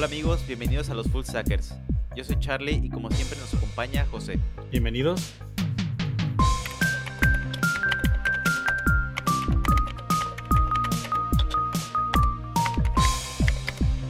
Hola 0.00 0.06
amigos, 0.06 0.42
bienvenidos 0.46 0.88
a 0.88 0.94
los 0.94 1.10
Full 1.10 1.24
Stackers. 1.24 1.74
Yo 2.16 2.24
soy 2.24 2.38
Charlie 2.38 2.80
y 2.82 2.88
como 2.88 3.10
siempre 3.10 3.38
nos 3.38 3.52
acompaña 3.52 4.06
José. 4.06 4.38
Bienvenidos. 4.70 5.34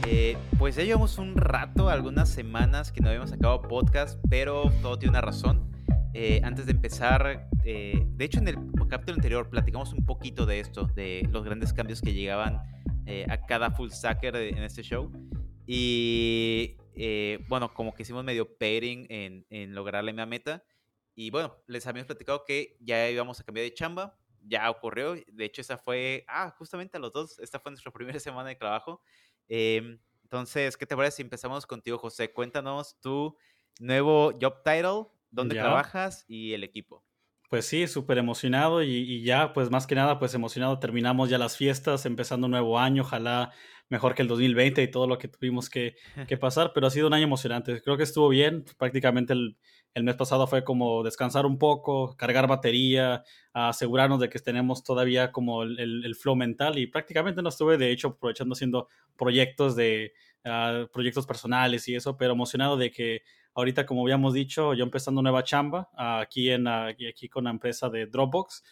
Eh, 0.07 0.37
pues 0.57 0.77
ya 0.77 0.83
llevamos 0.83 1.17
un 1.17 1.35
rato, 1.35 1.89
algunas 1.89 2.29
semanas 2.29 2.93
que 2.93 3.01
no 3.01 3.09
habíamos 3.09 3.31
sacado 3.31 3.61
podcast, 3.61 4.17
pero 4.29 4.71
todo 4.81 4.97
tiene 4.97 5.09
una 5.09 5.19
razón. 5.19 5.69
Eh, 6.13 6.39
antes 6.45 6.67
de 6.67 6.71
empezar, 6.71 7.49
eh, 7.65 8.07
de 8.15 8.23
hecho 8.23 8.39
en 8.39 8.47
el 8.47 8.55
capítulo 8.87 9.15
anterior 9.15 9.49
platicamos 9.49 9.91
un 9.91 10.05
poquito 10.05 10.45
de 10.45 10.61
esto, 10.61 10.85
de 10.85 11.27
los 11.33 11.43
grandes 11.43 11.73
cambios 11.73 11.99
que 11.99 12.13
llegaban 12.13 12.61
a 13.27 13.45
cada 13.45 13.71
full 13.71 13.89
stacker 13.89 14.37
en 14.37 14.63
este 14.63 14.83
show. 14.83 15.11
Y 15.67 16.77
bueno, 17.47 17.73
como 17.73 17.93
que 17.93 18.03
hicimos 18.03 18.23
medio 18.23 18.57
pairing 18.57 19.07
en, 19.09 19.45
en 19.49 19.73
lograr 19.73 20.03
la 20.03 20.11
misma 20.11 20.25
meta. 20.25 20.63
Y 21.15 21.29
bueno, 21.29 21.55
les 21.67 21.85
habíamos 21.87 22.07
platicado 22.07 22.43
que 22.45 22.77
ya 22.79 23.09
íbamos 23.09 23.39
a 23.39 23.43
cambiar 23.43 23.65
de 23.65 23.73
chamba, 23.73 24.17
ya 24.43 24.69
ocurrió. 24.69 25.15
De 25.27 25.45
hecho, 25.45 25.61
esa 25.61 25.77
fue, 25.77 26.25
ah, 26.27 26.53
justamente 26.57 26.97
a 26.97 26.99
los 26.99 27.11
dos, 27.11 27.39
esta 27.39 27.59
fue 27.59 27.71
nuestra 27.71 27.91
primera 27.93 28.19
semana 28.19 28.49
de 28.49 28.55
trabajo. 28.55 29.01
Em, 29.47 29.99
entonces, 30.23 30.77
¿qué 30.77 30.85
te 30.85 30.95
parece 30.95 31.17
si 31.17 31.21
empezamos 31.23 31.65
contigo, 31.65 31.97
José? 31.97 32.31
Cuéntanos 32.31 32.99
tu 33.01 33.35
nuevo 33.79 34.31
job 34.41 34.63
title, 34.63 35.07
dónde 35.29 35.55
trabajas 35.55 36.25
y 36.27 36.53
el 36.53 36.63
equipo. 36.63 37.03
Pues 37.49 37.65
sí, 37.65 37.85
súper 37.87 38.17
emocionado 38.17 38.81
y, 38.81 39.23
ya, 39.23 39.51
pues 39.51 39.69
más 39.69 39.85
que 39.85 39.93
nada, 39.93 40.19
pues 40.19 40.33
emocionado. 40.33 40.79
Terminamos 40.79 41.29
ya 41.29 41.37
las 41.37 41.57
fiestas, 41.57 42.05
empezando 42.05 42.47
un 42.47 42.51
nuevo 42.51 42.79
año, 42.79 43.03
ojalá 43.03 43.51
mejor 43.91 44.15
que 44.15 44.23
el 44.23 44.27
2020 44.27 44.81
y 44.81 44.87
todo 44.89 45.05
lo 45.05 45.19
que 45.19 45.27
tuvimos 45.27 45.69
que, 45.69 45.95
que 46.27 46.37
pasar, 46.37 46.71
pero 46.73 46.87
ha 46.87 46.89
sido 46.89 47.07
un 47.07 47.13
año 47.13 47.25
emocionante. 47.25 47.81
Creo 47.81 47.97
que 47.97 48.03
estuvo 48.03 48.29
bien, 48.29 48.65
prácticamente 48.79 49.33
el, 49.33 49.57
el 49.93 50.03
mes 50.03 50.15
pasado 50.15 50.47
fue 50.47 50.63
como 50.63 51.03
descansar 51.03 51.45
un 51.45 51.57
poco, 51.57 52.15
cargar 52.15 52.47
batería, 52.47 53.23
asegurarnos 53.53 54.21
de 54.21 54.29
que 54.29 54.39
tenemos 54.39 54.83
todavía 54.83 55.31
como 55.31 55.63
el, 55.63 56.05
el, 56.05 56.15
flow 56.15 56.35
mental 56.35 56.79
y 56.79 56.87
prácticamente 56.87 57.41
no 57.41 57.49
estuve 57.49 57.77
de 57.77 57.91
hecho 57.91 58.09
aprovechando 58.09 58.53
haciendo 58.53 58.87
proyectos 59.17 59.75
de 59.75 60.13
ah, 60.45 60.85
proyectos 60.93 61.27
personales 61.27 61.87
y 61.89 61.95
eso, 61.95 62.15
pero 62.15 62.31
emocionado 62.31 62.77
de 62.77 62.91
que 62.91 63.23
ahorita 63.53 63.85
como 63.85 64.03
habíamos 64.03 64.33
dicho, 64.33 64.73
yo 64.73 64.85
empezando 64.85 65.21
nueva 65.21 65.43
chamba 65.43 65.89
aquí 65.97 66.49
en 66.49 66.67
aquí 66.67 67.27
con 67.27 67.43
la 67.43 67.49
empresa 67.49 67.89
de 67.89 68.05
Dropbox 68.05 68.63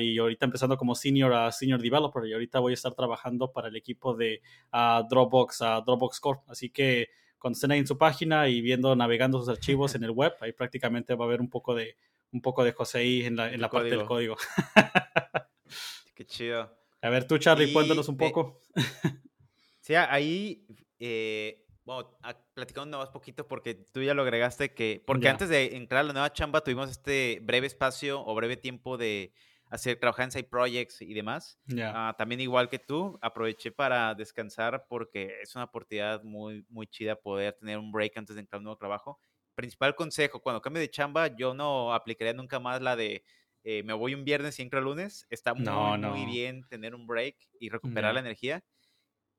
y 0.00 0.18
ahorita 0.18 0.46
empezando 0.46 0.76
como 0.76 0.94
senior 0.94 1.52
senior 1.52 1.80
developer 1.80 2.26
y 2.26 2.32
ahorita 2.32 2.58
voy 2.58 2.72
a 2.72 2.74
estar 2.74 2.94
trabajando 2.94 3.52
para 3.52 3.68
el 3.68 3.76
equipo 3.76 4.14
de 4.14 4.42
Dropbox 4.72 5.60
Dropbox 5.86 6.20
Core, 6.20 6.40
así 6.48 6.70
que 6.70 7.10
cuando 7.40 7.56
estén 7.56 7.72
ahí 7.72 7.78
en 7.78 7.86
su 7.86 7.96
página 7.96 8.48
y 8.48 8.60
viendo, 8.60 8.94
navegando 8.94 9.38
sus 9.38 9.48
archivos 9.48 9.94
en 9.94 10.04
el 10.04 10.10
web, 10.10 10.34
ahí 10.40 10.52
prácticamente 10.52 11.14
va 11.14 11.24
a 11.24 11.28
haber 11.28 11.40
un 11.40 11.48
poco 11.48 11.74
de, 11.74 11.96
un 12.32 12.42
poco 12.42 12.62
de 12.62 12.72
José 12.72 12.98
ahí 12.98 13.24
en 13.24 13.36
la, 13.36 13.52
en 13.52 13.60
la 13.60 13.70
parte 13.70 13.90
del 13.90 14.04
código. 14.04 14.36
Qué 16.14 16.26
chido. 16.26 16.70
A 17.00 17.08
ver, 17.08 17.26
tú, 17.26 17.38
Charlie, 17.38 17.72
cuéntanos 17.72 18.08
un 18.08 18.18
poco. 18.18 18.60
sí, 19.80 19.94
ahí, 19.94 20.66
eh, 20.98 21.66
bueno, 21.84 22.10
platicamos 22.52 22.90
más 22.90 23.08
poquito 23.08 23.48
porque 23.48 23.74
tú 23.74 24.02
ya 24.02 24.12
lo 24.12 24.22
agregaste 24.22 24.74
que, 24.74 25.02
porque 25.06 25.30
antes 25.30 25.48
de 25.48 25.76
entrar 25.76 26.00
a 26.00 26.04
la 26.04 26.12
nueva 26.12 26.32
chamba 26.34 26.62
tuvimos 26.62 26.90
este 26.90 27.40
breve 27.42 27.66
espacio 27.66 28.22
o 28.22 28.34
breve 28.34 28.58
tiempo 28.58 28.98
de 28.98 29.32
hacer, 29.70 29.98
trabajar 29.98 30.26
en 30.26 30.32
side 30.32 30.44
projects 30.44 31.02
y 31.02 31.14
demás. 31.14 31.60
Ah, 31.90 32.14
también 32.18 32.40
igual 32.40 32.68
que 32.68 32.78
tú, 32.78 33.18
aproveché 33.22 33.72
para 33.72 34.14
descansar 34.14 34.86
porque 34.88 35.40
es 35.42 35.54
una 35.56 35.64
oportunidad 35.64 36.22
muy, 36.22 36.64
muy 36.68 36.86
chida 36.86 37.16
poder 37.16 37.54
tener 37.54 37.78
un 37.78 37.92
break 37.92 38.16
antes 38.18 38.36
de 38.36 38.40
entrar 38.42 38.58
a 38.58 38.60
un 38.60 38.64
nuevo 38.64 38.78
trabajo. 38.78 39.18
Principal 39.54 39.94
consejo, 39.96 40.40
cuando 40.40 40.60
cambie 40.62 40.80
de 40.80 40.90
chamba, 40.90 41.28
yo 41.36 41.54
no 41.54 41.94
aplicaría 41.94 42.34
nunca 42.34 42.60
más 42.60 42.82
la 42.82 42.96
de 42.96 43.24
eh, 43.64 43.82
me 43.82 43.92
voy 43.92 44.14
un 44.14 44.24
viernes 44.24 44.58
y 44.58 44.62
entro 44.62 44.78
el 44.78 44.86
lunes. 44.86 45.26
Está 45.30 45.54
muy, 45.54 45.94
muy 45.98 46.24
bien 46.26 46.66
tener 46.68 46.94
un 46.94 47.06
break 47.06 47.36
y 47.58 47.68
recuperar 47.68 48.14
la 48.14 48.20
energía. 48.20 48.64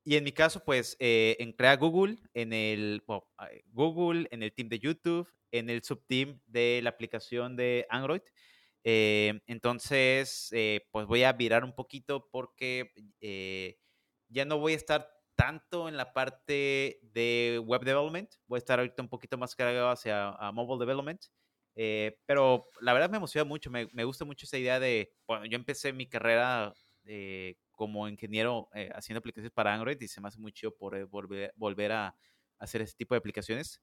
Y 0.04 0.16
en 0.16 0.24
mi 0.24 0.32
caso, 0.32 0.64
pues, 0.64 0.96
eh, 1.00 1.36
entré 1.38 1.68
a 1.68 1.76
Google, 1.76 2.18
en 2.34 2.52
el 2.52 3.02
Google, 3.72 4.28
en 4.30 4.42
el 4.42 4.52
team 4.52 4.68
de 4.68 4.80
YouTube, 4.80 5.28
en 5.52 5.70
el 5.70 5.82
subteam 5.82 6.40
de 6.46 6.80
la 6.82 6.90
aplicación 6.90 7.56
de 7.56 7.86
Android. 7.88 8.22
Eh, 8.84 9.40
entonces, 9.46 10.48
eh, 10.52 10.86
pues 10.90 11.06
voy 11.06 11.22
a 11.22 11.32
virar 11.32 11.64
un 11.64 11.74
poquito 11.74 12.28
porque 12.30 12.92
eh, 13.20 13.78
ya 14.28 14.44
no 14.44 14.58
voy 14.58 14.72
a 14.72 14.76
estar 14.76 15.08
tanto 15.34 15.88
en 15.88 15.96
la 15.96 16.12
parte 16.12 17.00
de 17.02 17.60
web 17.64 17.82
development, 17.84 18.34
voy 18.46 18.56
a 18.56 18.58
estar 18.58 18.78
ahorita 18.78 19.02
un 19.02 19.08
poquito 19.08 19.38
más 19.38 19.54
cargado 19.54 19.90
hacia 19.90 20.36
mobile 20.52 20.78
development. 20.78 21.24
pero 22.26 22.68
la 22.80 22.92
verdad 22.92 23.10
me 23.10 23.16
emociona 23.16 23.44
mucho, 23.44 23.70
me, 23.70 23.88
me, 23.92 24.04
gusta 24.04 24.24
mucho 24.24 24.46
esa 24.46 24.58
idea 24.58 24.78
de, 24.78 25.14
bueno, 25.26 25.46
yo 25.46 25.56
empecé 25.56 25.92
mi 25.92 26.06
carrera 26.08 26.74
como 27.72 28.08
ingeniero 28.08 28.68
haciendo 28.94 29.18
aplicaciones 29.18 29.52
para 29.52 29.74
Android 29.74 30.00
y 30.00 30.08
se 30.08 30.20
me 30.20 30.28
hace 30.28 30.38
muy 30.38 30.52
chido 30.52 30.74
por 30.76 31.06
volver, 31.06 31.52
volver 31.56 31.92
a 31.92 32.14
hacer 32.58 32.82
ese 32.82 32.94
tipo 32.94 33.14
de 33.14 33.18
aplicaciones. 33.18 33.80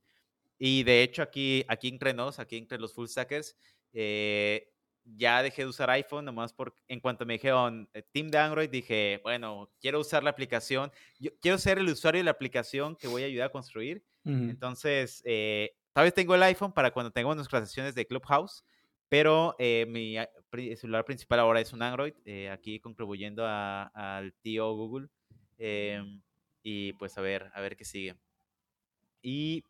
Y 0.58 0.84
de 0.84 1.04
hecho 1.04 1.22
aquí, 1.24 1.66
aquí 1.68 1.88
entre 1.88 2.14
nos, 2.14 2.38
aquí 2.40 2.58
entre 2.58 2.80
los 2.80 2.94
full 2.94 3.08
stackers, 3.08 3.56
eh, 3.94 4.70
ya 5.16 5.42
dejé 5.42 5.64
de 5.64 5.68
usar 5.68 5.90
iPhone, 5.90 6.26
nomás 6.26 6.54
porque 6.54 6.82
en 6.88 7.00
cuanto 7.00 7.26
me 7.26 7.34
dijeron 7.34 7.90
eh, 7.94 8.04
Team 8.12 8.30
de 8.30 8.38
Android, 8.38 8.70
dije, 8.70 9.20
bueno, 9.24 9.72
quiero 9.80 10.00
usar 10.00 10.24
la 10.24 10.30
aplicación, 10.30 10.92
yo 11.20 11.32
quiero 11.42 11.58
ser 11.58 11.80
el 11.80 11.90
usuario 11.90 12.20
de 12.20 12.26
la 12.26 12.32
aplicación 12.32 12.96
que 12.96 13.08
voy 13.08 13.24
a 13.24 13.26
ayudar 13.26 13.48
a 13.48 13.52
construir. 13.52 14.04
Entonces, 14.26 15.24
eh, 15.26 15.72
tal 15.92 16.04
vez 16.04 16.14
tengo 16.14 16.36
el 16.36 16.44
iPhone 16.44 16.72
para 16.72 16.92
cuando 16.92 17.10
tengamos 17.10 17.36
nuestras 17.36 17.68
sesiones 17.68 17.96
de 17.96 18.06
Clubhouse, 18.06 18.64
pero 19.08 19.56
eh, 19.58 19.88
mi 19.88 20.18
celular 20.76 21.04
principal 21.04 21.40
ahora 21.40 21.62
es 21.62 21.74
un 21.74 21.82
Android, 21.82 22.14
aquí 22.52 22.80
contribuyendo 22.80 23.44
al 23.48 24.34
tío 24.42 24.72
Google. 24.76 25.08
Em, 25.58 26.22
y 26.62 26.94
pues 26.94 27.18
a 27.18 27.22
ver, 27.22 27.50
a 27.56 27.62
ver 27.62 27.76
qué 27.76 27.86
sigue. 27.86 28.16
Y 29.24 29.64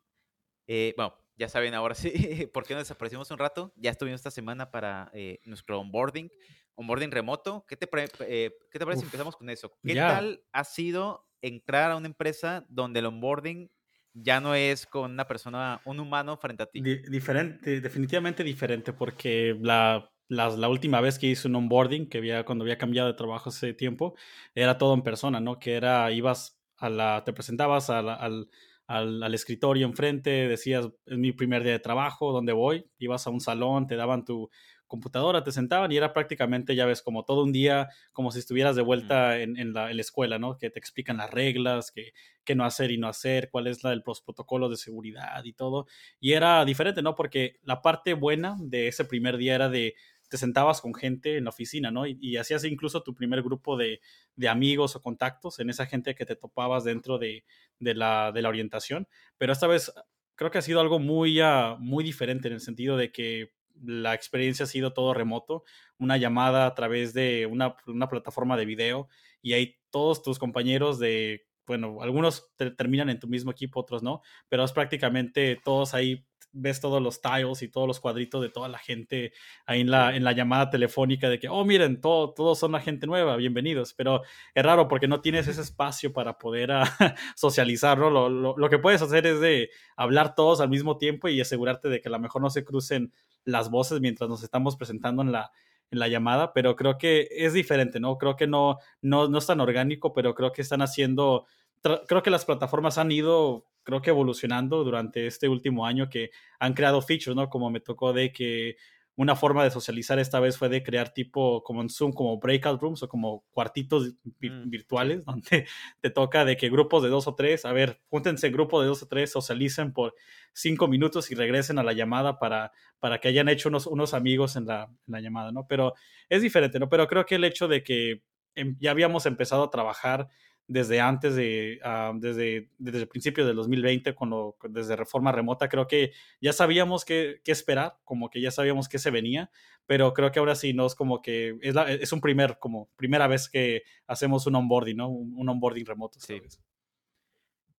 bueno, 0.68 1.16
ya 1.40 1.48
saben, 1.48 1.74
ahora 1.74 1.96
sí, 1.96 2.12
¿por 2.54 2.66
qué 2.66 2.74
nos 2.74 2.84
desaparecimos 2.84 3.32
un 3.32 3.38
rato? 3.38 3.74
Ya 3.78 3.92
estuvimos 3.92 4.20
esta 4.20 4.30
semana 4.30 4.70
para 4.70 5.10
eh, 5.14 5.40
nuestro 5.46 5.80
onboarding, 5.80 6.30
onboarding 6.76 7.12
remoto. 7.12 7.66
¿Qué 7.68 7.78
te, 7.78 7.90
eh, 8.28 8.52
¿qué 8.70 8.78
te 8.78 8.86
parece 8.86 9.02
si 9.02 9.06
empezamos 9.06 9.38
con 9.38 9.50
eso? 9.50 9.74
¿Qué 9.82 9.96
tal 9.96 10.44
ha 10.52 10.64
sido 10.66 11.26
entrar 11.42 11.92
a 11.92 11.96
una 11.96 12.08
empresa 12.08 12.66
donde 12.68 13.00
el 13.00 13.06
onboarding 13.06 13.72
ya 14.14 14.42
no 14.42 14.54
es 14.54 14.86
con 14.86 15.12
una 15.12 15.28
persona, 15.28 15.82
un 15.86 16.02
humano 16.02 16.36
frente 16.36 16.64
a 16.64 16.66
ti? 16.66 16.82
diferente, 16.82 17.80
definitivamente 17.80 18.44
diferente, 18.44 18.92
porque 18.92 19.58
la, 19.62 20.12
la, 20.28 20.68
última 20.68 21.00
vez 21.00 21.18
que 21.18 21.28
hice 21.28 21.48
un 21.48 21.56
onboarding, 21.56 22.10
que 22.10 22.18
había, 22.18 22.44
cuando 22.44 22.66
había 22.66 22.78
cambiado 22.78 23.08
de 23.08 23.14
trabajo 23.14 23.48
hace 23.48 23.74
tiempo, 23.74 24.16
era 24.56 24.78
todo 24.78 24.94
en 24.94 25.04
persona, 25.04 25.40
¿no? 25.40 25.58
Que 25.58 25.76
era, 25.76 26.12
ibas 26.12 26.60
a 26.76 26.90
la, 26.90 27.24
te 27.24 27.32
presentabas 27.32 27.90
al 27.90 28.50
al, 28.90 29.34
escritorio 29.36 29.86
enfrente, 29.86 30.48
decías, 30.48 30.90
es 31.06 31.18
mi 31.18 31.32
primer 31.32 31.64
día 31.64 31.74
de 31.74 31.80
trabajo, 31.80 32.32
¿dónde 32.32 32.54
voy? 32.54 32.88
Ibas 32.98 33.28
a 33.28 33.30
un 33.30 33.40
salón, 33.40 33.86
te 33.86 33.96
daban 33.96 34.26
tu 34.26 34.50
computadora, 34.88 35.44
te 35.44 35.52
sentaban 35.52 35.92
y 35.92 35.98
era 35.98 36.12
prácticamente, 36.12 36.76
ya 36.76 36.88
ves, 36.88 37.04
como 37.04 37.24
todo 37.24 37.44
un 37.44 37.52
día, 37.52 37.90
como 38.14 38.32
si 38.32 38.40
estuvieras 38.40 38.76
de 38.76 38.82
vuelta 38.82 39.38
en, 39.38 39.74
la, 39.74 39.92
escuela, 39.92 40.40
¿no? 40.40 40.58
Que 40.58 40.72
te 40.72 40.80
explican 40.80 41.18
las 41.18 41.30
reglas, 41.30 41.92
qué 41.92 42.14
que 42.44 42.56
no 42.56 42.66
hacer 42.66 42.90
y 42.90 42.98
no 42.98 43.08
hacer, 43.08 43.52
cuál 43.52 43.68
es 43.68 43.84
la 43.84 43.92
del 43.92 44.02
protocolo 44.02 44.70
de 44.70 44.78
seguridad 44.78 45.44
y 45.44 45.54
todo. 45.54 45.86
Y 46.20 46.34
era 46.34 46.66
diferente, 46.66 47.04
¿no? 47.04 47.14
Porque 47.14 47.60
la 47.62 47.84
parte 47.84 48.16
buena 48.16 48.58
de 48.60 48.88
ese 48.88 49.06
primer 49.06 49.38
día 49.38 49.54
era 49.54 49.70
de 49.70 49.94
te 50.30 50.38
sentabas 50.38 50.80
con 50.80 50.94
gente 50.94 51.38
en 51.38 51.46
la 51.46 51.50
oficina, 51.50 51.92
¿no? 51.92 52.06
Y, 52.08 52.38
hacías 52.38 52.64
incluso 52.64 53.04
tu 53.04 53.14
primer 53.14 53.42
grupo 53.42 53.76
de, 53.78 54.00
amigos 54.48 54.96
o 54.96 55.02
contactos 55.02 55.60
en 55.60 55.70
esa 55.70 55.86
gente 55.86 56.16
que 56.16 56.26
te 56.26 56.36
topabas 56.36 56.84
dentro 56.84 57.18
de, 57.18 57.44
la, 57.80 58.32
orientación. 58.48 59.08
Pero 59.38 59.52
esta 59.52 59.68
vez 59.68 59.92
creo 60.36 60.52
que 60.52 60.60
ha 60.60 60.62
sido 60.62 60.80
algo 60.80 61.00
muy, 61.00 61.40
ah, 61.42 61.76
muy 61.80 62.04
diferente 62.04 62.48
en 62.48 62.54
el 62.54 62.62
sentido 62.62 62.96
de 62.96 63.12
que 63.12 63.52
la 63.84 64.14
experiencia 64.14 64.64
ha 64.64 64.68
sido 64.68 64.94
todo 64.94 65.14
remoto, 65.14 65.64
una 65.98 66.18
llamada 66.18 66.66
a 66.66 66.76
través 66.76 67.14
de 67.14 67.46
una, 67.46 67.76
plataforma 68.10 68.58
de 68.58 68.66
video 68.66 69.08
y 69.42 69.54
hay 69.54 69.78
todos 69.90 70.22
tus 70.22 70.38
compañeros 70.38 71.00
de, 71.00 71.48
bueno, 71.66 72.02
algunos 72.02 72.52
terminan 72.78 73.10
en 73.10 73.20
tu 73.20 73.28
mismo 73.28 73.52
equipo, 73.52 73.80
otros 73.80 74.04
no, 74.04 74.22
pero 74.48 74.64
es 74.64 74.72
prácticamente 74.74 75.60
todos 75.64 75.94
ahí 75.94 76.26
ves 76.52 76.80
todos 76.80 77.02
los 77.02 77.22
tiles 77.22 77.62
y 77.62 77.68
todos 77.68 77.88
los 77.88 78.00
cuadritos 78.00 78.42
de 78.42 78.50
toda 78.50 78.68
la 78.68 78.80
gente 78.80 79.34
ahí 79.66 79.82
en 79.82 79.92
la, 79.92 80.16
en 80.16 80.24
la 80.24 80.32
llamada 80.32 80.70
telefónica 80.70 81.30
de 81.30 81.40
que, 81.40 81.48
oh, 81.50 81.64
miren, 81.66 82.02
todo, 82.02 82.34
todos 82.34 82.60
son 82.60 82.72
la 82.72 82.80
gente 82.80 83.08
nueva, 83.08 83.36
bienvenidos. 83.36 83.94
Pero 83.94 84.22
es 84.54 84.64
raro 84.64 84.88
porque 84.88 85.08
no 85.08 85.22
tienes 85.22 85.48
ese 85.48 85.62
espacio 85.62 86.14
para 86.14 86.38
poder 86.38 86.72
uh, 86.72 87.06
socializarlo. 87.36 88.10
Lo, 88.10 88.30
lo, 88.30 88.58
lo, 88.58 88.70
que 88.70 88.80
puedes 88.80 89.02
hacer 89.02 89.28
es 89.28 89.40
de 89.40 89.70
hablar 89.96 90.36
todos 90.36 90.62
al 90.62 90.70
mismo 90.70 90.98
tiempo 90.98 91.28
y 91.28 91.40
asegurarte 91.42 91.90
de 91.90 92.02
que 92.02 92.10
a 92.10 92.12
lo 92.12 92.20
mejor 92.20 92.42
no 92.42 92.50
se 92.50 92.66
crucen 92.66 93.14
las 93.46 93.70
voces 93.70 94.02
mientras 94.02 94.30
nos 94.30 94.44
estamos 94.44 94.76
presentando 94.76 95.22
en 95.22 95.32
la, 95.32 95.52
en 95.92 96.00
la 96.00 96.08
llamada, 96.08 96.54
pero 96.54 96.76
creo 96.76 96.98
que 96.98 97.28
es 97.32 97.54
diferente, 97.54 98.00
¿no? 98.00 98.18
Creo 98.18 98.36
que 98.36 98.48
no, 98.48 98.78
no, 99.02 99.28
no 99.28 99.38
es 99.38 99.48
tan 99.48 99.60
orgánico, 99.60 100.14
pero 100.14 100.36
creo 100.36 100.52
que 100.52 100.62
están 100.62 100.82
haciendo 100.82 101.46
creo 101.82 102.24
que 102.24 102.30
las 102.30 102.46
plataformas 102.46 102.98
han 102.98 103.12
ido, 103.12 103.66
creo 103.84 104.02
que 104.02 104.10
evolucionando 104.10 104.84
durante 104.84 105.28
este 105.28 105.48
último 105.50 105.86
año, 105.86 106.10
que 106.10 106.32
han 106.60 106.74
creado 106.74 107.02
features, 107.02 107.36
¿no? 107.36 107.50
Como 107.50 107.70
me 107.70 107.80
tocó 107.80 108.14
de 108.14 108.32
que 108.32 108.76
una 109.20 109.36
forma 109.36 109.66
de 109.66 109.70
socializar 109.70 110.18
esta 110.18 110.40
vez 110.40 110.58
fue 110.58 110.70
de 110.70 110.82
crear 110.82 111.14
tipo 111.14 111.62
como 111.62 111.82
en 111.82 111.90
Zoom, 111.90 112.14
como 112.14 112.40
breakout 112.40 112.82
rooms 112.82 113.04
o 113.04 113.10
como 113.10 113.44
cuartitos 113.52 114.14
mm, 114.24 114.70
virtuales, 114.70 115.26
donde 115.26 115.68
te 116.00 116.10
toca 116.10 116.46
de 116.46 116.56
que 116.56 116.70
grupos 116.70 117.04
de 117.04 117.10
dos 117.10 117.28
o 117.28 117.36
tres, 117.36 117.66
a 117.66 117.74
ver, 117.74 118.00
júntense 118.08 118.50
grupos 118.50 118.82
de 118.82 118.88
dos 118.88 119.04
o 119.04 119.10
tres, 119.10 119.30
socialicen 119.30 119.92
por 119.92 120.16
cinco 120.54 120.88
minutos 120.88 121.32
y 121.32 121.36
regresen 121.36 121.80
a 121.80 121.84
la 121.84 121.92
llamada 121.92 122.40
para, 122.40 122.72
para 123.00 123.20
que 123.20 123.28
hayan 123.28 123.50
hecho 123.50 123.68
unos, 123.68 123.88
unos 123.88 124.14
amigos 124.14 124.56
en 124.56 124.68
la, 124.68 124.84
en 124.86 125.12
la 125.12 125.20
llamada, 125.20 125.52
¿no? 125.52 125.68
Pero 125.68 125.96
es 126.30 126.42
diferente, 126.42 126.80
¿no? 126.80 126.88
Pero 126.88 127.06
creo 127.08 127.26
que 127.26 127.36
el 127.36 127.44
hecho 127.44 127.68
de 127.68 127.84
que 127.84 128.24
em, 128.56 128.78
ya 128.80 128.92
habíamos 128.92 129.26
empezado 129.26 129.64
a 129.64 129.70
trabajar 129.70 130.30
desde 130.70 131.02
antes 131.02 131.36
de, 131.36 131.80
ah, 131.84 132.14
desde, 132.16 132.70
desde 132.78 133.00
el 133.00 133.08
principio 133.08 133.46
del 133.46 133.56
2020, 133.56 134.14
cuando, 134.14 134.56
desde 134.70 134.96
reforma 134.96 135.32
remota, 135.32 135.68
creo 135.68 135.88
que 135.88 136.14
ya 136.40 136.54
sabíamos 136.54 137.06
qué, 137.06 137.42
qué, 137.44 137.52
esperar, 137.52 137.98
como 138.06 138.30
que 138.30 138.40
ya 138.40 138.52
sabíamos 138.52 138.88
qué 138.88 139.00
se 139.00 139.10
venía, 139.10 139.50
pero 139.88 140.14
creo 140.14 140.32
que 140.32 140.38
ahora 140.38 140.54
sí, 140.54 140.74
no 140.74 140.86
es 140.86 140.94
como 140.94 141.24
que 141.24 141.58
es, 141.62 141.76
es 142.00 142.14
un 142.14 142.22
primer, 142.22 142.60
como 142.60 142.88
primera 142.96 143.28
vez 143.28 143.50
que 143.50 143.82
hacemos 144.06 144.46
un 144.46 144.56
onboarding, 144.56 144.96
¿no? 144.96 145.10
Un, 145.10 145.50
onboarding 145.50 145.88
remoto. 145.88 146.20
Sí. 146.20 146.40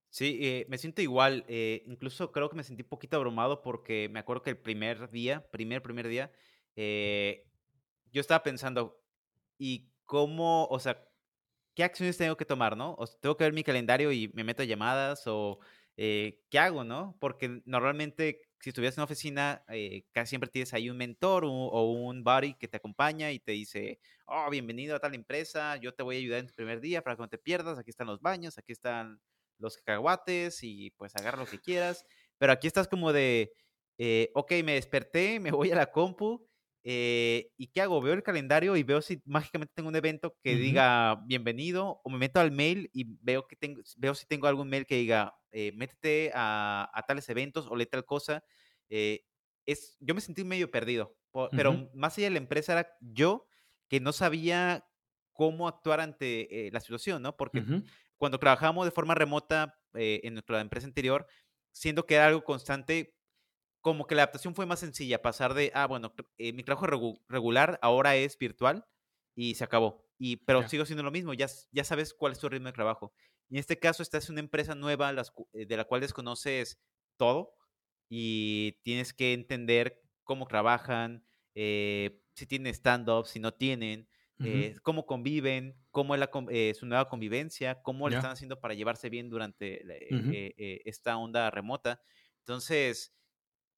Sí, 0.09 0.41
eh, 0.43 0.67
me 0.69 0.77
siento 0.77 1.01
igual, 1.01 1.45
eh, 1.47 1.85
incluso 1.87 2.33
creo 2.33 2.51
que 2.51 2.57
me 2.57 2.65
sentí 2.65 2.83
un 2.83 2.89
poquito 2.89 3.17
abrumado 3.17 3.63
porque 3.63 4.09
me 4.11 4.19
acuerdo 4.19 4.43
que 4.43 4.51
el 4.51 4.59
primer 4.59 5.09
día, 5.11 5.49
primer, 5.53 5.81
primer 5.81 6.09
día, 6.09 6.33
eh, 6.75 7.47
yo 8.11 8.21
estaba 8.21 8.43
pensando, 8.43 9.01
¿y 9.57 9.93
cómo, 10.05 10.67
o 10.67 10.81
sea, 10.81 11.07
¿qué 11.81 11.85
acciones 11.85 12.19
tengo 12.19 12.37
que 12.37 12.45
tomar, 12.45 12.77
no? 12.77 12.95
O 12.99 13.07
tengo 13.07 13.39
que 13.39 13.45
ver 13.45 13.55
mi 13.55 13.65
calendario 13.65 14.13
y 14.13 14.31
me 14.35 14.45
meto 14.45 14.61
a 14.61 14.67
llamadas 14.67 15.23
o 15.27 15.61
eh, 15.97 16.39
¿qué 16.51 16.59
hago, 16.59 16.85
no? 16.85 17.17
Porque 17.19 17.63
normalmente 17.65 18.43
si 18.61 18.69
estuvieras 18.69 18.99
en 18.99 19.01
una 19.01 19.05
oficina, 19.05 19.65
eh, 19.69 20.05
casi 20.13 20.29
siempre 20.29 20.51
tienes 20.51 20.75
ahí 20.75 20.91
un 20.91 20.99
mentor 20.99 21.47
o, 21.47 21.91
un 21.91 22.23
buddy 22.23 22.53
que 22.53 22.69
te 22.69 22.77
acompaña 22.77 23.33
y 23.33 23.39
te 23.39 23.53
dice, 23.53 23.99
oh, 24.27 24.51
bienvenido 24.51 24.95
a 24.95 24.99
tal 24.99 25.15
empresa, 25.15 25.77
yo 25.77 25.95
te 25.95 26.03
voy 26.03 26.17
a 26.17 26.19
ayudar 26.19 26.41
en 26.41 26.49
tu 26.49 26.55
primer 26.55 26.83
día 26.83 27.03
para 27.03 27.17
que 27.17 27.23
no 27.23 27.29
te 27.31 27.39
pierdas, 27.39 27.79
aquí 27.79 27.89
están 27.89 28.09
los 28.09 28.21
baños, 28.21 28.59
aquí 28.59 28.73
están 28.73 29.19
los 29.57 29.79
cacahuates 29.79 30.63
y 30.63 30.91
pues 30.99 31.17
agarra 31.17 31.39
lo 31.39 31.47
que 31.47 31.61
quieras. 31.61 32.05
Pero 32.37 32.53
aquí 32.53 32.67
estás 32.67 32.89
como 32.89 33.15
de, 33.15 33.55
eh, 33.97 34.31
ok, 34.35 34.53
me 34.65 34.75
desperté, 34.75 35.41
me 35.41 35.51
voy 35.51 35.71
a 35.73 35.77
la 35.77 35.91
compu 35.91 36.47
eh, 36.83 37.51
¿Y 37.59 37.67
qué 37.69 37.83
hago? 37.83 38.01
Veo 38.01 38.15
el 38.15 38.23
calendario 38.23 38.75
y 38.77 38.83
veo 38.83 39.03
si 39.03 39.21
mágicamente 39.27 39.75
tengo 39.75 39.91
un 39.91 39.97
evento 39.97 40.37
que 40.43 40.57
diga 40.57 41.17
bienvenido 41.27 42.01
o 42.03 42.11
me 42.11 42.17
meto 42.17 42.41
al 42.41 42.53
mail 42.53 42.89
y 42.95 43.05
veo, 43.21 43.47
que 43.47 43.57
tengo, 43.57 43.83
veo 43.99 44.15
si 44.15 44.27
tengo 44.27 44.47
algún 44.47 44.69
mail 44.69 44.87
que 44.87 44.97
diga 44.97 45.35
eh, 45.51 45.73
métete 45.73 46.31
a, 46.35 46.91
tales 47.07 47.29
eventos 47.29 47.67
o 47.69 47.77
lee 47.77 47.87
tal 47.87 48.07
cosa. 48.07 48.43
Eh, 48.89 49.25
es, 49.67 49.99
yo 50.01 50.15
me 50.15 50.23
sentí 50.23 50.43
medio 50.43 50.71
perdido, 50.71 51.15
pero 51.51 51.91
más 51.95 52.17
allá 52.17 52.29
de 52.29 52.33
la 52.33 52.39
empresa 52.39 52.73
era 52.73 52.89
yo 53.01 53.47
que 53.89 54.01
no 54.01 54.13
sabía 54.13 54.87
cómo 55.33 55.69
actuar 55.69 56.01
ante 56.01 56.71
la 56.73 56.81
situación, 56.81 57.23
¿no? 57.23 57.37
Porque 57.37 57.63
cuando 58.17 58.39
trabajamos 58.39 58.87
de 58.87 58.91
forma 58.91 59.15
remota 59.15 59.79
en 59.93 60.33
nuestra 60.33 60.61
empresa 60.61 60.87
anterior, 60.87 61.27
siendo 61.73 62.07
que 62.07 62.15
era 62.15 62.27
algo 62.27 62.43
constante, 62.43 63.15
como 63.81 64.07
que 64.07 64.15
la 64.15 64.23
adaptación 64.23 64.55
fue 64.55 64.67
más 64.67 64.81
sencilla, 64.81 65.23
pasar 65.23 65.55
de, 65.55 65.73
ah, 65.75 65.87
bueno, 65.87 66.15
eh, 66.39 66.53
mi 66.53 66.63
trabajo 66.63 66.87
regular 67.29 67.79
ahora 67.83 68.17
es 68.17 68.39
virtual 68.39 68.87
y 69.35 69.55
se 69.55 69.65
acabó. 69.65 70.07
Y, 70.19 70.37
pero 70.37 70.69
sigo 70.69 70.85
siendo 70.85 71.03
lo 71.03 71.11
mismo, 71.11 71.33
ya, 71.33 71.47
ya 71.73 71.85
sabes 71.85 72.13
cuál 72.13 72.33
es 72.33 72.39
tu 72.39 72.49
ritmo 72.49 72.67
de 72.67 72.75
trabajo. 72.75 73.15
Y 73.49 73.55
en 73.55 73.61
este 73.61 73.79
caso, 73.79 74.03
estás 74.03 74.29
en 74.29 74.35
una 74.35 74.41
empresa 74.41 74.75
nueva 74.75 75.13
eh, 75.55 75.67
de 75.67 75.77
la 75.77 75.85
cual 75.85 76.03
desconoces 76.03 76.79
todo 77.17 77.55
y 78.11 78.79
tienes 78.83 79.15
que 79.15 79.33
entender 79.33 80.03
cómo 80.25 80.47
trabajan, 80.47 81.25
eh, 81.55 82.21
si 82.35 82.47
tienen 82.47 82.75
stand-up, 82.75 83.27
si 83.27 83.41
no 83.41 83.55
tienen, 83.55 84.09
cómo 84.83 85.05
conviven, 85.05 85.77
cómo 85.91 86.15
es 86.15 86.21
la, 86.21 86.31
su 86.75 86.87
nueva 86.87 87.09
convivencia, 87.09 87.83
cómo 87.83 88.09
le 88.09 88.17
están 88.17 88.33
haciendo 88.33 88.59
para 88.61 88.75
llevarse 88.75 89.11
bien 89.11 89.29
durante 89.29 89.83
esta 90.87 91.17
onda 91.19 91.51
remota. 91.51 92.01
Entonces, 92.39 93.15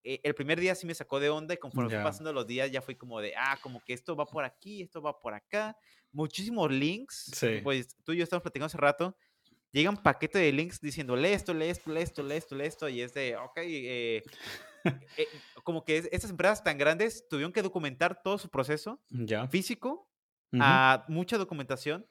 eh, 0.04 0.20
el 0.22 0.34
primer 0.34 0.58
día 0.60 0.74
sí 0.74 0.86
me 0.86 0.94
sacó 0.94 1.20
de 1.20 1.30
onda 1.30 1.54
y 1.54 1.56
conforme 1.56 1.90
fue 1.90 2.02
pasando 2.02 2.32
los 2.32 2.46
días 2.46 2.70
ya 2.70 2.82
fui 2.82 2.96
como 2.96 3.20
de, 3.20 3.34
ah, 3.36 3.58
como 3.62 3.80
que 3.80 3.92
esto 3.92 4.16
va 4.16 4.26
por 4.26 4.44
aquí, 4.44 4.82
esto 4.82 5.00
va 5.00 5.18
por 5.18 5.34
acá. 5.34 5.76
Muchísimos 6.10 6.70
links. 6.70 7.30
Pues 7.62 7.96
tú 8.04 8.12
y 8.12 8.18
yo 8.18 8.24
estamos 8.24 8.42
platicando 8.42 8.66
hace 8.66 8.78
rato. 8.78 9.16
Llega 9.70 9.88
un 9.88 9.96
paquete 9.96 10.38
de 10.38 10.52
links 10.52 10.80
diciendo, 10.80 11.16
lee 11.16 11.28
esto, 11.28 11.54
lee 11.54 11.68
esto, 11.68 11.90
lee 11.90 12.02
esto, 12.02 12.22
lee 12.22 12.34
esto, 12.34 12.54
lee 12.54 12.66
esto. 12.66 12.88
Y 12.88 13.00
es 13.00 13.14
de, 13.14 13.36
ok, 13.36 13.58
eh, 13.58 14.22
eh, 15.16 15.26
como 15.64 15.84
que 15.84 16.08
estas 16.10 16.30
empresas 16.30 16.62
tan 16.62 16.76
grandes 16.76 17.26
tuvieron 17.28 17.52
que 17.52 17.62
documentar 17.62 18.22
todo 18.22 18.36
su 18.38 18.50
proceso 18.50 19.00
físico 19.50 20.08
a 20.60 21.06
mucha 21.08 21.38
documentación 21.38 22.06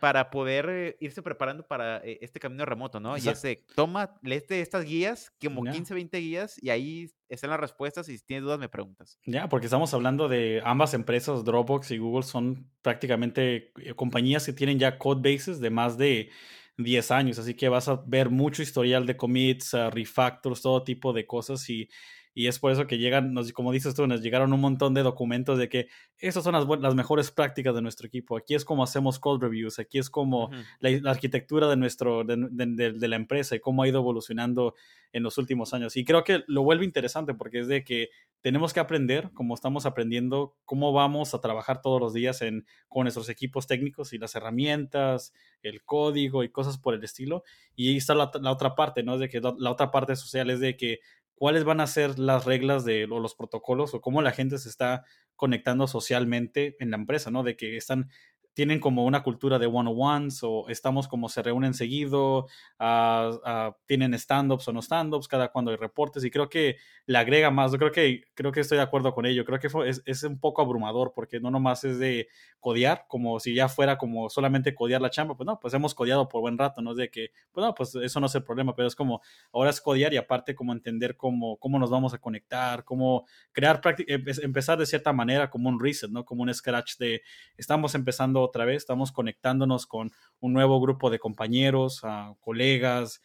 para 0.00 0.30
poder 0.30 0.68
eh, 0.68 0.96
irse 1.00 1.22
preparando 1.22 1.66
para 1.66 1.98
eh, 2.04 2.18
este 2.20 2.40
camino 2.40 2.64
remoto, 2.64 3.00
¿no? 3.00 3.16
Y 3.16 3.28
ese, 3.28 3.64
toma, 3.74 4.14
léete 4.22 4.60
estas 4.60 4.84
guías, 4.84 5.32
como 5.42 5.64
15, 5.64 5.94
20 5.94 6.18
guías, 6.18 6.62
y 6.62 6.70
ahí 6.70 7.10
están 7.28 7.50
las 7.50 7.60
respuestas, 7.60 8.08
y 8.08 8.18
si 8.18 8.24
tienes 8.24 8.44
dudas 8.44 8.58
me 8.58 8.68
preguntas. 8.68 9.18
Ya, 9.26 9.48
porque 9.48 9.66
estamos 9.66 9.92
hablando 9.94 10.28
de 10.28 10.62
ambas 10.64 10.94
empresas, 10.94 11.44
Dropbox 11.44 11.90
y 11.90 11.98
Google, 11.98 12.22
son 12.22 12.70
prácticamente 12.82 13.72
eh, 13.80 13.94
compañías 13.94 14.46
que 14.46 14.52
tienen 14.52 14.78
ya 14.78 14.98
code 14.98 15.32
bases 15.32 15.60
de 15.60 15.70
más 15.70 15.98
de 15.98 16.30
10 16.78 17.10
años, 17.10 17.38
así 17.38 17.54
que 17.54 17.68
vas 17.68 17.88
a 17.88 18.02
ver 18.06 18.30
mucho 18.30 18.62
historial 18.62 19.06
de 19.06 19.16
commits, 19.16 19.72
refactors, 19.72 20.62
todo 20.62 20.82
tipo 20.82 21.12
de 21.12 21.26
cosas, 21.26 21.68
y 21.70 21.88
y 22.34 22.48
es 22.48 22.58
por 22.58 22.72
eso 22.72 22.86
que 22.88 22.98
llegan, 22.98 23.32
nos, 23.32 23.52
como 23.52 23.70
dices 23.70 23.94
tú, 23.94 24.06
nos 24.08 24.20
llegaron 24.20 24.52
un 24.52 24.60
montón 24.60 24.92
de 24.92 25.02
documentos 25.02 25.56
de 25.56 25.68
que 25.68 25.86
esas 26.18 26.42
son 26.42 26.54
las, 26.54 26.66
las 26.80 26.94
mejores 26.96 27.30
prácticas 27.30 27.74
de 27.74 27.82
nuestro 27.82 28.08
equipo. 28.08 28.36
Aquí 28.36 28.54
es 28.54 28.64
como 28.64 28.82
hacemos 28.82 29.20
code 29.20 29.46
reviews, 29.46 29.78
aquí 29.78 29.98
es 29.98 30.10
como 30.10 30.50
la, 30.80 31.10
arquitectura 31.10 31.68
de, 31.68 31.76
nuestro, 31.76 32.24
de, 32.24 32.36
de, 32.36 33.08
la 33.08 33.16
empresa 33.16 33.54
y 33.54 33.60
cómo 33.60 33.82
ha 33.82 33.88
ido 33.88 34.00
evolucionando 34.00 34.74
en 35.12 35.22
los 35.22 35.38
últimos 35.38 35.72
años. 35.74 35.96
Y 35.96 36.04
creo 36.04 36.24
que 36.24 36.42
lo 36.48 36.64
vuelve 36.64 36.84
interesante 36.84 37.34
porque 37.34 37.60
es 37.60 37.68
de 37.68 37.84
que 37.84 38.10
tenemos 38.40 38.72
que 38.72 38.80
aprender, 38.80 39.30
como 39.32 39.54
estamos 39.54 39.86
aprendiendo, 39.86 40.56
cómo 40.64 40.92
vamos 40.92 41.34
a 41.34 41.40
trabajar 41.40 41.80
todos 41.82 42.00
los 42.00 42.12
días 42.12 42.42
en, 42.42 42.66
con 42.88 43.04
nuestros 43.04 43.28
equipos 43.28 43.68
técnicos 43.68 44.12
y 44.12 44.18
las 44.18 44.34
herramientas, 44.34 45.32
el 45.62 45.84
código 45.84 46.42
y 46.42 46.50
cosas 46.50 46.78
por 46.78 46.94
el 46.94 47.04
estilo. 47.04 47.44
Y 47.76 47.90
ahí 47.90 47.96
está 47.96 48.14
la, 48.14 48.32
la 48.40 48.50
otra 48.50 48.74
parte, 48.74 49.04
¿no? 49.04 49.14
Es 49.14 49.20
de 49.20 49.28
que 49.28 49.40
la, 49.40 49.54
la, 49.56 49.70
otra 49.70 49.92
parte 49.92 50.16
social 50.16 50.50
es 50.50 50.58
de 50.58 50.76
que 50.76 50.98
cuáles 51.34 51.64
van 51.64 51.80
a 51.80 51.86
ser 51.86 52.18
las 52.18 52.44
reglas 52.44 52.84
de 52.84 53.04
o 53.04 53.20
los 53.20 53.34
protocolos 53.34 53.94
o 53.94 54.00
cómo 54.00 54.22
la 54.22 54.32
gente 54.32 54.58
se 54.58 54.68
está 54.68 55.04
conectando 55.36 55.86
socialmente 55.86 56.76
en 56.78 56.90
la 56.90 56.96
empresa, 56.96 57.30
¿no? 57.30 57.42
De 57.42 57.56
que 57.56 57.76
están 57.76 58.10
tienen 58.54 58.78
como 58.78 59.04
una 59.04 59.22
cultura 59.22 59.58
de 59.58 59.66
one-on-ones 59.66 60.40
o 60.42 60.68
estamos 60.68 61.08
como 61.08 61.28
se 61.28 61.42
reúnen 61.42 61.74
seguido, 61.74 62.46
ah, 62.78 63.32
ah, 63.44 63.76
tienen 63.86 64.14
stand-ups 64.14 64.68
o 64.68 64.72
no 64.72 64.80
stand-ups, 64.80 65.28
cada 65.28 65.48
cuando 65.48 65.72
hay 65.72 65.76
reportes 65.76 66.24
y 66.24 66.30
creo 66.30 66.48
que 66.48 66.76
le 67.06 67.18
agrega 67.18 67.50
más, 67.50 67.72
yo 67.72 67.78
creo 67.78 67.92
que, 67.92 68.22
creo 68.34 68.52
que 68.52 68.60
estoy 68.60 68.78
de 68.78 68.84
acuerdo 68.84 69.12
con 69.12 69.26
ello, 69.26 69.44
creo 69.44 69.58
que 69.58 69.66
es, 69.66 70.02
es, 70.06 70.22
un 70.22 70.38
poco 70.38 70.62
abrumador 70.62 71.12
porque 71.14 71.40
no 71.40 71.50
nomás 71.50 71.84
es 71.84 71.98
de 71.98 72.28
codear, 72.60 73.06
como 73.08 73.40
si 73.40 73.54
ya 73.54 73.68
fuera 73.68 73.98
como 73.98 74.30
solamente 74.30 74.74
codear 74.74 75.02
la 75.02 75.10
chamba, 75.10 75.36
pues 75.36 75.46
no, 75.46 75.58
pues 75.58 75.74
hemos 75.74 75.94
codeado 75.94 76.28
por 76.28 76.40
buen 76.40 76.56
rato, 76.56 76.80
no 76.80 76.92
es 76.92 76.96
de 76.96 77.10
que, 77.10 77.32
pues 77.52 77.66
no, 77.66 77.74
pues 77.74 77.94
eso 77.96 78.20
no 78.20 78.26
es 78.26 78.34
el 78.36 78.44
problema, 78.44 78.74
pero 78.74 78.86
es 78.86 78.94
como, 78.94 79.20
ahora 79.52 79.70
es 79.70 79.80
codear 79.80 80.14
y 80.14 80.16
aparte 80.16 80.54
como 80.54 80.72
entender 80.72 81.16
cómo, 81.16 81.56
cómo 81.58 81.78
nos 81.78 81.90
vamos 81.90 82.14
a 82.14 82.18
conectar, 82.18 82.84
cómo 82.84 83.26
crear, 83.52 83.80
empezar 84.06 84.78
de 84.78 84.86
cierta 84.86 85.12
manera 85.12 85.50
como 85.50 85.68
un 85.68 85.80
reset, 85.80 86.10
¿no? 86.10 86.24
Como 86.24 86.42
un 86.44 86.54
scratch 86.54 86.96
de, 86.98 87.22
estamos 87.56 87.94
empezando 87.94 88.43
otra 88.44 88.64
vez, 88.64 88.78
estamos 88.78 89.12
conectándonos 89.12 89.86
con 89.86 90.10
un 90.40 90.52
nuevo 90.52 90.80
grupo 90.80 91.10
de 91.10 91.18
compañeros, 91.18 92.02
colegas, 92.40 93.22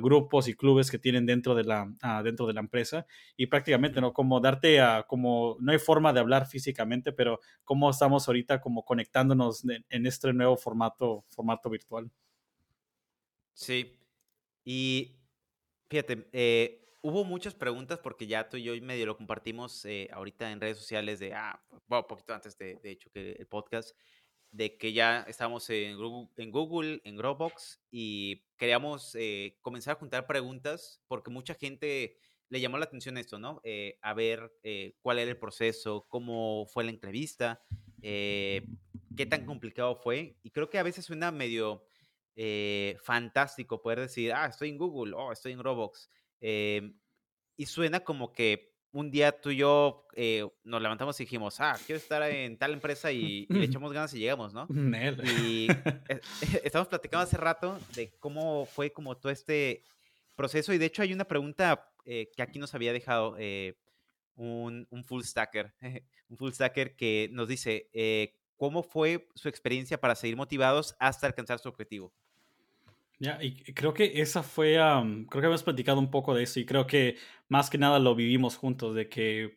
grupos 0.00 0.48
y 0.48 0.54
clubes 0.54 0.90
que 0.90 0.98
tienen 0.98 1.26
dentro 1.26 1.54
de 1.54 1.64
la, 1.64 1.86
dentro 2.22 2.46
de 2.46 2.54
la 2.54 2.60
empresa 2.60 3.06
y 3.36 3.46
prácticamente, 3.46 4.00
¿no? 4.00 4.12
Como 4.12 4.40
darte 4.40 4.80
a, 4.80 5.04
como, 5.04 5.56
no 5.60 5.72
hay 5.72 5.78
forma 5.78 6.12
de 6.12 6.20
hablar 6.20 6.46
físicamente, 6.46 7.12
pero 7.12 7.40
cómo 7.64 7.90
estamos 7.90 8.26
ahorita 8.26 8.60
como 8.60 8.84
conectándonos 8.84 9.64
en, 9.88 10.06
este 10.06 10.32
nuevo 10.32 10.56
formato, 10.56 11.24
formato 11.30 11.70
virtual. 11.70 12.10
Sí, 13.52 13.98
y 14.64 15.16
fíjate, 15.88 16.28
eh, 16.32 16.84
hubo 17.02 17.22
muchas 17.22 17.54
preguntas 17.54 17.98
porque 17.98 18.26
ya 18.26 18.48
tú 18.48 18.56
y 18.56 18.64
yo 18.64 18.72
medio 18.82 19.06
lo 19.06 19.16
compartimos 19.16 19.84
eh, 19.84 20.08
ahorita 20.12 20.50
en 20.50 20.60
redes 20.60 20.78
sociales 20.78 21.20
de, 21.20 21.34
ah, 21.34 21.62
bueno, 21.86 22.06
poquito 22.06 22.34
antes 22.34 22.56
de, 22.56 22.76
de 22.76 22.90
hecho 22.90 23.10
que 23.10 23.32
el 23.32 23.46
podcast, 23.46 23.96
de 24.54 24.76
que 24.78 24.92
ya 24.92 25.24
estamos 25.26 25.68
en 25.68 25.96
Google, 25.98 27.00
en, 27.04 27.16
Dropbox 27.16 27.82
y 27.90 28.44
queríamos 28.56 29.16
eh, 29.16 29.58
comenzar 29.62 29.96
a 29.96 29.98
juntar 29.98 30.28
preguntas 30.28 31.02
porque 31.08 31.32
mucha 31.32 31.54
gente 31.54 32.16
le 32.50 32.60
llamó 32.60 32.78
la 32.78 32.84
atención 32.84 33.18
esto, 33.18 33.36
¿no? 33.36 33.60
Eh, 33.64 33.98
a 34.00 34.14
ver 34.14 34.52
eh, 34.62 34.94
cuál 35.02 35.18
era 35.18 35.32
el 35.32 35.38
proceso, 35.38 36.06
cómo 36.08 36.66
fue 36.66 36.84
la 36.84 36.90
entrevista, 36.90 37.60
qué 38.00 39.26
tan 39.28 39.44
complicado 39.44 39.96
fue. 39.96 40.36
Y 40.44 40.50
creo 40.50 40.70
que 40.70 40.78
a 40.78 40.84
veces 40.84 41.04
suena 41.04 41.32
medio, 41.32 41.84
eh, 42.36 42.96
fantástico 43.02 43.82
poder 43.82 44.00
decir, 44.00 44.32
ah, 44.32 44.46
estoy 44.46 44.68
en 44.68 44.78
Google, 44.78 45.14
oh, 45.16 45.32
estoy 45.32 45.52
en. 45.52 45.62
Em, 46.40 46.96
y 47.56 47.66
suena 47.66 48.00
como 48.00 48.32
que 48.32 48.73
un 48.94 49.10
día 49.10 49.32
tú 49.32 49.50
y 49.50 49.56
yo 49.56 50.06
eh, 50.14 50.46
nos 50.62 50.80
levantamos 50.80 51.18
y 51.18 51.24
dijimos, 51.24 51.60
ah, 51.60 51.76
quiero 51.84 51.98
estar 51.98 52.22
en 52.30 52.56
tal 52.56 52.72
empresa 52.72 53.10
y, 53.10 53.44
le 53.48 53.64
echamos 53.64 53.92
ganas 53.92 54.14
y 54.14 54.20
llegamos, 54.20 54.54
¿no? 54.54 54.68
Y 55.24 55.66
e, 56.08 56.20
estamos 56.64 56.86
platicando 56.86 57.24
hace 57.24 57.36
rato 57.36 57.76
de 57.96 58.12
cómo 58.20 58.66
fue 58.66 58.92
como 58.92 59.16
todo 59.16 59.32
este 59.32 59.82
proceso 60.36 60.72
y 60.72 60.78
de 60.78 60.86
hecho 60.86 61.02
hay 61.02 61.12
una 61.12 61.24
pregunta 61.24 61.90
que 62.04 62.42
aquí 62.42 62.58
nos 62.58 62.74
había 62.74 62.92
dejado 62.92 63.34
un, 64.34 64.86
un, 64.90 65.04
full 65.04 65.22
stacker, 65.22 65.72
un 66.28 66.36
full 66.36 66.52
stacker 66.52 66.96
que 66.96 67.30
nos 67.32 67.48
dice, 67.48 67.88
¿cómo 68.56 68.82
fue 68.82 69.26
su 69.34 69.48
experiencia 69.48 69.98
para 69.98 70.14
seguir 70.14 70.36
motivados 70.36 70.94
hasta 70.98 71.26
alcanzar 71.26 71.60
su 71.60 71.68
objetivo? 71.70 72.12
Ya, 73.20 73.38
y 73.40 73.54
creo 73.74 73.94
que 73.94 74.20
esa 74.20 74.42
fue, 74.42 74.74
creo 74.74 75.40
que 75.40 75.46
hemos 75.46 75.62
platicado 75.62 75.98
un 75.98 76.10
poco 76.10 76.34
de 76.34 76.42
eso 76.42 76.58
y 76.60 76.66
creo 76.66 76.86
que 76.86 77.16
más 77.48 77.70
que 77.70 77.78
nada 77.78 77.98
lo 77.98 78.14
vivimos 78.14 78.56
juntos, 78.56 78.94
de 78.94 79.08
que 79.08 79.56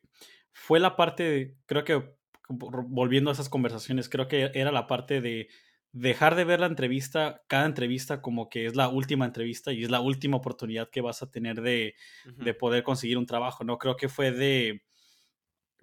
fue 0.53 0.79
la 0.79 0.95
parte, 0.95 1.57
creo 1.65 1.83
que 1.83 2.15
volviendo 2.49 3.29
a 3.29 3.33
esas 3.33 3.49
conversaciones, 3.49 4.09
creo 4.09 4.27
que 4.27 4.51
era 4.53 4.71
la 4.71 4.87
parte 4.87 5.21
de 5.21 5.49
dejar 5.91 6.35
de 6.35 6.43
ver 6.43 6.59
la 6.59 6.67
entrevista, 6.67 7.41
cada 7.47 7.65
entrevista 7.65 8.21
como 8.21 8.49
que 8.49 8.67
es 8.67 8.75
la 8.75 8.89
última 8.89 9.25
entrevista 9.25 9.71
y 9.71 9.83
es 9.83 9.89
la 9.89 10.01
última 10.01 10.37
oportunidad 10.37 10.89
que 10.89 11.01
vas 11.01 11.23
a 11.23 11.31
tener 11.31 11.61
de, 11.61 11.95
de 12.25 12.53
poder 12.53 12.83
conseguir 12.83 13.17
un 13.17 13.25
trabajo, 13.25 13.63
¿no? 13.63 13.77
Creo 13.77 13.97
que 13.97 14.07
fue 14.07 14.31
de, 14.31 14.83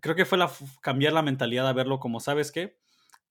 creo 0.01 0.15
que 0.15 0.25
fue 0.25 0.39
la, 0.39 0.51
cambiar 0.81 1.13
la 1.13 1.23
mentalidad 1.23 1.67
a 1.67 1.73
verlo 1.73 1.99
como, 1.99 2.21
¿sabes 2.21 2.53
qué? 2.53 2.77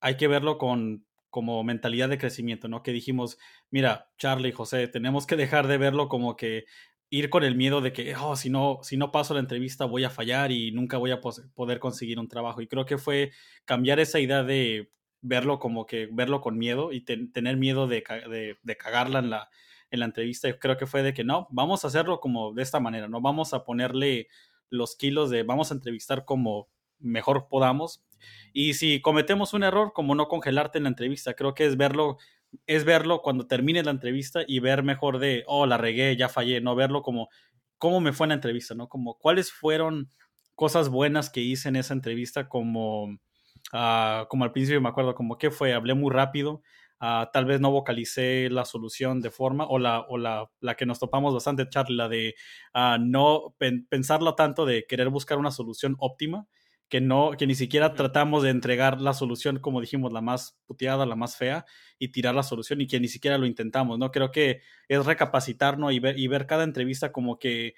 Hay 0.01 0.17
que 0.17 0.27
verlo 0.27 0.57
con 0.57 1.05
como 1.33 1.63
mentalidad 1.63 2.09
de 2.09 2.19
crecimiento, 2.19 2.67
¿no? 2.67 2.83
Que 2.83 2.91
dijimos, 2.91 3.39
mira, 3.71 4.11
Charlie, 4.19 4.51
José, 4.51 4.87
tenemos 4.87 5.25
que 5.25 5.35
dejar 5.35 5.65
de 5.65 5.79
verlo 5.79 6.07
como 6.07 6.35
que 6.35 6.65
ir 7.09 7.31
con 7.31 7.43
el 7.43 7.55
miedo 7.55 7.81
de 7.81 7.91
que, 7.91 8.15
oh, 8.15 8.35
si 8.35 8.51
no, 8.51 8.77
si 8.83 8.97
no 8.97 9.11
paso 9.11 9.33
la 9.33 9.39
entrevista 9.39 9.85
voy 9.85 10.03
a 10.03 10.11
fallar 10.11 10.51
y 10.51 10.71
nunca 10.71 10.97
voy 10.97 11.09
a 11.09 11.21
poder 11.21 11.79
conseguir 11.79 12.19
un 12.19 12.27
trabajo. 12.27 12.61
Y 12.61 12.67
creo 12.67 12.85
que 12.85 12.99
fue 12.99 13.31
cambiar 13.65 13.99
esa 13.99 14.19
idea 14.19 14.43
de 14.43 14.91
verlo 15.21 15.57
como 15.57 15.87
que, 15.87 16.07
verlo 16.11 16.39
con 16.39 16.55
miedo 16.59 16.91
y 16.91 17.01
tener 17.01 17.57
miedo 17.57 17.87
de, 17.87 18.03
de, 18.61 18.77
cagarla 18.77 19.17
en 19.17 19.31
la, 19.31 19.49
en 19.89 20.01
la 20.01 20.05
entrevista. 20.05 20.49
Yo 20.49 20.59
creo 20.59 20.77
que 20.77 20.85
fue 20.85 21.01
de 21.01 21.15
que 21.15 21.23
no, 21.23 21.47
vamos 21.49 21.83
a 21.83 21.87
hacerlo 21.87 22.19
como 22.19 22.53
de 22.53 22.61
esta 22.61 22.79
manera, 22.79 23.07
no 23.07 23.21
vamos 23.21 23.55
a 23.55 23.63
ponerle 23.63 24.27
los 24.69 24.95
kilos 24.95 25.31
de, 25.31 25.41
vamos 25.41 25.71
a 25.71 25.73
entrevistar 25.73 26.25
como 26.25 26.69
mejor 26.99 27.47
podamos 27.47 28.03
y 28.53 28.75
si 28.75 29.01
cometemos 29.01 29.53
un 29.53 29.63
error, 29.63 29.93
como 29.93 30.15
no 30.15 30.27
congelarte 30.27 30.77
en 30.77 30.83
la 30.83 30.89
entrevista, 30.89 31.33
creo 31.33 31.53
que 31.53 31.65
es 31.65 31.77
verlo, 31.77 32.17
es 32.67 32.85
verlo 32.85 33.21
cuando 33.21 33.47
termine 33.47 33.83
la 33.83 33.91
entrevista 33.91 34.41
y 34.47 34.59
ver 34.59 34.83
mejor 34.83 35.19
de, 35.19 35.43
oh, 35.47 35.65
la 35.65 35.77
regué, 35.77 36.15
ya 36.15 36.29
fallé, 36.29 36.61
no 36.61 36.75
verlo 36.75 37.01
como 37.01 37.29
cómo 37.83 37.99
me 37.99 38.13
fue 38.13 38.25
en 38.25 38.29
la 38.29 38.35
entrevista, 38.35 38.75
¿no? 38.75 38.87
Como 38.87 39.17
cuáles 39.17 39.51
fueron 39.51 40.09
cosas 40.55 40.87
buenas 40.87 41.29
que 41.29 41.41
hice 41.41 41.67
en 41.67 41.75
esa 41.75 41.93
entrevista, 41.93 42.47
como, 42.47 43.05
uh, 43.05 44.27
como 44.29 44.45
al 44.45 44.53
principio 44.53 44.79
me 44.79 44.87
acuerdo, 44.87 45.15
como 45.15 45.37
qué 45.37 45.51
fue, 45.51 45.73
hablé 45.73 45.93
muy 45.93 46.09
rápido, 46.09 46.61
uh, 47.01 47.25
tal 47.33 47.43
vez 47.43 47.59
no 47.59 47.71
vocalicé 47.71 48.49
la 48.49 48.63
solución 48.63 49.19
de 49.19 49.31
forma, 49.31 49.65
o 49.67 49.79
la, 49.79 49.99
o 50.07 50.17
la, 50.17 50.49
la 50.61 50.75
que 50.75 50.85
nos 50.85 50.99
topamos 50.99 51.33
bastante, 51.33 51.67
Charlie, 51.67 51.97
la 51.97 52.07
de 52.07 52.35
uh, 52.73 52.97
no 53.01 53.53
pensarlo 53.89 54.35
tanto 54.35 54.65
de 54.65 54.85
querer 54.87 55.09
buscar 55.09 55.37
una 55.37 55.51
solución 55.51 55.97
óptima, 55.99 56.47
que 56.93 57.01
no, 57.01 57.31
que 57.35 57.47
ni 57.47 57.55
siquiera 57.55 57.95
tratamos 57.95 58.43
de 58.43 58.51
entregar 58.51 59.01
la 59.01 59.13
solución, 59.13 59.57
como 59.57 59.81
dijimos, 59.81 60.13
la 60.13 60.21
más 60.21 60.59
puteada, 60.67 61.07
la 61.07 61.15
más 61.15 61.35
fea, 61.35 61.65
y 61.97 62.09
tirar 62.09 62.35
la 62.35 62.43
solución, 62.43 62.81
y 62.81 62.87
que 62.87 62.99
ni 62.99 63.07
siquiera 63.07 63.39
lo 63.39 63.47
intentamos, 63.47 63.97
¿no? 63.97 64.11
Creo 64.11 64.29
que 64.29 64.61
es 64.87 65.03
recapacitarnos 65.03 65.91
y 65.91 65.97
ver, 65.97 66.19
y 66.19 66.27
ver 66.27 66.45
cada 66.45 66.63
entrevista 66.63 67.11
como 67.11 67.39
que 67.39 67.73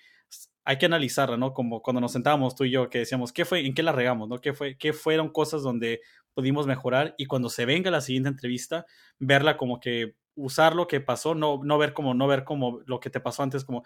hay 0.66 0.78
que 0.78 0.88
analizarla, 0.88 1.38
¿no? 1.38 1.54
Como 1.54 1.82
cuando 1.82 2.02
nos 2.02 2.12
sentábamos 2.12 2.56
tú 2.56 2.66
y 2.66 2.72
yo, 2.72 2.90
que 2.90 2.98
decíamos, 2.98 3.32
¿qué 3.32 3.46
fue? 3.46 3.66
¿En 3.66 3.74
qué 3.74 3.84
la 3.84 3.94
regamos? 3.94 4.28
¿no? 4.28 4.42
¿Qué, 4.42 4.52
fue, 4.52 4.78
¿Qué 4.78 4.92
fueron 4.92 5.30
cosas 5.30 5.64
donde 5.64 6.02
pudimos 6.34 6.68
mejorar? 6.68 7.16
Y 7.18 7.26
cuando 7.28 7.48
se 7.48 7.66
venga 7.66 7.90
la 7.92 8.02
siguiente 8.02 8.28
entrevista, 8.28 8.86
verla 9.18 9.56
como 9.56 9.80
que 9.80 10.16
usar 10.36 10.76
lo 10.76 10.88
que 10.88 11.00
pasó, 11.00 11.36
no, 11.36 11.62
no 11.64 11.78
ver 11.78 11.94
como, 11.94 12.14
no 12.14 12.28
ver 12.28 12.44
como 12.44 12.82
lo 12.86 13.00
que 13.00 13.10
te 13.10 13.22
pasó 13.22 13.44
antes, 13.44 13.64
como, 13.64 13.86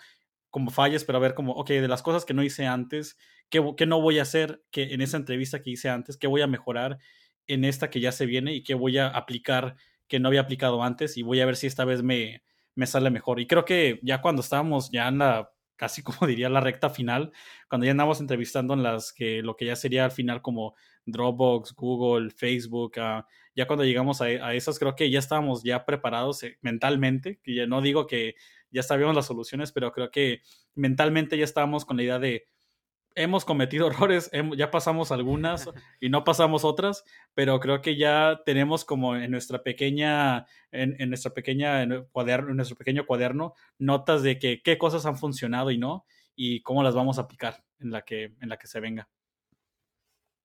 como 0.49 0.71
falles, 0.71 1.03
pero 1.03 1.17
a 1.17 1.21
ver 1.21 1.33
como, 1.33 1.53
ok, 1.53 1.69
de 1.69 1.87
las 1.87 2.01
cosas 2.01 2.25
que 2.25 2.33
no 2.33 2.43
hice 2.43 2.65
antes, 2.65 3.17
¿qué, 3.49 3.63
qué 3.77 3.85
no 3.85 4.01
voy 4.01 4.19
a 4.19 4.23
hacer 4.23 4.63
que 4.71 4.93
en 4.93 5.01
esa 5.01 5.17
entrevista 5.17 5.61
que 5.61 5.71
hice 5.71 5.89
antes? 5.89 6.17
¿Qué 6.17 6.27
voy 6.27 6.41
a 6.41 6.47
mejorar 6.47 6.97
en 7.47 7.65
esta 7.65 7.89
que 7.89 7.99
ya 7.99 8.11
se 8.11 8.25
viene 8.25 8.53
y 8.53 8.63
qué 8.63 8.73
voy 8.73 8.97
a 8.97 9.07
aplicar 9.07 9.75
que 10.07 10.19
no 10.19 10.27
había 10.27 10.41
aplicado 10.41 10.83
antes? 10.83 11.17
Y 11.17 11.23
voy 11.23 11.41
a 11.41 11.45
ver 11.45 11.55
si 11.55 11.67
esta 11.67 11.85
vez 11.85 12.01
me, 12.03 12.43
me 12.75 12.87
sale 12.87 13.09
mejor. 13.09 13.39
Y 13.39 13.47
creo 13.47 13.65
que 13.65 13.99
ya 14.03 14.21
cuando 14.21 14.41
estábamos 14.41 14.89
ya 14.91 15.07
en 15.07 15.19
la, 15.19 15.51
casi 15.75 16.03
como 16.03 16.27
diría 16.27 16.49
la 16.49 16.61
recta 16.61 16.89
final, 16.89 17.31
cuando 17.69 17.85
ya 17.85 17.91
andamos 17.91 18.19
entrevistando 18.19 18.73
en 18.73 18.83
las 18.83 19.13
que 19.13 19.41
lo 19.41 19.55
que 19.55 19.65
ya 19.65 19.75
sería 19.75 20.05
al 20.05 20.11
final 20.11 20.41
como 20.41 20.75
Dropbox, 21.05 21.73
Google, 21.73 22.31
Facebook, 22.31 22.93
uh, 22.97 23.23
ya 23.55 23.67
cuando 23.67 23.83
llegamos 23.83 24.21
a, 24.21 24.25
a, 24.25 24.53
esas, 24.53 24.79
creo 24.79 24.95
que 24.95 25.09
ya 25.09 25.19
estábamos 25.19 25.63
ya 25.63 25.85
preparados 25.85 26.43
eh, 26.43 26.57
mentalmente, 26.61 27.39
que 27.43 27.55
ya 27.55 27.65
no 27.65 27.81
digo 27.81 28.07
que 28.07 28.35
ya 28.71 28.83
sabíamos 28.83 29.15
las 29.15 29.25
soluciones, 29.25 29.71
pero 29.71 29.91
creo 29.91 30.11
que 30.11 30.41
mentalmente 30.75 31.37
ya 31.37 31.43
estábamos 31.43 31.85
con 31.85 31.97
la 31.97 32.03
idea 32.03 32.19
de 32.19 32.45
hemos 33.15 33.45
cometido 33.45 33.87
errores, 33.91 34.31
ya 34.55 34.71
pasamos 34.71 35.11
algunas 35.11 35.69
y 35.99 36.09
no 36.09 36.23
pasamos 36.23 36.63
otras, 36.63 37.03
pero 37.33 37.59
creo 37.59 37.81
que 37.81 37.97
ya 37.97 38.41
tenemos 38.45 38.85
como 38.85 39.15
en 39.15 39.31
nuestra 39.31 39.63
pequeña, 39.63 40.45
en, 40.71 41.09
nuestra 41.09 41.33
pequeña 41.33 41.85
cuaderno, 42.11 42.51
en 42.51 42.55
nuestro 42.55 42.77
pequeño 42.77 43.05
cuaderno, 43.05 43.53
notas 43.77 44.23
de 44.23 44.39
que 44.39 44.61
qué 44.61 44.77
cosas 44.77 45.05
han 45.05 45.17
funcionado 45.17 45.71
y 45.71 45.77
no, 45.77 46.05
y 46.35 46.61
cómo 46.61 46.83
las 46.83 46.95
vamos 46.95 47.17
a 47.17 47.21
aplicar 47.21 47.63
en 47.79 47.91
la 47.91 48.03
que, 48.03 48.35
en 48.39 48.49
la 48.49 48.57
que 48.57 48.67
se 48.67 48.79
venga. 48.79 49.09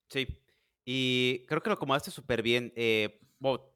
Sí, 0.09 0.27
y 0.85 1.45
creo 1.47 1.63
que 1.63 1.71
lo 1.71 1.75
acomodaste 1.75 2.11
súper 2.11 2.43
bien. 2.43 2.73
Eh, 2.77 3.19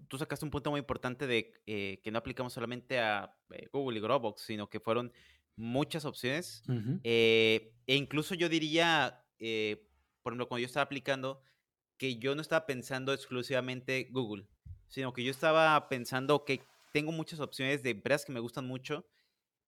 tú 0.09 0.19
sacaste 0.19 0.45
un 0.45 0.51
punto 0.51 0.71
muy 0.71 0.81
importante 0.81 1.27
de 1.27 1.53
eh, 1.67 2.01
que 2.03 2.11
no 2.11 2.19
aplicamos 2.19 2.53
solamente 2.53 2.99
a 2.99 3.35
eh, 3.51 3.69
Google 3.73 3.99
y 3.99 4.03
Dropbox, 4.03 4.43
sino 4.43 4.69
que 4.69 4.81
fueron 4.81 5.13
muchas 5.57 6.05
opciones. 6.05 6.63
Eh, 7.05 7.73
e 7.87 7.95
incluso 7.97 8.35
yo 8.35 8.49
diría, 8.49 9.25
por 10.23 10.33
ejemplo, 10.33 10.49
cuando 10.49 10.59
yo 10.59 10.67
estaba 10.67 10.85
aplicando, 10.85 11.43
que 11.97 12.19
yo 12.19 12.35
no 12.35 12.43
estaba 12.43 12.67
pensando 12.67 13.13
exclusivamente 13.13 14.09
Google, 14.11 14.47
sino 14.87 15.13
que 15.13 15.25
yo 15.25 15.31
estaba 15.31 15.89
pensando 15.89 16.45
que 16.45 16.63
tengo 16.93 17.13
muchas 17.13 17.41
opciones 17.41 17.83
de 17.83 17.91
empresas 17.91 18.25
que 18.25 18.33
me 18.33 18.41
gustan 18.41 18.67
mucho 18.67 19.07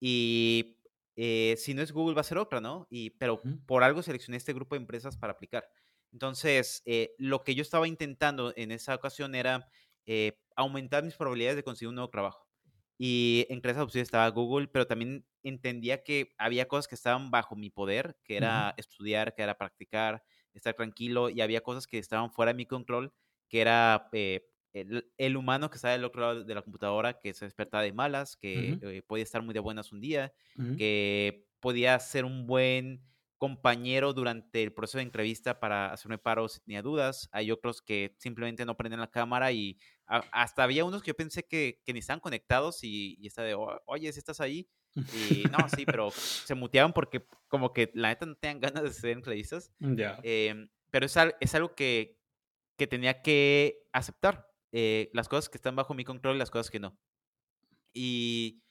y 0.00 0.76
si 1.16 1.74
no 1.74 1.82
es 1.82 1.92
Google 1.92 2.14
va 2.14 2.22
a 2.22 2.24
ser 2.24 2.38
otra, 2.38 2.60
¿no? 2.60 2.86
Y, 2.88 3.10
pero 3.10 3.42
por 3.66 3.82
algo 3.82 4.02
seleccioné 4.02 4.36
este 4.36 4.54
grupo 4.54 4.74
de 4.74 4.80
empresas 4.80 5.16
para 5.16 5.32
aplicar. 5.32 5.68
Entonces, 6.12 6.84
lo 7.18 7.42
que 7.42 7.54
yo 7.54 7.62
estaba 7.62 7.88
intentando 7.88 8.54
en 8.56 8.70
esa 8.70 8.94
ocasión 8.94 9.34
era 9.34 9.68
eh, 10.06 10.38
aumentar 10.56 11.04
mis 11.04 11.16
probabilidades 11.16 11.56
de 11.56 11.64
conseguir 11.64 11.88
un 11.88 11.96
nuevo 11.96 12.10
trabajo. 12.10 12.46
Y 12.98 13.46
entre 13.48 13.72
esas 13.72 13.84
opciones 13.84 14.08
estaba 14.08 14.28
Google, 14.28 14.68
pero 14.68 14.86
también 14.86 15.24
entendía 15.42 16.02
que 16.02 16.34
había 16.36 16.68
cosas 16.68 16.86
que 16.86 16.94
estaban 16.94 17.30
bajo 17.30 17.56
mi 17.56 17.70
poder, 17.70 18.18
que 18.24 18.36
era 18.36 18.74
estudiar, 18.76 19.34
que 19.34 19.42
era 19.42 19.56
practicar, 19.56 20.22
estar 20.52 20.74
tranquilo, 20.74 21.30
y 21.30 21.40
había 21.40 21.62
cosas 21.62 21.86
que 21.86 21.98
estaban 21.98 22.30
fuera 22.30 22.52
de 22.52 22.56
mi 22.56 22.66
control, 22.66 23.14
que 23.48 23.62
era 23.62 24.08
eh, 24.12 24.44
el, 24.72 25.36
humano 25.36 25.70
que 25.70 25.76
está 25.76 25.90
del 25.90 26.04
otro 26.04 26.20
lado 26.20 26.44
de 26.44 26.54
la 26.54 26.62
computadora, 26.62 27.18
que 27.18 27.32
se 27.32 27.46
despertaba 27.46 27.82
de 27.82 27.92
malas, 27.92 28.36
que 28.36 28.78
eh, 28.82 29.02
podía 29.06 29.24
estar 29.24 29.42
muy 29.42 29.54
de 29.54 29.60
buenas 29.60 29.92
un 29.92 30.00
día, 30.00 30.32
que 30.76 31.46
podía 31.58 31.98
ser 31.98 32.24
un 32.24 32.46
buen 32.46 33.02
compañero 33.40 34.12
durante 34.12 34.62
el 34.62 34.70
proceso 34.70 34.98
de 34.98 35.04
entrevista 35.04 35.58
para 35.58 35.92
hacerme 35.94 36.18
paros 36.18 36.52
si 36.52 36.60
tenía 36.60 36.82
dudas. 36.82 37.26
Hay 37.32 37.50
otros 37.50 37.80
que 37.80 38.14
simplemente 38.18 38.66
no 38.66 38.76
prenden 38.76 39.00
la 39.00 39.10
cámara 39.10 39.50
y 39.50 39.78
hasta 40.06 40.62
había 40.62 40.84
unos 40.84 41.02
que 41.02 41.08
yo 41.08 41.16
pensé 41.16 41.46
que, 41.46 41.80
que 41.82 41.94
ni 41.94 42.00
estaban 42.00 42.20
conectados 42.20 42.84
y, 42.84 43.16
y 43.18 43.26
está 43.26 43.42
de, 43.42 43.56
oye, 43.86 44.12
si 44.12 44.18
estás 44.18 44.42
ahí. 44.42 44.68
Y 44.94 45.44
no, 45.44 45.66
sí, 45.74 45.86
pero 45.86 46.10
se 46.10 46.54
muteaban 46.54 46.92
porque 46.92 47.24
como 47.48 47.72
que 47.72 47.90
la 47.94 48.08
neta 48.08 48.26
no 48.26 48.34
tenían 48.34 48.60
ganas 48.74 48.82
de 48.82 48.90
hacer 48.90 49.10
entrevistas. 49.10 49.72
Em, 50.22 50.68
pero 50.90 51.06
es, 51.06 51.16
es 51.40 51.54
algo 51.54 51.74
que, 51.74 52.18
que, 52.76 52.86
tenía 52.86 53.22
que 53.22 53.86
aceptar. 53.90 54.48
Eh, 54.70 55.08
las 55.14 55.30
cosas 55.30 55.48
que 55.48 55.56
están 55.56 55.74
bajo 55.74 55.94
mi 55.94 56.04
control 56.04 56.36
y 56.36 56.40
las 56.40 56.50
cosas 56.50 56.70
que 56.70 56.78
no. 56.78 56.94
Y 57.94 58.62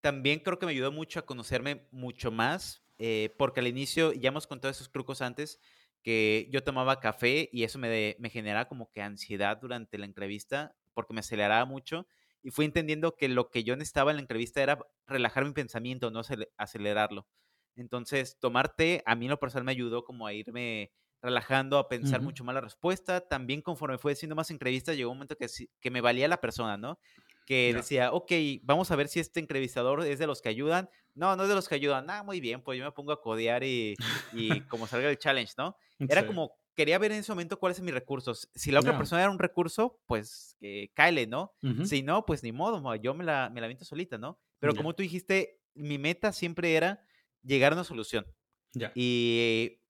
también 0.00 0.40
creo 0.40 0.58
que 0.58 0.64
me 0.64 0.72
ayudó 0.72 0.92
mucho 0.92 1.20
a 1.20 1.26
conocerme 1.26 1.86
mucho 1.90 2.30
más 2.32 2.85
eh, 2.98 3.34
porque 3.38 3.60
al 3.60 3.66
inicio, 3.66 4.12
ya 4.12 4.28
hemos 4.28 4.46
contado 4.46 4.70
esos 4.70 4.90
trucos 4.90 5.22
antes, 5.22 5.60
que 6.02 6.48
yo 6.52 6.62
tomaba 6.62 7.00
café 7.00 7.48
y 7.52 7.64
eso 7.64 7.78
me, 7.78 8.16
me 8.18 8.30
generaba 8.30 8.68
como 8.68 8.90
que 8.92 9.02
ansiedad 9.02 9.58
durante 9.60 9.98
la 9.98 10.06
entrevista, 10.06 10.76
porque 10.94 11.14
me 11.14 11.20
aceleraba 11.20 11.64
mucho. 11.64 12.06
Y 12.42 12.50
fui 12.50 12.64
entendiendo 12.64 13.16
que 13.16 13.28
lo 13.28 13.50
que 13.50 13.64
yo 13.64 13.74
necesitaba 13.74 14.12
en 14.12 14.18
la 14.18 14.22
entrevista 14.22 14.62
era 14.62 14.78
relajar 15.06 15.44
mi 15.44 15.52
pensamiento, 15.52 16.10
no 16.10 16.22
acelerarlo. 16.56 17.26
Entonces, 17.74 18.38
tomar 18.38 18.74
té 18.74 19.02
a 19.04 19.14
mí 19.14 19.26
en 19.26 19.30
lo 19.30 19.40
personal 19.40 19.64
me 19.64 19.72
ayudó 19.72 20.04
como 20.04 20.26
a 20.26 20.32
irme 20.32 20.92
relajando, 21.20 21.78
a 21.78 21.88
pensar 21.88 22.22
mucho 22.22 22.44
más 22.44 22.54
la 22.54 22.60
respuesta. 22.60 23.20
También 23.20 23.62
conforme 23.62 23.98
fue 23.98 24.12
haciendo 24.12 24.36
más 24.36 24.50
entrevistas, 24.50 24.96
llegó 24.96 25.10
un 25.10 25.18
momento 25.18 25.36
que, 25.36 25.46
que 25.80 25.90
me 25.90 26.00
valía 26.00 26.28
la 26.28 26.40
persona, 26.40 26.76
¿no? 26.76 26.98
Que 27.46 27.72
decía, 27.72 28.12
ok, 28.12 28.32
vamos 28.62 28.90
a 28.90 28.96
ver 28.96 29.08
si 29.08 29.20
este 29.20 29.40
entrevistador 29.40 30.04
es 30.04 30.18
de 30.18 30.26
los 30.26 30.42
que 30.42 30.50
ayudan. 30.50 30.90
No, 31.14 31.36
no 31.36 31.44
es 31.44 31.48
de 31.48 31.54
los 31.54 31.68
que 31.68 31.76
ayudan. 31.76 32.10
Ah, 32.10 32.22
muy 32.22 32.40
bien, 32.40 32.62
pues 32.62 32.78
yo 32.78 32.84
me 32.84 32.92
pongo 32.92 33.12
a 33.12 33.22
codear 33.22 33.64
y, 33.64 33.94
y 34.34 34.48
como 34.68 34.86
salga 34.86 35.08
el 35.08 35.18
challenge, 35.18 35.54
¿no? 35.56 35.76
Era 35.98 36.26
como, 36.26 36.52
quería 36.74 36.98
ver 36.98 37.12
en 37.12 37.20
ese 37.20 37.32
momento 37.32 37.58
cuáles 37.58 37.76
son 37.78 37.86
mis 37.86 37.94
recursos. 37.94 38.50
Si 38.54 38.70
la 38.70 38.80
otra 38.80 38.98
persona 38.98 39.22
era 39.22 39.30
un 39.30 39.38
recurso, 39.38 40.00
pues 40.06 40.56
que 40.60 40.90
cáele, 40.94 41.26
¿no? 41.26 41.54
Si 41.84 42.02
no, 42.02 42.26
pues 42.26 42.42
ni 42.42 42.52
modo, 42.52 42.94
yo 42.96 43.14
me 43.14 43.24
la, 43.24 43.48
me 43.48 43.60
la 43.60 43.68
viento 43.68 43.84
solita, 43.86 44.18
¿no? 44.18 44.38
Pero 44.58 44.74
como 44.74 44.94
tú 44.94 45.02
dijiste, 45.02 45.60
mi 45.74 45.98
meta 45.98 46.32
siempre 46.32 46.74
era 46.74 47.02
llegar 47.42 47.72
a 47.72 47.76
una 47.76 47.84
solución. 47.84 48.26
Y 48.94 49.80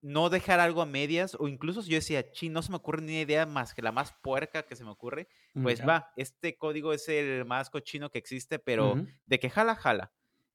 no 0.00 0.30
dejar 0.30 0.60
algo 0.60 0.82
a 0.82 0.86
medias, 0.86 1.36
o 1.38 1.48
incluso 1.48 1.82
si 1.82 1.90
yo 1.90 1.96
decía, 1.96 2.30
chi, 2.32 2.48
no 2.48 2.62
se 2.62 2.70
me 2.70 2.76
ocurre 2.76 3.02
ni 3.02 3.20
idea 3.20 3.46
más 3.46 3.74
que 3.74 3.82
la 3.82 3.92
más 3.92 4.12
puerca 4.22 4.64
que 4.64 4.76
se 4.76 4.84
me 4.84 4.90
ocurre, 4.90 5.28
mm, 5.54 5.62
pues 5.62 5.86
va, 5.86 6.12
este 6.16 6.58
código 6.58 6.92
es 6.92 7.08
el 7.08 7.44
más 7.44 7.70
cochino 7.70 8.10
que 8.10 8.18
existe, 8.18 8.58
pero 8.58 9.00
de 9.26 9.38
que 9.38 9.50
jala, 9.50 9.76
jala. 9.76 10.12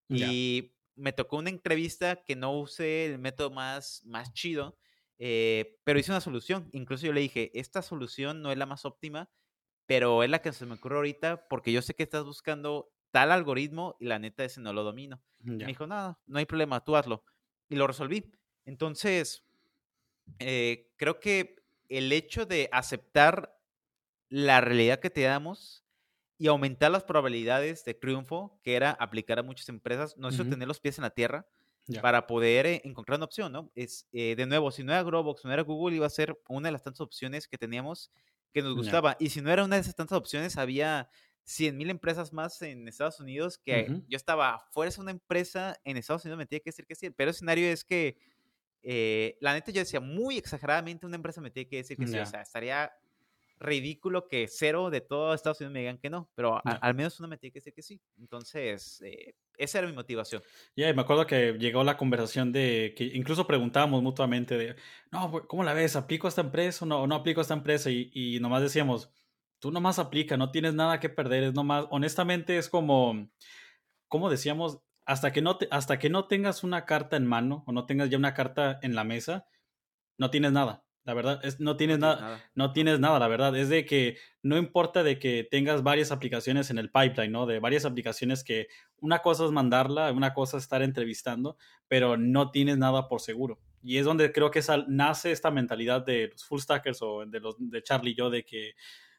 Y 0.10 0.75
me 0.95 1.13
tocó 1.13 1.38
una 1.38 1.50
entrevista 1.50 2.24
que 2.24 2.36
no 2.36 2.57
use 2.57 3.05
el 3.05 3.19
método 3.19 3.50
más, 3.51 4.01
más 4.05 4.34
chido, 4.34 4.77
eh, 5.17 5.79
pero 5.84 6.00
hice 6.00 6.12
una 6.12 6.22
solución. 6.22 6.69
Incluso 6.74 7.05
yo 7.05 7.13
le 7.13 7.22
dije, 7.22 7.51
esta 7.60 7.81
solución 7.81 8.41
no 8.41 8.51
es 8.51 8.57
la 8.57 8.65
más 8.65 8.86
óptima, 8.86 9.29
pero 9.86 10.24
es 10.24 10.29
la 10.29 10.41
que 10.41 10.53
se 10.53 10.65
me 10.65 10.75
ocurre 10.75 10.98
ahorita 10.98 11.48
porque 11.48 11.72
yo 11.72 11.81
sé 11.81 11.95
que 11.95 12.03
estás 12.03 12.24
buscando 12.24 12.91
tal 13.12 13.31
algoritmo 13.31 13.95
y 14.00 14.05
la 14.05 14.19
neta 14.19 14.43
ese 14.43 14.62
no 14.62 14.74
lo 14.74 14.84
domino. 14.84 15.24
Me 15.39 15.65
dijo, 15.65 15.88
nada, 15.88 16.19
no 16.25 16.39
hay 16.39 16.45
problema, 16.45 16.84
tú 16.84 16.95
hazlo. 16.95 17.24
Y 17.69 17.75
lo 17.75 17.88
resolví. 17.88 18.31
Entonces, 18.65 19.45
eh, 20.39 20.91
creo 20.98 21.19
que 21.19 21.63
el 21.89 22.12
hecho 22.12 22.45
de 22.45 22.69
aceptar 22.72 23.57
la 24.29 24.62
realidad 24.62 25.00
que 25.00 25.10
te 25.10 25.22
damos 25.22 25.86
y 26.38 26.48
aumentar 26.48 26.91
las 26.91 27.03
probabilidades 27.03 27.86
de 27.86 27.93
triunfo, 27.93 28.60
que 28.63 28.75
era 28.75 28.91
aplicar 28.91 29.39
a 29.39 29.43
muchas 29.43 29.69
empresas, 29.69 30.17
no 30.17 30.29
es 30.29 30.38
tener 30.38 30.67
los 30.67 30.79
pies 30.79 30.98
en 30.98 31.03
la 31.03 31.12
tierra 31.12 31.48
para 32.01 32.27
poder 32.27 32.65
eh, 32.65 32.81
encontrar 32.84 33.17
una 33.19 33.25
opción, 33.25 33.51
¿no? 33.51 33.72
Es, 33.75 34.07
eh, 34.12 34.36
de 34.36 34.45
nuevo, 34.45 34.72
si 34.72 34.84
no 34.84 34.91
era 34.91 35.03
Growbox, 35.03 35.45
no 35.45 35.53
era 35.53 35.62
Google, 35.62 35.95
iba 35.95 36.07
a 36.07 36.10
ser 36.10 36.38
una 36.50 36.67
de 36.67 36.74
las 36.74 36.84
tantas 36.84 37.01
opciones 37.01 37.48
que 37.48 37.57
teníamos 37.57 38.12
que 38.51 38.62
nos 38.62 38.75
gustaba. 38.75 39.15
Y 39.19 39.29
si 39.29 39.41
no 39.41 39.51
era 39.51 39.63
una 39.63 39.75
de 39.75 39.81
esas 39.81 39.95
tantas 39.95 40.17
opciones, 40.17 40.57
había 40.57 41.10
100 41.45 41.77
mil 41.77 41.89
empresas 41.89 42.34
más 42.34 42.62
en 42.62 42.88
Estados 42.88 43.19
Unidos 43.19 43.57
que 43.60 43.93
yo 44.07 44.17
estaba 44.17 44.60
fuerza 44.72 45.01
una 45.01 45.12
empresa 45.12 45.79
en 45.84 45.98
Estados 45.98 46.25
Unidos 46.25 46.39
me 46.39 46.45
tenía 46.48 46.62
que 46.62 46.69
decir 46.69 46.86
que 46.88 46.95
sí. 46.95 47.10
Pero 47.12 47.29
el 47.29 47.36
escenario 47.36 47.67
es 47.67 47.84
que, 47.84 48.17
eh, 48.88 49.38
la 49.42 49.54
neta, 49.54 49.72
yo 49.72 49.80
decía 49.80 50.00
muy 50.00 50.38
exageradamente 50.38 51.08
una 51.08 51.15
empresa 51.15 51.42
me 51.42 51.50
tiene 51.50 51.68
que 51.68 51.77
decir 51.77 51.98
que 51.98 52.08
sí. 52.08 52.20
O 52.20 52.25
sea, 52.25 52.42
estaría 52.42 52.92
ridículo 53.58 54.27
que 54.27 54.48
cero 54.48 54.92
de 54.92 55.01
todo 55.01 55.34
Estados 55.34 55.60
Unidos 55.62 55.74
me 55.74 55.80
digan 55.80 55.98
que 55.98 56.10
no, 56.10 56.30
pero 56.36 56.62
al 56.63 56.94
menos 56.94 57.20
una 57.20 57.27
me 57.27 57.38
tiene 57.38 57.51
que 57.51 57.60
decir 57.60 57.74
que 57.74 57.82
sí. 57.82 58.00
Entonces, 58.20 59.01
eh, 59.01 59.34
esa 59.58 59.80
era 59.80 59.88
mi 59.88 59.94
motivación. 59.94 60.44
Ya, 60.75 60.94
me 60.94 61.01
acuerdo 61.01 61.25
que 61.25 61.54
llegó 61.54 61.84
la 61.84 61.98
conversación 61.98 62.51
de 62.51 62.94
que 62.96 63.06
incluso 63.06 63.48
preguntábamos 63.48 64.04
mutuamente 64.04 64.56
de, 64.56 64.75
no, 65.12 65.32
¿cómo 65.48 65.63
la 65.63 65.74
ves? 65.74 65.96
¿Aplico 65.96 66.27
a 66.27 66.30
esta 66.30 66.42
empresa 66.42 66.86
o 66.86 66.88
no, 66.88 67.08
no 67.08 67.15
aplico 67.15 67.42
a 67.42 67.44
esta 67.44 67.56
empresa? 67.56 67.89
Y, 67.89 68.12
y 68.13 68.39
nomás 68.39 68.62
decíamos, 68.62 69.10
tú 69.58 69.72
nomás 69.72 69.98
aplica, 69.98 70.38
no 70.38 70.51
tienes 70.51 70.75
nada 70.75 71.00
que 71.00 71.10
perder, 71.10 71.44
es 71.44 71.54
nomás, 71.54 71.88
honestamente 71.89 72.58
es 72.58 72.70
como, 72.70 73.30
como 74.08 74.30
decíamos, 74.30 74.80
hasta 75.05 75.31
que, 75.31 75.41
no 75.41 75.57
te, 75.57 75.67
hasta 75.71 76.00
que 76.00 76.09
no 76.09 76.27
tengas 76.27 76.63
una 76.63 76.85
carta 76.85 77.15
en 77.15 77.25
mano 77.25 77.63
o 77.67 77.71
no 77.71 77.85
tengas 77.85 78.09
ya 78.09 78.17
una 78.17 78.33
carta 78.33 78.79
en 78.81 78.95
la 78.95 79.03
mesa, 79.03 79.47
no 80.17 80.29
tienes 80.29 80.51
nada. 80.51 80.83
La 81.05 81.13
verdad, 81.13 81.39
es, 81.43 81.59
no 81.59 81.77
tienes 81.77 82.00
nada, 82.00 82.43
no 82.55 82.74
tienes 82.74 83.00
nada, 83.00 83.19
la 83.19 83.27
verdad. 83.27 83.55
Es 83.55 83.69
de 83.69 83.85
que 83.85 84.17
no 84.41 84.57
importa 84.57 85.03
de 85.03 85.19
que 85.19 85.47
tengas 85.50 85.83
varias 85.83 86.12
aplicaciones 86.12 86.71
en 86.71 86.79
el 86.79 86.89
pipeline, 86.89 87.31
¿no? 87.31 87.45
De 87.45 87.59
varias 87.59 87.85
aplicaciones 87.85 88.44
que 88.44 88.68
una 88.98 89.20
cosa 89.20 89.46
es 89.46 89.51
mandarla, 89.51 90.11
una 90.11 90.33
cosa 90.33 90.57
es 90.57 90.63
estar 90.63 90.81
entrevistando, 90.81 91.57
pero 91.87 92.18
no 92.18 92.50
tienes 92.50 92.79
nada 92.79 93.07
por 93.07 93.22
seguro. 93.22 93.59
Y 93.83 94.00
es 94.00 94.05
donde 94.05 94.31
creo 94.31 94.50
que 94.50 94.63
nace 94.87 95.31
esta 95.31 95.51
mentalidad 95.51 96.03
de 96.03 96.29
los 96.29 96.44
full 96.44 96.59
stackers 96.59 97.03
o 97.03 97.24
de 97.27 97.39
los 97.39 97.55
de 97.59 97.83
Charlie 97.83 98.13
y 98.13 98.15
yo 98.15 98.31
de 98.31 98.44
que 98.44 98.74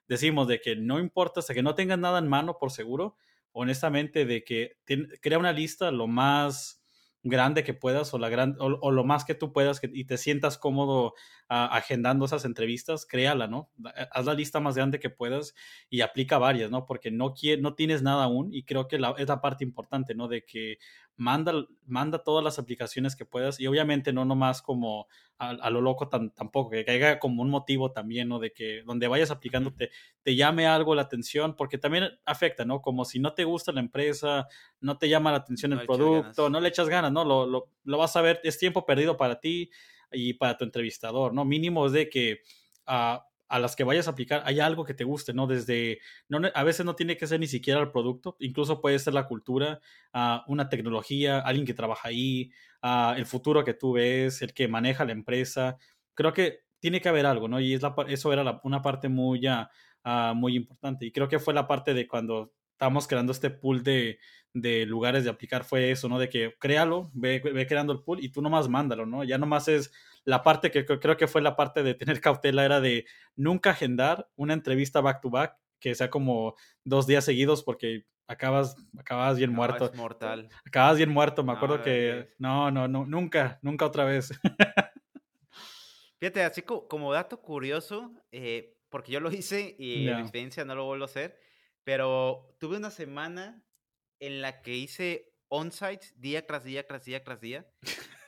decimos 0.08 0.48
de 0.48 0.60
que 0.60 0.74
no 0.74 0.98
importa 0.98 1.38
hasta 1.38 1.54
que 1.54 1.62
no 1.62 1.76
tengas 1.76 2.00
nada 2.00 2.18
en 2.18 2.26
mano 2.26 2.58
por 2.58 2.72
seguro, 2.72 3.16
honestamente, 3.58 4.26
de 4.26 4.44
que 4.44 4.76
crea 5.22 5.38
una 5.38 5.52
lista 5.52 5.90
lo 5.90 6.06
más 6.06 6.82
grande 7.22 7.64
que 7.64 7.72
puedas 7.72 8.12
o, 8.12 8.18
la 8.18 8.28
gran, 8.28 8.54
o, 8.60 8.90
lo 8.90 9.02
más 9.02 9.24
que 9.24 9.34
tú 9.34 9.50
puedas 9.54 9.80
y 9.82 10.04
te 10.04 10.18
sientas 10.18 10.58
cómodo 10.58 11.14
agendando 11.48 12.26
esas 12.26 12.44
entrevistas, 12.44 13.06
créala, 13.06 13.46
¿no? 13.46 13.70
Eh, 13.96 14.06
haz 14.12 14.26
la 14.26 14.34
lista 14.34 14.60
más 14.60 14.76
grande 14.76 15.00
que 15.00 15.08
puedas 15.08 15.54
y 15.88 16.02
aplica 16.02 16.36
varias, 16.36 16.70
¿no? 16.70 16.84
Porque 16.84 17.10
no, 17.10 17.32
no 17.60 17.74
tienes 17.74 18.02
nada 18.02 18.24
aún 18.24 18.52
y 18.52 18.64
creo 18.64 18.88
que 18.88 18.98
la, 18.98 19.14
es 19.16 19.26
la 19.26 19.40
parte 19.40 19.64
importante, 19.64 20.14
¿no? 20.14 20.28
De 20.28 20.44
que 20.44 20.76
manda, 21.16 21.52
manda 21.86 22.22
todas 22.22 22.44
las 22.44 22.58
aplicaciones 22.58 23.16
que 23.16 23.24
puedas 23.24 23.58
y 23.58 23.66
obviamente 23.66 24.12
no 24.12 24.24
nomás 24.24 24.62
como 24.62 25.06
a, 25.38 25.70
lo 25.70 25.80
loco 25.80 26.08
tampoco, 26.08 26.70
que 26.70 26.84
caiga 26.84 27.18
como 27.18 27.42
un 27.42 27.50
motivo 27.50 27.92
también, 27.92 28.28
¿no? 28.28 28.38
De 28.38 28.52
que 28.52 28.82
donde 28.84 29.08
vayas 29.08 29.30
aplicando 29.30 29.72
te, 29.74 29.90
te 30.22 30.34
llame 30.34 30.66
algo 30.66 30.94
la 30.94 31.02
atención, 31.02 31.56
porque 31.56 31.78
también 31.78 32.08
afecta, 32.24 32.64
¿no? 32.64 32.80
Como 32.80 33.04
si 33.04 33.18
no 33.18 33.34
te 33.34 33.44
gusta 33.44 33.72
la 33.72 33.80
empresa, 33.80 34.46
no 34.80 34.98
te 34.98 35.08
llama 35.08 35.30
la 35.30 35.38
atención 35.38 35.72
el 35.72 35.86
producto, 35.86 36.48
no 36.48 36.60
le 36.60 36.68
echas 36.68 36.88
ganas, 36.88 37.12
¿no? 37.12 37.24
Lo, 37.24 37.46
lo, 37.46 37.70
lo 37.84 37.98
vas 37.98 38.16
a 38.16 38.22
ver, 38.22 38.40
es 38.44 38.58
tiempo 38.58 38.86
perdido 38.86 39.16
para 39.16 39.40
ti 39.40 39.70
y 40.10 40.34
para 40.34 40.56
tu 40.56 40.64
entrevistador, 40.64 41.34
¿no? 41.34 41.44
Mínimo 41.44 41.86
es 41.86 41.92
de 41.92 42.08
que 42.08 42.40
a, 42.86 43.26
a 43.48 43.58
las 43.58 43.76
que 43.76 43.84
vayas 43.84 44.08
a 44.08 44.10
aplicar 44.10 44.42
hay 44.44 44.60
algo 44.60 44.84
que 44.84 44.94
te 44.94 45.04
guste, 45.04 45.32
¿no? 45.32 45.46
Desde, 45.46 46.00
no, 46.28 46.40
a 46.54 46.64
veces 46.64 46.84
no 46.84 46.96
tiene 46.96 47.16
que 47.16 47.26
ser 47.26 47.40
ni 47.40 47.46
siquiera 47.46 47.80
el 47.80 47.90
producto, 47.90 48.36
incluso 48.40 48.80
puede 48.80 48.98
ser 48.98 49.14
la 49.14 49.26
cultura, 49.26 49.80
uh, 50.14 50.38
una 50.46 50.68
tecnología, 50.68 51.40
alguien 51.40 51.66
que 51.66 51.74
trabaja 51.74 52.08
ahí, 52.08 52.50
uh, 52.82 53.14
el 53.16 53.26
futuro 53.26 53.64
que 53.64 53.74
tú 53.74 53.92
ves, 53.92 54.42
el 54.42 54.52
que 54.52 54.68
maneja 54.68 55.04
la 55.04 55.12
empresa. 55.12 55.76
Creo 56.14 56.32
que 56.32 56.64
tiene 56.80 57.00
que 57.00 57.08
haber 57.08 57.26
algo, 57.26 57.48
¿no? 57.48 57.60
Y 57.60 57.74
es 57.74 57.82
la, 57.82 57.94
eso 58.08 58.32
era 58.32 58.60
una 58.64 58.82
parte 58.82 59.08
muy, 59.08 59.46
uh, 59.46 60.34
muy 60.34 60.56
importante. 60.56 61.06
Y 61.06 61.12
creo 61.12 61.28
que 61.28 61.38
fue 61.38 61.54
la 61.54 61.66
parte 61.66 61.94
de 61.94 62.06
cuando 62.06 62.52
estábamos 62.72 63.08
creando 63.08 63.32
este 63.32 63.50
pool 63.50 63.82
de, 63.82 64.18
de 64.52 64.86
lugares 64.86 65.24
de 65.24 65.30
aplicar 65.30 65.64
fue 65.64 65.90
eso, 65.90 66.08
¿no? 66.08 66.18
De 66.18 66.28
que 66.28 66.54
créalo, 66.58 67.10
ve, 67.14 67.40
ve, 67.40 67.66
creando 67.66 67.92
el 67.92 68.02
pool 68.02 68.22
y 68.22 68.30
tú 68.30 68.42
nomás 68.42 68.68
mándalo, 68.68 69.06
¿no? 69.06 69.24
Ya 69.24 69.38
nomás 69.38 69.68
es 69.68 69.92
la 70.26 70.42
parte 70.42 70.70
que 70.70 70.84
creo 70.84 71.16
que 71.16 71.28
fue 71.28 71.40
la 71.40 71.56
parte 71.56 71.82
de 71.82 71.94
tener 71.94 72.20
cautela, 72.20 72.64
era 72.64 72.80
de 72.80 73.06
nunca 73.36 73.70
agendar 73.70 74.28
una 74.34 74.52
entrevista 74.52 75.00
back 75.00 75.20
to 75.22 75.30
back 75.30 75.56
que 75.80 75.94
sea 75.94 76.10
como 76.10 76.56
dos 76.84 77.06
días 77.06 77.24
seguidos 77.24 77.62
porque 77.62 78.06
acabas, 78.26 78.76
acabas 78.98 79.38
bien 79.38 79.52
muerto. 79.52 79.90
mortal. 79.94 80.48
Acabas 80.64 80.96
bien 80.96 81.10
muerto, 81.10 81.44
me 81.44 81.52
acuerdo 81.52 81.80
que 81.80 82.34
no, 82.38 82.70
no, 82.72 82.88
no, 82.88 83.06
nunca, 83.06 83.58
nunca 83.62 83.86
otra 83.86 84.04
vez. 84.04 84.30
Fíjate, 86.18 86.42
así 86.42 86.62
como, 86.62 87.12
dato 87.12 87.40
curioso, 87.40 88.12
eh, 88.32 88.76
porque 88.88 89.12
yo 89.12 89.20
lo 89.20 89.30
hice 89.30 89.76
y 89.78 90.08
en 90.08 90.18
experiencia 90.18 90.64
no 90.64 90.74
lo 90.74 90.86
vuelvo 90.86 91.04
a 91.04 91.06
hacer, 91.06 91.38
pero 91.84 92.56
tuve 92.58 92.78
una 92.78 92.90
semana 92.90 93.62
en 94.18 94.42
la 94.42 94.60
que 94.62 94.74
hice 94.74 95.34
on-site 95.48 96.06
día 96.16 96.44
tras 96.46 96.64
día, 96.64 96.84
tras 96.84 97.04
día, 97.04 97.22
tras 97.22 97.40
día. 97.40 97.66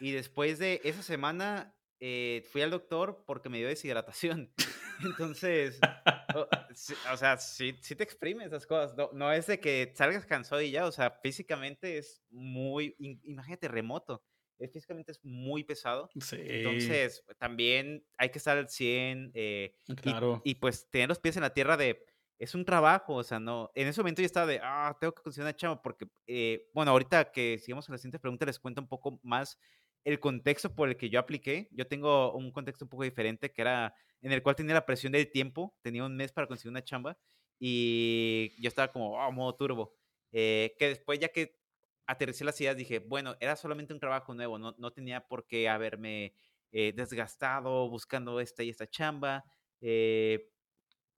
Y 0.01 0.13
después 0.13 0.61
de 0.61 0.81
esa 0.85 1.03
semana 1.03 1.75
eh, 2.01 2.45
fui 2.51 2.63
al 2.63 2.71
doctor 2.71 3.25
porque 3.27 3.49
me 3.49 3.59
dio 3.59 3.69
deshidratación. 3.69 4.53
Entonces, 5.05 5.79
o, 7.13 7.17
sea, 7.17 7.37
sí, 7.39 7.77
sí, 7.81 7.95
te 7.95 8.05
exprime 8.05 8.45
esas 8.45 8.67
cosas. 8.67 8.97
No, 8.97 9.11
no, 9.13 9.33
es 9.33 9.47
de 9.47 9.61
que 9.61 9.93
salgas 9.95 10.27
cansado 10.27 10.61
y 10.61 10.71
ya, 10.71 10.87
o 10.87 10.93
sea, 10.93 11.19
físicamente 11.23 11.99
es 11.99 12.23
muy, 12.31 12.95
imagínate, 13.25 13.69
remoto. 13.69 14.25
Es, 14.59 14.73
físicamente 14.73 15.13
es 15.13 15.21
muy 15.23 15.63
pesado. 15.63 16.11
Sí. 16.21 16.37
Entonces, 16.41 17.25
también 17.39 18.05
hay 18.17 18.31
que 18.31 18.39
estar 18.39 18.59
al 18.59 18.69
100. 18.69 19.31
Eh, 19.35 19.77
claro. 20.03 20.43
y, 20.45 20.51
y, 20.51 20.55
pues 20.57 20.91
tener 20.91 21.09
los 21.09 21.21
pies 21.21 21.37
en 21.37 21.43
la 21.43 21.55
tierra 21.55 21.77
de 21.77 22.05
es 22.39 22.55
un 22.55 22.65
trabajo, 22.65 23.15
o 23.15 23.25
sea, 23.25 23.41
no, 23.41 23.71
en 23.75 23.89
ese 23.89 24.01
momento 24.01 24.23
yo 24.23 24.27
estaba 24.27 24.47
de, 24.47 24.61
ah, 24.63 24.97
tengo 25.01 25.13
que 25.13 25.23
conseguir 25.23 25.45
una 25.45 25.57
chamba 25.57 25.83
porque, 25.83 26.07
eh, 26.27 26.69
bueno, 26.73 26.93
ahorita 26.93 27.33
que 27.33 27.59
sigamos 27.59 27.87
con 27.87 27.95
la 27.95 27.99
siguiente 27.99 28.21
pregunta 28.21 28.47
les 28.47 28.61
cuento 28.61 28.81
un 28.81 28.89
poco 28.89 29.19
más 29.25 29.59
el 30.05 30.21
contexto 30.21 30.75
por 30.75 30.89
el 30.89 30.97
que 30.97 31.11
yo 31.11 31.21
apliqué. 31.21 31.69
Yo 31.73 31.87
tengo 31.87 32.33
un 32.33 32.51
contexto 32.53 32.85
un 32.85 32.89
poco 32.89 33.05
diferente 33.05 33.53
que 33.53 33.63
era 33.63 33.95
en 34.23 34.33
el 34.33 34.43
cual 34.43 34.57
tenía 34.57 34.75
la 34.75 34.87
presión 34.87 35.13
del 35.13 35.31
tiempo, 35.31 35.77
tenía 35.83 36.05
un 36.05 36.17
mes 36.17 36.33
para 36.33 36.47
conseguir 36.47 36.71
una 36.71 36.85
chamba 36.85 37.19
y 37.59 38.55
yo 38.61 38.69
estaba 38.69 38.93
como, 38.93 39.13
oh, 39.13 39.33
modo 39.33 39.55
turbo. 39.55 39.95
Eh, 40.33 40.75
que 40.79 40.89
después 40.89 41.19
ya 41.19 41.29
que 41.29 41.59
aterricé 42.07 42.45
las 42.45 42.61
ideas 42.61 42.77
dije, 42.77 43.01
bueno, 43.01 43.37
era 43.41 43.57
solamente 43.57 43.93
un 43.93 44.01
trabajo 44.01 44.35
nuevo, 44.35 44.59
no, 44.59 44.75
no 44.79 44.93
tenía 44.93 45.27
por 45.27 45.47
qué 45.47 45.69
haberme 45.69 46.35
eh, 46.73 46.93
desgastado 46.95 47.89
buscando 47.89 48.41
esta 48.41 48.63
y 48.63 48.71
esta 48.71 48.89
chamba. 48.89 49.45
Eh, 49.81 50.51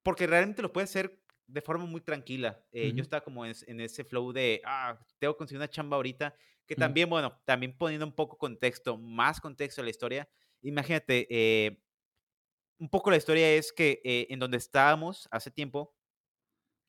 porque 0.02 0.26
realmente 0.26 0.62
lo 0.62 0.72
puede 0.72 0.84
hacer 0.84 1.20
de 1.46 1.60
forma 1.60 1.84
muy 1.84 2.00
tranquila. 2.00 2.62
Eh, 2.72 2.92
yo 2.94 3.02
estaba 3.02 3.22
como 3.22 3.44
en, 3.44 3.80
ese 3.80 4.04
flow 4.04 4.32
de, 4.32 4.60
ah, 4.64 4.98
tengo 5.18 5.34
que 5.34 5.38
conseguir 5.38 5.58
una 5.58 5.68
chamba 5.68 5.96
ahorita, 5.96 6.34
que 6.70 6.76
también, 6.76 7.10
bueno, 7.10 7.36
también 7.44 7.76
poniendo 7.76 8.06
un 8.06 8.12
poco 8.14 8.38
contexto, 8.38 8.96
más 8.96 9.40
contexto 9.40 9.80
a 9.80 9.84
la 9.84 9.90
historia, 9.90 10.28
imagínate, 10.62 11.26
eh, 11.28 11.82
un 12.78 12.88
poco 12.88 13.10
la 13.10 13.16
historia 13.16 13.50
es 13.52 13.72
que 13.72 14.00
eh, 14.04 14.28
en 14.30 14.38
donde 14.38 14.56
estábamos 14.56 15.28
hace 15.32 15.50
tiempo, 15.50 15.96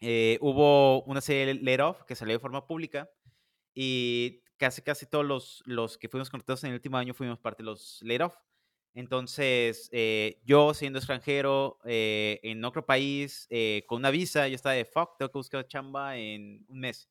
eh, 0.01 0.37
hubo 0.41 1.03
una 1.03 1.21
serie 1.21 1.47
de 1.47 1.55
layoff 1.55 2.03
que 2.03 2.15
salió 2.15 2.35
de 2.35 2.39
forma 2.39 2.67
pública 2.67 3.11
y 3.75 4.43
casi, 4.57 4.81
casi 4.81 5.07
todos 5.07 5.25
los, 5.25 5.63
los 5.65 5.97
que 5.97 6.09
fuimos 6.09 6.29
contratados 6.29 6.63
en 6.65 6.69
el 6.71 6.75
último 6.75 6.97
año 6.97 7.13
fuimos 7.13 7.39
parte 7.39 7.63
de 7.63 7.67
los 7.67 7.99
layoff. 8.03 8.35
Entonces, 8.93 9.89
eh, 9.93 10.41
yo 10.45 10.73
siendo 10.73 10.99
extranjero 10.99 11.79
eh, 11.85 12.39
en 12.43 12.65
otro 12.65 12.85
país, 12.85 13.47
con 13.87 13.99
una 13.99 14.11
visa, 14.11 14.47
yo 14.47 14.55
estaba 14.55 14.75
de 14.75 14.85
fuck, 14.85 15.17
tengo 15.17 15.31
que 15.31 15.39
buscar 15.39 15.67
chamba 15.67 16.17
en 16.17 16.65
un 16.69 16.79
mes. 16.79 17.09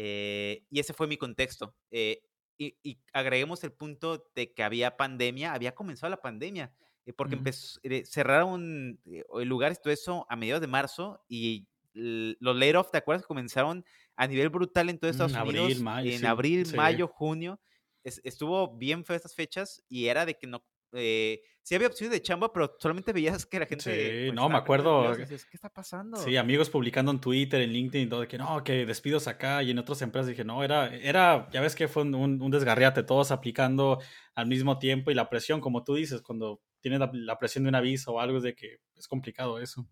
Y 0.00 0.78
ese 0.78 0.92
fue 0.92 1.06
mi 1.06 1.16
contexto. 1.16 1.74
Y, 1.90 2.76
y, 2.82 2.98
agreguemos 3.12 3.62
el 3.64 3.72
punto 3.72 4.28
de 4.34 4.52
que 4.52 4.62
había 4.62 4.96
pandemia, 4.96 5.52
había 5.52 5.74
comenzado 5.74 6.10
la 6.10 6.20
pandemia, 6.20 6.72
porque 7.16 7.36
empezó, 7.36 7.80
cerraron 8.04 9.00
lugares, 9.44 9.80
todo 9.80 9.92
eso 9.92 10.26
a 10.28 10.36
mediados 10.36 10.60
de 10.60 10.66
marzo 10.66 11.24
y 11.28 11.66
los 11.94 12.56
layoffs, 12.56 12.90
¿te 12.90 12.98
acuerdas? 12.98 13.26
Comenzaron 13.26 13.84
a 14.16 14.26
nivel 14.26 14.48
brutal 14.48 14.88
en 14.88 14.98
todo 14.98 15.10
Estados 15.10 15.32
en 15.32 15.42
Unidos. 15.42 15.64
Abril, 15.64 15.82
mayo, 15.82 16.10
en 16.12 16.26
abril, 16.26 16.66
mayo, 16.76 17.08
junio. 17.08 17.60
estuvo 18.04 18.76
bien 18.76 19.04
feo 19.04 19.16
estas 19.16 19.34
fechas 19.34 19.82
y 19.88 20.06
era 20.06 20.26
de 20.26 20.34
que 20.34 20.46
no. 20.46 20.64
Eh, 20.92 21.42
sí 21.62 21.74
había 21.74 21.88
opciones 21.88 22.12
de 22.12 22.22
chamba, 22.22 22.52
pero 22.52 22.76
solamente 22.78 23.12
veías 23.12 23.44
que 23.44 23.58
la 23.58 23.66
gente. 23.66 23.84
Sí, 23.84 24.26
pues, 24.26 24.34
no, 24.34 24.48
me 24.48 24.56
acuerdo. 24.56 25.14
¿Qué 25.16 25.34
está 25.34 25.68
pasando? 25.68 26.16
Sí, 26.16 26.36
amigos 26.36 26.70
publicando 26.70 27.12
en 27.12 27.20
Twitter, 27.20 27.60
en 27.60 27.72
LinkedIn, 27.72 28.08
todo, 28.08 28.20
de 28.22 28.28
que 28.28 28.38
no, 28.38 28.62
que 28.64 28.86
despidos 28.86 29.28
acá 29.28 29.62
y 29.62 29.70
en 29.70 29.78
otras 29.78 30.00
empresas. 30.02 30.28
Dije, 30.28 30.44
no, 30.44 30.64
era, 30.64 30.94
era 30.96 31.48
ya 31.50 31.60
ves 31.60 31.74
que 31.74 31.88
fue 31.88 32.02
un, 32.02 32.14
un 32.14 32.50
desgarriate, 32.50 33.02
todos 33.02 33.30
aplicando 33.30 34.00
al 34.34 34.46
mismo 34.46 34.78
tiempo 34.78 35.10
y 35.10 35.14
la 35.14 35.28
presión, 35.28 35.60
como 35.60 35.84
tú 35.84 35.94
dices, 35.94 36.22
cuando 36.22 36.62
tienes 36.80 37.00
la, 37.00 37.10
la 37.12 37.38
presión 37.38 37.64
de 37.64 37.68
una 37.68 37.80
visa 37.80 38.10
o 38.10 38.20
algo, 38.20 38.38
es 38.38 38.44
de 38.44 38.54
que 38.54 38.78
es 38.94 39.06
complicado 39.08 39.58
eso. 39.58 39.88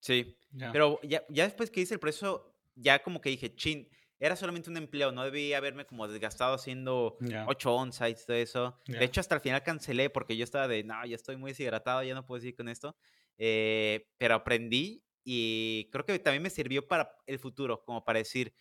Sí, 0.00 0.36
pero 0.70 1.00
ya, 1.02 1.24
ya 1.30 1.44
después 1.44 1.70
que 1.70 1.80
hice 1.80 1.94
el 1.94 2.00
proceso, 2.00 2.54
ya 2.74 3.02
como 3.02 3.22
que 3.22 3.30
dije, 3.30 3.54
chin, 3.54 3.88
era 4.24 4.36
solamente 4.36 4.70
un 4.70 4.78
empleo, 4.78 5.12
no 5.12 5.22
debía 5.22 5.58
haberme 5.58 5.84
como 5.84 6.08
desgastado 6.08 6.54
haciendo 6.54 7.18
ocho 7.46 7.74
on-sites, 7.74 8.24
todo 8.24 8.38
eso. 8.38 8.80
De 8.86 9.04
hecho, 9.04 9.20
hasta 9.20 9.34
el 9.34 9.42
final 9.42 9.62
cancelé 9.62 10.08
porque 10.08 10.34
yo 10.34 10.44
estaba 10.44 10.66
de, 10.66 10.82
no, 10.82 11.04
ya 11.04 11.14
estoy 11.14 11.36
muy 11.36 11.50
deshidratado, 11.50 12.02
ya 12.02 12.14
no 12.14 12.24
puedo 12.24 12.40
seguir 12.40 12.56
con 12.56 12.70
esto. 12.70 12.96
Eh, 13.36 14.08
pero 14.16 14.36
aprendí 14.36 15.04
y 15.24 15.90
creo 15.92 16.06
que 16.06 16.18
también 16.20 16.42
me 16.42 16.48
sirvió 16.48 16.88
para 16.88 17.14
el 17.26 17.38
futuro, 17.38 17.84
como 17.84 18.02
para 18.02 18.18
decir, 18.18 18.54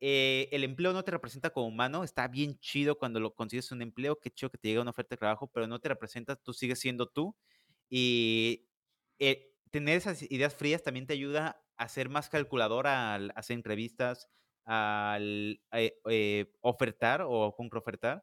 eh, 0.00 0.48
el 0.52 0.64
empleo 0.64 0.94
no 0.94 1.04
te 1.04 1.10
representa 1.10 1.50
como 1.50 1.66
humano, 1.66 2.02
está 2.02 2.26
bien 2.26 2.58
chido 2.58 2.96
cuando 2.96 3.20
lo 3.20 3.34
consigues 3.34 3.70
un 3.72 3.82
empleo, 3.82 4.18
qué 4.18 4.30
chido 4.30 4.48
que 4.48 4.56
te 4.56 4.68
llega 4.68 4.80
una 4.80 4.92
oferta 4.92 5.16
de 5.16 5.18
trabajo, 5.18 5.50
pero 5.52 5.66
no 5.66 5.80
te 5.80 5.90
representa, 5.90 6.34
tú 6.36 6.54
sigues 6.54 6.78
siendo 6.80 7.08
tú. 7.10 7.36
Y 7.90 8.70
eh, 9.18 9.52
tener 9.70 9.98
esas 9.98 10.22
ideas 10.30 10.54
frías 10.54 10.82
también 10.82 11.06
te 11.06 11.12
ayuda 11.12 11.62
a 11.76 11.88
ser 11.90 12.08
más 12.08 12.30
calculador 12.30 12.86
al 12.86 13.32
hacer 13.36 13.54
entrevistas, 13.54 14.30
al 14.68 15.60
eh, 15.72 15.98
eh, 16.10 16.52
ofertar 16.60 17.24
o 17.26 17.54
concrofertar. 17.56 18.22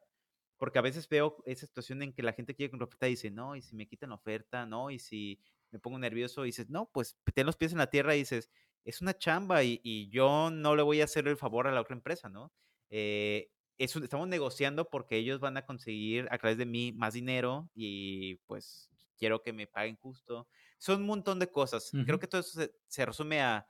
Porque 0.58 0.78
a 0.78 0.82
veces 0.82 1.06
veo 1.08 1.42
esa 1.44 1.66
situación 1.66 2.02
en 2.02 2.14
que 2.14 2.22
la 2.22 2.32
gente 2.32 2.54
quiere 2.54 2.70
concrofertar 2.70 3.08
y 3.10 3.12
dice, 3.12 3.30
no, 3.30 3.56
y 3.56 3.62
si 3.62 3.76
me 3.76 3.86
quitan 3.86 4.08
la 4.08 4.14
oferta, 4.14 4.64
no, 4.64 4.90
y 4.90 4.98
si 4.98 5.38
me 5.70 5.78
pongo 5.78 5.98
nervioso, 5.98 6.44
y 6.44 6.48
dices, 6.48 6.70
no, 6.70 6.88
pues 6.94 7.18
ten 7.34 7.44
los 7.44 7.56
pies 7.56 7.72
en 7.72 7.78
la 7.78 7.90
tierra 7.90 8.14
y 8.14 8.20
dices, 8.20 8.48
es 8.84 9.02
una 9.02 9.18
chamba 9.18 9.64
y, 9.64 10.08
yo 10.08 10.50
no 10.50 10.76
le 10.76 10.82
voy 10.82 11.02
a 11.02 11.04
hacer 11.04 11.28
el 11.28 11.36
favor 11.36 11.66
a 11.66 11.72
la 11.72 11.80
otra 11.80 11.94
empresa, 11.94 12.30
¿no? 12.30 12.52
Eh, 12.88 13.50
eso, 13.76 14.02
estamos 14.02 14.28
negociando 14.28 14.88
porque 14.88 15.16
ellos 15.16 15.40
van 15.40 15.56
a 15.56 15.66
conseguir 15.66 16.28
a 16.30 16.38
través 16.38 16.56
de 16.56 16.64
mí 16.64 16.92
más 16.92 17.12
dinero 17.12 17.68
y 17.74 18.36
pues 18.46 18.88
quiero 19.18 19.42
que 19.42 19.52
me 19.52 19.66
paguen 19.66 19.96
justo. 19.96 20.48
Son 20.78 21.02
un 21.02 21.06
montón 21.06 21.38
de 21.38 21.50
cosas. 21.50 21.90
Creo 22.04 22.18
que 22.18 22.26
todo 22.26 22.40
eso 22.40 22.60
se, 22.86 23.06
resume 23.06 23.42
a 23.42 23.66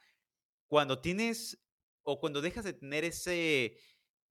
cuando 0.69 1.01
tienes 1.01 1.59
o 2.07 2.21
cuando 2.21 2.41
dejas 2.41 2.65
de 2.65 2.73
tener 2.73 3.05
ese, 3.05 3.79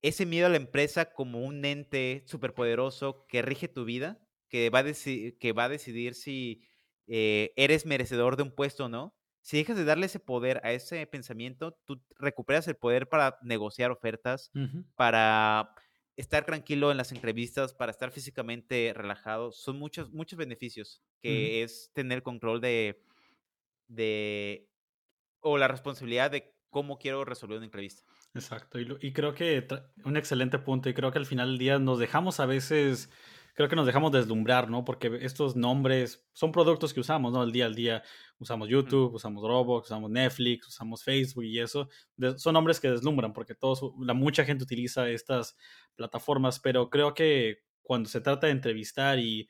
ese 0.02 0.26
miedo 0.26 0.48
a 0.48 0.50
la 0.50 0.58
empresa 0.58 1.12
como 1.14 1.42
un 1.46 1.66
ente 1.66 2.24
superpoderoso 2.28 3.26
que 3.28 3.42
rige 3.42 3.68
tu 3.68 3.86
vida, 3.86 4.22
que 4.50 4.70
va 4.70 4.80
a, 4.80 4.84
que 4.86 5.54
va 5.54 5.66
a 5.66 5.70
decidir 5.70 6.16
si 6.16 6.64
eh, 7.08 7.54
eres 7.58 7.86
merecedor 7.86 8.38
de 8.38 8.44
un 8.44 8.56
puesto 8.56 8.86
o 8.86 8.90
no. 8.90 9.18
Si 9.42 9.58
dejas 9.58 9.78
de 9.78 9.86
darle 9.86 10.08
ese 10.08 10.20
poder 10.20 10.62
a 10.64 10.72
ese 10.72 11.06
pensamiento, 11.06 11.80
tú 11.86 12.04
recuperas 12.18 12.68
el 12.68 12.78
poder 12.78 13.10
para 13.10 13.38
negociar 13.44 13.92
ofertas, 13.92 14.54
para 14.96 15.76
estar 16.16 16.46
tranquilo 16.46 16.92
en 16.92 16.98
las 16.98 17.12
entrevistas, 17.12 17.74
para 17.74 17.92
estar 17.92 18.12
físicamente 18.12 18.94
relajado, 18.96 19.52
son 19.52 19.78
muchos, 19.78 20.12
muchos 20.14 20.38
beneficios, 20.40 21.04
que 21.22 21.62
es 21.62 21.92
tener 21.94 22.24
control 22.24 22.62
de, 22.62 23.04
de, 23.88 24.70
o 25.42 25.58
la 25.58 25.68
responsabilidad 25.68 26.32
de 26.32 26.55
cómo 26.76 26.98
quiero 26.98 27.24
resolver 27.24 27.56
una 27.56 27.68
entrevista. 27.68 28.04
Exacto, 28.34 28.82
y, 28.82 28.98
y 29.00 29.14
creo 29.14 29.34
que 29.34 29.66
un 30.04 30.18
excelente 30.18 30.60
punto, 30.60 30.90
y 30.90 30.94
creo 30.94 31.10
que 31.10 31.20
al 31.20 31.26
final 31.26 31.52
del 31.52 31.58
día 31.58 31.80
nos 31.80 32.00
dejamos 32.00 32.42
a 32.42 32.46
veces 32.46 33.10
creo 33.54 33.70
que 33.70 33.78
nos 33.78 33.86
dejamos 33.86 34.12
deslumbrar, 34.12 34.70
¿no? 34.70 34.84
Porque 34.84 35.20
estos 35.22 35.56
nombres 35.56 36.28
son 36.34 36.52
productos 36.52 36.94
que 36.94 37.00
usamos, 37.00 37.32
¿no? 37.32 37.42
El 37.44 37.54
día 37.54 37.66
al 37.66 37.76
día 37.76 38.04
usamos 38.40 38.68
YouTube, 38.68 39.14
usamos 39.14 39.42
Roblox, 39.42 39.88
usamos 39.88 40.12
Netflix, 40.12 40.68
usamos 40.68 41.02
Facebook 41.02 41.46
y 41.46 41.60
eso. 41.60 41.88
son 42.36 42.54
nombres 42.54 42.82
que 42.82 42.92
deslumbran 42.92 43.32
porque 43.32 43.56
todos, 43.56 43.94
la 44.02 44.14
mucha 44.14 44.44
gente 44.44 44.66
utiliza 44.66 45.08
estas 45.08 45.56
plataformas, 45.96 46.60
pero 46.60 46.90
creo 46.90 47.14
que 47.14 47.60
cuando 47.84 48.10
se 48.10 48.20
trata 48.20 48.48
de 48.48 48.52
entrevistar 48.52 49.18
y 49.18 49.48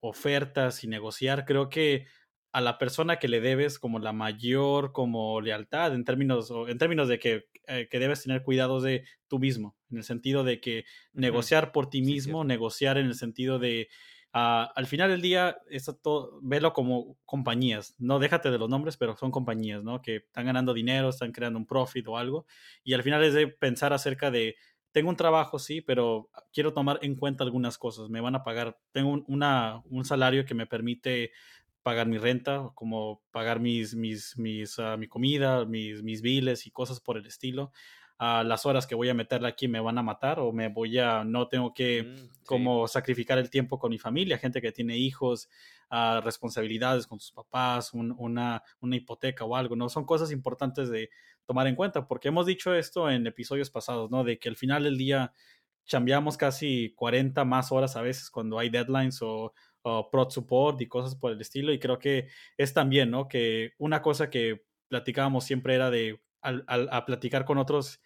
ofertas 0.00 0.84
y 0.84 0.88
negociar, 0.88 1.44
creo 1.44 1.68
que 1.68 2.06
a 2.56 2.62
la 2.62 2.78
persona 2.78 3.18
que 3.18 3.28
le 3.28 3.42
debes 3.42 3.78
como 3.78 3.98
la 3.98 4.14
mayor 4.14 4.92
como 4.92 5.42
lealtad 5.42 5.94
en 5.94 6.06
términos 6.06 6.50
en 6.68 6.78
términos 6.78 7.06
de 7.06 7.18
que, 7.18 7.50
eh, 7.66 7.86
que 7.90 7.98
debes 7.98 8.22
tener 8.22 8.42
cuidado 8.42 8.80
de 8.80 9.04
tú 9.28 9.38
mismo 9.38 9.76
en 9.90 9.98
el 9.98 10.04
sentido 10.04 10.42
de 10.42 10.58
que 10.58 10.86
negociar 11.12 11.70
por 11.70 11.90
ti 11.90 12.00
mismo 12.00 12.44
negociar 12.44 12.96
en 12.96 13.08
el 13.08 13.14
sentido 13.14 13.58
de 13.58 13.90
ah, 14.32 14.72
al 14.74 14.86
final 14.86 15.10
del 15.10 15.20
día 15.20 15.58
esto 15.68 15.96
todo 15.96 16.40
velo 16.40 16.72
como 16.72 17.18
compañías 17.26 17.94
no 17.98 18.18
déjate 18.18 18.50
de 18.50 18.56
los 18.56 18.70
nombres 18.70 18.96
pero 18.96 19.18
son 19.18 19.30
compañías 19.30 19.84
no 19.84 20.00
que 20.00 20.16
están 20.16 20.46
ganando 20.46 20.72
dinero 20.72 21.10
están 21.10 21.32
creando 21.32 21.58
un 21.58 21.66
profit 21.66 22.08
o 22.08 22.16
algo 22.16 22.46
y 22.82 22.94
al 22.94 23.02
final 23.02 23.22
es 23.22 23.34
de 23.34 23.48
pensar 23.48 23.92
acerca 23.92 24.30
de 24.30 24.56
tengo 24.92 25.10
un 25.10 25.16
trabajo, 25.16 25.58
sí, 25.58 25.82
pero 25.82 26.30
quiero 26.54 26.72
tomar 26.72 26.98
en 27.02 27.16
cuenta 27.16 27.44
algunas 27.44 27.76
cosas. 27.76 28.08
Me 28.08 28.22
van 28.22 28.34
a 28.34 28.42
pagar, 28.42 28.78
tengo 28.92 29.22
una, 29.28 29.82
un 29.90 30.06
salario 30.06 30.46
que 30.46 30.54
me 30.54 30.66
permite 30.66 31.32
pagar 31.86 32.08
mi 32.08 32.18
renta, 32.18 32.72
como 32.74 33.22
pagar 33.30 33.60
mis, 33.60 33.94
mis, 33.94 34.36
mis, 34.38 34.76
uh, 34.80 34.98
mi 34.98 35.06
comida, 35.06 35.64
mis, 35.66 36.02
mis 36.02 36.20
biles 36.20 36.66
y 36.66 36.72
cosas 36.72 36.98
por 36.98 37.16
el 37.16 37.26
estilo. 37.26 37.70
a 38.18 38.42
las 38.42 38.66
horas 38.66 38.88
que 38.88 38.96
voy 38.96 39.08
a 39.08 39.14
meterle 39.14 39.46
aquí 39.46 39.68
me 39.68 39.78
van 39.78 39.96
a 39.96 40.02
matar 40.02 40.40
o 40.40 40.52
me 40.52 40.66
voy 40.68 40.98
a, 40.98 41.22
no 41.22 41.46
tengo 41.46 41.72
que 41.74 42.02
mm, 42.02 42.44
como 42.44 42.88
sacrificar 42.88 43.38
el 43.38 43.50
tiempo 43.50 43.78
con 43.78 43.90
mi 43.90 43.98
familia, 43.98 44.36
gente 44.36 44.60
que 44.60 44.72
tiene 44.72 44.96
hijos, 44.96 45.48
uh, 45.92 46.20
responsabilidades 46.22 47.06
con 47.06 47.20
sus 47.20 47.30
papás, 47.30 47.92
una, 47.94 48.64
una 48.80 48.96
hipoteca 48.96 49.44
o 49.44 49.54
algo, 49.54 49.76
¿no? 49.76 49.88
Son 49.88 50.04
cosas 50.04 50.32
importantes 50.32 50.88
de 50.88 51.10
tomar 51.44 51.68
en 51.68 51.76
cuenta 51.76 52.08
porque 52.08 52.26
hemos 52.26 52.46
dicho 52.46 52.74
esto 52.74 53.08
en 53.08 53.28
episodios 53.28 53.70
pasados, 53.70 54.10
¿no? 54.10 54.24
De 54.24 54.40
que 54.40 54.48
al 54.48 54.56
final 54.56 54.82
del 54.82 54.98
día 54.98 55.32
chambeamos 55.84 56.36
casi 56.36 56.92
40 56.96 57.44
más 57.44 57.70
horas 57.70 57.96
a 57.96 58.02
veces 58.02 58.28
cuando 58.28 58.58
hay 58.58 58.70
deadlines 58.70 59.22
o 59.22 59.54
prod 60.10 60.30
support 60.30 60.80
y 60.80 60.86
cosas 60.86 61.14
por 61.14 61.32
el 61.32 61.40
estilo. 61.40 61.72
Y 61.72 61.78
creo 61.78 61.98
que 61.98 62.28
es 62.56 62.74
también, 62.74 63.10
¿no? 63.10 63.28
Que 63.28 63.72
una 63.78 64.02
cosa 64.02 64.30
que 64.30 64.64
platicábamos 64.88 65.44
siempre 65.44 65.74
era 65.74 65.90
de 65.90 66.20
al, 66.42 66.64
a 66.66 67.04
platicar 67.04 67.44
con 67.44 67.58
otros, 67.58 68.00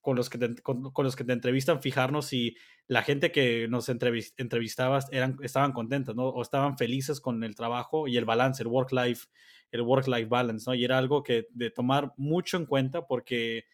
con 0.00 0.16
los, 0.16 0.30
que 0.30 0.38
te, 0.38 0.54
con, 0.62 0.92
los 0.96 1.16
que 1.16 1.24
te 1.24 1.32
entrevistan, 1.32 1.80
fijarnos 1.80 2.26
si 2.26 2.56
la 2.86 3.02
gente 3.02 3.32
que 3.32 3.66
nos 3.68 3.88
entrevistabas 3.88 5.08
eran, 5.12 5.36
estaban 5.42 5.72
contentas, 5.72 6.14
¿no? 6.14 6.28
O 6.28 6.42
estaban 6.42 6.76
felices 6.76 7.20
con 7.20 7.42
el 7.44 7.54
trabajo 7.54 8.08
y 8.08 8.16
el 8.16 8.24
balance, 8.24 8.62
el 8.62 8.68
work-life, 8.68 9.26
el 9.70 9.82
work-life 9.82 10.26
balance, 10.26 10.68
¿no? 10.68 10.74
Y 10.74 10.84
era 10.84 10.98
algo 10.98 11.22
que 11.22 11.46
de 11.50 11.70
tomar 11.70 12.12
mucho 12.16 12.56
en 12.56 12.66
cuenta 12.66 13.06
porque 13.06 13.64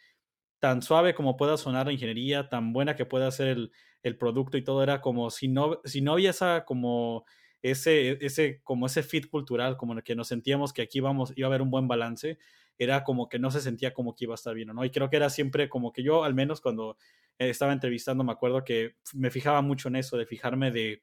tan 0.58 0.82
suave 0.82 1.14
como 1.14 1.36
pueda 1.36 1.56
sonar 1.56 1.86
la 1.86 1.92
ingeniería, 1.92 2.48
tan 2.48 2.72
buena 2.72 2.96
que 2.96 3.06
pueda 3.06 3.30
ser 3.30 3.48
el, 3.48 3.72
el 4.02 4.16
producto 4.16 4.56
y 4.56 4.64
todo, 4.64 4.82
era 4.82 5.00
como 5.00 5.30
si 5.30 5.48
no, 5.48 5.80
si 5.84 6.00
no 6.00 6.12
había 6.12 6.30
esa 6.30 6.64
como 6.64 7.24
ese, 7.62 8.24
ese, 8.24 8.60
como 8.62 8.86
ese 8.86 9.02
fit 9.02 9.28
cultural, 9.28 9.76
como 9.76 10.00
que 10.02 10.14
nos 10.14 10.28
sentíamos 10.28 10.72
que 10.72 10.82
aquí 10.82 11.00
vamos, 11.00 11.32
iba 11.36 11.46
a 11.46 11.50
haber 11.50 11.62
un 11.62 11.70
buen 11.70 11.88
balance, 11.88 12.38
era 12.78 13.02
como 13.02 13.28
que 13.28 13.38
no 13.38 13.50
se 13.50 13.60
sentía 13.60 13.92
como 13.92 14.14
que 14.14 14.24
iba 14.24 14.34
a 14.34 14.36
estar 14.36 14.54
bien, 14.54 14.68
¿no? 14.68 14.84
Y 14.84 14.90
creo 14.90 15.10
que 15.10 15.16
era 15.16 15.30
siempre 15.30 15.68
como 15.68 15.92
que 15.92 16.02
yo, 16.02 16.22
al 16.24 16.34
menos 16.34 16.60
cuando 16.60 16.96
estaba 17.38 17.72
entrevistando, 17.72 18.24
me 18.24 18.32
acuerdo 18.32 18.64
que 18.64 18.96
me 19.14 19.30
fijaba 19.30 19.62
mucho 19.62 19.88
en 19.88 19.96
eso, 19.96 20.16
de 20.16 20.26
fijarme 20.26 20.70
de 20.70 21.02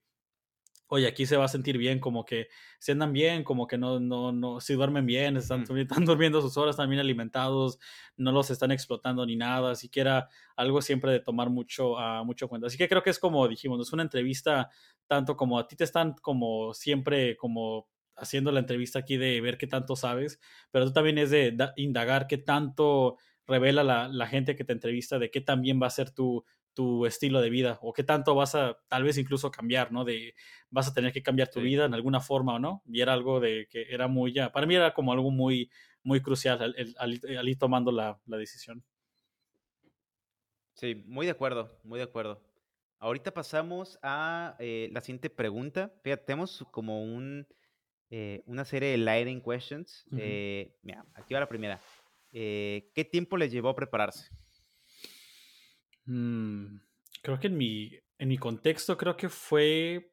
oye, 0.87 1.07
aquí 1.07 1.25
se 1.25 1.37
va 1.37 1.45
a 1.45 1.47
sentir 1.47 1.77
bien, 1.77 1.99
como 1.99 2.25
que 2.25 2.47
se 2.79 2.91
andan 2.91 3.13
bien, 3.13 3.43
como 3.43 3.67
que 3.67 3.77
no, 3.77 3.99
no, 3.99 4.31
no, 4.31 4.59
si 4.59 4.73
duermen 4.73 5.05
bien, 5.05 5.37
están, 5.37 5.61
mm. 5.61 5.77
están 5.77 6.05
durmiendo 6.05 6.41
sus 6.41 6.57
horas, 6.57 6.77
también 6.77 6.99
alimentados, 6.99 7.79
no 8.17 8.31
los 8.31 8.49
están 8.51 8.71
explotando 8.71 9.25
ni 9.25 9.35
nada, 9.35 9.71
así 9.71 9.89
que 9.89 10.01
era 10.01 10.29
algo 10.55 10.81
siempre 10.81 11.11
de 11.11 11.19
tomar 11.19 11.49
mucho, 11.49 11.93
uh, 11.93 12.23
mucho 12.25 12.47
cuenta. 12.47 12.67
Así 12.67 12.77
que 12.77 12.87
creo 12.87 13.03
que 13.03 13.09
es 13.09 13.19
como 13.19 13.47
dijimos, 13.47 13.79
es 13.81 13.93
una 13.93 14.03
entrevista 14.03 14.69
tanto 15.07 15.35
como 15.35 15.59
a 15.59 15.67
ti 15.67 15.75
te 15.75 15.83
están 15.83 16.13
como 16.21 16.73
siempre 16.73 17.35
como 17.37 17.87
haciendo 18.15 18.51
la 18.51 18.61
entrevista 18.61 18.99
aquí 18.99 19.17
de 19.17 19.41
ver 19.41 19.57
qué 19.57 19.67
tanto 19.67 19.95
sabes, 19.95 20.39
pero 20.71 20.85
tú 20.85 20.93
también 20.93 21.17
es 21.17 21.31
de 21.31 21.55
indagar 21.75 22.27
qué 22.27 22.37
tanto 22.37 23.17
revela 23.45 23.83
la, 23.83 24.07
la, 24.07 24.27
gente 24.27 24.55
que 24.55 24.63
te 24.63 24.73
entrevista 24.73 25.19
de 25.19 25.29
qué 25.29 25.41
también 25.41 25.79
va 25.81 25.87
a 25.87 25.91
ser 25.91 26.11
tu, 26.11 26.43
tu 26.75 27.05
estilo 27.05 27.41
de 27.41 27.49
vida 27.49 27.79
o 27.81 27.93
qué 27.93 28.03
tanto 28.03 28.35
vas 28.35 28.53
a 28.53 28.77
tal 28.87 29.03
vez 29.03 29.17
incluso 29.17 29.49
cambiar, 29.49 29.91
¿no? 29.91 30.03
De 30.03 30.35
vas 30.69 30.87
a 30.87 30.93
tener 30.93 31.11
que 31.11 31.23
cambiar 31.23 31.49
tu 31.49 31.61
vida 31.61 31.85
en 31.85 31.93
alguna 31.93 32.19
forma 32.19 32.55
o 32.55 32.59
no. 32.59 32.83
Y 32.85 33.01
era 33.01 33.13
algo 33.13 33.39
de 33.39 33.67
que 33.71 33.87
era 33.89 34.07
muy, 34.07 34.33
ya, 34.33 34.51
para 34.51 34.67
mí 34.67 34.75
era 34.75 34.93
como 34.93 35.13
algo 35.13 35.31
muy, 35.31 35.71
muy 36.03 36.21
crucial 36.21 36.75
al, 36.97 37.47
ir 37.49 37.57
tomando 37.57 37.91
la, 37.91 38.19
la, 38.27 38.37
decisión. 38.37 38.83
Sí, 40.73 41.03
muy 41.07 41.25
de 41.25 41.31
acuerdo, 41.31 41.79
muy 41.83 41.97
de 41.97 42.03
acuerdo. 42.03 42.43
Ahorita 42.99 43.33
pasamos 43.33 43.97
a 44.03 44.55
eh, 44.59 44.89
la 44.91 45.01
siguiente 45.01 45.29
pregunta. 45.29 45.93
Fíjate, 46.03 46.25
tenemos 46.25 46.65
como 46.71 47.03
un, 47.03 47.47
eh, 48.09 48.43
una 48.45 48.65
serie 48.65 48.89
de 48.89 48.97
lighting 48.97 49.41
questions. 49.41 50.05
Eh, 50.17 50.75
mira, 50.81 51.05
aquí 51.13 51.33
va 51.33 51.39
la 51.39 51.49
primera. 51.49 51.79
¿Qué 52.31 53.09
tiempo 53.09 53.37
les 53.37 53.51
llevó 53.51 53.69
a 53.69 53.75
prepararse? 53.75 54.29
Mm, 56.05 56.77
creo 57.21 57.39
que 57.39 57.47
en 57.47 57.57
mi, 57.57 57.91
en 58.17 58.29
mi 58.29 58.37
contexto, 58.37 58.97
creo 58.97 59.17
que 59.17 59.29
fue. 59.29 60.11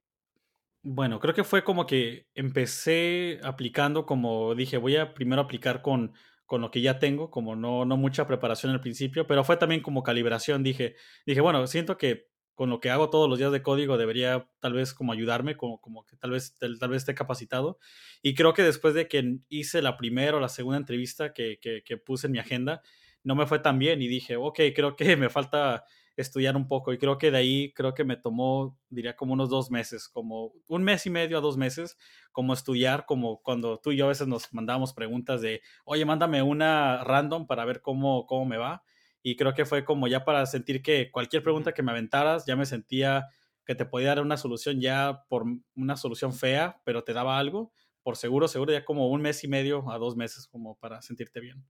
Bueno, 0.82 1.20
creo 1.20 1.34
que 1.34 1.44
fue 1.44 1.62
como 1.64 1.86
que 1.86 2.28
empecé 2.34 3.40
aplicando, 3.44 4.04
como 4.06 4.54
dije, 4.54 4.78
voy 4.78 4.96
a 4.96 5.14
primero 5.14 5.42
aplicar 5.42 5.80
con, 5.82 6.12
con 6.46 6.60
lo 6.60 6.70
que 6.70 6.80
ya 6.82 6.98
tengo, 6.98 7.30
como 7.30 7.54
no, 7.56 7.84
no 7.84 7.96
mucha 7.96 8.26
preparación 8.26 8.72
al 8.72 8.80
principio, 8.80 9.26
pero 9.26 9.44
fue 9.44 9.56
también 9.56 9.80
como 9.82 10.02
calibración. 10.02 10.62
Dije, 10.64 10.96
dije, 11.26 11.40
bueno, 11.40 11.66
siento 11.68 11.96
que 11.98 12.32
con 12.54 12.68
lo 12.68 12.80
que 12.80 12.90
hago 12.90 13.10
todos 13.10 13.28
los 13.28 13.38
días 13.38 13.52
de 13.52 13.62
código 13.62 13.96
debería 13.96 14.48
tal 14.60 14.74
vez 14.74 14.92
como 14.92 15.12
ayudarme, 15.12 15.56
como, 15.56 15.80
como 15.80 16.04
que 16.04 16.16
tal 16.16 16.32
vez, 16.32 16.54
tal, 16.58 16.76
vez 16.88 17.02
esté 17.02 17.14
capacitado. 17.14 17.78
Y 18.22 18.34
creo 18.34 18.52
que 18.52 18.62
después 18.62 18.94
de 18.94 19.08
que 19.08 19.38
hice 19.48 19.82
la 19.82 19.96
primera 19.96 20.36
o 20.36 20.40
la 20.40 20.48
segunda 20.48 20.78
entrevista 20.78 21.32
que, 21.32 21.58
que, 21.60 21.82
que 21.84 21.96
puse 21.96 22.26
en 22.26 22.32
mi 22.32 22.38
agenda, 22.38 22.82
no 23.24 23.34
me 23.34 23.46
fue 23.46 23.58
tan 23.58 23.78
bien 23.78 24.02
y 24.02 24.08
dije, 24.08 24.36
ok, 24.36 24.60
creo 24.74 24.96
que 24.96 25.16
me 25.16 25.30
falta 25.30 25.84
estudiar 26.16 26.56
un 26.56 26.68
poco 26.68 26.92
y 26.92 26.98
creo 26.98 27.16
que 27.18 27.30
de 27.30 27.38
ahí 27.38 27.72
creo 27.72 27.94
que 27.94 28.04
me 28.04 28.16
tomó, 28.16 28.78
diría 28.90 29.16
como 29.16 29.32
unos 29.32 29.48
dos 29.48 29.70
meses, 29.70 30.08
como 30.08 30.52
un 30.68 30.82
mes 30.82 31.06
y 31.06 31.10
medio 31.10 31.38
a 31.38 31.40
dos 31.40 31.56
meses, 31.56 31.96
como 32.32 32.52
estudiar, 32.52 33.06
como 33.06 33.40
cuando 33.42 33.78
tú 33.78 33.92
y 33.92 33.96
yo 33.96 34.04
a 34.06 34.08
veces 34.08 34.28
nos 34.28 34.52
mandábamos 34.52 34.92
preguntas 34.92 35.40
de, 35.40 35.62
oye, 35.84 36.04
mándame 36.04 36.42
una 36.42 37.02
random 37.04 37.46
para 37.46 37.64
ver 37.64 37.80
cómo, 37.80 38.26
cómo 38.26 38.44
me 38.44 38.58
va. 38.58 38.82
Y 39.22 39.36
creo 39.36 39.54
que 39.54 39.64
fue 39.64 39.84
como 39.84 40.08
ya 40.08 40.24
para 40.24 40.44
sentir 40.46 40.82
que 40.82 41.10
cualquier 41.10 41.42
pregunta 41.42 41.72
que 41.72 41.82
me 41.82 41.92
aventaras, 41.92 42.44
ya 42.44 42.56
me 42.56 42.66
sentía 42.66 43.28
que 43.64 43.74
te 43.74 43.86
podía 43.86 44.08
dar 44.08 44.20
una 44.20 44.36
solución 44.36 44.80
ya 44.80 45.24
por 45.28 45.44
una 45.76 45.96
solución 45.96 46.32
fea, 46.32 46.80
pero 46.84 47.04
te 47.04 47.12
daba 47.12 47.38
algo, 47.38 47.72
por 48.02 48.16
seguro, 48.16 48.48
seguro 48.48 48.72
ya 48.72 48.84
como 48.84 49.08
un 49.08 49.22
mes 49.22 49.44
y 49.44 49.48
medio 49.48 49.90
a 49.90 49.98
dos 49.98 50.16
meses 50.16 50.48
como 50.48 50.76
para 50.76 51.00
sentirte 51.02 51.40
bien. 51.40 51.64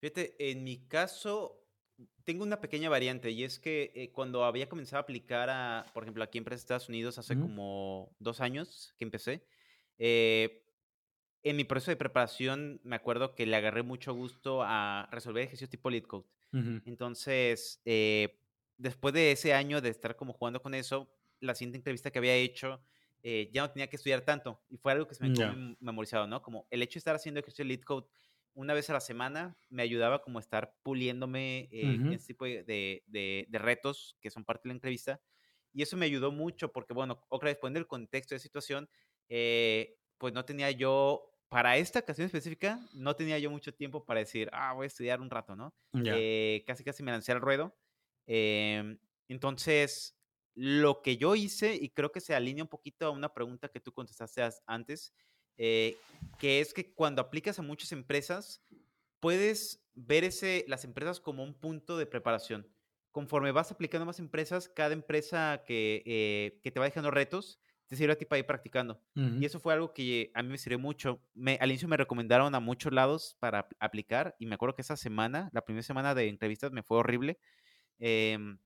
Fíjate, 0.00 0.50
en 0.50 0.62
mi 0.64 0.86
caso, 0.86 1.66
tengo 2.24 2.44
una 2.44 2.60
pequeña 2.60 2.88
variante 2.88 3.30
y 3.30 3.42
es 3.44 3.58
que 3.58 3.92
eh, 3.94 4.12
cuando 4.12 4.44
había 4.44 4.68
comenzado 4.68 4.98
a 5.00 5.02
aplicar 5.02 5.50
a, 5.50 5.86
por 5.92 6.04
ejemplo, 6.04 6.22
aquí 6.22 6.38
en 6.38 6.52
Estados 6.52 6.88
Unidos 6.88 7.18
hace 7.18 7.38
como 7.38 8.14
dos 8.20 8.40
años 8.40 8.94
que 8.96 9.04
empecé, 9.04 9.44
eh, 9.98 10.64
en 11.42 11.56
mi 11.56 11.64
proceso 11.64 11.90
de 11.90 11.96
preparación 11.96 12.80
me 12.84 12.96
acuerdo 12.96 13.34
que 13.34 13.46
le 13.46 13.56
agarré 13.56 13.82
mucho 13.82 14.14
gusto 14.14 14.62
a 14.62 15.08
resolver 15.12 15.44
ejercicios 15.44 15.70
tipo 15.70 15.90
lead 15.90 16.04
code. 16.04 16.26
Entonces, 16.84 17.82
eh, 17.84 18.40
después 18.76 19.14
de 19.14 19.32
ese 19.32 19.54
año 19.54 19.80
de 19.80 19.90
estar 19.90 20.16
como 20.16 20.32
jugando 20.32 20.62
con 20.62 20.74
eso, 20.74 21.14
la 21.40 21.54
siguiente 21.54 21.78
entrevista 21.78 22.10
que 22.10 22.18
había 22.18 22.34
hecho 22.34 22.82
ya 23.52 23.62
no 23.62 23.70
tenía 23.70 23.88
que 23.90 23.96
estudiar 23.96 24.22
tanto 24.22 24.64
y 24.70 24.78
fue 24.78 24.92
algo 24.92 25.06
que 25.06 25.14
se 25.14 25.22
me 25.22 25.32
quedó 25.32 25.52
memorizado, 25.80 26.26
¿no? 26.26 26.40
Como 26.40 26.66
el 26.70 26.82
hecho 26.82 26.94
de 26.94 27.00
estar 27.00 27.14
haciendo 27.14 27.40
ejercicio 27.40 27.64
de 27.64 27.68
lead 27.68 27.82
code 27.82 28.06
una 28.54 28.74
vez 28.74 28.90
a 28.90 28.92
la 28.92 29.00
semana 29.00 29.56
me 29.68 29.82
ayudaba 29.82 30.22
como 30.22 30.38
a 30.38 30.42
estar 30.42 30.74
puliéndome 30.82 31.68
eh, 31.70 31.94
en 31.94 32.12
este 32.12 32.28
tipo 32.28 32.44
de, 32.44 32.64
de, 33.06 33.58
retos 33.58 34.16
que 34.20 34.30
son 34.30 34.44
parte 34.44 34.68
de 34.68 34.70
la 34.70 34.76
entrevista. 34.76 35.20
Y 35.72 35.82
eso 35.82 35.96
me 35.96 36.06
ayudó 36.06 36.32
mucho 36.32 36.72
porque, 36.72 36.94
bueno, 36.94 37.24
otra 37.28 37.50
vez, 37.50 37.58
poniendo 37.58 37.78
el 37.80 37.86
contexto 37.86 38.34
de 38.34 38.40
situación, 38.40 38.88
eh, 39.28 39.96
pues 40.18 40.34
no 40.34 40.44
tenía 40.44 40.70
yo, 40.70 41.30
para 41.48 41.76
esta 41.76 42.00
ocasión 42.00 42.26
específica, 42.26 42.80
no 42.92 43.14
tenía 43.14 43.38
yo 43.38 43.50
mucho 43.50 43.72
tiempo 43.72 44.04
para 44.04 44.20
decir, 44.20 44.50
ah, 44.52 44.72
voy 44.72 44.84
a 44.84 44.86
estudiar 44.88 45.20
un 45.20 45.30
rato, 45.30 45.54
¿no? 45.54 45.74
Eh, 46.04 46.64
casi, 46.66 46.84
casi 46.84 47.02
me 47.02 47.12
lancé 47.12 47.32
al 47.32 47.40
ruedo. 47.40 47.76
Em, 48.26 48.98
entonces, 49.28 50.18
lo 50.54 51.02
que 51.02 51.16
yo 51.16 51.34
hice, 51.36 51.74
y 51.74 51.90
creo 51.90 52.10
que 52.10 52.20
se 52.20 52.34
alinea 52.34 52.64
un 52.64 52.68
poquito 52.68 53.06
a 53.06 53.10
una 53.10 53.32
pregunta 53.32 53.68
que 53.68 53.80
tú 53.80 53.92
contestaste 53.92 54.42
antes, 54.66 55.14
eh, 55.58 55.96
que 56.38 56.60
es 56.60 56.72
que 56.72 56.92
cuando 56.94 57.20
aplicas 57.20 57.58
a 57.58 57.62
muchas 57.62 57.92
empresas, 57.92 58.62
puedes 59.20 59.84
ver 59.94 60.24
ese, 60.24 60.64
las 60.68 60.84
empresas 60.84 61.20
como 61.20 61.42
un 61.42 61.54
punto 61.54 61.98
de 61.98 62.06
preparación. 62.06 62.66
Conforme 63.10 63.52
vas 63.52 63.70
aplicando 63.72 64.06
más 64.06 64.18
empresas, 64.18 64.68
cada 64.68 64.92
empresa 64.92 65.64
que, 65.66 66.02
eh, 66.06 66.60
que 66.62 66.70
te 66.70 66.78
va 66.78 66.86
dejando 66.86 67.10
retos, 67.10 67.60
te 67.88 67.96
sirve 67.96 68.12
a 68.12 68.16
ti 68.16 68.26
para 68.26 68.38
ir 68.38 68.46
practicando. 68.46 69.02
Y 69.14 69.44
eso 69.46 69.60
fue 69.60 69.72
algo 69.72 69.94
que 69.94 70.30
a 70.34 70.42
mí 70.42 70.50
me 70.50 70.58
sirvió 70.58 70.78
mucho. 70.78 71.22
Me, 71.32 71.56
al 71.60 71.70
inicio 71.70 71.88
me 71.88 71.96
recomendaron 71.96 72.54
a 72.54 72.60
muchos 72.60 72.92
lados 72.92 73.36
para 73.40 73.66
aplicar 73.80 74.36
y 74.38 74.44
me 74.44 74.54
acuerdo 74.54 74.74
que 74.74 74.82
esa 74.82 74.96
semana, 74.96 75.48
la 75.52 75.64
primera 75.64 75.82
semana 75.82 76.14
de 76.14 76.28
entrevistas, 76.28 76.70
me 76.70 76.82
fue 76.82 76.98
horrible. 76.98 77.38
Em, 77.98 78.58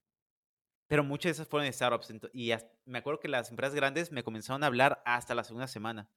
pero 0.88 1.04
muchas 1.04 1.30
de 1.30 1.30
esas 1.34 1.48
fueron 1.48 1.72
startups. 1.72 2.12
Y 2.32 2.52
me 2.84 2.98
acuerdo 2.98 3.20
que 3.20 3.28
las 3.28 3.48
empresas 3.48 3.76
grandes 3.76 4.10
me 4.10 4.24
comenzaron 4.24 4.64
a 4.64 4.66
hablar 4.66 5.00
hasta 5.06 5.36
la 5.36 5.44
segunda 5.44 5.68
semana. 5.68 6.10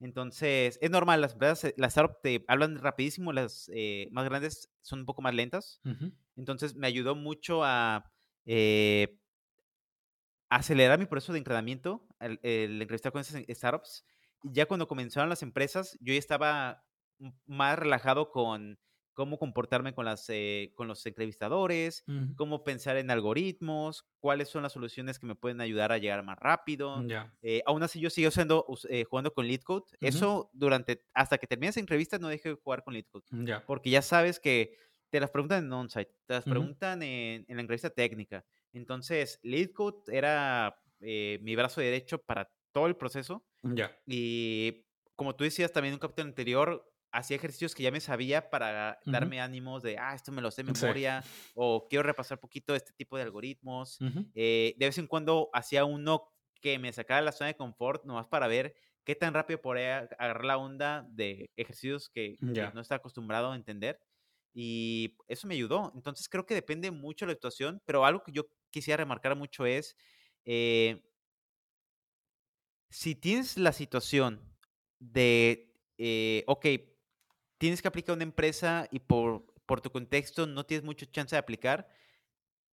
Entonces, 0.00 0.78
es 0.80 0.90
normal, 0.90 1.20
las 1.20 1.32
empresas, 1.32 1.74
las 1.76 1.92
startups 1.92 2.20
te 2.22 2.44
hablan 2.46 2.78
rapidísimo, 2.78 3.32
las 3.32 3.68
eh, 3.74 4.08
más 4.12 4.24
grandes 4.24 4.70
son 4.80 5.00
un 5.00 5.06
poco 5.06 5.22
más 5.22 5.34
lentas. 5.34 5.80
Entonces, 6.36 6.76
me 6.76 6.86
ayudó 6.86 7.16
mucho 7.16 7.64
a 7.64 8.10
eh, 8.46 9.18
acelerar 10.48 10.98
mi 10.98 11.06
proceso 11.06 11.32
de 11.32 11.38
entrenamiento, 11.38 12.06
el, 12.20 12.38
el, 12.42 12.80
entrevistar 12.80 13.12
con 13.12 13.20
esas 13.20 13.42
startups. 13.48 14.04
Y 14.44 14.52
ya 14.52 14.66
cuando 14.66 14.86
comenzaron 14.86 15.28
las 15.28 15.42
empresas, 15.42 15.98
yo 16.00 16.12
ya 16.12 16.18
estaba 16.18 16.84
más 17.46 17.78
relajado 17.78 18.30
con 18.30 18.78
cómo 19.18 19.36
comportarme 19.36 19.94
con, 19.94 20.04
las, 20.04 20.26
eh, 20.28 20.70
con 20.76 20.86
los 20.86 21.04
entrevistadores, 21.04 22.04
cómo 22.36 22.62
pensar 22.62 22.96
en 22.98 23.10
algoritmos, 23.10 24.06
cuáles 24.20 24.48
son 24.48 24.62
las 24.62 24.74
soluciones 24.74 25.18
que 25.18 25.26
me 25.26 25.34
pueden 25.34 25.60
ayudar 25.60 25.90
a 25.90 25.98
llegar 25.98 26.22
más 26.22 26.38
rápido. 26.38 27.04
Eh, 27.42 27.60
aún 27.66 27.82
así, 27.82 27.98
yo 27.98 28.10
sigo 28.10 28.30
siendo, 28.30 28.64
eh, 28.88 29.02
jugando 29.02 29.34
con 29.34 29.48
LeetCode. 29.48 29.86
Eso 30.00 30.50
durante, 30.52 31.04
hasta 31.14 31.36
que 31.36 31.48
termine 31.48 31.70
esa 31.70 31.80
entrevista, 31.80 32.20
no 32.20 32.28
deje 32.28 32.50
de 32.50 32.54
jugar 32.54 32.84
con 32.84 32.94
LeetCode. 32.94 33.24
Porque 33.66 33.90
ya 33.90 34.02
sabes 34.02 34.38
que 34.38 34.76
te 35.10 35.18
las 35.18 35.30
preguntan 35.30 35.64
en 35.64 35.72
on-site, 35.72 36.14
te 36.24 36.34
las 36.34 36.44
preguntan 36.44 37.02
en, 37.02 37.44
en, 37.48 37.56
la 37.56 37.62
entrevista 37.62 37.90
técnica. 37.90 38.44
Entonces, 38.72 39.40
LeetCode 39.42 40.16
era 40.16 40.80
mi 41.00 41.56
brazo 41.56 41.80
derecho 41.80 42.18
para 42.18 42.52
todo 42.70 42.86
el 42.86 42.94
proceso. 42.94 43.44
Y 44.06 44.86
como 45.16 45.34
tú 45.34 45.42
decías 45.42 45.72
también 45.72 45.90
en 45.90 45.96
un 45.96 46.00
capítulo 46.02 46.28
anterior, 46.28 46.88
hacía 47.10 47.36
ejercicios 47.36 47.74
que 47.74 47.82
ya 47.82 47.90
me 47.90 48.00
sabía 48.00 48.50
para 48.50 48.98
darme 49.04 49.40
ánimos 49.40 49.82
de, 49.82 49.98
ah, 49.98 50.14
esto 50.14 50.32
me 50.32 50.42
lo 50.42 50.50
sé 50.50 50.62
de 50.62 50.72
memoria, 50.72 51.24
o 51.54 51.86
quiero 51.88 52.02
repasar 52.02 52.38
poquito 52.38 52.74
este 52.74 52.92
tipo 52.92 53.16
de 53.16 53.22
algoritmos. 53.22 53.98
Eh, 54.34 54.74
de 54.76 54.86
vez 54.86 54.98
en 54.98 55.06
cuando 55.06 55.50
hacía 55.52 55.84
uno 55.84 56.32
que 56.60 56.78
me 56.78 56.92
sacaba 56.92 57.20
de 57.20 57.24
la 57.24 57.32
zona 57.32 57.48
de 57.48 57.56
confort, 57.56 58.04
nomás 58.04 58.26
para 58.26 58.46
ver 58.46 58.74
qué 59.04 59.14
tan 59.14 59.32
rápido 59.32 59.60
podía 59.60 60.08
agarrar 60.18 60.44
la 60.44 60.58
onda 60.58 61.06
de 61.10 61.50
ejercicios 61.56 62.10
que, 62.10 62.36
no 62.40 62.80
estaba 62.80 62.98
acostumbrado 62.98 63.52
a 63.52 63.56
entender. 63.56 64.00
Y 64.54 65.16
eso 65.28 65.46
me 65.46 65.54
ayudó. 65.54 65.92
Entonces 65.94 66.28
creo 66.28 66.44
que 66.44 66.54
depende 66.54 66.90
mucho 66.90 67.24
de 67.24 67.32
la 67.32 67.36
situación, 67.36 67.80
pero 67.86 68.04
algo 68.04 68.22
que 68.22 68.32
yo 68.32 68.48
quisiera 68.70 68.98
remarcar 68.98 69.36
mucho 69.36 69.64
es, 69.66 69.96
eh, 70.44 71.02
si 72.90 73.14
tienes 73.14 73.56
la 73.56 73.72
situación 73.72 74.42
de, 74.98 75.74
eh, 75.96 76.44
ok, 76.46 76.66
tienes 77.58 77.82
que 77.82 77.88
aplicar 77.88 78.12
a 78.12 78.16
una 78.16 78.22
empresa 78.24 78.88
y 78.90 79.00
por, 79.00 79.44
por 79.66 79.80
tu 79.80 79.90
contexto 79.90 80.46
no 80.46 80.64
tienes 80.64 80.84
mucha 80.84 81.10
chance 81.10 81.34
de 81.34 81.40
aplicar, 81.40 81.88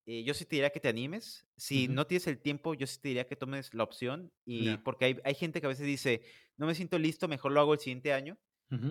eh, 0.05 0.23
yo 0.23 0.33
sí 0.33 0.45
te 0.45 0.55
diría 0.55 0.69
que 0.69 0.79
te 0.79 0.87
animes. 0.87 1.47
Si 1.57 1.87
no 1.87 2.05
tienes 2.05 2.27
el 2.27 2.39
tiempo, 2.39 2.75
yo 2.75 2.85
sí 2.85 2.99
te 3.01 3.07
diría 3.07 3.25
que 3.25 3.35
tomes 3.35 3.73
la 3.73 3.83
opción. 3.83 4.31
Y 4.45 4.77
porque 4.77 5.05
hay, 5.05 5.19
hay, 5.23 5.33
gente 5.33 5.59
que 5.59 5.65
a 5.65 5.69
veces 5.69 5.85
dice, 5.85 6.21
no 6.57 6.67
me 6.67 6.75
siento 6.75 6.99
listo, 6.99 7.27
mejor 7.27 7.51
lo 7.51 7.59
hago 7.59 7.73
el 7.73 7.79
siguiente 7.79 8.13
año. 8.13 8.37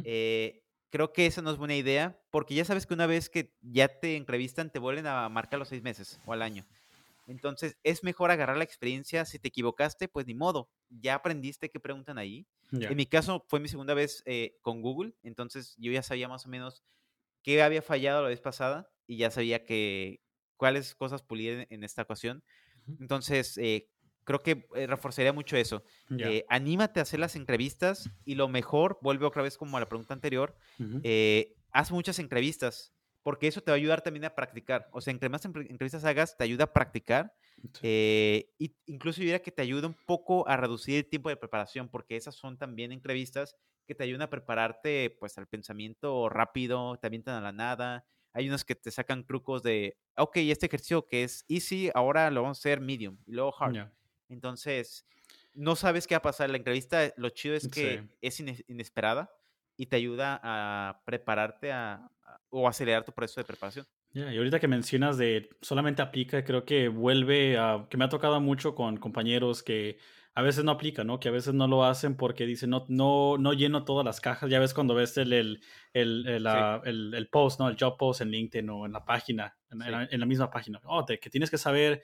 Eh, 0.04 0.64
creo 0.90 1.12
que 1.12 1.26
esa 1.26 1.42
no 1.42 1.50
es 1.50 1.56
buena 1.56 1.76
idea, 1.76 2.20
porque 2.30 2.54
ya 2.54 2.64
sabes 2.64 2.86
que 2.86 2.94
una 2.94 3.06
vez 3.06 3.28
que 3.28 3.54
ya 3.60 3.88
te 3.88 4.16
entrevistan, 4.16 4.70
te 4.70 4.78
vuelven 4.78 5.06
a 5.06 5.28
marcar 5.28 5.58
los 5.58 5.68
seis 5.68 5.82
meses 5.82 6.20
o 6.26 6.32
al 6.32 6.42
año. 6.42 6.66
Entonces, 7.26 7.78
es 7.82 8.04
mejor 8.04 8.30
agarrar 8.30 8.56
la 8.56 8.64
experiencia. 8.64 9.24
Si 9.24 9.38
te 9.38 9.48
equivocaste, 9.48 10.08
pues 10.08 10.26
ni 10.26 10.34
modo. 10.34 10.68
Ya 10.88 11.14
aprendiste 11.14 11.70
qué 11.70 11.80
preguntan 11.80 12.18
ahí. 12.18 12.46
En 12.72 12.96
mi 12.96 13.06
caso, 13.06 13.44
fue 13.48 13.60
mi 13.60 13.68
segunda 13.68 13.94
vez 13.94 14.22
eh, 14.26 14.56
con 14.60 14.82
Google. 14.82 15.14
Entonces, 15.22 15.74
yo 15.78 15.92
ya 15.92 16.02
sabía 16.02 16.28
más 16.28 16.44
o 16.46 16.48
menos 16.48 16.82
qué 17.42 17.62
había 17.62 17.82
fallado 17.82 18.22
la 18.22 18.28
vez 18.28 18.40
pasada 18.40 18.90
y 19.06 19.18
ya 19.18 19.30
sabía 19.30 19.64
que 19.64 20.20
cuáles 20.56 20.94
cosas 20.94 21.22
pulir 21.22 21.66
en, 21.70 21.84
esta 21.84 22.02
ocasión. 22.02 22.42
Entonces, 22.98 23.58
eh, 23.58 23.88
creo 24.24 24.40
que 24.40 24.66
eh, 24.74 24.86
reforzaría 24.86 25.32
mucho 25.32 25.56
eso. 25.56 25.84
Eh, 26.18 26.44
anímate 26.48 27.00
a 27.00 27.02
hacer 27.02 27.20
las 27.20 27.36
entrevistas 27.36 28.10
y 28.24 28.34
lo 28.34 28.48
mejor, 28.48 28.98
vuelve 29.02 29.26
otra 29.26 29.42
vez 29.42 29.58
como 29.58 29.76
a 29.76 29.80
la 29.80 29.88
pregunta 29.88 30.14
anterior, 30.14 30.56
haz 31.70 31.90
muchas 31.92 32.18
entrevistas, 32.18 32.93
porque 33.24 33.48
eso 33.48 33.62
te 33.62 33.70
va 33.70 33.74
a 33.74 33.78
ayudar 33.78 34.02
también 34.02 34.26
a 34.26 34.34
practicar. 34.34 34.86
O 34.92 35.00
sea, 35.00 35.10
entre 35.10 35.30
más 35.30 35.44
entrevistas 35.46 36.04
hagas, 36.04 36.36
te 36.36 36.44
ayuda 36.44 36.64
a 36.64 36.72
practicar. 36.72 37.34
y 37.82 38.76
incluso 38.84 39.18
yo 39.18 39.24
diría 39.24 39.42
que 39.42 39.50
te 39.50 39.62
ayuda 39.62 39.88
un 39.88 39.96
poco 40.06 40.46
a 40.46 40.58
reducir 40.58 40.96
el 40.96 41.06
tiempo 41.06 41.30
de 41.30 41.36
preparación, 41.36 41.88
porque 41.88 42.16
esas 42.16 42.34
son 42.34 42.58
también 42.58 42.92
entrevistas 42.92 43.56
que 43.86 43.94
te 43.94 44.04
ayudan 44.04 44.22
a 44.22 44.30
prepararte 44.30 45.16
pues 45.18 45.38
al 45.38 45.46
pensamiento 45.46 46.28
rápido, 46.28 46.98
te 46.98 47.06
avientan 47.06 47.36
a 47.36 47.40
la 47.40 47.52
nada. 47.52 48.04
Hay 48.34 48.46
unos 48.48 48.62
que 48.62 48.74
te 48.74 48.90
sacan 48.90 49.24
trucos 49.24 49.62
de, 49.62 49.96
ok, 50.18 50.36
este 50.36 50.66
ejercicio 50.66 51.06
que 51.06 51.24
es 51.24 51.46
easy, 51.48 51.90
ahora 51.94 52.30
lo 52.30 52.42
vamos 52.42 52.58
a 52.58 52.60
hacer 52.60 52.80
medium 52.80 53.16
y 53.26 53.32
luego 53.32 53.54
hard. 53.58 53.88
Entonces, 54.28 55.06
no 55.54 55.76
sabes 55.76 56.06
qué 56.06 56.14
va 56.14 56.18
a 56.18 56.22
pasar. 56.22 56.50
La 56.50 56.58
entrevista, 56.58 57.10
lo 57.16 57.30
chido 57.30 57.54
es 57.54 57.68
que 57.68 58.06
es 58.20 58.40
inesperada 58.68 59.32
y 59.78 59.86
te 59.86 59.96
ayuda 59.96 60.40
a 60.42 61.02
prepararte 61.06 61.72
a, 61.72 62.10
o 62.50 62.68
acelerar 62.68 63.04
tu 63.04 63.12
proceso 63.12 63.40
de 63.40 63.44
preparación. 63.44 63.86
y 64.12 64.36
ahorita 64.36 64.60
que 64.60 64.68
mencionas 64.68 65.18
de 65.18 65.48
solamente 65.60 66.02
aplica, 66.02 66.44
creo 66.44 66.64
que 66.64 66.88
vuelve 66.88 67.58
a, 67.58 67.86
que 67.90 67.96
me 67.96 68.04
ha 68.04 68.08
tocado 68.08 68.40
mucho 68.40 68.74
con 68.74 68.96
compañeros 68.96 69.62
que 69.62 69.98
a 70.36 70.42
veces 70.42 70.64
no 70.64 70.72
aplica, 70.72 71.04
¿no? 71.04 71.20
Que 71.20 71.28
a 71.28 71.32
veces 71.32 71.54
no 71.54 71.68
lo 71.68 71.84
hacen 71.84 72.16
porque 72.16 72.44
dicen, 72.44 72.70
no, 72.70 72.84
no, 72.88 73.38
no 73.38 73.52
lleno 73.52 73.84
todas 73.84 74.04
las 74.04 74.20
cajas. 74.20 74.50
Ya 74.50 74.58
ves 74.58 74.74
cuando 74.74 74.94
ves 74.94 75.16
el, 75.16 75.32
el, 75.32 75.60
el, 75.92 76.26
el, 76.26 77.14
el 77.14 77.28
post, 77.28 77.60
¿no? 77.60 77.68
El 77.68 77.76
job 77.78 77.96
post 77.96 78.20
en 78.20 78.30
LinkedIn 78.30 78.68
o 78.68 78.84
en 78.84 78.92
la 78.92 79.04
página, 79.04 79.56
en, 79.70 79.82
en, 79.82 80.20
la, 80.20 80.26
misma 80.26 80.50
página. 80.50 80.80
Oh, 80.86 81.06
que 81.06 81.30
tienes 81.30 81.50
que 81.50 81.58
saber 81.58 82.02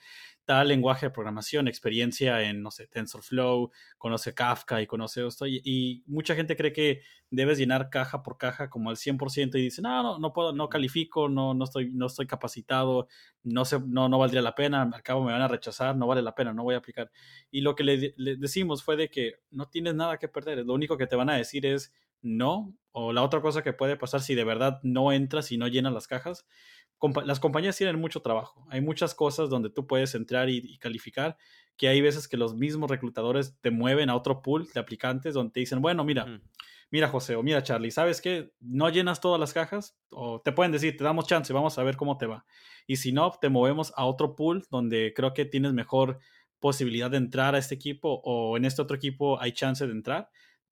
tal 0.51 0.67
lenguaje 0.67 1.07
de 1.07 1.11
programación, 1.11 1.69
experiencia 1.69 2.43
en, 2.43 2.61
no 2.61 2.73
sé, 2.73 2.89
TensorFlow, 2.89 3.71
conoce 3.99 4.35
Kafka 4.35 4.83
y 4.83 4.87
conoce 4.89 5.25
esto. 5.25 5.47
Y, 5.47 6.03
mucha 6.09 6.35
gente 6.35 6.57
cree 6.57 6.73
que 6.73 7.03
debes 7.31 7.57
llenar 7.57 7.89
caja 7.89 8.25
por 8.25 8.37
caja 8.37 8.69
como 8.69 8.91
al 8.91 8.97
100% 8.97 9.57
y 9.57 9.63
dice, 9.63 9.81
no, 9.81 10.03
no, 10.03 10.19
no 10.19 10.33
puedo, 10.33 10.53
no 10.53 10.69
califico, 10.69 11.29
no, 11.29 11.55
no, 11.55 11.63
estoy, 11.63 11.93
no 11.93 12.07
estoy 12.07 12.27
capacitado, 12.27 13.07
no, 13.45 13.65
sé, 13.65 13.79
no, 13.79 14.09
no 14.09 14.19
valdría 14.19 14.43
la 14.43 14.57
pena, 14.57 14.83
al 14.83 15.03
cabo 15.05 15.23
me 15.23 15.31
van 15.31 15.43
a 15.43 15.47
rechazar, 15.47 15.95
no 15.95 16.09
vale 16.09 16.21
la 16.21 16.35
pena, 16.35 16.53
no 16.53 16.65
voy 16.65 16.75
a 16.75 16.79
aplicar. 16.79 17.13
Y 17.53 17.61
lo 17.61 17.77
que 17.77 17.85
le, 17.85 18.15
le 18.17 18.37
decimos 18.37 18.83
fue 18.83 18.97
de 18.97 19.09
que 19.09 19.35
no 19.53 19.69
tienes 19.69 19.95
nada 19.95 20.19
que 20.19 20.27
perder, 20.27 20.67
lo 20.67 20.75
único 20.75 20.97
que 20.97 21.07
te 21.07 21.15
van 21.15 21.31
a 21.31 21.37
decir 21.37 21.65
es 21.65 21.93
no, 22.23 22.75
o 22.91 23.13
la 23.13 23.23
otra 23.23 23.41
cosa 23.41 23.63
que 23.63 23.73
puede 23.73 23.97
pasar 23.97 24.21
si 24.21 24.35
de 24.35 24.43
verdad 24.43 24.81
no 24.83 25.13
entras 25.13 25.53
y 25.53 25.59
no 25.59 25.69
llenas 25.69 25.93
las 25.93 26.09
cajas 26.09 26.45
las 27.25 27.41
compañías 27.41 27.77
tienen 27.77 27.99
mucho 27.99 28.21
trabajo. 28.21 28.67
Hay 28.69 28.81
muchas 28.81 29.15
cosas 29.15 29.49
donde 29.49 29.71
tú 29.71 29.87
puedes 29.87 30.15
entrar 30.15 30.49
y, 30.51 30.79
calificar, 30.79 31.37
que 31.77 31.89
hay 31.89 32.01
veces 32.01 32.29
que 32.29 32.37
los 32.37 32.55
mismos 32.55 32.91
reclutadores 32.91 33.59
te 33.61 33.71
mueven 33.71 34.11
a 34.11 34.17
otro 34.17 34.43
pool 34.43 34.69
de 34.73 34.81
aplicantes 34.81 35.35
donde 35.35 35.53
te 35.53 35.61
dicen, 35.61 35.81
bueno, 35.81 36.05
mira, 36.05 36.41
mira 36.91 37.09
José 37.09 37.37
o 37.37 37.43
mira 37.43 37.63
Charlie, 37.63 37.91
¿sabes 37.91 38.21
qué? 38.21 38.53
No 38.61 38.89
llenas 38.91 39.21
todas 39.21 39.41
las 39.41 39.53
cajas 39.53 39.97
o 40.11 40.41
te 40.41 40.53
pueden 40.53 40.73
decir, 40.73 40.97
te 40.97 41.05
damos 41.05 41.27
chance, 41.27 41.53
vamos 41.53 41.79
a 41.79 41.83
ver 41.83 41.97
cómo 41.97 42.19
te 42.19 42.27
va. 42.27 42.45
Y 42.87 42.97
si 42.97 43.13
no, 43.13 43.33
te 43.41 43.49
movemos 43.49 43.93
a 43.97 44.05
otro 44.05 44.37
pool 44.37 44.67
donde 44.71 45.13
creo 45.15 45.33
que 45.33 45.47
tienes 45.47 45.73
mejor 45.73 46.19
posibilidad 46.59 47.11
de 47.11 47.17
entrar 47.17 47.55
a 47.55 47.59
este 47.59 47.75
equipo 47.75 48.21
o 48.25 48.59
en 48.59 48.67
este 48.67 48.83
otro 48.83 48.97
equipo 48.97 49.41
hay 49.41 49.53
chance 49.53 49.87
de 49.87 49.93
entrar 49.93 50.29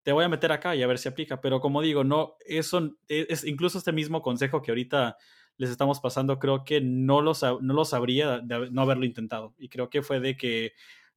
te 0.08 0.12
voy 0.12 0.24
a 0.24 0.28
meter 0.30 0.52
acá 0.52 0.74
y 0.74 0.82
a 0.82 0.86
ver 0.86 0.96
si 0.96 1.06
aplica. 1.06 1.42
Pero 1.42 1.60
como 1.60 1.82
digo, 1.82 2.02
no, 2.02 2.36
eso 2.46 2.96
es 3.08 3.44
incluso 3.44 3.76
este 3.76 3.92
mismo 3.92 4.22
consejo 4.22 4.62
que 4.62 4.70
ahorita 4.70 5.18
les 5.58 5.70
estamos 5.70 6.00
pasando, 6.00 6.38
creo 6.38 6.64
que 6.64 6.80
no 6.80 7.20
lo, 7.20 7.32
no 7.60 7.74
lo 7.74 7.84
sabría 7.84 8.38
de 8.38 8.70
no 8.70 8.82
haberlo 8.82 9.04
intentado. 9.04 9.54
Y 9.58 9.68
creo 9.68 9.90
que 9.90 10.02
fue 10.02 10.20
de 10.20 10.36
que 10.36 10.72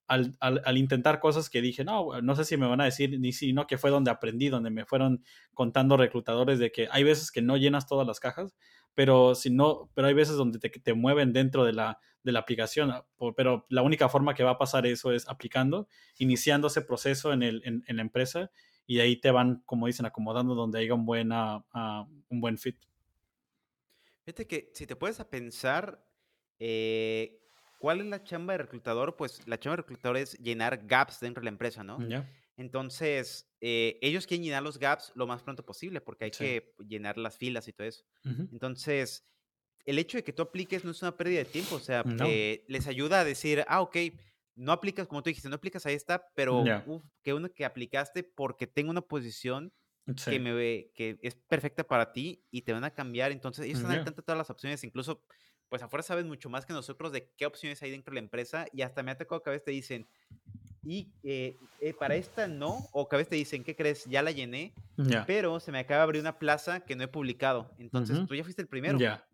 al, 0.07 0.35
al, 0.41 0.77
intentar 0.77 1.21
cosas 1.21 1.49
que 1.49 1.61
dije, 1.61 1.85
no, 1.85 2.21
no 2.21 2.35
sé 2.35 2.43
si 2.43 2.57
me 2.57 2.67
van 2.67 2.81
a 2.81 2.85
decir 2.85 3.17
ni 3.17 3.31
si, 3.31 3.53
no, 3.53 3.65
que 3.65 3.77
fue 3.77 3.91
donde 3.91 4.11
aprendí, 4.11 4.49
donde 4.49 4.69
me 4.69 4.85
fueron 4.85 5.23
contando 5.53 5.95
reclutadores 5.95 6.59
de 6.59 6.71
que 6.71 6.89
hay 6.91 7.03
veces 7.03 7.31
que 7.31 7.41
no 7.41 7.55
llenas 7.55 7.87
todas 7.87 8.05
las 8.05 8.19
cajas, 8.19 8.53
pero 8.93 9.35
si 9.35 9.49
no, 9.49 9.89
pero 9.93 10.07
hay 10.07 10.13
veces 10.13 10.35
donde 10.35 10.59
te, 10.59 10.69
te 10.69 10.93
mueven 10.93 11.31
dentro 11.31 11.63
de 11.63 11.71
la, 11.71 11.99
de 12.23 12.31
la 12.31 12.39
aplicación, 12.39 12.91
ah, 12.91 13.05
pero 13.37 13.65
la 13.69 13.83
única 13.83 14.09
forma 14.09 14.33
que 14.33 14.43
va 14.43 14.51
a 14.51 14.57
pasar 14.57 14.85
eso 14.85 15.13
es 15.13 15.29
aplicando, 15.29 15.87
iniciando 16.17 16.67
ese 16.67 16.81
proceso 16.81 17.31
en, 17.31 17.43
el, 17.43 17.61
en, 17.65 17.95
la 17.95 18.01
empresa 18.01 18.51
y 18.85 18.99
ahí 18.99 19.15
te 19.15 19.31
van, 19.31 19.61
como 19.65 19.87
dicen, 19.87 20.05
acomodando 20.05 20.55
donde 20.55 20.79
haya 20.79 20.93
un 20.93 21.05
buen, 21.05 21.31
uh, 21.31 21.63
un 22.29 22.41
buen 22.41 22.57
fit. 22.57 22.77
Fíjate 24.25 24.47
que 24.47 24.71
si 24.73 24.85
te 24.87 24.95
puedes 24.95 25.19
a 25.19 25.29
pensar, 25.29 26.07
eh, 26.59 27.41
¿cuál 27.77 28.01
es 28.01 28.05
la 28.07 28.23
chamba 28.23 28.53
de 28.53 28.59
reclutador? 28.59 29.15
Pues 29.15 29.47
la 29.47 29.59
chamba 29.59 29.77
de 29.77 29.81
reclutador 29.83 30.17
es 30.17 30.33
llenar 30.37 30.85
gaps 30.85 31.19
dentro 31.19 31.41
de 31.41 31.45
la 31.45 31.49
empresa, 31.51 31.83
¿no? 31.83 32.07
Entonces, 32.57 33.51
eh, 33.61 33.97
ellos 34.01 34.27
quieren 34.27 34.43
llenar 34.45 34.61
los 34.63 34.77
gaps 34.77 35.11
lo 35.15 35.25
más 35.25 35.41
pronto 35.43 35.65
posible 35.65 36.01
porque 36.01 36.25
hay 36.25 36.31
que 36.31 36.73
llenar 36.87 37.17
las 37.17 37.37
filas 37.37 37.67
y 37.67 37.73
todo 37.73 37.87
eso. 37.87 38.03
Entonces, 38.51 39.25
el 39.85 39.99
hecho 39.99 40.17
de 40.17 40.23
que 40.23 40.33
tú 40.33 40.43
apliques 40.43 40.85
no 40.85 40.91
es 40.91 41.01
una 41.01 41.17
pérdida 41.17 41.39
de 41.39 41.45
tiempo, 41.45 41.75
o 41.75 41.79
sea, 41.79 42.15
eh, 42.19 42.65
les 42.67 42.87
ayuda 42.87 43.21
a 43.21 43.25
decir, 43.25 43.63
ah, 43.67 43.81
ok, 43.81 43.97
no 44.55 44.71
aplicas, 44.71 45.07
como 45.07 45.23
tú 45.23 45.29
dijiste, 45.29 45.49
no 45.49 45.55
aplicas 45.55 45.85
a 45.85 45.91
esta, 45.91 46.27
pero 46.35 46.77
que 47.23 47.33
uno 47.33 47.49
que 47.53 47.65
aplicaste 47.65 48.23
porque 48.23 48.67
tengo 48.67 48.91
una 48.91 49.01
posición 49.01 49.73
que, 50.25 50.39
me 50.39 50.53
ve, 50.53 50.91
que 50.93 51.19
es 51.21 51.35
perfecta 51.35 51.83
para 51.83 52.11
ti 52.11 52.43
y 52.51 52.61
te 52.61 52.73
van 52.73 52.83
a 52.83 52.91
cambiar. 52.91 53.31
Entonces, 53.31 53.65
ellos 53.65 53.79
están 53.79 54.03
yeah. 54.03 54.13
todas 54.13 54.37
las 54.37 54.49
opciones, 54.49 54.83
incluso, 54.83 55.23
pues 55.69 55.81
afuera 55.81 56.03
saben 56.03 56.27
mucho 56.27 56.49
más 56.49 56.65
que 56.65 56.73
nosotros 56.73 57.11
de 57.11 57.29
qué 57.37 57.45
opciones 57.45 57.81
hay 57.81 57.91
dentro 57.91 58.11
de 58.11 58.15
la 58.15 58.25
empresa 58.25 58.65
y 58.73 58.81
hasta 58.81 59.03
me 59.03 59.11
ha 59.11 59.17
tocado 59.17 59.41
que 59.41 59.49
a 59.49 59.53
veces 59.53 59.65
te 59.65 59.71
dicen, 59.71 60.07
y 60.83 61.11
eh, 61.23 61.57
eh, 61.79 61.93
para 61.93 62.15
esta 62.15 62.47
no, 62.47 62.89
o 62.91 63.07
que 63.07 63.15
a 63.15 63.17
veces 63.17 63.29
te 63.29 63.35
dicen, 63.35 63.63
¿qué 63.63 63.75
crees? 63.75 64.05
Ya 64.05 64.23
la 64.23 64.31
llené, 64.31 64.73
pero 65.27 65.59
se 65.59 65.71
me 65.71 65.79
acaba 65.79 65.99
de 65.99 66.03
abrir 66.03 66.21
una 66.21 66.39
plaza 66.39 66.79
que 66.79 66.95
no 66.95 67.03
he 67.03 67.07
publicado. 67.07 67.71
Entonces, 67.77 68.25
tú 68.27 68.35
ya 68.35 68.43
fuiste 68.43 68.61
el 68.61 68.67
primero. 68.67 68.97
Ya. 68.97 69.27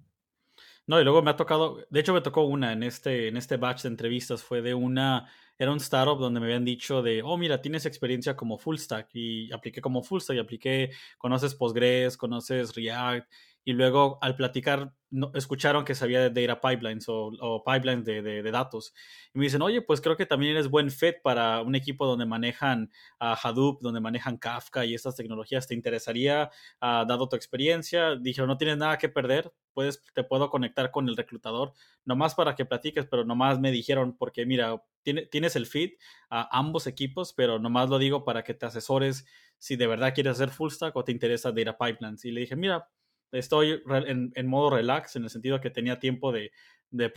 No, 0.88 1.02
y 1.02 1.04
luego 1.04 1.22
me 1.22 1.32
ha 1.32 1.36
tocado, 1.36 1.86
de 1.90 2.00
hecho 2.00 2.14
me 2.14 2.22
tocó 2.22 2.44
una 2.44 2.72
en 2.72 2.82
este, 2.82 3.28
en 3.28 3.36
este 3.36 3.58
batch 3.58 3.82
de 3.84 3.90
entrevistas, 3.90 4.42
fue 4.42 4.62
de 4.62 4.74
una 4.74 5.30
era 5.58 5.72
un 5.72 5.78
startup 5.80 6.18
donde 6.20 6.40
me 6.40 6.46
habían 6.46 6.64
dicho 6.64 7.02
de, 7.02 7.22
oh, 7.24 7.36
mira, 7.38 7.60
tienes 7.62 7.86
experiencia 7.86 8.36
como 8.38 8.58
full 8.58 8.78
stack 8.78 9.10
y 9.14 9.52
apliqué 9.52 9.82
como 9.82 10.02
full 10.04 10.22
stack 10.22 10.38
y 10.38 10.40
apliqué, 10.40 10.92
conoces 11.18 11.56
Postgres, 11.56 12.16
conoces 12.16 12.74
React 12.76 13.30
y 13.66 13.74
luego 13.74 14.18
al 14.22 14.36
platicar 14.36 14.94
no, 15.10 15.32
escucharon 15.34 15.86
que 15.86 15.96
sabía 15.96 16.30
de 16.30 16.48
data 16.48 16.60
pipelines 16.62 17.06
o, 17.08 17.64
pipelines 17.66 18.06
de, 18.06 18.52
datos. 18.52 18.94
Y 19.34 19.40
me 19.40 19.46
dicen, 19.46 19.62
oye, 19.62 19.82
pues 19.82 20.02
creo 20.02 20.18
que 20.18 20.26
también 20.26 20.54
eres 20.54 20.70
buen 20.70 20.92
fit 20.92 21.16
para 21.24 21.62
un 21.62 21.76
equipo 21.76 22.06
donde 22.06 22.26
manejan 22.26 22.92
Hadoop, 23.20 23.82
donde 23.82 24.00
manejan 24.00 24.38
Kafka 24.38 24.86
y 24.86 24.94
estas 24.94 25.16
tecnologías. 25.16 25.68
¿Te 25.68 25.76
interesaría, 25.76 26.50
uh, 26.82 27.06
dado 27.08 27.30
tu 27.30 27.36
experiencia? 27.36 28.16
Dijeron, 28.16 28.50
no 28.50 28.58
tienes 28.58 28.78
nada 28.78 28.98
que 28.98 29.10
perder, 29.10 29.52
puedes, 29.74 30.04
te 30.14 30.24
puedo 30.24 30.50
conectar 30.50 30.92
con 30.92 31.08
el 31.08 31.16
reclutador, 31.16 31.74
nomás 32.06 32.36
para 32.36 32.56
que 32.56 32.66
platiques, 32.66 33.06
pero 33.06 33.24
nomás 33.24 33.60
me 33.60 33.72
dijeron, 33.72 34.18
porque 34.18 34.46
mira, 34.46 34.82
tiene, 35.04 35.26
tienes 35.26 35.56
el 35.56 35.66
fit 35.66 36.00
a 36.30 36.58
ambos 36.58 36.88
equipos, 36.88 37.34
pero 37.34 37.60
nomás 37.60 37.90
lo 37.90 37.98
digo 37.98 38.26
para 38.26 38.44
que 38.44 38.54
te 38.54 38.66
asesores 38.66 39.26
si 39.60 39.76
de 39.76 39.88
verdad 39.88 40.14
quieres 40.14 40.34
hacer 40.34 40.50
full 40.50 40.70
stack 40.70 40.96
o 40.96 41.04
te 41.04 41.12
interesa 41.12 41.52
data 41.52 41.78
pipelines. 41.78 42.26
Y 42.26 42.32
le 42.32 42.42
dije, 42.42 42.56
mira, 42.56 42.90
estoy 43.32 43.82
en, 43.86 44.48
modo 44.48 44.72
relax, 44.72 45.16
en 45.16 45.24
el 45.24 45.30
sentido 45.30 45.60
que 45.60 45.70
tenía 45.70 46.00
tiempo 46.00 46.32
de, 46.32 46.52
de, 46.92 47.10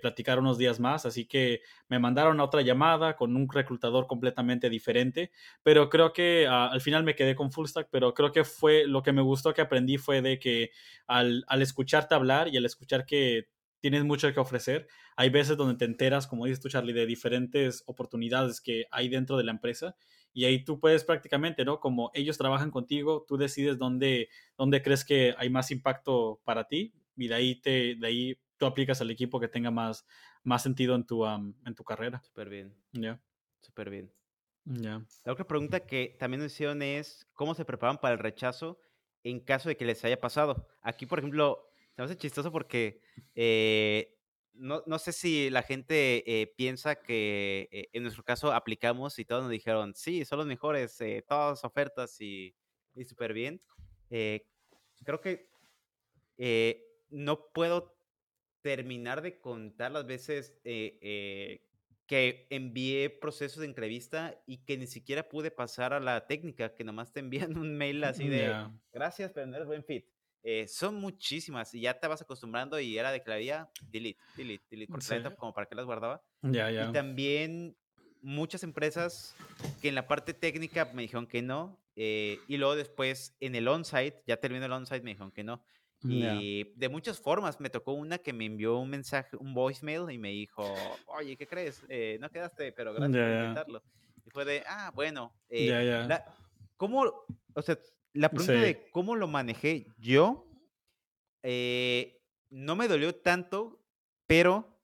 platicar 0.00 0.38
unos 0.38 0.58
días 0.58 0.80
más, 0.80 1.06
así 1.06 1.26
que 1.26 1.60
me 1.88 1.98
mandaron 1.98 2.40
a 2.40 2.44
otra 2.44 2.62
llamada 2.62 3.16
con 3.16 3.36
un 3.36 3.48
reclutador 3.50 4.06
completamente 4.06 4.70
diferente, 4.70 5.30
pero 5.62 5.88
creo 5.90 6.12
que 6.12 6.46
ah, 6.48 6.68
al 6.70 6.80
final 6.80 7.04
me 7.04 7.14
quedé 7.14 7.34
con 7.34 7.52
full 7.52 7.66
stack, 7.66 7.88
pero 7.90 8.14
creo 8.14 8.32
que 8.32 8.44
fue 8.44 8.86
lo 8.86 9.02
que 9.02 9.12
me 9.12 9.22
gustó 9.22 9.52
que 9.52 9.60
aprendí 9.60 9.98
fue 9.98 10.22
de 10.22 10.38
que 10.38 10.70
al, 11.06 11.44
al 11.48 11.62
escucharte 11.62 12.14
hablar 12.14 12.48
y 12.48 12.56
al 12.56 12.64
escuchar 12.64 13.04
que 13.06 13.48
tienes 13.80 14.04
mucho 14.04 14.32
que 14.32 14.40
ofrecer. 14.40 14.88
Hay 15.16 15.30
veces 15.30 15.56
donde 15.56 15.76
te 15.76 15.84
enteras, 15.84 16.26
como 16.26 16.46
dices 16.46 16.60
tú, 16.60 16.68
Charlie, 16.68 16.92
de 16.92 17.06
diferentes 17.06 17.82
oportunidades 17.86 18.60
que 18.60 18.86
hay 18.90 19.08
dentro 19.08 19.36
de 19.36 19.44
la 19.44 19.52
empresa 19.52 19.96
y 20.32 20.44
ahí 20.44 20.64
tú 20.64 20.78
puedes 20.78 21.04
prácticamente, 21.04 21.64
¿no? 21.64 21.80
Como 21.80 22.10
ellos 22.14 22.38
trabajan 22.38 22.70
contigo, 22.70 23.24
tú 23.26 23.36
decides 23.36 23.78
dónde, 23.78 24.28
dónde 24.56 24.82
crees 24.82 25.04
que 25.04 25.34
hay 25.36 25.50
más 25.50 25.70
impacto 25.70 26.40
para 26.44 26.64
ti 26.68 26.92
y 27.16 27.28
de 27.28 27.34
ahí, 27.34 27.60
te, 27.60 27.96
de 27.96 28.06
ahí 28.06 28.40
tú 28.56 28.66
aplicas 28.66 29.00
al 29.00 29.10
equipo 29.10 29.40
que 29.40 29.48
tenga 29.48 29.70
más, 29.70 30.06
más 30.42 30.62
sentido 30.62 30.94
en 30.94 31.04
tu, 31.04 31.26
en 31.26 31.74
tu 31.74 31.84
carrera. 31.84 32.22
Súper 32.22 32.48
bien. 32.48 32.74
Ya. 32.92 33.20
Súper 33.60 33.90
bien. 33.90 34.12
Ya. 34.64 35.04
La 35.24 35.32
otra 35.32 35.46
pregunta 35.46 35.80
que 35.80 36.16
también 36.18 36.42
nos 36.42 36.52
hicieron 36.52 36.82
es, 36.82 37.26
¿cómo 37.32 37.54
se 37.54 37.64
preparan 37.64 37.98
para 37.98 38.14
el 38.14 38.20
rechazo 38.20 38.78
en 39.22 39.40
caso 39.40 39.68
de 39.68 39.76
que 39.76 39.84
les 39.84 40.04
haya 40.04 40.20
pasado? 40.20 40.68
Aquí, 40.82 41.06
por 41.06 41.18
ejemplo, 41.18 41.70
se 41.94 42.02
me 42.02 42.04
hace 42.04 42.16
chistoso 42.16 42.52
porque 42.52 43.00
eh, 43.34 44.17
no, 44.58 44.82
no, 44.86 44.98
sé 44.98 45.12
si 45.12 45.50
la 45.50 45.62
gente 45.62 46.24
eh, 46.26 46.46
piensa 46.46 46.96
que 46.96 47.68
eh, 47.70 47.88
en 47.92 48.02
nuestro 48.02 48.24
caso 48.24 48.52
aplicamos 48.52 49.18
y 49.18 49.24
todos 49.24 49.42
nos 49.42 49.50
dijeron, 49.50 49.94
sí, 49.94 50.24
son 50.24 50.38
los 50.38 50.46
mejores, 50.46 51.00
eh, 51.00 51.24
todas 51.26 51.64
ofertas 51.64 52.20
y, 52.20 52.54
y 52.94 53.04
súper 53.04 53.32
bien. 53.32 53.60
creo 54.08 55.20
que 55.20 55.48
no 57.10 57.50
puedo 57.52 57.96
terminar 58.60 59.22
de 59.22 59.40
contar 59.40 59.92
las 59.92 60.06
veces 60.06 60.54
que 60.62 62.46
envié 62.50 63.10
procesos 63.10 63.60
de 63.60 63.66
entrevista 63.66 64.42
y 64.46 64.58
que 64.64 64.76
ni 64.76 64.86
siquiera 64.86 65.28
pude 65.28 65.50
pasar 65.50 65.92
a 65.92 66.00
la 66.00 66.26
técnica, 66.26 66.74
que 66.74 66.84
nomás 66.84 67.12
te 67.12 67.20
envían 67.20 67.56
un 67.58 67.76
mail 67.76 68.02
así 68.04 68.28
de 68.28 68.52
gracias, 68.92 69.30
pero 69.32 69.46
no 69.46 69.56
eres 69.56 69.68
buen 69.68 69.84
fit. 69.84 70.06
Eh, 70.50 70.66
son 70.66 70.94
muchísimas 70.94 71.74
y 71.74 71.82
ya 71.82 72.00
te 72.00 72.06
vas 72.06 72.22
acostumbrando 72.22 72.80
y 72.80 72.96
era 72.96 73.12
de 73.12 73.22
que 73.22 73.28
la 73.28 73.34
había 73.34 73.68
delete, 73.90 74.18
delete, 74.34 74.64
delete, 74.70 75.36
como 75.36 75.52
para 75.52 75.66
que 75.66 75.74
las 75.74 75.84
guardaba. 75.84 76.22
Y 76.42 76.92
también 76.94 77.76
muchas 78.22 78.62
empresas 78.62 79.36
que 79.82 79.90
en 79.90 79.94
la 79.94 80.08
parte 80.08 80.32
técnica 80.32 80.86
me 80.94 81.02
dijeron 81.02 81.26
que 81.26 81.42
no, 81.42 81.78
eh, 81.96 82.40
y 82.48 82.56
luego 82.56 82.76
después 82.76 83.36
en 83.40 83.56
el 83.56 83.68
on-site, 83.68 84.22
ya 84.26 84.38
terminó 84.38 84.64
el 84.64 84.72
on-site, 84.72 85.02
me 85.02 85.10
dijeron 85.10 85.32
que 85.32 85.44
no. 85.44 85.62
Y 86.02 86.64
de 86.76 86.88
muchas 86.88 87.20
formas, 87.20 87.60
me 87.60 87.68
tocó 87.68 87.92
una 87.92 88.16
que 88.16 88.32
me 88.32 88.46
envió 88.46 88.78
un 88.78 88.88
mensaje, 88.88 89.36
un 89.36 89.52
voicemail 89.52 90.10
y 90.10 90.16
me 90.16 90.30
dijo, 90.30 90.64
oye, 91.08 91.36
¿qué 91.36 91.46
crees? 91.46 91.84
Eh, 91.90 92.16
no 92.22 92.30
quedaste, 92.30 92.72
pero 92.72 92.94
gracias 92.94 93.22
por 93.22 93.34
intentarlo. 93.34 93.82
Y 94.24 94.30
fue 94.30 94.46
de, 94.46 94.64
ah, 94.66 94.92
bueno. 94.94 95.30
Eh, 95.50 96.08
¿Cómo, 96.78 97.26
o 97.52 97.62
sea, 97.62 97.76
la 98.12 98.30
pregunta 98.30 98.52
de 98.54 98.90
cómo 98.90 99.16
lo 99.16 99.28
manejé 99.28 99.86
yo, 99.96 100.46
eh, 101.42 102.20
no 102.50 102.76
me 102.76 102.88
dolió 102.88 103.14
tanto, 103.14 103.84
pero 104.26 104.78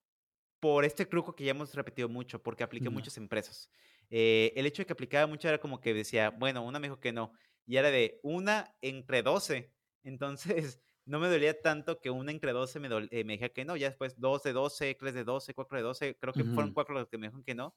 por 0.60 0.84
este 0.84 1.04
truco 1.04 1.34
que 1.34 1.44
ya 1.44 1.50
hemos 1.50 1.74
repetido 1.74 2.08
mucho, 2.08 2.42
porque 2.42 2.64
apliqué 2.64 2.88
muchas 2.88 3.16
empresas. 3.16 3.70
Eh, 4.10 4.52
el 4.56 4.66
hecho 4.66 4.82
de 4.82 4.86
que 4.86 4.92
aplicaba 4.92 5.26
mucho 5.26 5.48
era 5.48 5.58
como 5.58 5.80
que 5.80 5.92
decía, 5.92 6.30
bueno, 6.30 6.62
una 6.64 6.78
me 6.78 6.86
dijo 6.86 7.00
que 7.00 7.12
no, 7.12 7.32
y 7.66 7.76
era 7.76 7.90
de 7.90 8.20
una 8.22 8.74
entre 8.80 9.22
12. 9.22 9.72
Entonces, 10.04 10.80
no 11.04 11.18
me 11.18 11.28
dolía 11.28 11.60
tanto 11.60 12.00
que 12.00 12.10
una 12.10 12.30
entre 12.30 12.52
12 12.52 12.80
me, 12.80 12.88
eh, 13.10 13.24
me 13.24 13.38
que 13.38 13.64
no, 13.64 13.76
ya 13.76 13.88
después 13.88 14.18
2 14.18 14.42
de 14.42 14.52
12, 14.52 14.94
3 14.94 15.14
de 15.14 15.24
12, 15.24 15.54
4 15.54 15.78
de 15.78 15.82
12, 15.82 16.16
creo 16.16 16.32
que 16.32 16.44
fueron 16.44 16.72
4 16.72 16.94
los 16.94 17.08
que 17.08 17.18
me 17.18 17.26
dijeron 17.26 17.44
que 17.44 17.54
no. 17.54 17.74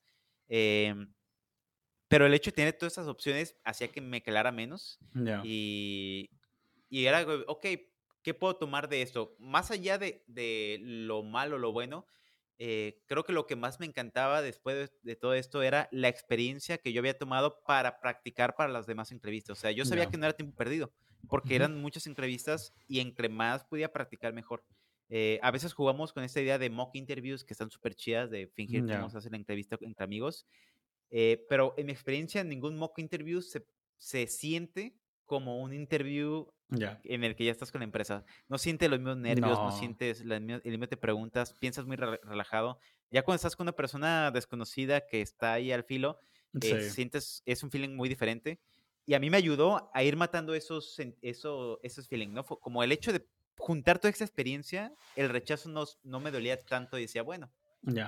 Em, 0.47 1.13
pero 2.07 2.25
el 2.25 2.33
hecho 2.33 2.51
de 2.51 2.55
tener 2.55 2.73
todas 2.73 2.93
esas 2.93 3.07
opciones 3.07 3.55
hacía 3.63 3.89
que 3.89 4.01
me 4.01 4.21
quedara 4.21 4.51
menos. 4.51 4.99
Y, 5.43 6.29
y 6.89 7.05
era, 7.05 7.25
ok, 7.47 7.65
¿qué 8.21 8.33
puedo 8.33 8.55
tomar 8.55 8.89
de 8.89 9.01
esto? 9.01 9.35
Más 9.39 9.71
allá 9.71 9.97
de, 9.97 10.23
de 10.27 10.79
lo 10.81 11.23
malo, 11.23 11.57
lo 11.57 11.71
bueno, 11.71 12.05
eh, 12.59 13.03
creo 13.05 13.23
que 13.23 13.33
lo 13.33 13.45
que 13.45 13.55
más 13.55 13.79
me 13.79 13.85
encantaba 13.85 14.41
después 14.41 14.91
de, 15.03 15.15
todo 15.15 15.35
esto 15.35 15.61
era 15.61 15.87
la 15.91 16.07
experiencia 16.07 16.79
que 16.79 16.91
yo 16.91 17.01
había 17.01 17.17
tomado 17.17 17.61
para 17.67 17.99
practicar 17.99 18.55
para 18.55 18.71
las 18.71 18.87
demás 18.87 19.11
entrevistas. 19.11 19.57
O 19.57 19.61
sea, 19.61 19.71
yo 19.71 19.85
sabía 19.85 20.09
que 20.09 20.17
no 20.17 20.25
era 20.25 20.35
tiempo 20.35 20.55
perdido, 20.55 20.91
porque 21.29 21.55
eran 21.55 21.79
muchas 21.79 22.07
entrevistas 22.07 22.73
y 22.87 22.99
entre 22.99 23.29
más 23.29 23.63
podía 23.63 23.91
practicar 23.91 24.33
mejor. 24.33 24.63
Eh, 25.09 25.39
a 25.43 25.51
veces 25.51 25.73
jugamos 25.73 26.11
con 26.11 26.23
esta 26.23 26.41
idea 26.41 26.57
de 26.57 26.69
mock 26.69 26.95
interviews 26.95 27.45
que 27.45 27.53
están 27.53 27.69
súper 27.69 27.93
chidas, 27.93 28.29
de 28.31 28.47
fingir 28.47 28.85
que 28.85 28.93
vamos 28.93 29.13
a 29.13 29.19
hacer 29.19 29.31
la 29.31 29.37
entrevista 29.37 29.77
entre 29.81 30.03
amigos. 30.03 30.47
Eh, 31.09 31.45
pero 31.49 31.73
en 31.77 31.85
mi 31.85 31.91
experiencia, 31.91 32.43
ningún 32.43 32.77
mock 32.77 32.99
interview 32.99 33.41
se, 33.41 33.65
se 33.97 34.27
siente 34.27 34.95
como 35.25 35.61
un 35.61 35.73
interview 35.73 36.47
en 36.69 37.23
el 37.23 37.35
que 37.35 37.45
ya 37.45 37.51
estás 37.51 37.71
con 37.71 37.79
la 37.79 37.85
empresa. 37.85 38.25
No 38.47 38.57
sientes 38.57 38.89
los 38.89 38.99
mismos 38.99 39.17
nervios, 39.17 39.57
no, 39.57 39.71
sientes 39.71 40.21
el 40.21 40.61
mismo 40.63 40.87
te 40.87 40.97
preguntas, 40.97 41.53
piensas 41.53 41.85
muy 41.85 41.95
relajado. 41.95 42.79
Ya 43.11 43.23
cuando 43.23 43.37
estás 43.37 43.55
con 43.55 43.65
una 43.65 43.73
persona 43.73 44.31
desconocida 44.31 45.05
que 45.05 45.21
está 45.21 45.53
ahí 45.53 45.71
al 45.71 45.83
filo, 45.83 46.19
eh, 46.61 46.89
sientes, 46.89 47.43
es 47.45 47.63
un 47.63 47.71
feeling 47.71 47.95
muy 47.95 48.09
diferente. 48.09 48.59
Y 49.05 49.13
a 49.13 49.19
mí 49.19 49.29
me 49.29 49.37
ayudó 49.37 49.89
a 49.93 50.03
ir 50.03 50.17
matando 50.17 50.53
esos, 50.53 50.97
eso, 51.21 51.79
esos 51.83 52.07
feelings, 52.07 52.33
¿no? 52.33 52.43
como 52.43 52.83
el 52.83 52.91
hecho 52.91 53.13
de 53.13 53.25
juntar 53.57 53.99
toda 53.99 54.09
esta 54.11 54.25
experiencia, 54.25 54.93
el 55.15 55.29
rechazo 55.29 55.69
no, 55.69 55.85
no 56.03 56.19
me 56.19 56.31
dolía 56.31 56.59
tanto 56.59 56.97
y 56.97 57.03
decía, 57.03 57.23
bueno, 57.23 57.49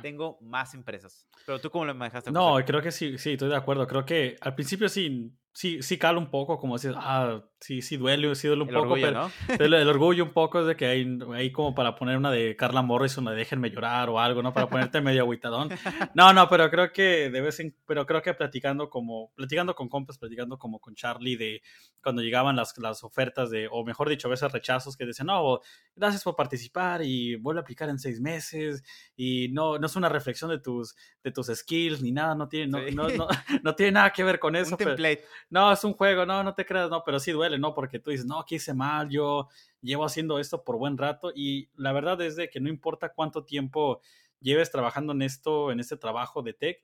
tengo 0.02 0.38
más 0.42 0.74
empresas. 0.74 1.28
Pero 1.46 1.60
tú 1.60 1.70
cómo 1.70 1.86
lo 1.86 1.96
manejaste? 1.96 2.32
No, 2.32 2.58
creo 2.66 2.82
que 2.82 2.92
sí, 2.92 3.18
sí, 3.18 3.34
estoy 3.34 3.50
de 3.50 3.56
acuerdo. 3.56 3.88
Creo 3.88 4.06
que 4.06 4.38
al 4.42 4.56
principio 4.56 4.90
sí, 4.90 5.32
sí, 5.54 5.82
sí 5.82 5.98
cala 5.98 6.20
un 6.20 6.30
poco, 6.30 6.58
como 6.58 6.76
decir, 6.76 6.94
ah, 6.96 7.44
sí, 7.60 7.82
sí 7.82 7.98
duele, 7.98 8.34
sí 8.36 8.48
duele 8.48 8.64
un 8.64 8.70
poco, 8.70 8.94
pero 8.94 9.30
el, 9.60 9.88
orgullo 9.88 10.24
un 10.24 10.32
poco 10.32 10.62
es 10.62 10.68
de 10.68 10.76
que 10.76 10.86
hay, 10.86 11.20
hay 11.34 11.52
como 11.52 11.76
para 11.76 11.96
poner 11.96 12.18
una 12.18 12.32
de 12.32 12.56
Carla 12.56 12.82
Morrison, 12.82 13.26
de 13.26 13.36
déjenme 13.36 13.70
llorar 13.70 14.10
o 14.10 14.20
algo, 14.20 14.42
¿no? 14.42 14.54
Para 14.54 14.70
ponerte 14.70 15.02
medio 15.02 15.24
aguitadón. 15.24 15.70
No, 16.14 16.34
no, 16.34 16.48
pero 16.48 16.70
creo 16.70 16.92
que 16.92 17.30
de 17.30 17.42
vez 17.42 17.60
en, 17.60 17.76
pero 17.86 18.06
creo 18.06 18.22
que 18.22 18.34
platicando 18.34 18.90
como, 18.90 19.32
platicando 19.36 19.76
con 19.76 19.90
compas, 19.90 20.18
platicando 20.18 20.58
como 20.58 20.80
con 20.80 20.96
Charlie 20.96 21.36
de 21.36 21.62
cuando 22.02 22.22
llegaban 22.22 22.56
las, 22.56 22.78
las 22.78 23.04
ofertas 23.04 23.50
de, 23.50 23.68
o 23.72 23.84
mejor 23.84 24.10
dicho, 24.10 24.28
a 24.28 24.32
veces 24.32 24.52
rechazos 24.52 24.96
que 24.96 25.06
decían, 25.06 25.28
no, 25.28 25.60
gracias 25.96 26.24
por 26.24 26.36
participar 26.36 27.02
y 27.04 27.36
vuelve 27.36 27.60
a 27.60 27.64
aplicar 27.64 27.90
en 27.90 28.00
seis 28.00 28.22
meses 28.22 28.84
y 29.16 29.50
no, 29.50 29.78
no 29.78 29.86
es 29.86 29.96
una 29.96 30.10
reflexión 30.10 30.50
de 30.50 30.60
tus, 30.60 30.96
de 31.24 31.32
tus 31.32 31.48
skills 31.48 32.02
ni 32.02 32.12
nada, 32.12 32.36
no 32.36 32.48
tiene, 32.48 32.68
no, 32.68 32.80
no, 32.92 33.10
no, 33.10 33.28
no, 33.64 33.76
tiene 33.76 33.94
nada 33.94 34.12
que 34.12 34.24
ver 34.24 34.40
con 34.40 34.56
eso. 34.56 34.72
Un 34.72 34.78
template 34.78 35.24
no, 35.50 35.72
es 35.72 35.84
un 35.84 35.94
juego, 35.94 36.26
no, 36.26 36.44
no 36.44 36.54
te 36.54 36.66
creas, 36.66 36.90
no, 36.90 37.04
pero 37.04 37.20
sí 37.20 37.32
duele, 37.32 37.58
¿no? 37.58 37.74
Porque 37.74 38.00
tú 38.00 38.12
dices, 38.12 38.26
no, 38.26 38.40
aquí 38.40 38.56
hice 38.56 38.74
mal, 38.74 39.10
yo 39.10 39.48
llevo 39.82 40.06
haciendo 40.06 40.40
esto 40.40 40.64
por 40.64 40.78
buen 40.78 40.98
rato 40.98 41.32
y 41.34 41.70
la 41.76 41.92
verdad 41.92 42.22
es 42.22 42.36
de 42.36 42.50
que 42.50 42.60
no 42.60 42.70
importa 42.70 43.14
cuánto 43.14 43.44
tiempo 43.44 44.02
lleves 44.40 44.72
trabajando 44.72 45.14
en 45.14 45.22
esto, 45.22 45.72
en 45.72 45.80
este 45.80 45.98
trabajo 45.98 46.42
de 46.42 46.54
tech, 46.54 46.80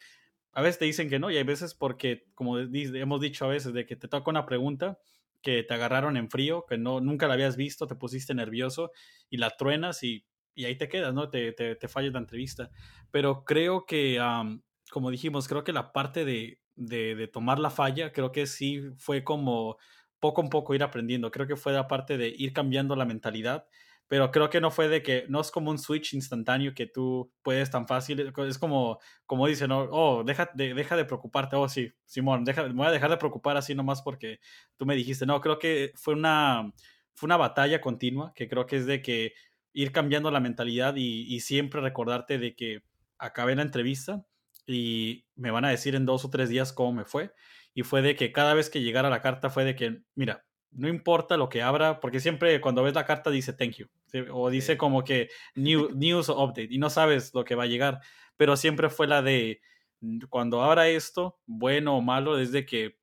a 0.52 0.62
veces 0.62 0.80
te 0.80 0.86
dicen 0.86 1.10
que 1.10 1.20
no 1.20 1.30
y 1.30 1.38
hay 1.38 1.44
veces 1.44 1.76
porque, 1.76 2.26
como 2.34 2.58
hemos 2.58 3.22
dicho 3.22 3.46
a 3.46 3.50
veces, 3.50 3.74
de 3.74 3.86
que 3.86 3.96
te 3.96 4.08
toca 4.08 4.32
una 4.32 4.46
pregunta 4.46 5.00
que 5.42 5.62
te 5.64 5.74
agarraron 5.74 6.18
en 6.18 6.30
frío, 6.30 6.66
que 6.68 6.78
no, 6.78 7.02
nunca 7.02 7.28
la 7.28 7.36
habías 7.36 7.56
visto, 7.58 7.86
te 7.86 7.96
pusiste 7.96 8.34
nervioso 8.34 8.92
y 9.30 9.38
la 9.38 9.52
truenas 9.52 10.02
y, 10.02 10.26
y 10.56 10.66
ahí 10.66 10.76
te 10.76 10.90
quedas, 10.90 11.14
¿no? 11.14 11.30
Te, 11.30 11.52
te, 11.52 11.76
te 11.76 11.88
la 12.10 12.20
entrevista. 12.20 12.72
Pero 13.12 13.44
creo 13.44 13.86
que, 13.86 14.20
como 14.90 15.12
dijimos, 15.12 15.48
creo 15.48 15.64
que 15.64 15.74
la 15.74 15.92
parte 15.92 16.26
de, 16.26 16.60
de, 16.76 17.28
tomar 17.28 17.60
la 17.60 17.70
falla, 17.70 18.12
creo 18.12 18.32
que 18.32 18.48
sí 18.48 18.82
fue 18.98 19.24
como 19.24 19.78
poco 20.20 20.42
a 20.42 20.50
poco 20.50 20.74
ir 20.76 20.84
aprendiendo. 20.84 21.32
Creo 21.32 21.48
que 21.48 21.56
fue 21.56 21.74
la 21.74 21.88
parte 21.88 22.18
de 22.18 22.30
ir 22.30 22.54
cambiando 22.54 22.96
la 22.96 23.06
mentalidad, 23.06 23.68
pero 24.08 24.32
creo 24.32 24.50
que 24.50 24.62
no 24.62 24.72
fue 24.72 24.88
de 24.88 25.02
que 25.02 25.26
no 25.30 25.42
es 25.42 25.52
como 25.52 25.72
un 25.72 25.80
switch 25.80 26.14
instantáneo 26.14 26.74
que 26.74 26.86
tú 26.88 27.32
puedes 27.42 27.70
tan 27.72 27.88
fácil. 27.88 28.32
Es 28.48 28.58
como, 28.58 29.00
como 29.26 29.48
dicen, 29.48 29.70
¿no? 29.70 29.88
oh, 29.92 30.24
deja 30.24 30.50
de, 30.54 30.74
deja 30.74 30.96
de 30.96 31.06
preocuparte. 31.06 31.56
Oh, 31.56 31.70
sí, 31.70 31.92
Simón, 32.06 32.44
deja, 32.46 32.68
voy 32.68 32.88
a 32.88 32.92
dejar 32.92 33.10
de 33.10 33.18
preocupar 33.18 33.58
así 33.58 33.76
nomás 33.76 34.02
porque 34.02 34.40
tú 34.78 34.86
me 34.86 34.96
dijiste. 34.96 35.26
No, 35.26 35.42
creo 35.42 35.60
que 35.60 35.92
fue 35.96 36.14
una, 36.14 36.74
fue 37.14 37.28
una 37.28 37.38
batalla 37.38 37.82
continua, 37.82 38.34
que 38.36 38.48
creo 38.48 38.66
que 38.66 38.78
es 38.78 38.86
de 38.86 39.02
que 39.02 39.34
ir 39.74 39.92
cambiando 39.92 40.32
la 40.32 40.40
mentalidad 40.40 40.96
y, 40.96 41.24
y 41.34 41.42
siempre 41.42 41.82
recordarte 41.82 42.38
de 42.38 42.56
que 42.56 42.84
acabé 43.18 43.56
la 43.56 43.62
entrevista 43.64 44.26
y 44.68 45.26
me 45.36 45.52
van 45.52 45.66
a 45.66 45.70
decir 45.70 45.96
en 45.96 46.06
dos 46.06 46.26
o 46.26 46.30
tres 46.30 46.50
días 46.50 46.74
cómo 46.74 46.94
me 46.94 47.06
fue. 47.06 47.34
Y 47.74 47.84
fue 47.84 48.02
de 48.02 48.16
que 48.16 48.32
cada 48.32 48.54
vez 48.54 48.70
que 48.70 48.82
llegara 48.82 49.10
la 49.10 49.22
carta 49.22 49.50
fue 49.50 49.66
de 49.66 49.76
que, 49.76 50.02
mira, 50.16 50.46
no 50.72 50.88
importa 50.88 51.38
lo 51.38 51.50
que 51.50 51.62
abra, 51.62 52.00
porque 52.00 52.20
siempre 52.20 52.60
cuando 52.62 52.84
ves 52.84 52.94
la 52.94 53.06
carta 53.06 53.30
dice 53.30 53.54
thank 53.54 53.76
you, 53.76 53.88
o 54.32 54.50
dice 54.50 54.78
como 54.78 55.04
que 55.04 55.30
new, 55.56 55.90
news 55.94 56.30
o 56.30 56.44
update, 56.44 56.68
y 56.70 56.78
no 56.78 56.90
sabes 56.90 57.34
lo 57.34 57.46
que 57.46 57.56
va 57.56 57.64
a 57.64 57.68
llegar, 57.68 58.02
pero 58.38 58.58
siempre 58.58 58.90
fue 58.90 59.08
la 59.08 59.22
de 59.22 59.62
cuando 60.30 60.62
abra 60.62 60.88
esto, 60.90 61.40
bueno 61.46 61.98
o 61.98 62.02
malo, 62.02 62.36
desde 62.36 62.66
que 62.66 62.98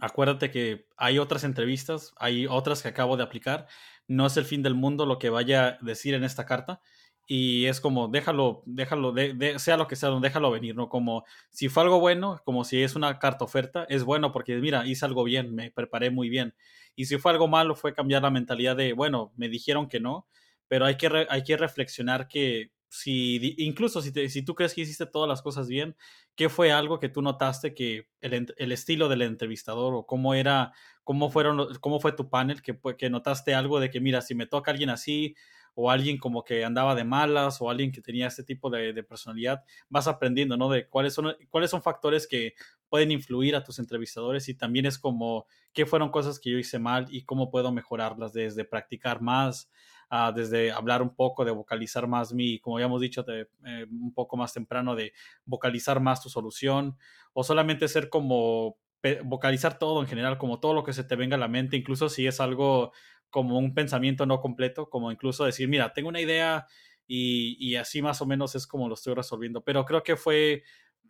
acuérdate 0.00 0.50
que 0.50 0.86
hay 0.96 1.18
otras 1.18 1.44
entrevistas, 1.44 2.12
hay 2.16 2.46
otras 2.46 2.82
que 2.82 2.88
acabo 2.88 3.16
de 3.16 3.22
aplicar, 3.22 3.66
no 4.08 4.26
es 4.26 4.36
el 4.36 4.44
fin 4.44 4.62
del 4.62 4.74
mundo 4.74 5.06
lo 5.06 5.18
que 5.18 5.30
vaya 5.30 5.66
a 5.66 5.78
decir 5.80 6.14
en 6.14 6.24
esta 6.24 6.44
carta, 6.44 6.80
y 7.26 7.66
es 7.66 7.80
como 7.80 8.08
déjalo, 8.08 8.62
déjalo, 8.66 9.12
de, 9.12 9.58
sea 9.58 9.76
lo 9.76 9.86
que 9.86 9.96
sea, 9.96 10.10
déjalo 10.20 10.50
venir, 10.50 10.74
¿no? 10.74 10.88
Como 10.88 11.24
si 11.50 11.68
fue 11.68 11.82
algo 11.82 12.00
bueno, 12.00 12.40
como 12.44 12.64
si 12.64 12.82
es 12.82 12.96
una 12.96 13.18
carta 13.18 13.44
oferta, 13.44 13.86
es 13.88 14.04
bueno 14.04 14.32
porque 14.32 14.56
mira, 14.56 14.86
hice 14.86 15.04
algo 15.04 15.24
bien, 15.24 15.54
me 15.54 15.70
preparé 15.70 16.10
muy 16.10 16.28
bien. 16.28 16.54
Y 16.94 17.06
si 17.06 17.18
fue 17.18 17.32
algo 17.32 17.48
malo, 17.48 17.74
fue 17.74 17.94
cambiar 17.94 18.22
la 18.22 18.30
mentalidad 18.30 18.76
de, 18.76 18.92
bueno, 18.92 19.32
me 19.36 19.48
dijeron 19.48 19.88
que 19.88 20.00
no, 20.00 20.26
pero 20.68 20.84
hay 20.84 20.96
que, 20.96 21.26
hay 21.28 21.42
que 21.42 21.56
reflexionar 21.56 22.28
que 22.28 22.72
si, 22.88 23.54
incluso 23.56 24.02
si, 24.02 24.12
si 24.28 24.42
tú 24.42 24.54
crees 24.54 24.74
que 24.74 24.82
hiciste 24.82 25.06
todas 25.06 25.26
las 25.26 25.40
cosas 25.40 25.66
bien, 25.66 25.96
¿qué 26.34 26.50
fue 26.50 26.72
algo 26.72 26.98
que 26.98 27.08
tú 27.08 27.22
notaste 27.22 27.72
que 27.72 28.08
el, 28.20 28.52
el 28.56 28.72
estilo 28.72 29.08
del 29.08 29.22
entrevistador 29.22 29.94
o 29.94 30.04
cómo 30.04 30.34
era, 30.34 30.72
cómo 31.02 31.30
fueron, 31.30 31.68
cómo 31.80 32.00
fue 32.00 32.12
tu 32.12 32.28
panel, 32.28 32.60
que, 32.60 32.78
que 32.98 33.08
notaste 33.08 33.54
algo 33.54 33.80
de 33.80 33.88
que, 33.90 34.00
mira, 34.00 34.20
si 34.20 34.34
me 34.34 34.46
toca 34.46 34.70
alguien 34.70 34.90
así, 34.90 35.34
o 35.74 35.90
alguien 35.90 36.18
como 36.18 36.44
que 36.44 36.64
andaba 36.64 36.94
de 36.94 37.04
malas 37.04 37.60
o 37.60 37.70
alguien 37.70 37.92
que 37.92 38.02
tenía 38.02 38.26
este 38.26 38.44
tipo 38.44 38.70
de, 38.70 39.02
personalidad, 39.04 39.64
vas 39.88 40.06
aprendiendo, 40.06 40.56
¿no? 40.56 40.68
De 40.68 40.88
cuáles 40.88 41.14
son, 41.14 41.34
cuáles 41.50 41.70
son 41.70 41.82
factores 41.82 42.26
que 42.26 42.54
pueden 42.88 43.10
influir 43.10 43.56
a 43.56 43.64
tus 43.64 43.78
entrevistadores 43.78 44.48
y 44.48 44.54
también 44.54 44.86
es 44.86 44.98
como 44.98 45.46
qué 45.72 45.86
fueron 45.86 46.10
cosas 46.10 46.38
que 46.38 46.50
yo 46.50 46.58
hice 46.58 46.78
mal 46.78 47.06
y 47.10 47.24
cómo 47.24 47.50
puedo 47.50 47.72
mejorarlas 47.72 48.32
desde 48.32 48.64
practicar 48.64 49.22
más, 49.22 49.70
uh, 50.10 50.32
desde 50.34 50.72
hablar 50.72 51.00
un 51.00 51.14
poco, 51.14 51.44
de 51.44 51.52
vocalizar 51.52 52.06
más 52.06 52.32
mi, 52.34 52.58
como 52.58 52.76
habíamos 52.76 53.00
dicho 53.00 53.22
de, 53.22 53.48
eh, 53.64 53.86
un 53.90 54.12
poco 54.12 54.36
más 54.36 54.52
temprano, 54.52 54.94
de 54.94 55.14
vocalizar 55.46 56.00
más 56.00 56.22
tu 56.22 56.28
solución 56.28 56.98
o 57.32 57.44
solamente 57.44 57.88
ser 57.88 58.10
como 58.10 58.76
vocalizar 59.24 59.78
todo 59.78 60.00
en 60.00 60.06
general, 60.06 60.38
como 60.38 60.60
todo 60.60 60.74
lo 60.74 60.84
que 60.84 60.92
se 60.92 61.02
te 61.02 61.16
venga 61.16 61.36
a 61.36 61.40
la 61.40 61.48
mente, 61.48 61.76
incluso 61.76 62.08
si 62.08 62.26
es 62.26 62.40
algo 62.40 62.92
como 63.32 63.58
un 63.58 63.74
pensamiento 63.74 64.26
no 64.26 64.40
completo, 64.40 64.88
como 64.88 65.10
incluso 65.10 65.44
decir, 65.44 65.66
mira, 65.68 65.92
tengo 65.92 66.10
una 66.10 66.20
idea 66.20 66.66
y, 67.08 67.74
así 67.76 68.00
más 68.00 68.22
o 68.22 68.26
menos 68.26 68.54
es 68.54 68.66
como 68.66 68.88
lo 68.88 68.94
estoy 68.94 69.14
resolviendo. 69.14 69.64
Pero 69.64 69.84
creo 69.84 70.02
que 70.04 70.16
fue, 70.16 70.62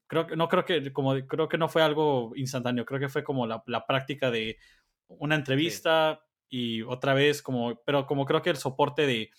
creo 0.07 0.27
que 0.27 0.37
no 0.37 0.49
creo 0.49 0.65
que, 0.65 0.93
como, 0.93 1.15
creo 1.27 1.49
que 1.49 1.59
no 1.59 1.69
fue 1.69 1.83
algo 1.83 2.33
instantáneo, 2.37 2.87
creo 2.87 3.01
que 3.01 3.09
fue 3.09 3.23
como 3.23 3.47
la, 3.47 3.63
práctica 3.87 4.31
de 4.31 4.57
una 5.09 5.35
entrevista 5.35 6.25
y 6.49 6.83
otra 6.83 7.13
vez 7.13 7.43
como, 7.43 7.83
pero 7.85 8.07
como 8.07 8.25
creo 8.25 8.41
que 8.41 8.51
el 8.51 8.57
soporte 8.57 9.07
de 9.07 9.31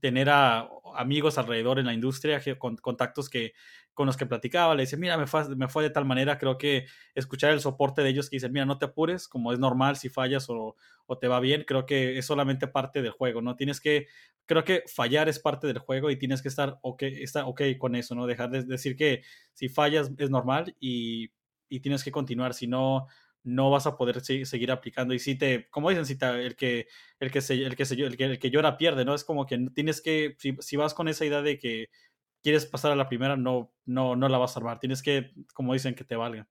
tener 0.00 0.28
a 0.28 0.68
amigos 0.96 1.38
alrededor 1.38 1.78
en 1.78 1.86
la 1.86 1.94
industria, 1.94 2.42
con, 2.58 2.76
contactos 2.76 3.30
que, 3.30 3.54
con 3.94 4.06
los 4.06 4.16
que 4.16 4.26
platicaba, 4.26 4.74
le 4.74 4.82
dice, 4.82 4.96
mira, 4.96 5.16
me 5.16 5.26
fue, 5.26 5.54
me 5.56 5.68
fue 5.68 5.84
de 5.84 5.90
tal 5.90 6.04
manera, 6.04 6.38
creo 6.38 6.58
que 6.58 6.86
escuchar 7.14 7.52
el 7.52 7.60
soporte 7.60 8.02
de 8.02 8.10
ellos 8.10 8.28
que 8.28 8.36
dicen, 8.36 8.52
mira, 8.52 8.66
no 8.66 8.78
te 8.78 8.86
apures, 8.86 9.28
como 9.28 9.52
es 9.52 9.58
normal 9.58 9.96
si 9.96 10.08
fallas 10.08 10.50
o, 10.50 10.76
o 11.06 11.18
te 11.18 11.28
va 11.28 11.40
bien, 11.40 11.64
creo 11.66 11.86
que 11.86 12.18
es 12.18 12.26
solamente 12.26 12.66
parte 12.66 13.02
del 13.02 13.12
juego, 13.12 13.40
¿no? 13.40 13.56
Tienes 13.56 13.80
que, 13.80 14.08
creo 14.46 14.64
que 14.64 14.82
fallar 14.86 15.28
es 15.28 15.38
parte 15.38 15.66
del 15.66 15.78
juego 15.78 16.10
y 16.10 16.18
tienes 16.18 16.42
que 16.42 16.48
estar 16.48 16.78
ok, 16.82 17.02
estar 17.02 17.44
okay 17.46 17.78
con 17.78 17.94
eso, 17.94 18.14
¿no? 18.14 18.26
Dejar 18.26 18.50
de 18.50 18.64
decir 18.64 18.96
que 18.96 19.22
si 19.52 19.68
fallas 19.68 20.10
es 20.18 20.30
normal 20.30 20.76
y, 20.80 21.30
y 21.68 21.80
tienes 21.80 22.04
que 22.04 22.12
continuar, 22.12 22.54
si 22.54 22.66
no, 22.66 23.06
no 23.44 23.70
vas 23.70 23.86
a 23.86 23.96
poder 23.96 24.20
seguir 24.22 24.72
aplicando. 24.72 25.14
Y 25.14 25.18
si 25.18 25.36
te, 25.36 25.68
como 25.70 25.90
dicen, 25.90 26.06
si 26.06 26.16
el 26.20 26.56
que, 26.56 26.88
el 27.20 27.30
que 27.30 27.40
se, 27.42 27.62
el 27.62 27.76
que 27.76 27.84
se, 27.84 27.94
el 27.94 28.16
que, 28.16 28.24
el 28.24 28.38
que 28.38 28.50
llora 28.50 28.76
pierde, 28.78 29.04
¿no? 29.04 29.14
Es 29.14 29.22
como 29.22 29.46
que 29.46 29.58
tienes 29.74 30.00
que, 30.00 30.36
si, 30.38 30.76
vas 30.76 30.94
con 30.94 31.08
esa 31.08 31.26
idea 31.26 31.42
de 31.42 31.58
que 31.58 31.90
quieres 32.44 32.66
pasar 32.66 32.92
a 32.92 32.96
la 32.96 33.08
primera, 33.08 33.36
no, 33.36 33.72
no, 33.86 34.14
no 34.14 34.28
la 34.28 34.38
vas 34.38 34.54
a 34.54 34.60
armar. 34.60 34.78
Tienes 34.78 35.02
que, 35.02 35.32
como 35.54 35.72
dicen, 35.72 35.94
que 35.94 36.04
te 36.04 36.14
valga. 36.14 36.46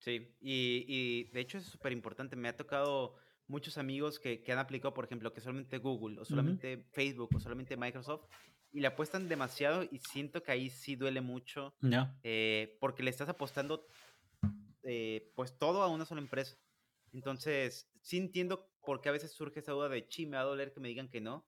Sí, 0.00 0.34
y, 0.40 0.84
y 0.88 1.24
de 1.32 1.40
hecho 1.40 1.58
es 1.58 1.64
súper 1.64 1.92
importante. 1.92 2.34
Me 2.34 2.48
ha 2.48 2.56
tocado 2.56 3.14
muchos 3.46 3.78
amigos 3.78 4.18
que, 4.18 4.42
que, 4.42 4.52
han 4.52 4.58
aplicado, 4.58 4.92
por 4.92 5.04
ejemplo, 5.04 5.32
que 5.32 5.40
solamente 5.40 5.78
Google 5.78 6.20
o 6.20 6.24
solamente 6.24 6.84
Facebook 6.92 7.30
o 7.34 7.40
solamente 7.40 7.76
Microsoft 7.76 8.24
y 8.72 8.80
le 8.80 8.88
apuestan 8.88 9.28
demasiado 9.28 9.84
y 9.84 9.98
siento 9.98 10.42
que 10.42 10.52
ahí 10.52 10.70
sí 10.70 10.96
duele 10.96 11.20
mucho 11.20 11.74
eh, 12.22 12.76
porque 12.80 13.02
le 13.02 13.10
estás 13.10 13.28
apostando 13.28 13.86
eh, 14.82 15.32
pues 15.34 15.56
todo 15.58 15.82
a 15.82 15.88
una 15.88 16.04
sola 16.04 16.20
empresa. 16.20 16.56
Entonces, 17.12 17.90
sí 18.00 18.18
entiendo 18.18 18.70
por 18.84 19.00
qué 19.00 19.08
a 19.08 19.12
veces 19.12 19.32
surge 19.32 19.60
esa 19.60 19.72
duda 19.72 19.88
de, 19.88 20.06
chi, 20.08 20.26
me 20.26 20.36
va 20.36 20.42
a 20.42 20.46
doler 20.46 20.72
que 20.72 20.80
me 20.80 20.88
digan 20.88 21.08
que 21.08 21.20
no. 21.20 21.44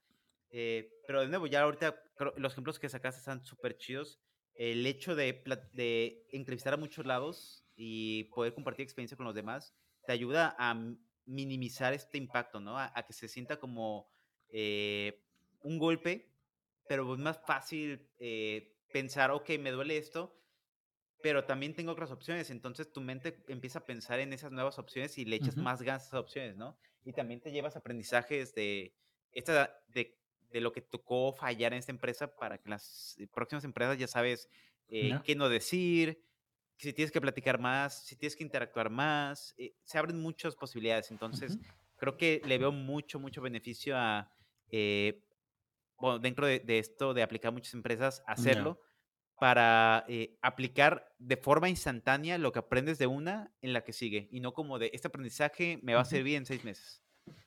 Eh, 0.53 0.91
pero 1.07 1.23
de 1.23 1.29
nuevo, 1.29 1.47
ya 1.47 1.63
ahorita 1.63 2.01
los 2.37 2.53
ejemplos 2.53 2.79
que 2.79 2.89
sacaste 2.89 3.19
están 3.19 3.45
súper 3.45 3.77
chidos. 3.79 4.21
El 4.55 4.87
hecho 4.87 5.17
de, 5.17 5.43
de 5.73 6.27
entrevistar 6.31 6.75
a 6.75 6.77
muchos 6.77 7.07
lados 7.07 7.65
y 7.75 8.25
poder 8.25 8.55
compartir 8.55 8.85
experiencia 8.85 9.17
con 9.17 9.27
los 9.27 9.35
demás 9.35 9.75
te 10.07 10.13
ayuda 10.13 10.55
a 10.59 10.75
minimizar 11.25 11.95
este 11.95 12.19
impacto, 12.19 12.61
¿no? 12.61 12.79
A, 12.79 12.93
que 13.07 13.15
se 13.15 13.29
sienta 13.29 13.59
como 13.59 14.11
eh, 14.51 15.25
un 15.63 15.79
golpe, 15.79 16.31
pero 16.87 17.15
es 17.15 17.21
más 17.21 17.41
fácil 17.47 18.09
pensar, 18.93 19.31
ok, 19.31 19.51
me 19.59 19.71
duele 19.71 19.97
esto, 19.97 20.39
pero 21.23 21.45
también 21.45 21.75
tengo 21.75 21.93
otras 21.93 22.11
opciones. 22.11 22.51
Entonces 22.51 22.93
tu 22.93 23.01
mente 23.01 23.43
empieza 23.49 23.79
a 23.79 23.87
pensar 23.87 24.21
en 24.21 24.33
esas 24.33 24.53
nuevas 24.53 24.79
opciones 24.79 25.17
y 25.19 25.25
le 25.25 25.37
echas 25.37 25.57
más 25.57 25.81
ganas 25.83 26.03
a 26.03 26.07
esas 26.09 26.21
opciones, 26.21 26.57
¿no? 26.57 26.77
Y 27.05 27.13
también 27.13 27.41
te 27.41 27.51
llevas 27.51 27.77
aprendizajes 27.77 28.55
de, 28.55 28.95
esta, 29.33 29.81
de, 29.89 30.19
de, 30.53 30.61
lo 30.61 30.73
que 30.73 30.83
tocó 30.83 31.33
fallar 31.33 31.73
en 31.73 31.79
esta 31.79 31.93
empresa 31.93 32.35
para 32.35 32.59
que 32.59 32.69
las 32.69 33.17
próximas 33.33 33.65
empresas 33.65 33.99
ya 33.99 34.07
sabes 34.07 34.49
eh, 34.89 35.19
qué 35.25 35.35
no 35.35 35.49
decir, 35.49 36.23
si 36.77 36.93
tienes 36.93 37.13
que 37.13 37.21
platicar 37.21 37.59
más, 37.59 38.05
si 38.05 38.17
tienes 38.17 38.37
que 38.37 38.43
interactuar 38.43 38.91
más. 38.91 39.55
Eh, 39.57 39.75
se 39.85 39.99
abren 39.99 40.21
muchas 40.21 40.57
posibilidades. 40.57 41.11
Entonces 41.11 41.59
creo 41.97 42.17
que 42.17 42.43
le 42.45 42.59
veo 42.59 42.73
mucho, 42.73 43.21
mucho 43.21 43.41
beneficio 43.41 43.97
a, 43.97 44.33
eh, 44.69 45.23
bueno, 45.99 46.19
dentro 46.19 46.47
de, 46.47 46.63
esto 46.79 47.15
de 47.15 47.23
aplicar 47.23 47.53
muchas 47.53 47.75
empresas, 47.75 48.23
hacerlo 48.27 48.81
para 49.39 50.05
eh, 50.09 50.39
aplicar 50.41 51.13
de 51.19 51.37
forma 51.37 51.69
instantánea 51.69 52.39
lo 52.39 52.53
que 52.53 52.61
aprendes 52.61 52.99
de 52.99 53.07
una 53.07 53.53
en 53.61 53.73
la 53.73 53.83
que 53.83 53.93
sigue 53.93 54.29
y 54.31 54.41
no 54.41 54.53
como 54.53 54.79
de 54.79 54.91
este 54.93 55.09
aprendizaje 55.09 55.81
me 55.83 55.95
va 55.95 56.03
a 56.03 56.05
servir 56.05 56.37
en 56.37 56.47
seis 56.47 56.65
meses. 56.65 57.02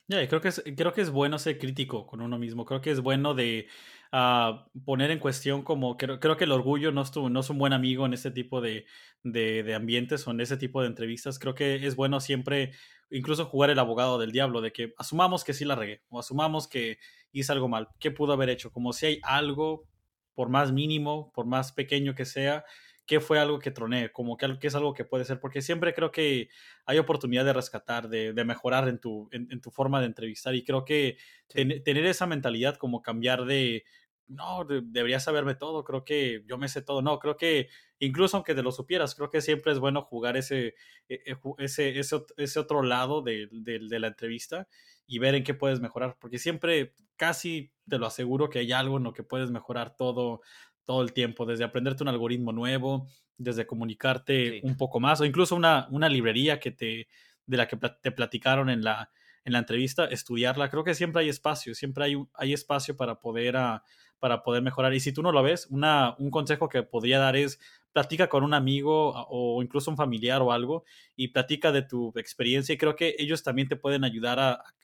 Ya, 0.08 0.28
creo 0.28 0.40
que 0.40 0.50
es, 0.50 0.64
creo 0.78 0.94
que 0.94 1.02
es 1.02 1.10
bueno 1.10 1.40
ser 1.40 1.58
crítico 1.58 2.06
con 2.06 2.22
uno 2.22 2.38
mismo. 2.38 2.66
Creo 2.66 2.82
que 2.82 2.92
es 2.92 3.00
bueno 3.02 3.34
de 3.34 3.68
ah, 4.12 4.68
poner 4.86 5.10
en 5.10 5.20
cuestión 5.20 5.64
como 5.64 5.98
creo, 5.98 6.20
creo 6.20 6.38
que 6.38 6.44
el 6.44 6.52
orgullo 6.52 6.92
no 6.92 7.02
es, 7.02 7.16
no 7.16 7.40
es 7.40 7.50
un 7.50 7.58
buen 7.58 7.74
amigo 7.74 8.06
en 8.06 8.14
este 8.14 8.30
tipo 8.30 8.62
de, 8.62 8.86
de, 9.24 9.64
de, 9.64 9.74
ambientes 9.74 10.28
o 10.28 10.32
en 10.32 10.42
ese 10.42 10.58
tipo 10.58 10.82
de 10.82 10.88
entrevistas. 10.88 11.40
Creo 11.40 11.56
que 11.56 11.88
es 11.88 11.96
bueno 11.96 12.20
siempre 12.20 12.72
incluso 13.10 13.46
jugar 13.46 13.72
el 13.72 13.80
abogado 13.80 14.20
del 14.20 14.32
diablo, 14.32 14.62
de 14.62 14.72
que 14.72 14.94
asumamos 14.98 15.44
que 15.44 15.54
sí 15.54 15.66
la 15.66 15.76
regué 15.76 16.04
o 16.10 16.20
asumamos 16.20 16.68
que 16.68 17.00
hice 17.32 17.52
algo 17.52 17.68
mal. 17.68 17.90
¿Qué 18.00 18.12
pudo 18.12 18.34
haber 18.34 18.50
hecho? 18.50 18.72
Como 18.72 18.94
si 18.94 19.08
hay 19.08 19.20
algo 19.24 19.88
por 20.36 20.50
más 20.50 20.72
mínimo, 20.72 21.32
por 21.34 21.48
más 21.48 21.72
pequeño 21.72 22.14
que 22.14 22.26
sea, 22.26 22.64
qué 23.06 23.20
fue 23.20 23.40
algo 23.40 23.60
que 23.60 23.72
troné, 23.72 24.12
como 24.12 24.38
que, 24.38 24.58
es 24.62 24.76
algo 24.76 24.94
que 24.94 25.06
puede 25.06 25.26
ser, 25.26 25.40
porque 25.40 25.62
siempre 25.62 25.94
creo 25.94 26.12
que 26.12 26.50
hay 26.86 26.98
oportunidad 26.98 27.46
de 27.46 27.54
rescatar, 27.54 28.10
de, 28.10 28.34
mejorar 28.46 28.88
en 28.88 29.00
tu, 29.00 29.30
en, 29.32 29.62
tu 29.62 29.72
forma 29.72 30.00
de 30.00 30.08
entrevistar 30.08 30.56
y 30.56 30.64
creo 30.64 30.86
que 30.86 31.18
tener 31.48 32.06
esa 32.06 32.26
mentalidad 32.26 32.78
como 32.78 33.02
cambiar 33.02 33.46
de, 33.46 33.84
no, 34.28 34.66
debería 34.66 35.20
saberme 35.20 35.56
todo, 35.56 35.84
creo 35.84 36.04
que 36.04 36.44
yo 36.48 36.58
me 36.58 36.68
sé 36.68 36.82
todo, 36.82 37.02
no, 37.02 37.20
creo 37.20 37.38
que 37.38 37.70
incluso 38.00 38.38
aunque 38.38 38.56
te 38.56 38.64
lo 38.64 38.72
supieras, 38.72 39.14
creo 39.14 39.30
que 39.30 39.42
siempre 39.42 39.72
es 39.72 39.80
bueno 39.80 40.02
jugar 40.02 40.36
ese, 40.36 40.74
e, 41.08 41.22
e, 41.26 41.38
ese, 41.60 42.00
ese, 42.00 42.60
otro 42.60 42.82
lado 42.82 43.22
de, 43.22 43.48
de 43.52 44.00
la 44.00 44.08
entrevista 44.08 44.68
y 45.08 45.20
ver 45.20 45.36
en 45.36 45.44
qué 45.44 45.54
puedes 45.54 45.80
mejorar, 45.80 46.18
porque 46.20 46.40
siempre 46.40 46.96
casi 47.16 47.72
te 47.88 47.98
lo 48.00 48.08
aseguro 48.08 48.50
que 48.50 48.60
hay 48.60 48.72
algo 48.72 48.98
en 48.98 49.04
lo 49.04 49.14
que 49.14 49.24
puedes 49.24 49.52
mejorar 49.52 49.96
todo, 49.96 50.42
todo 50.86 51.02
el 51.02 51.14
tiempo, 51.14 51.46
desde 51.46 51.64
aprenderte 51.64 52.04
un 52.04 52.10
algoritmo 52.10 52.52
nuevo, 52.52 53.08
desde 53.38 53.66
comunicarte 53.68 54.62
un 54.64 54.78
poco 54.78 55.00
más, 55.00 55.20
o 55.20 55.26
incluso 55.26 55.56
una, 55.56 55.88
una 55.92 56.08
librería 56.08 56.60
que 56.60 56.72
te, 56.72 57.08
de 57.46 57.58
la 57.58 57.68
que 57.68 57.78
te 57.78 58.12
platicaron 58.12 58.70
en 58.70 58.84
la, 58.84 59.10
en 59.46 59.54
la 59.54 59.60
entrevista, 59.60 60.06
estudiarla. 60.06 60.70
Creo 60.70 60.84
que 60.84 60.96
siempre 60.96 61.22
hay 61.22 61.30
espacio, 61.30 61.76
siempre 61.76 62.04
hay, 62.04 62.16
hay 62.34 62.54
espacio 62.54 62.98
para 62.98 63.20
poder, 63.20 63.56
ah, 63.56 63.84
para 64.20 64.44
poder 64.44 64.64
mejorar. 64.64 64.94
Y 64.94 65.00
si 65.00 65.14
tú 65.14 65.22
no 65.22 65.32
lo 65.32 65.44
ves, 65.44 65.68
una, 65.70 66.16
un 66.18 66.32
consejo 66.32 66.68
que 66.68 66.84
podría 66.84 67.20
dar 67.20 67.36
es 67.36 67.60
platica 67.94 68.28
con 68.28 68.44
un 68.44 68.54
amigo 68.54 69.14
o 69.30 69.64
incluso 69.64 69.90
un 69.90 69.96
familiar 69.96 70.42
o 70.42 70.52
algo 70.52 70.84
y 71.16 71.30
platica 71.30 71.72
de 71.72 71.82
tu 71.82 72.12
experiencia 72.18 72.74
y 72.74 72.78
creo 72.78 72.98
que 72.98 73.16
ellos 73.20 73.42
también 73.42 73.70
te 73.70 73.78
pueden 73.78 74.04
ayudar 74.04 74.38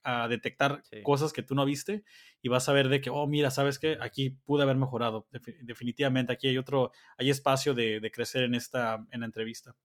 a, 0.04 0.28
detectar 0.30 0.82
cosas 1.04 1.34
que 1.34 1.44
tú 1.44 1.54
no 1.54 1.66
viste 1.66 2.04
y 2.42 2.48
vas 2.48 2.70
a 2.70 2.74
ver 2.74 2.88
de 2.88 3.02
que, 3.02 3.10
oh, 3.10 3.28
mira, 3.28 3.52
¿sabes 3.52 3.78
qué? 3.80 3.98
Aquí 4.00 4.32
pude 4.46 4.64
haber 4.64 4.78
mejorado. 4.78 5.28
definitivamente, 5.62 6.32
aquí 6.32 6.48
hay 6.48 6.58
otro, 6.58 6.92
hay 7.18 7.30
espacio 7.30 7.74
de, 7.74 8.10
crecer 8.14 8.44
en 8.44 8.56
esta, 8.56 9.06
en 9.12 9.20
la 9.20 9.26
entrevista. 9.26 9.76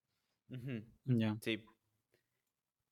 Sí. 1.43 1.63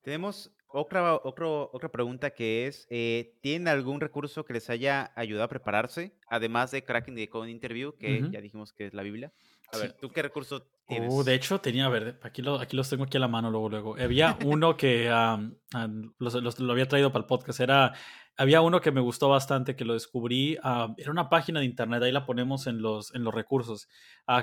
Tenemos 0.02 0.52
otra, 0.74 1.14
otra 1.22 1.88
pregunta 1.88 2.30
que 2.30 2.66
es, 2.66 2.86
eh, 2.90 3.36
¿tienen 3.40 3.68
algún 3.68 4.00
recurso 4.00 4.44
que 4.44 4.54
les 4.54 4.68
haya 4.70 5.12
ayudado 5.14 5.44
a 5.44 5.48
prepararse? 5.48 6.16
Además 6.28 6.72
de 6.72 6.84
Cracking 6.84 7.14
the 7.14 7.28
Code 7.28 7.50
Interview, 7.50 7.94
que 7.96 8.28
ya 8.30 8.40
dijimos 8.40 8.72
que 8.72 8.86
es 8.86 8.94
la 8.94 9.02
Biblia. 9.02 9.32
A 9.72 9.78
ver, 9.78 9.92
¿tú 9.92 10.10
qué 10.10 10.22
recurso 10.22 10.66
tienes? 10.86 11.12
Uh, 11.12 11.22
de 11.22 11.34
hecho, 11.34 11.60
tenía, 11.60 11.86
a 11.86 11.88
ver, 11.88 12.18
aquí, 12.22 12.42
lo, 12.42 12.56
aquí 12.56 12.76
los 12.76 12.88
tengo 12.88 13.04
aquí 13.04 13.16
a 13.16 13.20
la 13.20 13.28
mano 13.28 13.50
luego, 13.50 13.68
luego. 13.68 13.96
Había 13.96 14.36
uno 14.44 14.76
que 14.76 15.08
lo 15.08 16.72
había 16.72 16.88
traído 16.88 17.12
para 17.12 17.22
el 17.22 17.26
podcast, 17.26 17.60
era, 17.60 17.92
había 18.36 18.60
uno 18.60 18.80
que 18.80 18.90
me 18.90 19.00
gustó 19.00 19.28
bastante, 19.28 19.76
que 19.76 19.84
lo 19.84 19.94
descubrí, 19.94 20.58
era 20.96 21.10
una 21.10 21.28
página 21.28 21.60
de 21.60 21.66
internet, 21.66 22.02
ahí 22.02 22.12
la 22.12 22.26
ponemos 22.26 22.66
en 22.66 22.82
los, 22.82 23.14
en 23.14 23.22
los 23.22 23.32
recursos, 23.32 23.88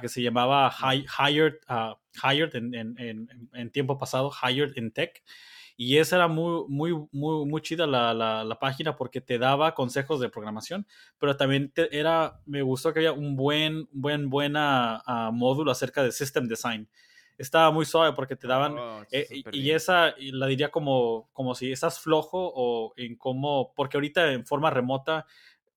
que 0.02 0.08
se 0.08 0.22
llamaba 0.22 0.74
Hired, 0.82 1.56
Hired 2.24 2.56
en, 2.56 2.74
en, 2.74 3.50
en, 3.54 3.72
tiempo 3.72 3.98
pasado, 3.98 4.32
Hired 4.32 4.78
in 4.78 4.92
Tech. 4.92 5.22
Y 5.84 5.98
esa 5.98 6.18
era 6.18 6.28
muy, 6.28 6.64
muy, 6.68 6.94
muy, 7.12 7.44
muy 7.48 7.60
chida 7.60 7.88
la, 7.88 8.14
la, 8.14 8.60
página 8.60 8.96
porque 8.96 9.20
te 9.20 9.40
daba 9.40 9.74
consejos 9.74 10.20
de 10.20 10.30
programación, 10.30 10.86
pero 11.18 11.36
también 11.36 11.74
era, 11.76 12.40
me 12.46 12.62
gustó 12.62 12.94
que 12.94 13.00
había 13.00 13.14
un 13.14 13.36
buen, 13.36 13.90
buen, 13.92 14.30
buena 14.30 15.02
uh, 15.08 15.32
módulo 15.32 15.72
acerca 15.72 16.04
de 16.04 16.12
System 16.12 16.48
Design. 16.48 16.88
Estaba 17.36 17.72
muy 17.72 17.88
suave 17.88 18.14
porque 18.14 18.36
te 18.36 18.48
daban, 18.48 18.78
oh, 18.78 19.04
eh, 19.12 19.26
y, 19.52 19.72
esa 19.72 20.14
la 20.20 20.46
diría 20.46 20.70
como, 20.70 21.32
como 21.34 21.56
si 21.56 21.72
estás 21.72 22.00
flojo 22.00 22.54
o 22.54 22.94
en 22.96 23.16
cómo, 23.16 23.74
porque 23.76 23.98
ahorita 23.98 24.34
en 24.34 24.46
forma 24.46 24.70
remota 24.70 25.26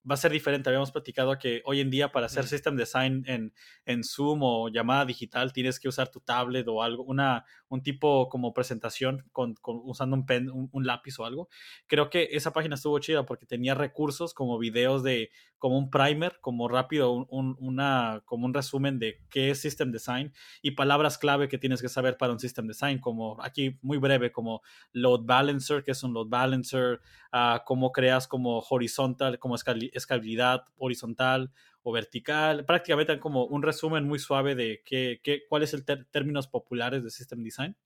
va 0.09 0.15
a 0.15 0.19
ser 0.19 0.33
diferente. 0.33 0.69
Habíamos 0.69 0.93
platicado 0.93 1.39
que 1.39 1.63
hoy 1.65 1.81
en 1.81 1.91
día 1.91 2.13
para 2.13 2.27
hacer 2.27 2.47
system 2.47 2.77
design 2.77 3.25
en, 3.27 3.55
en 3.87 4.05
Zoom 4.05 4.41
o 4.43 4.69
llamada 4.69 5.05
digital 5.05 5.53
tienes 5.53 5.81
que 5.81 5.89
usar 5.89 6.09
tu 6.09 6.21
tablet 6.21 6.67
o 6.69 6.83
algo, 6.83 7.03
una, 7.05 7.45
un 7.69 7.83
tipo 7.83 8.29
como 8.29 8.53
presentación 8.53 9.25
con, 9.33 9.55
usando 9.63 10.17
un 10.17 10.27
pen, 10.27 10.51
un, 10.51 10.87
lápiz 10.87 11.19
o 11.19 11.25
algo. 11.25 11.49
Creo 11.87 12.11
que 12.11 12.29
esa 12.33 12.53
página 12.53 12.75
estuvo 12.75 12.99
chida 12.99 13.25
porque 13.25 13.47
tenía 13.47 13.75
recursos 13.75 14.35
como 14.35 14.59
videos 14.59 15.03
de, 15.03 15.31
como 15.59 15.79
un 15.79 15.91
primer, 15.91 16.39
como 16.41 16.69
rápido, 16.69 17.13
un, 17.13 17.57
una, 17.59 18.23
como 18.27 18.45
un 18.45 18.53
resumen 18.53 18.99
de 18.99 19.23
qué 19.31 19.51
es 19.51 19.61
system 19.61 19.91
design 19.91 20.33
y 20.61 20.73
palabras 20.73 21.17
clave 21.17 21.49
que 21.49 21.59
tienes 21.59 21.81
que 21.81 21.89
saber 21.89 22.19
para 22.19 22.33
un 22.33 22.39
system 22.39 22.67
design, 22.67 22.99
como 22.99 23.43
aquí 23.43 23.79
muy 23.81 23.97
breve, 23.97 24.31
como 24.31 24.61
load 24.93 25.23
balancer, 25.25 25.83
que 25.83 25.93
es 25.93 26.03
un 26.03 26.13
load 26.13 26.29
balancer, 26.29 27.01
uh, 27.33 27.59
cómo 27.65 27.93
creas 27.93 28.29
como 28.29 28.59
horizontal, 28.69 29.39
como 29.39 29.55
escalabilidad 29.99 30.65
horizontal 30.77 31.53
o 31.83 31.93
vertical. 31.93 32.65
Prácticamente 32.65 33.13
dan 33.13 33.21
como 33.21 33.45
un 33.47 33.63
resumen 33.63 34.05
muy 34.05 34.19
suave 34.19 34.55
de 34.55 34.83
qué, 34.85 35.21
qué, 35.23 35.43
cuáles 35.49 35.71
son 35.71 35.85
términos 36.11 36.49
populares 36.49 37.05
de 37.05 37.11
System 37.11 37.43
Design. 37.43 37.77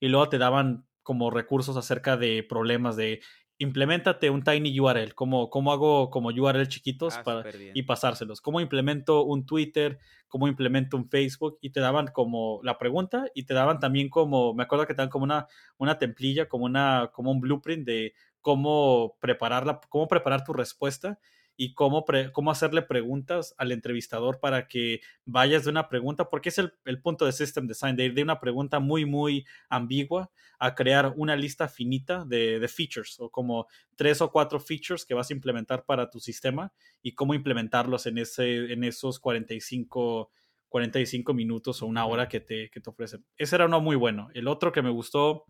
Y 0.00 0.08
luego 0.08 0.28
te 0.28 0.38
daban 0.38 0.86
como 1.02 1.30
recursos 1.30 1.76
acerca 1.76 2.16
de 2.16 2.42
problemas 2.42 2.96
de 2.96 3.20
implementate 3.62 4.30
un 4.30 4.42
tiny 4.42 4.78
URL, 4.78 5.14
cómo, 5.14 5.48
cómo 5.48 5.72
hago 5.72 6.10
como 6.10 6.30
URL 6.30 6.66
chiquitos 6.66 7.16
ah, 7.16 7.22
para, 7.22 7.44
y 7.74 7.82
pasárselos, 7.84 8.40
cómo 8.40 8.60
implemento 8.60 9.22
un 9.24 9.46
Twitter, 9.46 10.00
cómo 10.26 10.48
implemento 10.48 10.96
un 10.96 11.08
Facebook 11.08 11.58
y 11.60 11.70
te 11.70 11.80
daban 11.80 12.08
como 12.08 12.60
la 12.64 12.76
pregunta 12.76 13.26
y 13.34 13.44
te 13.44 13.54
daban 13.54 13.78
también 13.78 14.08
como, 14.08 14.52
me 14.54 14.64
acuerdo 14.64 14.86
que 14.86 14.94
te 14.94 15.02
dan 15.02 15.10
como 15.10 15.24
una, 15.24 15.46
una 15.78 15.98
templilla, 15.98 16.48
como, 16.48 16.64
una, 16.64 17.10
como 17.12 17.30
un 17.30 17.40
blueprint 17.40 17.86
de 17.86 18.14
cómo 18.40 19.16
prepararla, 19.20 19.80
cómo 19.88 20.08
preparar 20.08 20.42
tu 20.42 20.52
respuesta 20.52 21.20
y 21.62 21.74
cómo, 21.74 22.04
cómo 22.32 22.50
hacerle 22.50 22.82
preguntas 22.82 23.54
al 23.56 23.70
entrevistador 23.70 24.40
para 24.40 24.66
que 24.66 25.00
vayas 25.24 25.62
de 25.62 25.70
una 25.70 25.88
pregunta, 25.88 26.28
porque 26.28 26.48
es 26.48 26.58
el, 26.58 26.72
punto 27.02 27.24
de 27.24 27.30
System 27.30 27.68
Design, 27.68 27.94
de 27.94 28.06
ir 28.06 28.14
de 28.14 28.24
una 28.24 28.40
pregunta 28.40 28.80
muy, 28.80 29.06
muy 29.06 29.46
ambigua 29.68 30.32
a 30.58 30.74
crear 30.74 31.12
una 31.16 31.36
lista 31.36 31.68
finita 31.68 32.24
de, 32.24 32.58
de, 32.58 32.66
features 32.66 33.20
o 33.20 33.30
como 33.30 33.68
tres 33.94 34.20
o 34.20 34.32
cuatro 34.32 34.58
features 34.58 35.06
que 35.06 35.14
vas 35.14 35.30
a 35.30 35.34
implementar 35.34 35.84
para 35.84 36.10
tu 36.10 36.18
sistema 36.18 36.72
y 37.00 37.12
cómo 37.12 37.32
implementarlos 37.32 38.06
en, 38.06 38.18
ese, 38.18 38.72
en 38.72 38.82
esos 38.82 39.20
45, 39.20 40.32
45 40.68 41.32
minutos 41.32 41.80
o 41.80 41.86
una 41.86 42.06
hora 42.06 42.28
que 42.28 42.40
te, 42.40 42.70
que 42.70 42.80
te 42.80 42.90
ofrecen. 42.90 43.24
Ese 43.36 43.54
era 43.54 43.66
uno 43.66 43.80
muy 43.80 43.94
bueno. 43.94 44.30
El 44.34 44.48
otro 44.48 44.72
que 44.72 44.82
me 44.82 44.90
gustó, 44.90 45.44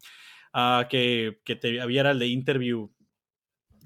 uh, 0.52 0.86
que, 0.90 1.40
que 1.42 1.56
te 1.56 1.80
había 1.80 2.00
era 2.00 2.10
el 2.10 2.18
de 2.18 2.26
interview 2.26 2.92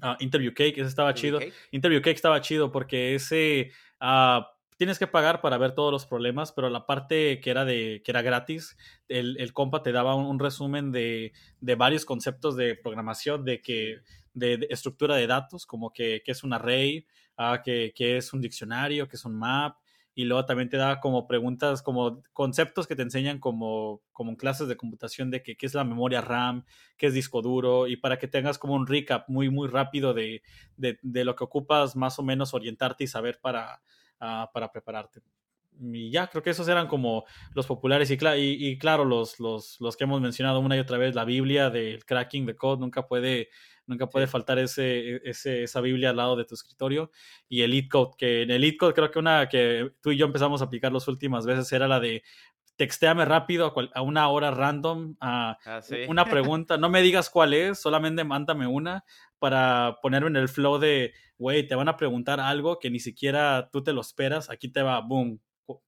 Ah, 0.01 0.17
Interview 0.19 0.53
Cake, 0.53 0.77
ese 0.77 0.89
estaba 0.89 1.13
chido. 1.13 1.39
Interview 1.71 2.01
Cake 2.01 2.15
estaba 2.15 2.41
chido 2.41 2.71
porque 2.71 3.15
ese 3.15 3.71
uh, 4.01 4.43
tienes 4.77 4.99
que 4.99 5.07
pagar 5.07 5.41
para 5.41 5.57
ver 5.57 5.73
todos 5.73 5.91
los 5.91 6.05
problemas, 6.05 6.51
pero 6.51 6.69
la 6.69 6.85
parte 6.85 7.41
que 7.41 7.49
era 7.49 7.65
de 7.65 8.01
que 8.03 8.11
era 8.11 8.21
gratis, 8.21 8.77
el, 9.07 9.37
el 9.39 9.53
compa 9.53 9.81
te 9.81 9.91
daba 9.91 10.15
un, 10.15 10.39
resumen 10.39 10.91
de, 10.91 11.33
de, 11.61 11.75
varios 11.75 12.05
conceptos 12.05 12.55
de 12.55 12.75
programación, 12.75 13.43
de 13.43 13.61
que 13.61 14.01
de, 14.33 14.67
estructura 14.69 15.15
de 15.15 15.27
datos, 15.27 15.65
como 15.65 15.91
que, 15.91 16.21
que 16.23 16.31
es 16.31 16.43
un 16.43 16.53
array, 16.53 17.05
uh, 17.39 17.61
que, 17.63 17.91
que, 17.95 18.17
es 18.17 18.33
un 18.33 18.41
diccionario, 18.41 19.07
que 19.07 19.15
es 19.15 19.25
un 19.25 19.37
map, 19.37 19.77
y 20.17 20.25
luego 20.25 20.45
también 20.45 20.67
te 20.67 20.77
da 20.77 20.99
como 20.99 21.27
preguntas, 21.27 21.83
como 21.83 22.23
conceptos 22.33 22.87
que 22.87 22.95
te 22.95 23.03
enseñan 23.03 23.37
como, 23.37 24.01
como 24.11 24.31
en 24.31 24.35
clases 24.35 24.67
de 24.67 24.75
computación 24.75 25.29
de 25.29 25.43
qué 25.43 25.55
es 25.59 25.75
la 25.75 25.83
memoria 25.83 26.21
RAM, 26.21 26.65
qué 26.97 27.05
es 27.05 27.13
disco 27.13 27.43
duro, 27.43 27.85
y 27.85 27.97
para 27.97 28.17
que 28.17 28.27
tengas 28.27 28.57
como 28.57 28.73
un 28.73 28.87
recap 28.87 29.29
muy, 29.29 29.51
muy 29.51 29.67
rápido 29.67 30.15
de, 30.15 30.41
de, 30.75 30.97
de 31.03 31.23
lo 31.23 31.35
que 31.35 31.43
ocupas, 31.43 31.95
más 31.95 32.17
o 32.17 32.23
menos 32.23 32.55
orientarte 32.55 33.03
y 33.03 33.07
saber 33.07 33.37
para, 33.39 33.79
uh, 34.19 34.51
para 34.51 34.71
prepararte. 34.71 35.21
Y 35.79 36.09
ya, 36.09 36.25
creo 36.25 36.41
que 36.41 36.49
esos 36.49 36.67
eran 36.67 36.87
como 36.87 37.25
los 37.53 37.67
populares 37.67 38.09
y, 38.09 38.15
y, 38.15 38.69
y 38.69 38.77
claro, 38.79 39.05
los, 39.05 39.39
los, 39.39 39.79
los 39.79 39.95
que 39.95 40.05
hemos 40.05 40.19
mencionado 40.19 40.61
una 40.61 40.77
y 40.77 40.79
otra 40.79 40.97
vez, 40.97 41.13
la 41.13 41.25
Biblia 41.25 41.69
del 41.69 42.05
cracking 42.05 42.47
de 42.47 42.55
code 42.55 42.79
nunca 42.79 43.07
puede 43.07 43.49
Nunca 43.87 44.07
puede 44.07 44.27
faltar 44.27 44.59
ese, 44.59 45.15
e, 45.15 45.21
ese, 45.23 45.63
esa 45.63 45.81
Biblia 45.81 46.11
al 46.11 46.17
lado 46.17 46.35
de 46.35 46.45
tu 46.45 46.53
escritorio. 46.53 47.11
Y 47.49 47.61
el 47.61 47.87
Code, 47.89 48.11
que 48.17 48.41
en 48.43 48.51
el 48.51 48.77
Code 48.77 48.93
creo 48.93 49.11
que 49.11 49.19
una 49.19 49.49
que 49.49 49.91
tú 50.01 50.11
y 50.11 50.17
yo 50.17 50.25
empezamos 50.25 50.61
a 50.61 50.65
aplicar 50.65 50.91
las 50.91 51.07
últimas 51.07 51.45
veces 51.45 51.71
era 51.71 51.87
la 51.87 51.99
de 51.99 52.23
textéame 52.77 53.25
rápido 53.25 53.73
a, 53.93 54.01
una 54.01 54.29
hora 54.29 54.51
random 54.51 55.15
a 55.19 55.57
ah, 55.65 55.81
una 56.07 56.25
pregunta. 56.29 56.77
No 56.77 56.89
me 56.89 57.01
digas 57.01 57.29
cuál 57.29 57.53
es, 57.53 57.79
solamente 57.79 58.23
mándame 58.23 58.67
una 58.67 59.03
para 59.39 59.97
ponerme 60.01 60.29
en 60.29 60.35
el 60.37 60.49
flow 60.49 60.77
de, 60.77 61.13
güey, 61.37 61.67
te 61.67 61.75
van 61.75 61.89
a 61.89 61.97
preguntar 61.97 62.39
algo 62.39 62.79
que 62.79 62.89
ni 62.89 62.99
siquiera 62.99 63.69
tú 63.71 63.83
te 63.83 63.93
lo 63.93 64.01
esperas. 64.01 64.49
Aquí 64.49 64.69
te 64.69 64.81
va, 64.81 65.01
boom, 65.01 65.39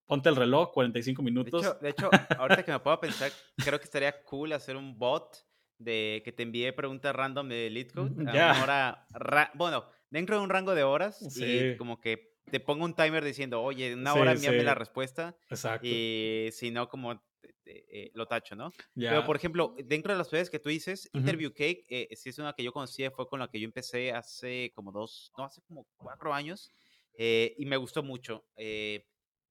ponte 0.06 0.30
el 0.30 0.36
reloj, 0.36 0.72
45 0.74 1.22
minutos. 1.22 1.62
De 1.80 1.90
hecho, 1.90 2.10
de 2.10 2.18
hecho 2.20 2.38
ahorita 2.38 2.64
que 2.64 2.72
me 2.72 2.80
puedo 2.80 3.00
pensar, 3.00 3.32
creo 3.58 3.80
que 3.80 3.86
estaría 3.86 4.24
cool 4.24 4.54
hacer 4.54 4.76
un 4.76 4.98
bot 4.98 5.49
de 5.80 6.22
que 6.24 6.32
te 6.32 6.44
envíe 6.44 6.72
preguntas 6.74 7.16
random 7.16 7.50
de 7.50 7.70
LeetCode. 7.70 8.12
Mm, 8.12 8.34
ya. 8.34 9.08
bueno, 9.56 9.86
dentro 10.12 10.38
de 10.38 10.44
un 10.44 10.50
rango 10.50 10.76
de 10.76 10.84
horas 10.84 11.20
y 11.38 11.76
como 11.78 12.00
que 12.00 12.38
te 12.52 12.60
pongo 12.60 12.86
un 12.86 12.96
timer 12.96 13.24
diciendo, 13.24 13.62
oye, 13.62 13.94
una 13.94 14.14
hora 14.14 14.34
envíame 14.34 14.64
la 14.64 14.76
respuesta. 14.76 15.36
Exacto. 15.50 15.88
Y 15.88 16.50
si 16.52 16.72
no, 16.72 16.90
como 16.90 17.22
eh, 17.66 18.12
lo 18.16 18.26
tacho, 18.26 18.56
¿no? 18.56 18.74
Pero, 18.96 19.26
por 19.26 19.36
ejemplo, 19.36 19.76
dentro 19.86 20.12
de 20.12 20.18
las 20.18 20.32
redes 20.32 20.50
que 20.50 20.60
tú 20.60 20.70
dices, 20.70 21.10
Interview 21.14 21.52
Cake, 21.52 21.86
eh, 21.90 22.16
si 22.16 22.30
es 22.30 22.40
una 22.40 22.54
que 22.54 22.64
yo 22.64 22.74
conocí, 22.74 23.08
fue 23.10 23.28
con 23.28 23.40
la 23.40 23.48
que 23.48 23.60
yo 23.60 23.66
empecé 23.66 24.12
hace 24.12 24.72
como 24.74 24.92
dos, 24.92 25.32
no, 25.38 25.46
hace 25.46 25.62
como 25.62 25.88
cuatro 25.98 26.34
años, 26.34 26.72
eh, 27.18 27.54
y 27.58 27.66
me 27.66 27.78
gustó 27.78 28.02
mucho. 28.02 28.46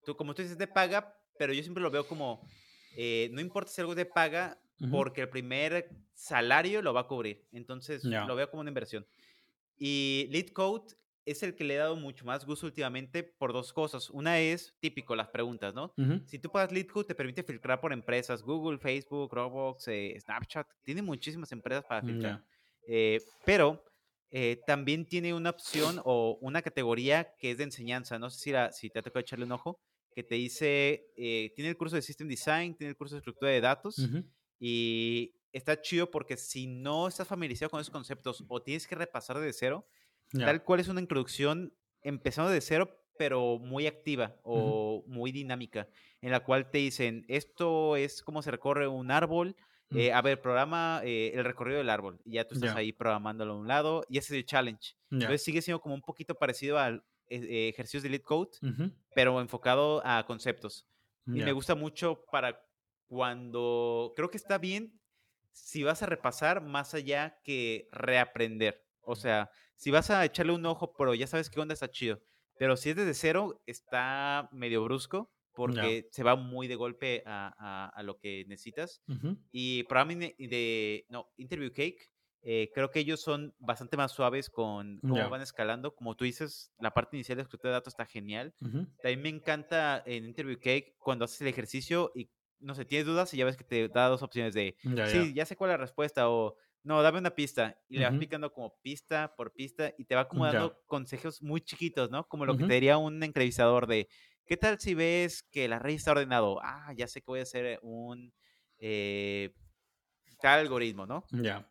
tú, 0.04 0.16
como 0.16 0.34
tú 0.34 0.42
dices, 0.42 0.58
de 0.58 0.66
paga, 0.66 1.16
pero 1.38 1.52
yo 1.52 1.62
siempre 1.62 1.82
lo 1.82 1.90
veo 1.90 2.06
como, 2.06 2.48
no 2.96 3.40
importa 3.40 3.70
si 3.70 3.80
algo 3.80 3.94
de 3.94 4.06
paga, 4.06 4.60
porque 4.90 5.22
el 5.22 5.28
primer 5.28 5.90
salario 6.14 6.82
lo 6.82 6.92
va 6.94 7.00
a 7.00 7.06
cubrir. 7.06 7.46
Entonces 7.52 8.04
lo 8.04 8.34
veo 8.36 8.50
como 8.50 8.60
una 8.60 8.70
inversión. 8.70 9.06
Y 9.76 10.28
Lead 10.30 10.48
Code 10.48 10.94
es 11.24 11.42
el 11.42 11.54
que 11.54 11.62
le 11.62 11.74
he 11.74 11.76
dado 11.76 11.94
mucho 11.94 12.24
más 12.24 12.46
gusto 12.46 12.64
últimamente 12.66 13.22
por 13.22 13.52
dos 13.52 13.72
cosas. 13.72 14.08
Una 14.08 14.38
es 14.40 14.74
típico, 14.80 15.14
las 15.14 15.28
preguntas, 15.28 15.74
¿no? 15.74 15.92
Si 16.24 16.38
tú 16.38 16.50
pagas 16.50 16.72
Lead 16.72 16.86
Code, 16.86 17.04
te 17.08 17.14
permite 17.14 17.42
filtrar 17.42 17.80
por 17.80 17.92
empresas. 17.92 18.42
Google, 18.42 18.78
Facebook, 18.78 19.32
Roblox, 19.32 19.88
eh, 19.88 20.16
Snapchat. 20.20 20.66
Tiene 20.82 21.02
muchísimas 21.02 21.52
empresas 21.52 21.84
para 21.84 22.02
filtrar. 22.02 22.42
Eh, 22.86 23.20
pero 23.44 23.84
eh, 24.30 24.60
también 24.66 25.04
tiene 25.06 25.34
una 25.34 25.50
opción 25.50 26.00
o 26.04 26.38
una 26.40 26.62
categoría 26.62 27.34
que 27.38 27.50
es 27.50 27.58
de 27.58 27.64
enseñanza. 27.64 28.18
No 28.18 28.30
sé 28.30 28.38
si, 28.38 28.52
si 28.80 28.90
te 28.90 28.98
ha 28.98 29.02
tocado 29.02 29.20
echarle 29.20 29.44
un 29.44 29.52
ojo. 29.52 29.78
Que 30.14 30.24
te 30.24 30.34
dice, 30.34 31.12
tiene 31.14 31.68
el 31.68 31.76
curso 31.76 31.94
de 31.94 32.02
System 32.02 32.26
Design, 32.26 32.74
tiene 32.74 32.90
el 32.90 32.96
curso 32.96 33.14
de 33.14 33.18
estructura 33.18 33.52
de 33.52 33.60
datos. 33.60 33.98
Y 34.58 35.34
está 35.52 35.80
chido 35.80 36.10
porque 36.10 36.36
si 36.36 36.66
no 36.66 37.08
estás 37.08 37.28
familiarizado 37.28 37.70
con 37.70 37.80
esos 37.80 37.92
conceptos 37.92 38.44
o 38.48 38.62
tienes 38.62 38.86
que 38.86 38.94
repasar 38.94 39.38
de 39.38 39.52
cero, 39.52 39.86
tal 40.32 40.62
cual 40.62 40.80
es 40.80 40.88
una 40.88 41.00
introducción 41.00 41.72
empezando 42.02 42.50
de 42.50 42.60
cero, 42.60 42.94
pero 43.18 43.58
muy 43.58 43.86
activa 43.86 44.36
o 44.42 45.04
muy 45.06 45.32
dinámica, 45.32 45.88
en 46.20 46.30
la 46.30 46.40
cual 46.40 46.70
te 46.70 46.78
dicen, 46.78 47.24
esto 47.28 47.96
es 47.96 48.22
cómo 48.22 48.42
se 48.42 48.50
recorre 48.50 48.86
un 48.86 49.10
árbol, 49.10 49.56
mm. 49.90 49.98
eh, 49.98 50.12
a 50.12 50.22
ver, 50.22 50.40
programa 50.40 51.00
eh, 51.04 51.32
el 51.34 51.44
recorrido 51.44 51.78
del 51.78 51.90
árbol, 51.90 52.20
y 52.24 52.32
ya 52.32 52.46
tú 52.46 52.54
estás 52.54 52.76
ahí 52.76 52.92
programándolo 52.92 53.54
a 53.54 53.56
un 53.56 53.66
lado, 53.66 54.04
y 54.08 54.18
ese 54.18 54.34
es 54.34 54.38
el 54.38 54.46
challenge. 54.46 54.94
Entonces 55.10 55.42
sigue 55.42 55.62
siendo 55.62 55.80
como 55.80 55.94
un 55.94 56.02
poquito 56.02 56.36
parecido 56.36 56.78
al 56.78 57.02
eh, 57.28 57.68
ejercicios 57.68 58.02
de 58.02 58.10
lead 58.10 58.22
code, 58.22 58.50
pero 59.14 59.40
enfocado 59.40 60.00
a 60.04 60.24
conceptos. 60.24 60.86
Y 61.26 61.42
me 61.42 61.52
gusta 61.52 61.74
mucho 61.74 62.24
para 62.30 62.67
cuando 63.08 64.12
creo 64.14 64.30
que 64.30 64.36
está 64.36 64.58
bien 64.58 65.00
si 65.52 65.82
vas 65.82 66.02
a 66.02 66.06
repasar 66.06 66.62
más 66.62 66.94
allá 66.94 67.40
que 67.42 67.88
reaprender. 67.90 68.84
O 69.02 69.16
sea, 69.16 69.50
si 69.74 69.90
vas 69.90 70.10
a 70.10 70.24
echarle 70.24 70.52
un 70.52 70.66
ojo, 70.66 70.94
pero 70.96 71.14
ya 71.14 71.26
sabes 71.26 71.50
qué 71.50 71.60
onda 71.60 71.74
está 71.74 71.90
chido. 71.90 72.22
Pero 72.58 72.76
si 72.76 72.90
es 72.90 72.96
desde 72.96 73.14
cero, 73.14 73.62
está 73.66 74.48
medio 74.52 74.84
brusco 74.84 75.32
porque 75.54 76.08
se 76.12 76.22
va 76.22 76.36
muy 76.36 76.68
de 76.68 76.76
golpe 76.76 77.24
a, 77.26 77.90
a, 77.92 78.02
lo 78.04 78.16
que 78.18 78.44
necesitas. 78.46 79.02
Y 79.50 79.82
probablemente 79.84 80.36
de, 80.38 81.04
no, 81.08 81.32
Interview 81.36 81.72
Cake, 81.72 82.12
eh, 82.42 82.70
creo 82.72 82.92
que 82.92 83.00
ellos 83.00 83.20
son 83.20 83.52
bastante 83.58 83.96
más 83.96 84.12
suaves 84.12 84.50
con 84.50 85.00
cómo 85.00 85.28
van 85.28 85.40
escalando. 85.40 85.96
Como 85.96 86.14
tú 86.14 86.24
dices, 86.24 86.72
la 86.78 86.94
parte 86.94 87.16
inicial 87.16 87.36
de 87.36 87.42
escritura 87.42 87.70
de 87.72 87.78
datos 87.78 87.94
está 87.94 88.06
genial. 88.06 88.54
También 89.02 89.22
me 89.22 89.28
encanta 89.30 90.00
en 90.06 90.26
Interview 90.26 90.58
Cake 90.58 90.94
cuando 90.98 91.24
haces 91.24 91.40
el 91.40 91.48
ejercicio 91.48 92.12
y 92.14 92.30
no 92.60 92.74
sé, 92.74 92.84
tienes 92.84 93.06
dudas 93.06 93.32
y 93.34 93.36
ya 93.38 93.44
ves 93.44 93.56
que 93.56 93.64
te 93.64 93.88
da 93.88 94.08
dos 94.08 94.22
opciones 94.22 94.54
de, 94.54 94.76
sí, 95.02 95.32
ya 95.34 95.46
sé 95.46 95.56
cuál 95.56 95.70
es 95.70 95.74
la 95.74 95.78
respuesta 95.78 96.28
o, 96.30 96.56
no, 96.82 97.02
dame 97.02 97.18
una 97.18 97.34
pista. 97.34 97.78
Y 97.88 97.98
le 97.98 98.04
vas 98.04 98.16
picando 98.16 98.52
como 98.52 98.78
pista 98.82 99.34
por 99.36 99.52
pista 99.52 99.92
y 99.98 100.04
te 100.04 100.14
va 100.14 100.28
como 100.28 100.44
dando 100.46 100.80
consejos 100.86 101.42
muy 101.42 101.60
chiquitos, 101.60 102.10
¿no? 102.10 102.26
Como 102.28 102.46
lo 102.46 102.56
que 102.56 102.64
te 102.64 102.74
diría 102.74 102.98
un 102.98 103.22
entrevistador 103.22 103.86
de, 103.86 104.08
¿qué 104.46 104.56
tal 104.56 104.78
si 104.80 104.94
ves 104.94 105.42
que 105.42 105.68
la 105.68 105.78
red 105.78 105.94
está 105.94 106.12
ordenado? 106.12 106.60
Ah, 106.62 106.92
ya 106.96 107.06
sé 107.06 107.20
que 107.20 107.26
voy 107.26 107.40
a 107.40 107.42
hacer 107.42 107.78
un 107.82 108.32
eh, 108.78 109.52
tal 110.40 110.60
algoritmo, 110.60 111.06
¿no? 111.06 111.24
Ya. 111.32 111.68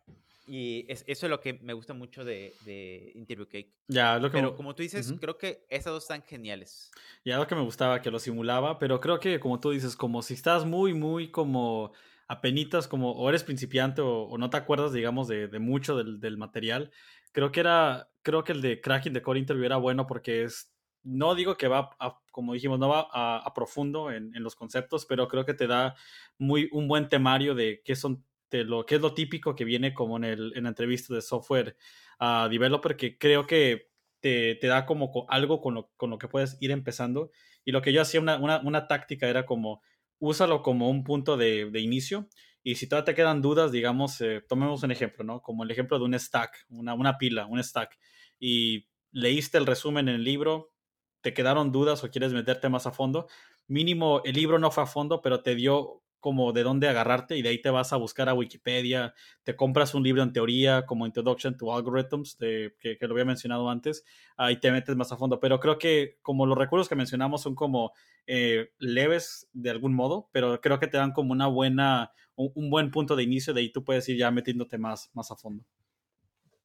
Y 0.48 0.86
eso 0.88 1.04
es 1.06 1.22
lo 1.24 1.40
que 1.40 1.54
me 1.62 1.74
gusta 1.74 1.92
mucho 1.92 2.24
de, 2.24 2.54
de 2.64 3.12
Interview 3.14 3.46
Cake. 3.46 3.70
Ya, 3.86 4.18
lo 4.18 4.30
que 4.30 4.38
Pero 4.38 4.56
como 4.56 4.74
tú 4.74 4.82
dices, 4.82 5.12
creo 5.20 5.36
que 5.36 5.66
esas 5.68 5.92
dos 5.92 6.04
están 6.04 6.22
geniales. 6.22 6.90
Ya 7.24 7.36
lo 7.36 7.46
que 7.46 7.54
me 7.54 7.60
gustaba, 7.60 8.00
que 8.00 8.10
lo 8.10 8.18
simulaba, 8.18 8.78
pero 8.78 8.98
creo 9.00 9.20
que 9.20 9.40
como 9.40 9.60
tú 9.60 9.70
dices, 9.70 9.94
como 9.94 10.22
si 10.22 10.34
estás 10.34 10.64
muy, 10.64 10.94
muy 10.94 11.30
como 11.30 11.92
apenitas, 12.28 12.88
como 12.88 13.12
o 13.12 13.28
eres 13.28 13.44
principiante 13.44 14.00
o, 14.02 14.36
no 14.38 14.48
te 14.48 14.56
acuerdas, 14.56 14.92
digamos, 14.92 15.28
de, 15.28 15.48
de 15.48 15.58
mucho 15.58 15.96
del, 15.96 16.18
del, 16.18 16.38
material, 16.38 16.90
creo 17.32 17.52
que 17.52 17.60
era, 17.60 18.10
creo 18.22 18.44
que 18.44 18.52
el 18.52 18.62
de 18.62 18.80
Cracking 18.80 19.12
the 19.12 19.22
Core 19.22 19.38
Interview 19.38 19.66
era 19.66 19.76
bueno 19.76 20.06
porque 20.06 20.44
es, 20.44 20.72
no 21.02 21.34
digo 21.34 21.56
que 21.56 21.68
va, 21.68 21.90
a, 21.98 22.18
como 22.30 22.54
dijimos, 22.54 22.78
no 22.78 22.88
va 22.88 23.08
a, 23.12 23.38
a 23.38 23.54
profundo 23.54 24.10
en, 24.10 24.34
en, 24.34 24.42
los 24.42 24.54
conceptos, 24.54 25.06
pero 25.06 25.28
creo 25.28 25.44
que 25.44 25.54
te 25.54 25.66
da 25.66 25.94
muy, 26.38 26.68
un 26.72 26.88
buen 26.88 27.08
temario 27.08 27.54
de 27.54 27.82
qué 27.84 27.96
son 27.96 28.24
de 28.50 28.64
lo 28.64 28.86
que 28.86 28.96
es 28.96 29.00
lo 29.00 29.14
típico 29.14 29.54
que 29.54 29.64
viene 29.64 29.94
como 29.94 30.16
en, 30.16 30.24
el, 30.24 30.52
en 30.56 30.64
la 30.64 30.70
entrevista 30.70 31.14
de 31.14 31.22
software 31.22 31.76
uh, 32.20 32.48
developer, 32.48 32.96
que 32.96 33.18
creo 33.18 33.46
que 33.46 33.90
te, 34.20 34.56
te 34.56 34.66
da 34.66 34.86
como 34.86 35.26
algo 35.28 35.60
con 35.60 35.74
lo, 35.74 35.90
con 35.96 36.10
lo, 36.10 36.18
que 36.18 36.28
puedes 36.28 36.56
ir 36.60 36.70
empezando. 36.70 37.30
Y 37.64 37.72
lo 37.72 37.82
que 37.82 37.92
yo 37.92 38.02
hacía, 38.02 38.20
una, 38.20 38.38
una, 38.38 38.60
una 38.60 38.86
táctica 38.86 39.28
era 39.28 39.46
como, 39.46 39.82
úsalo 40.18 40.62
como 40.62 40.90
un 40.90 41.04
punto 41.04 41.36
de, 41.36 41.70
de, 41.70 41.80
inicio. 41.80 42.28
Y 42.62 42.76
si 42.76 42.88
todavía 42.88 43.06
te 43.06 43.14
quedan 43.14 43.42
dudas, 43.42 43.72
digamos, 43.72 44.20
eh, 44.20 44.42
tomemos 44.48 44.82
un 44.82 44.90
ejemplo, 44.90 45.24
¿no? 45.24 45.42
Como 45.42 45.64
el 45.64 45.70
ejemplo 45.70 45.98
de 45.98 46.04
un 46.04 46.18
stack, 46.18 46.66
una, 46.70 46.94
una 46.94 47.18
pila, 47.18 47.46
un 47.46 47.62
stack. 47.62 47.98
Y 48.40 48.88
leíste 49.12 49.58
el 49.58 49.66
resumen 49.66 50.08
en 50.08 50.16
el 50.16 50.24
libro, 50.24 50.72
te 51.20 51.34
quedaron 51.34 51.72
dudas 51.72 52.04
o 52.04 52.10
quieres 52.10 52.32
meterte 52.32 52.68
más 52.68 52.86
a 52.86 52.92
fondo, 52.92 53.26
mínimo 53.66 54.22
el 54.24 54.34
libro 54.34 54.58
no 54.58 54.70
fue 54.70 54.84
a 54.84 54.86
fondo, 54.86 55.20
pero 55.20 55.42
te 55.42 55.54
dio 55.54 56.02
como 56.20 56.52
de 56.52 56.62
dónde 56.62 56.88
agarrarte 56.88 57.36
y 57.36 57.42
de 57.42 57.50
ahí 57.50 57.62
te 57.62 57.70
vas 57.70 57.92
a 57.92 57.96
buscar 57.96 58.28
a 58.28 58.34
Wikipedia, 58.34 59.14
te 59.44 59.54
compras 59.56 59.94
un 59.94 60.02
libro 60.02 60.22
en 60.22 60.32
teoría 60.32 60.84
como 60.86 61.06
Introduction 61.06 61.56
to 61.56 61.74
Algorithms, 61.74 62.38
de, 62.38 62.74
que, 62.80 62.96
lo 63.00 63.12
había 63.12 63.24
mencionado 63.24 63.70
antes, 63.70 64.04
ahí 64.36 64.58
te 64.58 64.72
metes 64.72 64.96
más 64.96 65.12
a 65.12 65.16
fondo. 65.16 65.40
Pero 65.40 65.60
creo 65.60 65.78
que 65.78 66.18
como 66.22 66.46
los 66.46 66.58
recursos 66.58 66.88
que 66.88 66.96
mencionamos 66.96 67.42
son 67.42 67.54
como 67.54 67.92
eh, 68.26 68.70
leves 68.78 69.48
de 69.52 69.70
algún 69.70 69.94
modo, 69.94 70.28
pero 70.32 70.60
creo 70.60 70.78
que 70.78 70.88
te 70.88 70.96
dan 70.96 71.12
como 71.12 71.32
una 71.32 71.46
buena, 71.46 72.12
un, 72.34 72.70
buen 72.70 72.90
punto 72.90 73.16
de 73.16 73.22
inicio, 73.22 73.54
de 73.54 73.60
ahí 73.60 73.72
tú 73.72 73.84
puedes 73.84 74.08
ir 74.08 74.16
ya 74.16 74.30
metiéndote 74.30 74.78
más, 74.78 75.10
más 75.14 75.30
a 75.30 75.36
fondo. 75.36 75.64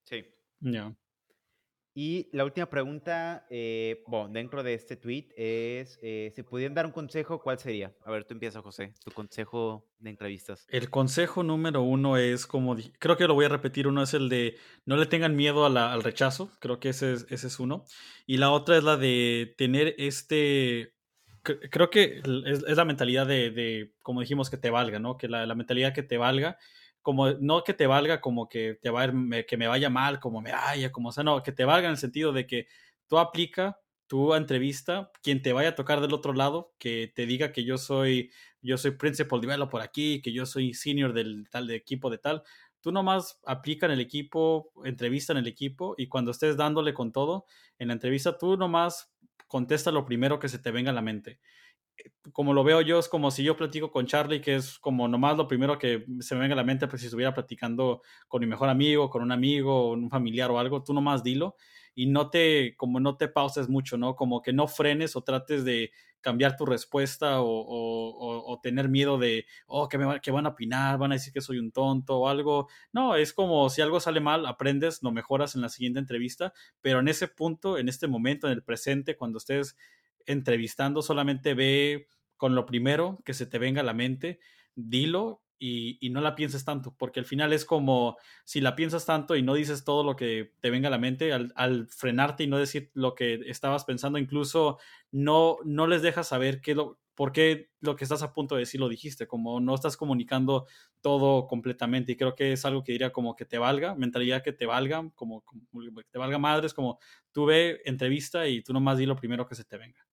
Sí. 0.03 0.25
Ya. 0.59 0.95
Y 1.95 2.27
la 2.31 2.43
última 2.43 2.67
pregunta, 2.71 3.45
eh, 3.51 4.03
bueno, 4.07 4.27
dentro 4.29 4.63
de 4.63 4.73
este 4.73 4.95
tweet 4.95 5.27
es, 5.37 5.99
eh, 6.01 6.31
si 6.35 6.41
pudieran 6.41 6.73
dar 6.73 6.87
un 6.87 6.91
consejo, 6.91 7.39
¿cuál 7.39 7.59
sería? 7.59 7.93
A 8.03 8.09
ver, 8.09 8.23
tú 8.23 8.33
empiezas, 8.33 8.63
José, 8.63 8.95
tu 9.03 9.11
consejo 9.11 9.87
de 9.99 10.09
entrevistas. 10.09 10.65
El 10.69 10.89
consejo 10.89 11.43
número 11.43 11.83
uno 11.83 12.17
es 12.17 12.47
como, 12.47 12.75
creo 12.97 13.15
que 13.15 13.27
lo 13.27 13.35
voy 13.35 13.45
a 13.45 13.49
repetir, 13.49 13.87
uno 13.87 14.01
es 14.01 14.15
el 14.15 14.27
de 14.27 14.57
no 14.85 14.97
le 14.97 15.05
tengan 15.05 15.35
miedo 15.35 15.65
al 15.65 16.03
rechazo, 16.03 16.49
creo 16.59 16.79
que 16.79 16.89
ese 16.89 17.13
es, 17.13 17.27
ese 17.29 17.45
es 17.45 17.59
uno. 17.59 17.85
Y 18.25 18.37
la 18.37 18.49
otra 18.49 18.75
es 18.75 18.83
la 18.83 18.97
de 18.97 19.53
tener 19.55 19.93
este, 19.99 20.95
creo 21.43 21.91
que 21.91 22.23
es, 22.25 22.63
la 22.75 22.85
mentalidad 22.85 23.27
de, 23.27 23.93
como 24.01 24.21
dijimos, 24.21 24.49
que 24.49 24.57
te 24.57 24.71
valga, 24.71 24.97
¿no? 24.97 25.17
Que 25.17 25.27
la, 25.27 25.45
la 25.45 25.53
mentalidad 25.53 25.93
que 25.93 26.03
te 26.03 26.17
valga 26.17 26.57
como 27.03 27.31
no 27.33 27.63
que 27.63 27.73
te 27.73 27.85
valga 27.85 28.21
como 28.21 28.49
que 28.49 28.79
te 28.81 28.89
va 28.89 29.07
que 29.47 29.57
me 29.57 29.67
vaya 29.67 29.89
mal, 29.89 30.19
como 30.19 30.41
me 30.41 30.51
vaya, 30.53 30.91
como 30.91 31.11
sea, 31.11 31.23
no, 31.23 31.43
que 31.43 31.51
te 31.51 31.65
valga 31.65 31.87
en 31.87 31.91
el 31.91 31.97
sentido 31.97 32.33
de 32.33 32.47
que 32.47 32.67
tú 33.07 33.19
aplica 33.19 33.79
tu 34.07 34.33
entrevista, 34.33 35.11
quien 35.21 35.41
te 35.41 35.53
vaya 35.53 35.69
a 35.69 35.75
tocar 35.75 36.01
del 36.01 36.13
otro 36.13 36.33
lado, 36.33 36.73
que 36.79 37.11
te 37.13 37.25
diga 37.25 37.51
que 37.51 37.63
yo 37.63 37.77
soy 37.77 38.31
yo 38.61 38.77
soy 38.77 38.91
principal 38.91 39.41
por 39.69 39.81
aquí, 39.81 40.21
que 40.21 40.31
yo 40.31 40.45
soy 40.45 40.73
senior 40.73 41.13
del 41.13 41.49
tal 41.49 41.67
de 41.67 41.75
equipo 41.75 42.09
de 42.09 42.17
tal, 42.17 42.43
tú 42.81 42.91
nomás 42.91 43.39
aplica 43.45 43.85
en 43.85 43.93
el 43.93 43.99
equipo, 43.99 44.71
entrevista 44.85 45.33
en 45.33 45.39
el 45.39 45.47
equipo 45.47 45.95
y 45.97 46.07
cuando 46.07 46.31
estés 46.31 46.57
dándole 46.57 46.93
con 46.93 47.11
todo 47.11 47.45
en 47.79 47.89
la 47.89 47.93
entrevista 47.93 48.37
tú 48.37 48.57
nomás 48.57 49.13
contesta 49.47 49.91
lo 49.91 50.05
primero 50.05 50.39
que 50.39 50.49
se 50.49 50.59
te 50.59 50.71
venga 50.71 50.91
a 50.91 50.93
la 50.93 51.01
mente 51.01 51.39
como 52.31 52.53
lo 52.53 52.63
veo 52.63 52.81
yo, 52.81 52.99
es 52.99 53.07
como 53.07 53.31
si 53.31 53.43
yo 53.43 53.57
platico 53.57 53.91
con 53.91 54.05
Charlie, 54.05 54.41
que 54.41 54.55
es 54.55 54.79
como 54.79 55.07
nomás 55.07 55.37
lo 55.37 55.47
primero 55.47 55.77
que 55.77 56.05
se 56.19 56.35
me 56.35 56.41
venga 56.41 56.53
a 56.53 56.57
la 56.57 56.63
mente, 56.63 56.87
pues 56.87 57.01
si 57.01 57.07
estuviera 57.07 57.33
platicando 57.33 58.01
con 58.27 58.41
mi 58.41 58.47
mejor 58.47 58.69
amigo, 58.69 59.09
con 59.09 59.21
un 59.21 59.31
amigo, 59.31 59.91
un 59.91 60.09
familiar 60.09 60.49
o 60.51 60.59
algo, 60.59 60.83
tú 60.83 60.93
nomás 60.93 61.23
dilo 61.23 61.55
y 61.95 62.07
no 62.07 62.29
te, 62.29 62.75
como 62.75 62.99
no 62.99 63.17
te 63.17 63.27
pauses 63.27 63.69
mucho, 63.69 63.97
¿no? 63.97 64.15
Como 64.15 64.41
que 64.41 64.53
no 64.53 64.67
frenes 64.67 65.15
o 65.15 65.23
trates 65.23 65.63
de 65.63 65.91
cambiar 66.21 66.55
tu 66.55 66.65
respuesta 66.65 67.41
o, 67.41 67.45
o, 67.47 68.59
tener 68.61 68.87
miedo 68.87 69.17
de, 69.17 69.45
oh, 69.67 69.89
que, 69.89 69.97
me, 69.97 70.05
van 70.05 70.45
a 70.45 70.49
opinar, 70.49 70.97
van 70.97 71.11
a 71.11 71.15
decir 71.15 71.33
que 71.33 71.41
soy 71.41 71.59
un 71.59 71.71
tonto 71.71 72.17
o 72.17 72.29
algo. 72.29 72.69
No, 72.93 73.15
es 73.15 73.33
como 73.33 73.69
si 73.69 73.81
algo 73.81 73.99
sale 73.99 74.21
mal, 74.21 74.45
aprendes, 74.45 75.03
lo 75.03 75.11
mejoras 75.11 75.55
en 75.55 75.61
la 75.61 75.69
siguiente 75.69 75.99
entrevista, 75.99 76.53
pero 76.81 76.99
en 76.99 77.09
ese 77.09 77.27
punto, 77.27 77.77
en 77.77 77.89
este 77.89 78.07
momento, 78.07 78.47
en 78.47 78.53
el 78.53 78.63
presente, 78.63 79.17
cuando 79.17 79.37
estés 79.37 79.75
entrevistando, 80.25 81.01
solamente 81.01 81.53
ve 81.53 82.07
con 82.37 82.55
lo 82.55 82.65
primero 82.65 83.19
que 83.25 83.33
se 83.33 83.45
te 83.45 83.59
venga 83.59 83.81
a 83.81 83.85
la 83.85 83.93
mente, 83.93 84.39
dilo 84.75 85.43
y, 85.59 86.09
no 86.09 86.19
la 86.19 86.35
pienses 86.35 86.65
tanto, 86.65 86.93
porque 86.97 87.21
al 87.21 87.25
final 87.25 87.53
es 87.53 87.63
como 87.63 88.17
si 88.43 88.59
la 88.59 88.75
piensas 88.75 89.05
tanto 89.05 89.37
y 89.37 89.41
no 89.41 89.53
dices 89.53 89.85
todo 89.85 90.03
lo 90.03 90.17
que 90.17 90.51
te 90.59 90.69
venga 90.69 90.89
a 90.89 90.91
la 90.91 90.97
mente, 90.97 91.31
al, 91.31 91.87
frenarte 91.87 92.43
y 92.43 92.47
no 92.47 92.57
decir 92.57 92.91
lo 92.93 93.15
que 93.15 93.35
estabas 93.45 93.85
pensando, 93.85 94.17
incluso 94.17 94.77
no, 95.11 95.57
no 95.63 95.87
les 95.87 96.01
dejas 96.01 96.27
saber 96.27 96.59
qué 96.59 96.75
lo, 96.75 96.99
por 97.15 97.31
qué 97.31 97.69
lo 97.79 97.95
que 97.95 98.03
estás 98.03 98.23
a 98.23 98.33
punto 98.33 98.55
de 98.55 98.61
decir 98.61 98.81
lo 98.81 98.89
dijiste, 98.89 99.25
como 99.25 99.61
no 99.61 99.73
estás 99.73 99.95
comunicando 99.95 100.67
todo 101.01 101.47
completamente 101.47 102.11
y 102.11 102.17
creo 102.17 102.35
que 102.35 102.51
es 102.53 102.65
algo 102.65 102.83
que 102.83 102.91
diría 102.91 103.11
como 103.11 103.35
que 103.35 103.45
te 103.45 103.57
valga, 103.57 103.95
mentalidad 103.95 104.43
que 104.43 104.53
te 104.53 104.65
valga, 104.65 105.09
como, 105.15 105.41
como 105.41 105.61
que 106.01 106.09
te 106.11 106.19
valga 106.19 106.39
madres, 106.39 106.73
como 106.73 106.99
tú 107.31 107.45
ve 107.45 107.81
entrevista 107.85 108.47
y 108.47 108.61
tú 108.63 108.73
nomás 108.73 108.97
di 108.97 109.05
lo 109.05 109.15
primero 109.15 109.47
que 109.47 109.55
se 109.55 109.63
te 109.63 109.77
venga. 109.77 110.05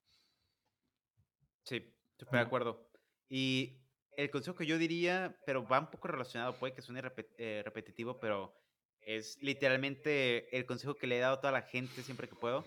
Sí, 1.70 1.94
estoy 2.18 2.36
de 2.36 2.44
acuerdo. 2.44 2.90
Y 3.28 3.78
el 4.16 4.28
consejo 4.28 4.56
que 4.56 4.66
yo 4.66 4.76
diría, 4.76 5.38
pero 5.46 5.64
va 5.64 5.78
un 5.78 5.88
poco 5.88 6.08
relacionado, 6.08 6.58
puede 6.58 6.74
que 6.74 6.82
suene 6.82 7.00
eh, 7.38 7.62
repetitivo, 7.64 8.18
pero 8.18 8.52
es 9.02 9.38
literalmente 9.40 10.56
el 10.56 10.66
consejo 10.66 10.96
que 10.96 11.06
le 11.06 11.18
he 11.18 11.20
dado 11.20 11.34
a 11.34 11.40
toda 11.40 11.52
la 11.52 11.62
gente 11.62 12.02
siempre 12.02 12.28
que 12.28 12.34
puedo. 12.34 12.64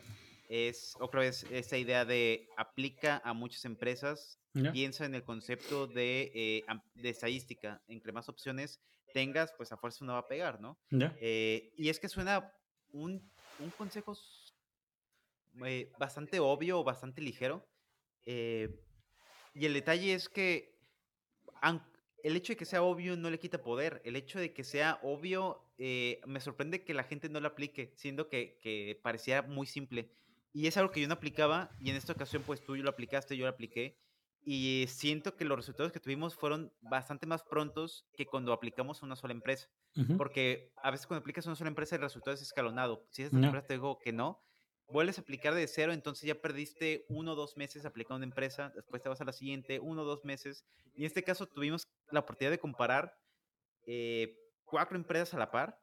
Es 0.47 0.95
otra 1.01 1.19
vez 1.19 1.43
esa 1.51 1.77
idea 1.77 2.05
de 2.05 2.47
aplica 2.55 3.21
a 3.25 3.33
muchas 3.33 3.65
empresas, 3.65 4.39
piensa 4.71 5.05
en 5.05 5.15
el 5.15 5.23
concepto 5.23 5.85
de, 5.85 6.31
eh, 6.33 6.63
de 6.93 7.09
estadística. 7.09 7.81
Entre 7.87 8.13
más 8.13 8.29
opciones 8.29 8.79
tengas, 9.13 9.51
pues 9.57 9.73
a 9.73 9.77
fuerza 9.77 10.05
uno 10.05 10.13
va 10.13 10.19
a 10.19 10.27
pegar, 10.29 10.61
¿no? 10.61 10.79
Eh, 11.19 11.73
y 11.75 11.89
es 11.89 11.99
que 11.99 12.07
suena 12.07 12.53
un, 12.93 13.29
un 13.59 13.69
consejo 13.71 14.15
bastante 15.99 16.39
obvio 16.39 16.85
bastante 16.85 17.21
ligero, 17.21 17.67
eh, 18.25 18.69
y 19.53 19.65
el 19.65 19.73
detalle 19.73 20.13
es 20.13 20.29
que 20.29 20.73
el 22.23 22.35
hecho 22.35 22.53
de 22.53 22.57
que 22.57 22.65
sea 22.65 22.83
obvio 22.83 23.15
no 23.17 23.29
le 23.29 23.39
quita 23.39 23.61
poder. 23.61 24.01
El 24.05 24.15
hecho 24.15 24.39
de 24.39 24.53
que 24.53 24.63
sea 24.63 24.99
obvio 25.03 25.61
eh, 25.77 26.21
me 26.25 26.39
sorprende 26.39 26.83
que 26.83 26.93
la 26.93 27.03
gente 27.03 27.29
no 27.29 27.39
lo 27.39 27.49
aplique, 27.49 27.93
siendo 27.95 28.29
que, 28.29 28.59
que 28.61 28.99
parecía 29.03 29.41
muy 29.41 29.67
simple. 29.67 30.09
Y 30.53 30.67
es 30.67 30.77
algo 30.77 30.91
que 30.91 31.01
yo 31.01 31.07
no 31.07 31.15
aplicaba 31.15 31.71
y 31.79 31.89
en 31.89 31.95
esta 31.95 32.13
ocasión 32.13 32.43
pues 32.43 32.63
tú 32.63 32.75
lo 32.75 32.89
aplicaste, 32.89 33.35
yo 33.35 33.45
lo 33.45 33.51
apliqué. 33.51 33.97
Y 34.45 34.85
siento 34.89 35.35
que 35.35 35.45
los 35.45 35.57
resultados 35.57 35.91
que 35.93 36.01
tuvimos 36.01 36.35
fueron 36.35 36.73
bastante 36.81 37.25
más 37.25 37.43
prontos 37.43 38.05
que 38.13 38.25
cuando 38.25 38.51
aplicamos 38.51 39.01
a 39.01 39.05
una 39.05 39.15
sola 39.15 39.33
empresa. 39.33 39.69
Porque 40.17 40.73
a 40.77 40.91
veces 40.91 41.07
cuando 41.07 41.21
aplicas 41.21 41.45
a 41.45 41.49
una 41.49 41.55
sola 41.55 41.69
empresa 41.69 41.95
el 41.95 42.01
resultado 42.01 42.35
es 42.35 42.41
escalonado. 42.41 43.05
Si 43.09 43.23
esa 43.23 43.35
empresa 43.35 43.67
te 43.67 43.73
digo 43.75 43.99
que 43.99 44.11
no, 44.11 44.43
vuelves 44.93 45.17
a 45.17 45.21
aplicar 45.21 45.55
de 45.55 45.67
cero, 45.67 45.91
entonces 45.91 46.25
ya 46.27 46.35
perdiste 46.35 47.05
uno 47.09 47.33
o 47.33 47.35
dos 47.35 47.57
meses 47.57 47.83
aplicando 47.83 48.17
una 48.17 48.25
empresa, 48.25 48.71
después 48.75 49.01
te 49.01 49.09
vas 49.09 49.19
a 49.19 49.25
la 49.25 49.33
siguiente, 49.33 49.79
uno 49.79 50.03
o 50.03 50.05
dos 50.05 50.23
meses. 50.23 50.63
Y 50.93 51.01
en 51.01 51.07
este 51.07 51.23
caso 51.23 51.47
tuvimos 51.47 51.87
la 52.11 52.21
oportunidad 52.21 52.51
de 52.51 52.59
comparar 52.59 53.17
eh, 53.87 54.37
cuatro 54.63 54.95
empresas 54.95 55.33
a 55.33 55.39
la 55.39 55.51
par, 55.51 55.81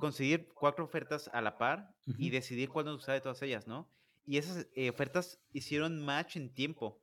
conseguir 0.00 0.48
cuatro 0.52 0.84
ofertas 0.84 1.30
a 1.32 1.40
la 1.40 1.56
par 1.56 1.94
y 2.18 2.30
decidir 2.30 2.70
cuál 2.70 2.86
nos 2.86 2.96
gustaba 2.96 3.14
de 3.14 3.20
todas 3.20 3.40
ellas, 3.42 3.68
¿no? 3.68 3.88
Y 4.26 4.38
esas 4.38 4.66
eh, 4.74 4.90
ofertas 4.90 5.38
hicieron 5.52 6.00
match 6.00 6.36
en 6.36 6.52
tiempo. 6.52 7.00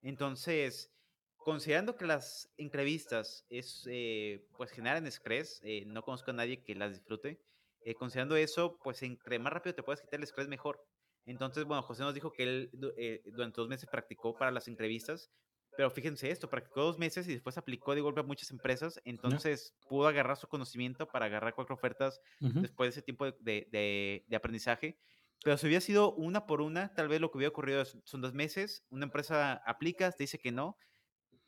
Entonces, 0.00 0.92
considerando 1.36 1.96
que 1.96 2.06
las 2.06 2.52
entrevistas 2.56 3.46
es, 3.48 3.84
eh, 3.90 4.46
pues 4.56 4.70
generan 4.70 5.06
estrés, 5.06 5.60
no 5.86 6.02
conozco 6.02 6.30
a 6.30 6.34
nadie 6.34 6.62
que 6.62 6.76
las 6.76 6.92
disfrute, 6.92 7.42
eh, 7.84 7.94
considerando 7.94 8.36
eso, 8.36 8.78
pues 8.82 9.02
entre 9.02 9.38
más 9.38 9.52
rápido 9.52 9.74
te 9.74 9.82
puedes 9.82 10.00
quitar 10.00 10.18
el 10.18 10.24
estrés, 10.24 10.48
mejor. 10.48 10.82
Entonces, 11.26 11.64
bueno, 11.64 11.82
José 11.82 12.02
nos 12.02 12.14
dijo 12.14 12.32
que 12.32 12.42
él 12.42 12.70
eh, 12.96 13.22
durante 13.26 13.60
dos 13.60 13.68
meses 13.68 13.88
practicó 13.90 14.34
para 14.36 14.50
las 14.50 14.68
entrevistas, 14.68 15.30
pero 15.76 15.90
fíjense 15.90 16.30
esto, 16.30 16.48
practicó 16.48 16.82
dos 16.82 16.98
meses 16.98 17.26
y 17.28 17.32
después 17.32 17.58
aplicó 17.58 17.94
de 17.94 18.00
golpe 18.00 18.20
a 18.20 18.24
muchas 18.24 18.50
empresas, 18.50 19.00
entonces 19.04 19.74
pudo 19.88 20.06
agarrar 20.06 20.36
su 20.36 20.46
conocimiento 20.46 21.08
para 21.08 21.26
agarrar 21.26 21.54
cuatro 21.54 21.74
ofertas 21.74 22.20
después 22.38 22.88
de 22.88 22.90
ese 22.90 23.02
tiempo 23.02 23.26
de, 23.26 24.22
de, 24.28 24.36
aprendizaje. 24.36 24.98
Pero 25.42 25.58
si 25.58 25.66
hubiera 25.66 25.80
sido 25.80 26.14
una 26.14 26.46
por 26.46 26.60
una, 26.60 26.94
tal 26.94 27.08
vez 27.08 27.20
lo 27.20 27.30
que 27.30 27.38
hubiera 27.38 27.50
ocurrido 27.50 27.84
son 27.84 28.20
dos 28.20 28.32
meses, 28.32 28.84
una 28.90 29.04
empresa 29.04 29.54
aplicas, 29.66 30.16
te 30.16 30.24
dice 30.24 30.38
que 30.38 30.52
no, 30.52 30.78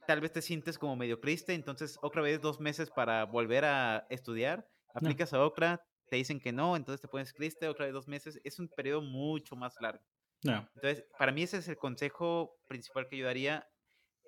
tal 0.06 0.20
vez 0.20 0.32
te 0.32 0.42
sientes 0.42 0.78
como 0.78 0.96
medio 0.96 1.20
triste, 1.20 1.54
entonces 1.54 1.98
otra 2.02 2.20
vez 2.20 2.40
dos 2.40 2.60
meses 2.60 2.90
para 2.90 3.24
volver 3.24 3.64
a 3.64 4.06
estudiar, 4.10 4.68
aplicas 4.94 5.32
a 5.32 5.40
otra, 5.40 5.84
te 6.08 6.16
dicen 6.16 6.40
que 6.40 6.52
no, 6.52 6.76
entonces 6.76 7.00
te 7.00 7.08
pones 7.08 7.32
triste 7.34 7.68
otra 7.68 7.86
vez 7.86 7.94
dos 7.94 8.08
meses. 8.08 8.40
Es 8.44 8.58
un 8.58 8.68
periodo 8.68 9.02
mucho 9.02 9.56
más 9.56 9.74
largo. 9.80 10.02
Entonces, 10.42 11.04
para 11.18 11.32
mí 11.32 11.42
ese 11.42 11.58
es 11.58 11.68
el 11.68 11.76
consejo 11.76 12.56
principal 12.68 13.08
que 13.08 13.16
yo 13.16 13.26
daría. 13.26 13.68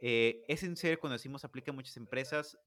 Eh, 0.01 0.45
es 0.49 0.63
en 0.63 0.77
serio 0.77 0.99
cuando 1.01 1.15
decimos 1.15 1.45
aplica 1.45 1.71
a 1.71 1.75
muchas 1.75 1.97
empresas, 1.97 2.59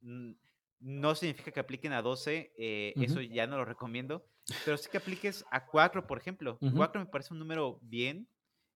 no 0.80 1.16
significa 1.16 1.51
que 1.51 1.59
apliquen 1.59 1.93
a 1.93 2.01
12, 2.01 2.53
eh, 2.57 2.93
eso 2.97 3.22
ya 3.22 3.47
no 3.47 3.57
lo 3.57 3.66
recomiendo, 3.66 4.26
pero 4.66 4.78
sí 4.78 4.89
que 4.89 4.97
apliques 4.97 5.45
a 5.51 5.66
4, 5.66 6.07
por 6.07 6.18
ejemplo. 6.18 6.57
4 6.59 7.01
me 7.01 7.07
parece 7.07 7.34
un 7.34 7.39
número 7.39 7.80
bien, 7.82 8.28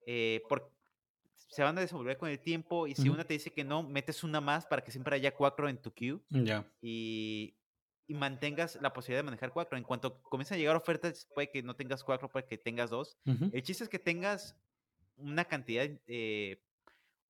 eh, 0.05 0.41
porque 0.47 0.73
se 1.36 1.63
van 1.63 1.77
a 1.77 1.81
desenvolver 1.81 2.17
con 2.17 2.29
el 2.29 2.39
tiempo 2.39 2.88
y 2.88 2.95
si 2.95 3.09
una 3.09 3.23
te 3.23 3.33
dice 3.33 3.51
que 3.51 3.63
no, 3.63 3.83
metes 3.83 4.23
una 4.23 4.41
más 4.41 4.65
para 4.65 4.83
que 4.83 4.91
siempre 4.91 5.15
haya 5.15 5.33
4 5.33 5.69
en 5.69 5.81
tu 5.81 5.93
queue. 5.93 6.19
Ya. 6.29 6.69
Y 6.81 7.55
y 8.08 8.14
mantengas 8.14 8.78
la 8.82 8.93
posibilidad 8.93 9.20
de 9.20 9.26
manejar 9.26 9.51
cuatro. 9.51 9.78
En 9.78 9.84
cuanto 9.84 10.22
comienzan 10.24 10.58
a 10.58 10.60
llegar 10.60 10.76
ofertas, 10.76 11.28
puede 11.34 11.49
que 11.49 11.64
no 11.64 11.76
tengas 11.76 12.03
cuatro, 12.03 12.30
puede 12.30 12.45
que 12.45 12.58
tengas 12.58 12.89
dos. 12.89 13.18
El 13.26 13.64
chiste 13.64 13.84
es 13.84 13.89
que 13.89 13.99
tengas 13.99 14.56
una 15.18 15.45
cantidad, 15.45 15.89
eh, 16.08 16.62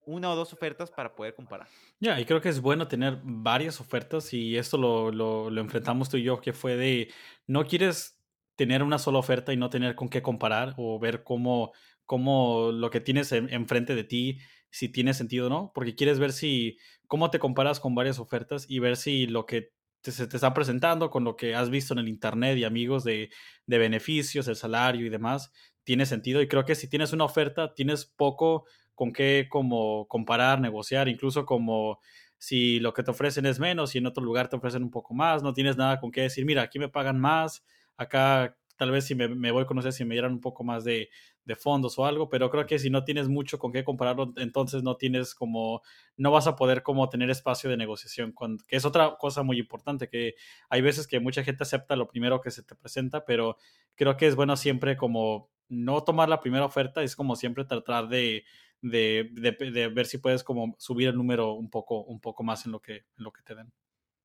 una 0.06 0.32
o 0.32 0.36
dos 0.36 0.54
ofertas 0.54 0.92
para 0.92 1.16
poder 1.16 1.36
comparar. 1.36 1.68
Ya, 2.00 2.20
y 2.20 2.26
creo 2.26 2.42
que 2.42 2.50
es 2.50 2.60
bueno 2.60 2.88
tener 2.88 3.20
varias 3.24 3.80
ofertas 3.80 4.34
y 4.34 4.58
esto 4.58 4.78
lo, 4.78 5.12
lo, 5.12 5.50
lo, 5.50 5.62
enfrentamos 5.62 6.10
tú 6.10 6.18
y 6.18 6.24
yo, 6.24 6.42
que 6.42 6.54
fue 6.54 6.76
de, 6.76 7.12
no 7.48 7.66
quieres 7.66 8.22
tener 8.56 8.84
una 8.84 9.00
sola 9.00 9.20
oferta 9.20 9.54
y 9.54 9.58
no 9.58 9.70
tener 9.70 9.96
con 9.96 10.10
qué 10.10 10.22
comparar 10.22 10.74
o 10.78 11.00
ver 11.00 11.24
cómo, 11.24 11.74
cómo 12.06 12.72
lo 12.72 12.90
que 12.90 13.02
tienes 13.02 13.32
enfrente 13.32 13.96
de 13.96 14.04
ti, 14.04 14.40
si 14.70 14.90
tiene 14.90 15.14
sentido 15.14 15.48
o 15.48 15.50
no, 15.50 15.72
porque 15.74 15.96
quieres 15.96 16.20
ver 16.20 16.34
si, 16.34 16.78
cómo 17.08 17.32
te 17.32 17.40
comparas 17.40 17.80
con 17.80 17.96
varias 17.96 18.20
ofertas 18.20 18.66
y 18.70 18.80
ver 18.80 18.98
si 18.98 19.28
lo 19.28 19.46
que 19.46 19.74
se 20.12 20.28
te 20.28 20.38
está 20.38 20.54
presentando 20.54 21.10
con 21.10 21.24
lo 21.24 21.36
que 21.36 21.56
has 21.56 21.70
visto 21.70 21.94
en 21.94 22.00
el 22.00 22.08
internet 22.08 22.58
y 22.58 22.64
amigos 22.64 23.04
de, 23.04 23.30
de 23.66 23.78
beneficios, 23.78 24.48
el 24.48 24.56
salario 24.56 25.06
y 25.06 25.10
demás, 25.10 25.52
tiene 25.84 26.06
sentido. 26.06 26.42
Y 26.42 26.48
creo 26.48 26.66
que 26.66 26.76
si 26.76 26.90
tienes 26.90 27.14
una 27.14 27.26
oferta, 27.26 27.74
tienes 27.74 28.06
poco 28.06 28.66
con 28.94 29.12
qué 29.14 29.48
como 29.50 30.08
comparar, 30.08 30.60
negociar, 30.60 31.08
incluso 31.08 31.46
como 31.46 32.00
si 32.38 32.80
lo 32.80 32.94
que 32.94 33.04
te 33.04 33.12
ofrecen 33.12 33.46
es 33.46 33.60
menos 33.60 33.96
y 33.96 34.00
en 34.00 34.08
otro 34.08 34.24
lugar 34.24 34.50
te 34.50 34.56
ofrecen 34.56 34.84
un 34.84 34.92
poco 34.92 35.14
más, 35.14 35.44
no 35.44 35.54
tienes 35.54 35.78
nada 35.78 36.00
con 36.00 36.12
qué 36.12 36.22
decir, 36.22 36.46
mira, 36.46 36.64
aquí 36.64 36.80
me 36.80 36.90
pagan 36.90 37.20
más, 37.20 37.64
acá 37.98 38.58
tal 38.78 38.92
vez 38.92 39.06
si 39.06 39.16
me, 39.16 39.28
me 39.28 39.52
voy 39.52 39.64
a 39.64 39.66
conocer, 39.66 39.94
si 39.94 40.06
me 40.06 40.16
dieran 40.16 40.34
un 40.34 40.42
poco 40.42 40.64
más 40.64 40.84
de, 40.84 41.10
de, 41.46 41.56
fondos 41.56 41.98
o 42.00 42.06
algo, 42.06 42.30
pero 42.30 42.50
creo 42.50 42.66
que 42.66 42.80
si 42.80 42.90
no 42.90 43.04
tienes 43.04 43.28
mucho 43.28 43.60
con 43.60 43.72
qué 43.72 43.84
compararlo, 43.84 44.34
entonces 44.38 44.84
no 44.84 44.98
tienes 44.98 45.36
como, 45.36 45.82
no 46.18 46.32
vas 46.32 46.48
a 46.48 46.56
poder 46.56 46.84
como 46.84 47.10
tener 47.10 47.30
espacio 47.30 47.70
de 47.70 47.78
negociación, 47.78 48.32
con, 48.32 48.58
que 48.68 48.76
es 48.76 48.86
otra 48.86 49.16
cosa 49.18 49.44
muy 49.44 49.60
importante, 49.60 50.10
que 50.10 50.36
hay 50.70 50.82
veces 50.82 51.08
que 51.08 51.20
mucha 51.20 51.44
gente 51.44 51.64
acepta 51.64 51.96
lo 51.96 52.08
primero 52.08 52.42
que 52.42 52.52
se 52.52 52.64
te 52.64 52.76
presenta, 52.76 53.26
pero 53.26 53.58
creo 53.96 54.18
que 54.18 54.28
es 54.28 54.36
bueno 54.36 54.58
siempre 54.58 54.98
como 54.98 55.50
no 55.68 56.04
tomar 56.04 56.30
la 56.30 56.42
primera 56.42 56.66
oferta, 56.66 57.02
es 57.04 57.16
como 57.16 57.36
siempre 57.36 57.66
tratar 57.66 58.08
de, 58.08 58.44
de, 58.82 59.30
de, 59.34 59.88
ver 59.88 60.06
si 60.06 60.18
puedes 60.18 60.44
como 60.44 60.76
subir 60.78 61.10
el 61.10 61.16
número 61.16 61.54
un 61.54 61.70
poco, 61.70 62.04
un 62.04 62.20
poco 62.20 62.44
más 62.44 62.66
en 62.66 62.72
lo 62.72 62.82
que, 62.82 62.98
en 62.98 63.24
lo 63.24 63.32
que 63.32 63.42
te 63.42 63.56
den. 63.56 63.72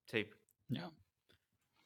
Sí. 0.06 0.26
Ya. 0.68 0.90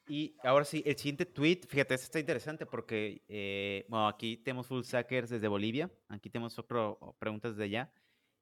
Y 0.07 0.35
ahora 0.43 0.65
sí, 0.65 0.83
el 0.85 0.95
siguiente 0.97 1.25
tweet, 1.25 1.61
fíjate, 1.67 1.95
este 1.95 2.05
está 2.05 2.19
interesante 2.19 2.65
porque, 2.65 3.23
eh, 3.27 3.85
bueno, 3.89 4.07
aquí 4.07 4.37
tenemos 4.37 4.67
full 4.67 4.83
sackers 4.83 5.29
desde 5.29 5.47
Bolivia, 5.47 5.91
aquí 6.09 6.29
tenemos 6.29 6.57
otras 6.59 6.95
preguntas 7.17 7.55
de 7.57 7.63
allá. 7.63 7.91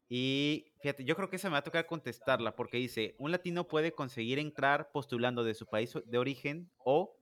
Y 0.09 0.66
fíjate, 0.82 1.05
yo 1.05 1.16
creo 1.16 1.30
que 1.30 1.38
esa 1.38 1.47
me 1.47 1.53
va 1.53 1.59
a 1.59 1.64
tocar 1.64 1.86
contestarla 1.86 2.55
porque 2.55 2.78
dice, 2.78 3.16
un 3.18 3.32
latino 3.32 3.68
puede 3.68 3.93
conseguir 3.93 4.39
entrar 4.39 4.91
postulando 4.91 5.43
de 5.43 5.53
su 5.53 5.66
país 5.66 5.93
de 6.05 6.18
origen 6.18 6.70
o 6.78 7.18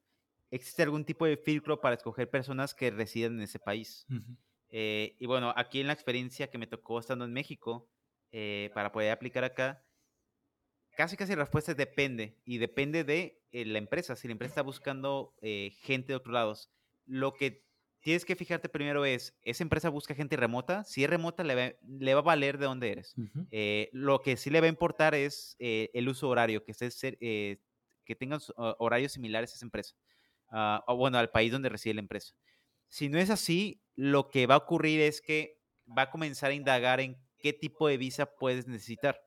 existe 0.50 0.84
algún 0.84 1.06
tipo 1.06 1.26
de 1.26 1.38
filtro 1.38 1.80
para 1.80 1.96
escoger 1.96 2.30
personas 2.30 2.74
que 2.74 2.90
residen 2.90 3.34
en 3.34 3.42
ese 3.44 3.60
país. 3.60 4.06
Eh, 4.70 5.16
y 5.20 5.26
bueno, 5.28 5.54
aquí 5.56 5.80
en 5.80 5.88
la 5.88 5.94
experiencia 5.94 6.50
que 6.50 6.58
me 6.58 6.68
tocó 6.68 7.00
estando 7.00 7.26
en 7.26 7.34
México, 7.34 7.90
eh, 8.32 8.72
para 8.74 8.92
poder 8.92 9.12
aplicar 9.12 9.44
acá, 9.44 9.86
casi 11.02 11.18
casi 11.18 11.32
la 11.32 11.40
respuesta 11.44 11.72
es 11.72 11.78
depende 11.78 12.38
y 12.46 12.60
depende 12.60 13.04
de 13.04 13.42
eh, 13.52 13.66
la 13.66 13.80
empresa. 13.80 14.16
Si 14.16 14.28
la 14.28 14.34
empresa 14.34 14.52
está 14.52 14.62
buscando 14.62 15.34
eh, 15.42 15.72
gente 15.82 16.14
de 16.14 16.18
otros 16.18 16.32
lados, 16.32 16.70
lo 17.08 17.34
que 17.34 17.66
tienes 18.02 18.24
que 18.24 18.36
fijarte 18.36 18.70
primero 18.70 19.04
es, 19.04 19.36
¿esa 19.42 19.64
empresa 19.64 19.90
busca 19.90 20.14
gente 20.14 20.36
remota? 20.38 20.84
Si 20.84 21.04
es 21.04 21.10
remota, 21.10 21.44
le 21.44 21.56
va, 21.56 21.76
le 21.82 22.14
va 22.14 22.20
a 22.20 22.24
valer 22.24 22.60
de 22.60 22.66
dónde 22.66 22.92
eres. 22.92 23.16
Eh, 23.50 23.90
lo 23.94 24.22
que 24.22 24.38
sí 24.38 24.52
le 24.52 24.60
va 24.60 24.68
a 24.68 24.70
importar 24.70 25.16
es 25.16 25.56
el 25.58 26.08
uso 26.08 26.30
horario, 26.30 26.64
que, 26.64 26.72
esté, 26.72 27.18
que 27.18 28.16
tengan 28.16 28.40
horarios 28.56 29.14
similares 29.14 29.54
a 29.54 29.56
esa 29.56 29.66
empresa. 29.66 29.96
Ah, 30.52 30.84
o 30.86 30.98
bueno, 30.98 31.18
al 31.18 31.32
país 31.32 31.52
donde 31.52 31.70
reside 31.70 31.96
la 31.96 32.02
empresa. 32.02 32.36
Si 32.90 33.10
no 33.10 33.18
es 33.18 33.32
así, 33.32 33.82
lo 33.96 34.30
que 34.30 34.46
va 34.46 34.54
a 34.54 34.60
ocurrir 34.60 35.02
es 35.02 35.20
que 35.20 35.60
va 35.98 36.04
a 36.04 36.12
comenzar 36.12 36.52
a 36.52 36.54
indagar 36.54 37.00
en 37.00 37.18
qué 37.40 37.54
tipo 37.54 37.88
de 37.88 37.98
visa 37.98 38.36
puedes 38.36 38.68
necesitar 38.68 39.26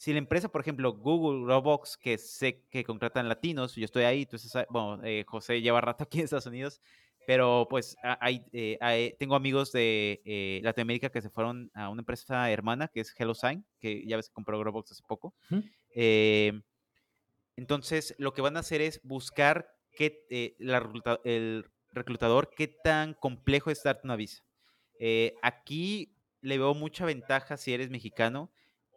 si 0.00 0.14
la 0.14 0.18
empresa, 0.18 0.48
por 0.48 0.62
ejemplo, 0.62 0.94
Google, 0.94 1.46
Roblox, 1.46 1.98
que 1.98 2.16
sé 2.16 2.64
que 2.70 2.84
contratan 2.84 3.28
latinos, 3.28 3.74
yo 3.74 3.84
estoy 3.84 4.04
ahí, 4.04 4.22
entonces, 4.22 4.50
bueno, 4.70 4.98
eh, 5.04 5.26
José 5.28 5.60
lleva 5.60 5.82
rato 5.82 6.04
aquí 6.04 6.20
en 6.20 6.24
Estados 6.24 6.46
Unidos, 6.46 6.80
pero 7.26 7.66
pues 7.68 7.98
hay, 8.02 8.42
eh, 8.54 9.14
tengo 9.18 9.34
amigos 9.34 9.72
de 9.72 10.22
eh, 10.24 10.60
Latinoamérica 10.62 11.10
que 11.10 11.20
se 11.20 11.28
fueron 11.28 11.70
a 11.74 11.90
una 11.90 12.00
empresa 12.00 12.50
hermana 12.50 12.88
que 12.88 13.00
es 13.00 13.14
HelloSign, 13.14 13.66
que 13.78 14.06
ya 14.06 14.16
ves 14.16 14.28
que 14.28 14.32
compró 14.32 14.64
Roblox 14.64 14.90
hace 14.90 15.02
poco. 15.06 15.34
entonces, 17.56 18.14
lo 18.16 18.32
que 18.32 18.40
van 18.40 18.56
a 18.56 18.60
hacer 18.60 18.80
es 18.80 19.02
buscar 19.02 19.68
que 19.92 20.24
el 21.24 21.66
reclutador 21.92 22.48
qué 22.56 22.68
tan 22.68 23.12
complejo 23.12 23.70
es 23.70 23.82
darte 23.82 24.06
una 24.06 24.16
visa. 24.16 24.42
aquí 25.42 26.16
le 26.40 26.56
veo 26.56 26.72
mucha 26.72 27.04
ventaja 27.04 27.58
si 27.58 27.74
eres 27.74 27.90
mexicano 27.90 28.50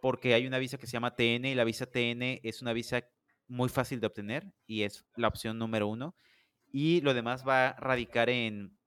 porque 0.04 0.34
hay 0.34 0.46
una 0.46 0.60
visa 0.60 0.78
que 0.78 0.86
se 0.86 0.92
llama 0.92 1.16
TN 1.16 1.46
y 1.46 1.56
la 1.56 1.64
visa 1.64 1.86
TN 1.86 2.42
es 2.44 2.62
una 2.62 2.74
visa 2.74 3.08
muy 3.48 3.70
fácil 3.70 4.02
de 4.02 4.08
obtener 4.08 4.52
y 4.68 4.82
es 4.82 5.06
la 5.16 5.30
opción 5.30 5.58
número 5.58 5.88
uno. 5.88 6.14
Y 6.74 7.00
lo 7.00 7.14
demás 7.14 7.48
va 7.48 7.70
a 7.70 7.80
radicar 7.80 8.30
en 8.30 8.78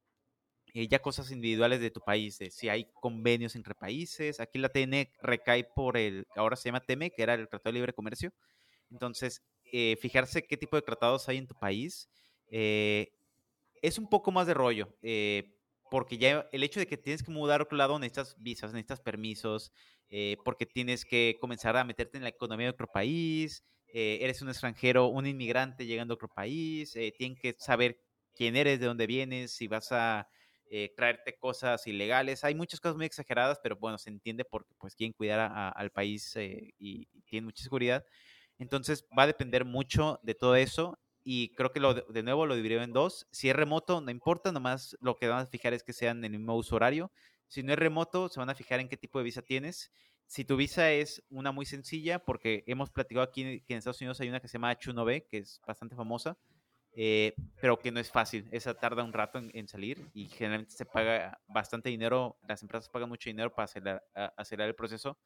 eh, 0.75 0.89
ya 0.89 0.99
cosas 0.99 1.31
individuales 1.31 1.81
de 1.81 1.91
tu 1.91 2.03
país, 2.03 2.37
de 2.37 2.51
si 2.51 2.69
hay 2.69 2.93
convenios 3.01 3.57
entre 3.57 3.75
países. 3.75 4.41
Aquí 4.41 4.59
la 4.59 4.69
TN 4.69 5.11
recae 5.23 5.65
por 5.65 5.97
el, 5.97 6.27
ahora 6.37 6.55
se 6.55 6.69
llama 6.69 6.85
TEME, 6.85 7.11
que 7.11 7.23
era 7.23 7.33
el 7.33 7.49
Tratado 7.49 7.73
de 7.73 7.79
Libre 7.79 7.95
Comercio. 7.95 8.35
Entonces, 8.91 9.43
eh, 9.73 9.97
fijarse 9.99 10.47
qué 10.47 10.59
tipo 10.59 10.77
de 10.77 10.83
tratados 10.83 11.31
hay 11.31 11.39
en 11.39 11.47
tu 11.47 11.55
país 11.55 12.11
eh, 12.49 13.11
es 13.81 13.97
un 13.97 14.11
poco 14.11 14.33
más 14.33 14.47
de 14.47 14.53
rollo 14.53 14.95
porque 15.91 16.19
ya 16.19 16.49
el 16.53 16.63
hecho 16.63 16.81
de 16.81 16.87
que 16.87 16.97
tienes 16.97 17.23
que 17.23 17.31
mudar 17.31 17.61
a 17.61 17.65
otro 17.65 17.77
lado 17.77 17.99
necesitas 17.99 18.35
visas, 18.39 18.73
necesitas 18.73 19.01
permisos, 19.01 19.73
eh, 20.11 20.37
porque 20.45 20.67
tienes 20.67 21.05
que 21.05 21.37
comenzar 21.41 21.77
a 21.77 21.85
meterte 21.85 22.17
en 22.19 22.25
la 22.25 22.31
economía 22.31 22.67
de 22.67 22.71
otro 22.73 22.87
país, 22.87 23.65
eh, 23.89 24.19
eres 24.23 24.43
un 24.43 24.49
extranjero, 24.49 25.07
un 25.09 25.27
inmigrante 25.27 25.87
llegando 25.87 26.15
a 26.15 26.17
otro 26.17 26.29
país, 26.29 26.95
eh, 26.97 27.13
tienen 27.17 27.37
que 27.37 27.55
saber 27.59 27.99
quién 28.35 28.57
eres, 28.57 28.81
de 28.81 28.87
dónde 28.87 29.07
vienes, 29.07 29.53
si 29.53 29.69
vas 29.69 29.93
a 29.93 30.29
traerte 30.97 31.39
cosas 31.39 31.87
ilegales. 31.87 32.43
Hay 32.43 32.57
muchas 32.57 32.81
cosas 32.81 32.97
muy 32.97 33.07
exageradas, 33.07 33.61
pero 33.63 33.77
bueno, 33.77 33.99
se 33.99 34.11
entiende 34.11 34.45
porque 34.45 34.75
pues 34.79 34.97
quieren 34.97 35.13
cuidar 35.13 35.53
al 35.77 35.91
país 35.93 36.35
y, 36.37 36.75
y 36.77 37.07
tienen 37.23 37.45
mucha 37.45 37.63
seguridad. 37.63 38.05
Entonces 38.59 39.07
va 39.17 39.25
a 39.25 39.27
depender 39.29 39.65
mucho 39.65 40.19
de 40.25 40.35
todo 40.35 40.57
eso 40.57 40.99
y 41.29 41.53
creo 41.55 41.73
que 41.73 41.81
lo, 41.81 41.93
de 41.93 42.23
nuevo 42.23 42.47
lo 42.47 42.55
dividió 42.55 42.83
en 42.83 42.93
dos. 42.93 43.27
Si 43.33 43.51
es 43.51 43.57
remoto, 43.57 44.01
no 44.01 44.13
importa, 44.13 44.53
nomás 44.53 44.97
lo 45.01 45.17
que 45.17 45.27
van 45.27 45.41
a 45.41 45.47
fijar 45.47 45.75
es 45.75 45.83
que 45.83 45.93
sean 45.93 46.19
en 46.19 46.33
el 46.33 46.39
mismo 46.39 46.55
uso 46.55 46.77
horario. 46.77 47.11
Si 47.49 47.63
no 47.63 47.73
es 47.73 47.79
remoto, 47.79 48.29
se 48.29 48.41
van 48.41 48.51
a 48.51 48.55
fijar 48.55 48.81
en 48.81 48.89
qué 48.89 48.97
tipo 48.97 49.19
de 49.19 49.25
visa 49.25 49.43
tienes. 49.43 49.91
Si 50.27 50.45
tu 50.45 50.57
visa 50.57 50.91
es 50.93 51.23
una 51.31 51.53
muy 51.53 51.67
sencilla, 51.67 52.19
porque 52.19 52.65
hemos 52.67 52.91
platicado 52.91 53.25
aquí 53.25 53.61
que 53.61 53.75
en 53.75 53.79
Estados 53.79 54.01
Unidos 54.01 54.21
hay 54.21 54.29
una 54.29 54.41
que 54.41 54.49
se 54.49 54.55
llama 54.55 54.73
H1B, 54.73 55.27
que 55.29 55.39
es 55.39 55.61
bastante 55.67 55.95
famosa, 55.95 56.37
eh, 56.93 57.35
pero 57.61 57.79
que 57.79 57.93
no 57.93 58.01
es 58.01 58.11
fácil. 58.11 58.49
Esa 58.51 58.75
tarda 58.75 59.05
un 59.05 59.13
rato 59.13 59.39
en, 59.39 59.69
salir 59.69 60.11
y 60.15 60.29
generalmente 60.29 60.75
se 60.75 60.85
paga 60.85 61.41
bastante 61.47 61.91
dinero, 61.91 62.39
las 62.49 62.63
empresas 62.63 62.89
pagan 62.89 63.09
mucho 63.09 63.31
dinero 63.31 63.55
para 63.55 63.65
acelerar, 63.65 64.03
acelerar 64.37 64.69
el 64.69 64.75
proceso. 64.75 65.19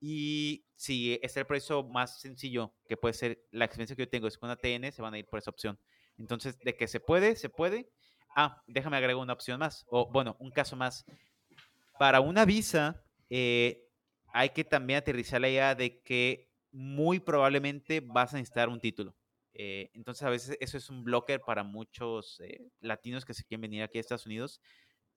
Y 0.00 0.66
si 0.74 1.18
es 1.22 1.36
el 1.36 1.46
proceso 1.46 1.82
más 1.82 2.20
sencillo, 2.20 2.74
que 2.86 2.96
puede 2.96 3.14
ser 3.14 3.42
la 3.52 3.64
experiencia 3.64 3.96
que 3.96 4.02
yo 4.02 4.08
tengo, 4.08 4.26
es 4.26 4.36
con 4.36 4.50
ATN, 4.50 4.92
se 4.92 5.00
van 5.00 5.14
a 5.14 5.18
ir 5.18 5.26
por 5.26 5.38
esa 5.38 5.50
opción. 5.50 5.78
Entonces, 6.18 6.58
de 6.58 6.76
que 6.76 6.86
se 6.88 7.00
puede, 7.00 7.36
se 7.36 7.48
puede. 7.48 7.90
Ah, 8.36 8.62
déjame 8.66 8.96
agregar 8.96 9.22
una 9.22 9.32
opción 9.32 9.60
más, 9.60 9.86
o 9.88 10.10
bueno, 10.10 10.36
un 10.40 10.50
caso 10.50 10.76
más. 10.76 11.06
Para 11.98 12.20
una 12.20 12.44
visa, 12.44 13.04
eh, 13.30 13.88
hay 14.32 14.50
que 14.50 14.64
también 14.64 14.98
aterrizar 14.98 15.40
la 15.40 15.48
idea 15.48 15.74
de 15.74 16.02
que 16.02 16.50
muy 16.72 17.20
probablemente 17.20 18.00
vas 18.00 18.34
a 18.34 18.36
necesitar 18.36 18.68
un 18.68 18.80
título. 18.80 19.14
Eh, 19.54 19.90
entonces, 19.94 20.24
a 20.24 20.30
veces 20.30 20.56
eso 20.60 20.76
es 20.76 20.90
un 20.90 21.04
blocker 21.04 21.40
para 21.40 21.62
muchos 21.62 22.40
eh, 22.40 22.68
latinos 22.80 23.24
que 23.24 23.34
se 23.34 23.44
quieren 23.44 23.62
venir 23.62 23.82
aquí 23.82 23.98
a 23.98 24.00
Estados 24.00 24.26
Unidos. 24.26 24.60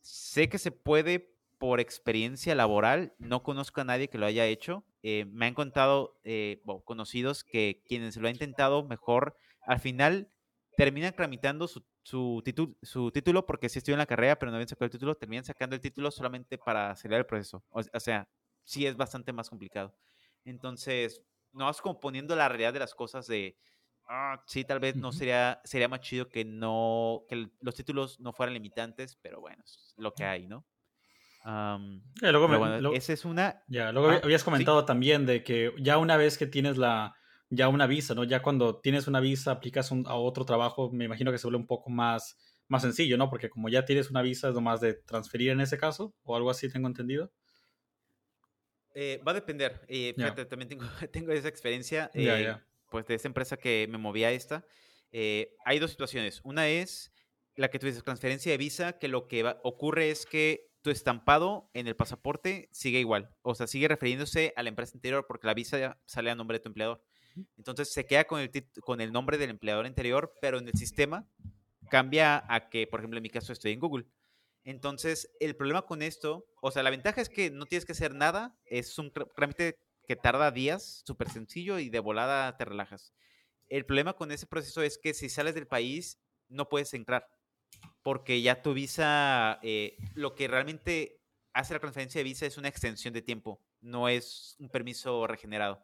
Sé 0.01 0.49
que 0.49 0.59
se 0.59 0.71
puede, 0.71 1.35
por 1.57 1.79
experiencia 1.79 2.53
laboral, 2.53 3.15
no 3.17 3.41
conozco 3.41 3.81
a 3.81 3.83
nadie 3.83 4.09
que 4.09 4.19
lo 4.19 4.27
haya 4.27 4.45
hecho. 4.45 4.85
Eh, 5.01 5.25
me 5.25 5.47
han 5.47 5.55
contado 5.55 6.19
eh, 6.23 6.61
conocidos 6.85 7.43
que 7.43 7.83
quienes 7.87 8.15
lo 8.17 8.27
han 8.27 8.35
intentado 8.35 8.83
mejor, 8.83 9.35
al 9.61 9.79
final 9.79 10.29
terminan 10.77 11.11
tramitando 11.11 11.67
su, 11.67 11.83
su, 12.03 12.43
su 12.83 13.11
título 13.11 13.45
porque 13.47 13.67
sí 13.67 13.79
estudian 13.79 13.97
la 13.97 14.05
carrera, 14.05 14.37
pero 14.37 14.51
no 14.51 14.57
habían 14.57 14.67
sacado 14.67 14.85
el 14.85 14.91
título, 14.91 15.15
terminan 15.15 15.43
sacando 15.43 15.75
el 15.75 15.81
título 15.81 16.11
solamente 16.11 16.59
para 16.59 16.91
acelerar 16.91 17.21
el 17.21 17.25
proceso. 17.25 17.63
O, 17.71 17.99
sea, 17.99 18.29
sí 18.63 18.85
es 18.85 18.95
bastante 18.95 19.33
más 19.33 19.49
complicado. 19.49 19.97
Entonces, 20.45 21.23
no 21.51 21.65
vas 21.65 21.81
como 21.81 21.99
poniendo 21.99 22.35
la 22.35 22.47
realidad 22.47 22.73
de 22.73 22.79
las 22.79 22.93
cosas 22.93 23.25
de, 23.25 23.57
ah, 24.07 24.43
sí, 24.45 24.65
tal 24.65 24.79
vez 24.79 24.95
no 24.95 25.11
sería, 25.11 25.59
sería 25.63 25.87
más 25.87 26.01
chido 26.01 26.29
que 26.29 26.45
no, 26.45 27.23
que 27.27 27.49
los 27.59 27.73
títulos 27.73 28.19
no 28.19 28.31
fueran 28.31 28.53
limitantes, 28.53 29.17
pero 29.19 29.41
bueno, 29.41 29.63
es 29.65 29.95
lo 29.97 30.13
que 30.13 30.25
hay, 30.25 30.45
¿no? 30.45 30.63
luego 32.21 32.93
esa 32.93 33.13
es 33.13 33.25
una... 33.25 33.63
Ya, 33.67 33.91
luego 33.91 34.09
habías 34.23 34.43
comentado 34.43 34.85
también 34.85 35.25
de 35.25 35.43
que 35.43 35.73
ya 35.79 35.97
una 35.97 36.17
vez 36.17 36.37
que 36.37 36.45
tienes 36.45 36.77
la, 36.77 37.15
ya 37.49 37.69
una 37.69 37.87
visa, 37.87 38.13
¿no? 38.13 38.23
Ya 38.23 38.41
cuando 38.41 38.79
tienes 38.79 39.07
una 39.07 39.19
visa, 39.19 39.51
aplicas 39.51 39.91
a 39.91 40.15
otro 40.15 40.45
trabajo, 40.45 40.91
me 40.91 41.05
imagino 41.05 41.31
que 41.31 41.37
se 41.37 41.47
vuelve 41.47 41.59
un 41.59 41.67
poco 41.67 41.89
más, 41.89 42.37
más 42.67 42.81
sencillo, 42.81 43.17
¿no? 43.17 43.29
Porque 43.29 43.49
como 43.49 43.69
ya 43.69 43.85
tienes 43.85 44.09
una 44.09 44.21
visa, 44.21 44.49
es 44.49 44.55
nomás 44.55 44.81
de 44.81 44.93
transferir 44.93 45.51
en 45.51 45.61
ese 45.61 45.77
caso, 45.77 46.13
o 46.23 46.35
algo 46.35 46.49
así, 46.49 46.69
tengo 46.69 46.87
entendido. 46.87 47.31
Eh, 48.93 49.21
va 49.25 49.31
a 49.31 49.35
depender. 49.35 49.85
Eh, 49.87 50.13
fíjate, 50.15 50.45
también 50.45 50.69
tengo, 50.69 50.85
tengo 51.11 51.31
esa 51.31 51.47
experiencia, 51.47 52.11
eh, 52.13 52.55
pues 52.89 53.05
de 53.05 53.15
esa 53.15 53.27
empresa 53.27 53.57
que 53.57 53.87
me 53.89 53.97
movía 53.97 54.29
a 54.29 54.31
esta. 54.31 54.65
hay 55.11 55.79
dos 55.79 55.91
situaciones. 55.91 56.41
Una 56.43 56.67
es 56.67 57.11
la 57.55 57.69
que 57.69 57.79
tú 57.79 57.87
dices, 57.87 58.03
transferencia 58.03 58.51
de 58.51 58.57
visa, 58.57 58.99
que 58.99 59.07
lo 59.07 59.27
que 59.27 59.43
ocurre 59.63 60.09
es 60.09 60.25
que 60.25 60.67
tu 60.81 60.91
estampado 60.91 61.69
en 61.73 61.87
el 61.87 61.95
pasaporte 61.95 62.69
sigue 62.71 62.99
igual. 62.99 63.35
O 63.41 63.55
sea, 63.55 63.67
sigue 63.67 63.87
refiriéndose 63.87 64.53
a 64.55 64.63
la 64.63 64.69
empresa 64.69 64.93
anterior 64.95 65.25
porque 65.27 65.47
la 65.47 65.53
visa 65.53 65.77
ya 65.77 65.99
sale 66.05 66.29
a 66.29 66.35
nombre 66.35 66.57
de 66.57 66.63
tu 66.63 66.69
empleador. 66.69 67.03
Entonces 67.57 67.91
se 67.91 68.05
queda 68.05 68.25
con 68.25 68.39
el, 68.39 68.51
con 68.81 69.01
el 69.01 69.11
nombre 69.11 69.37
del 69.37 69.49
empleador 69.49 69.85
anterior, 69.85 70.33
pero 70.41 70.57
en 70.57 70.67
el 70.67 70.73
sistema 70.73 71.27
cambia 71.89 72.43
a 72.53 72.69
que, 72.69 72.87
por 72.87 72.99
ejemplo, 72.99 73.17
en 73.17 73.23
mi 73.23 73.29
caso 73.29 73.53
estoy 73.53 73.73
en 73.73 73.79
Google. 73.79 74.05
Entonces, 74.63 75.31
el 75.39 75.55
problema 75.55 75.83
con 75.83 76.01
esto, 76.01 76.45
o 76.61 76.71
sea, 76.71 76.83
la 76.83 76.89
ventaja 76.89 77.21
es 77.21 77.29
que 77.29 77.49
no 77.49 77.65
tienes 77.65 77.85
que 77.85 77.93
hacer 77.93 78.13
nada, 78.13 78.57
es 78.65 78.97
un 78.99 79.11
trámite 79.35 79.77
que 80.07 80.15
tarda 80.15 80.51
días, 80.51 81.03
súper 81.05 81.29
sencillo 81.29 81.79
y 81.79 81.89
de 81.89 81.99
volada 81.99 82.57
te 82.57 82.65
relajas. 82.65 83.13
El 83.69 83.85
problema 83.85 84.13
con 84.13 84.31
ese 84.31 84.45
proceso 84.45 84.81
es 84.81 84.97
que 84.97 85.13
si 85.13 85.29
sales 85.29 85.55
del 85.55 85.67
país, 85.67 86.19
no 86.49 86.67
puedes 86.69 86.93
entrar 86.93 87.27
porque 88.03 88.41
ya 88.41 88.61
tu 88.61 88.73
visa, 88.73 89.59
eh, 89.61 89.97
lo 90.13 90.35
que 90.35 90.47
realmente 90.47 91.21
hace 91.53 91.73
la 91.73 91.79
transferencia 91.79 92.19
de 92.19 92.23
visa 92.23 92.45
es 92.45 92.57
una 92.57 92.69
extensión 92.69 93.13
de 93.13 93.21
tiempo, 93.21 93.61
no 93.81 94.07
es 94.07 94.55
un 94.59 94.69
permiso 94.69 95.27
regenerado. 95.27 95.83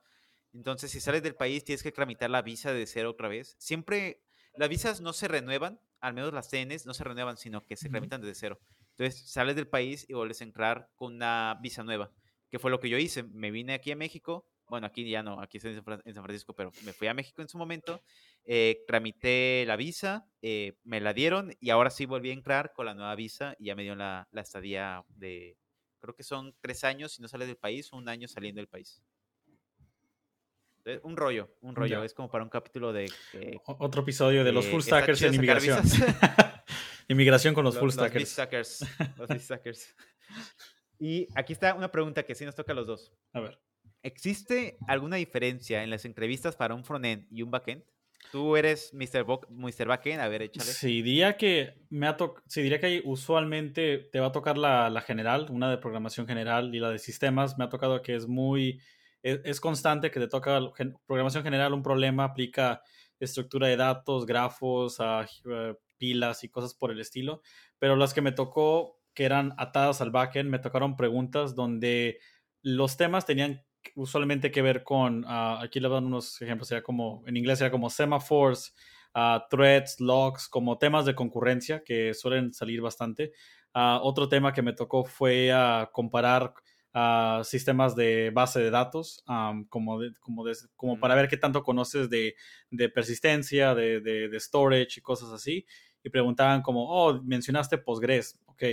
Entonces, 0.54 0.91
si 0.91 0.99
sales 0.99 1.24
del 1.24 1.36
país, 1.36 1.64
tienes 1.64 1.84
que 1.84 1.91
tramitar 1.91 2.30
la 2.30 2.41
visa 2.41 2.74
de 2.74 2.86
cero 2.86 3.10
otra 3.12 3.28
vez. 3.28 3.56
Siempre, 3.60 4.24
las 4.56 4.70
visas 4.70 5.01
no 5.01 5.14
se 5.14 5.28
renuevan, 5.28 5.80
al 5.99 6.14
menos 6.14 6.34
las 6.34 6.49
CNs 6.49 6.86
no 6.86 6.93
se 6.93 7.04
renuevan, 7.04 7.38
sino 7.38 7.62
que 7.66 7.76
se 7.76 7.89
tramitan 7.89 8.22
desde 8.22 8.36
cero. 8.36 8.60
Entonces, 8.91 9.30
sales 9.30 9.56
del 9.56 9.68
país 9.68 10.06
y 10.08 10.14
vuelves 10.14 10.41
a 10.41 10.43
entrar 10.43 10.89
con 10.95 11.16
una 11.16 11.58
visa 11.62 11.84
nueva, 11.84 12.12
que 12.49 12.60
fue 12.60 12.70
lo 12.70 12.80
que 12.80 12.89
yo 12.89 12.97
hice. 12.97 13.24
Me 13.24 13.51
vine 13.51 13.74
aquí 13.74 13.91
a 13.91 13.95
México, 13.95 14.47
bueno, 14.70 14.88
aquí 14.88 15.10
ya 15.10 15.24
no, 15.24 15.41
aquí 15.41 15.58
estoy 15.58 15.72
en 15.74 16.14
San 16.14 16.24
Francisco, 16.24 16.54
pero 16.56 16.72
me 16.84 16.93
fui 16.93 17.08
a 17.08 17.14
México 17.14 17.41
en 17.41 17.49
su 17.49 17.58
momento, 17.58 18.01
eh, 18.45 18.84
tramité 18.88 19.66
la 19.68 19.76
visa, 19.76 20.28
eh, 20.41 20.78
me 20.84 20.99
la 20.99 21.14
dieron 21.14 21.54
y 21.60 21.70
ahora 21.70 21.89
sí 21.89 22.06
volví 22.06 22.30
a 22.30 22.34
entrar 22.34 22.74
con 22.74 22.86
la 22.86 22.93
nueva 22.93 23.16
visa 23.16 23.56
y 23.60 23.66
ya 23.66 23.76
me 23.76 23.84
dio 23.84 23.95
la, 23.95 24.28
la 24.32 24.41
estadía 24.41 25.04
de, 25.10 25.58
creo 25.99 26.16
que 26.16 26.24
son 26.24 26.56
tres 26.60 26.84
años 26.84 27.14
si 27.14 27.22
no 27.22 27.28
sales 27.28 27.47
del 27.47 27.58
país 27.58 27.91
o 27.91 27.97
un 27.97 28.10
año 28.10 28.28
saliendo 28.28 28.60
del 28.60 28.68
país. 28.68 29.01
Un 31.03 31.15
rollo, 31.15 31.49
un 31.61 31.75
rollo. 31.75 32.03
Es 32.03 32.13
como 32.13 32.29
para 32.29 32.43
un 32.43 32.49
capítulo 32.49 32.91
de. 32.91 33.11
Otro 33.65 34.01
episodio 34.01 34.43
de 34.43 34.51
los 34.51 34.65
full 34.67 34.81
stackers 34.81 35.21
en 35.21 35.36
inmigración. 35.36 35.81
inmigración 37.07 37.53
con 37.53 37.63
los, 37.63 37.77
full 37.77 37.89
stackers. 37.89 38.86
Los, 39.17 39.29
los 39.29 39.95
y 40.99 41.27
aquí 41.36 41.53
está 41.53 41.73
una 41.73 41.91
pregunta 41.91 42.23
que 42.23 42.36
sí 42.36 42.45
nos 42.45 42.55
toca 42.55 42.71
a 42.71 42.75
los 42.75 42.88
dos. 42.88 43.13
A 43.34 43.41
ver. 43.41 43.59
¿Existe 44.03 44.77
alguna 44.88 45.17
diferencia 45.17 45.84
en 45.84 45.89
las 45.89 46.05
entrevistas 46.05 46.55
para 46.55 46.75
un 46.75 46.84
frontend 46.84 47.27
y 47.31 47.41
un 47.41 47.51
backend? 47.51 47.84
Tú 48.31 48.55
eres 48.55 48.93
Mr. 48.93 49.25
Mr. 49.49 49.86
Backend, 49.86 50.21
a 50.21 50.27
ver, 50.27 50.43
échale. 50.43 50.71
Sí, 50.71 51.01
diría 51.01 51.36
que 51.36 51.73
me 51.89 52.07
ha 52.07 52.17
sí, 52.47 52.61
diría 52.61 52.79
que 52.79 53.01
usualmente 53.03 54.09
te 54.11 54.19
va 54.19 54.27
a 54.27 54.31
tocar 54.31 54.57
la, 54.57 54.89
la, 54.89 55.01
general, 55.01 55.47
una 55.49 55.69
de 55.69 55.77
programación 55.77 56.25
general 56.25 56.73
y 56.73 56.79
la 56.79 56.89
de 56.89 56.99
sistemas. 56.99 57.57
Me 57.57 57.65
ha 57.65 57.69
tocado 57.69 58.01
que 58.01 58.15
es 58.15 58.27
muy, 58.27 58.79
es, 59.24 59.39
es 59.43 59.59
constante 59.59 60.11
que 60.11 60.19
te 60.19 60.28
toca 60.28 60.59
programación 61.07 61.43
general, 61.43 61.74
un 61.74 61.82
problema, 61.82 62.26
aplica 62.26 62.82
estructura 63.19 63.67
de 63.67 63.78
datos, 63.78 64.26
grafos, 64.26 64.99
a, 64.99 65.26
eh, 65.49 65.76
pilas 65.97 66.43
y 66.43 66.49
cosas 66.49 66.74
por 66.74 66.91
el 66.91 66.99
estilo. 66.99 67.41
Pero 67.80 67.95
las 67.95 68.13
que 68.13 68.21
me 68.21 68.32
tocó, 68.32 68.99
que 69.13 69.26
eran 69.26 69.53
atadas 69.57 70.01
al 70.01 70.11
backend, 70.11 70.49
me 70.49 70.59
tocaron 70.59 70.97
preguntas 70.97 71.55
donde 71.55 72.19
los 72.61 72.97
temas 72.97 73.26
tenían 73.26 73.63
usualmente 73.95 74.51
que 74.51 74.61
ver 74.61 74.84
con, 74.84 75.26
ah, 75.28 75.59
aquí 75.61 75.80
le 75.80 75.89
dan 75.89 76.05
unos 76.05 76.41
ejemplos, 76.41 76.67
sea 76.67 76.84
como, 76.84 77.24
en 77.26 77.38
inglés 77.38 77.59
sería 77.59 77.71
como 77.71 77.89
semaphores, 77.89 78.74
uh, 79.15 79.39
threads, 79.49 79.99
logs, 79.99 80.47
como 80.47 80.78
temas 80.78 81.05
de 81.05 81.15
concurrencia 81.15 81.84
que 81.84 82.13
suelen 82.13 82.53
salir 82.53 82.82
bastante. 82.82 83.34
Uh, 83.76 83.99
otro 84.01 84.30
tema 84.30 84.53
que 84.53 84.61
me 84.61 84.74
tocó 84.74 85.03
fue 85.03 85.51
comparar 85.91 86.53
sistemas 87.43 87.95
de 87.95 88.29
base 88.31 88.59
de 88.59 88.69
datos, 88.69 89.23
como, 89.69 89.99
como, 90.19 90.45
como 90.75 90.99
para 90.99 91.15
ver 91.15 91.27
qué 91.27 91.37
tanto 91.37 91.63
conoces 91.63 92.09
de, 92.09 92.35
de 92.69 92.89
persistencia, 92.89 93.73
de, 93.73 93.99
de, 94.01 94.39
storage 94.39 94.99
y 94.99 95.01
cosas 95.01 95.29
así. 95.31 95.65
Y 96.03 96.09
preguntaban 96.09 96.61
como, 96.61 96.89
oh, 96.89 97.21
mencionaste 97.23 97.77
Postgres, 97.77 98.39
ok, 98.45 98.63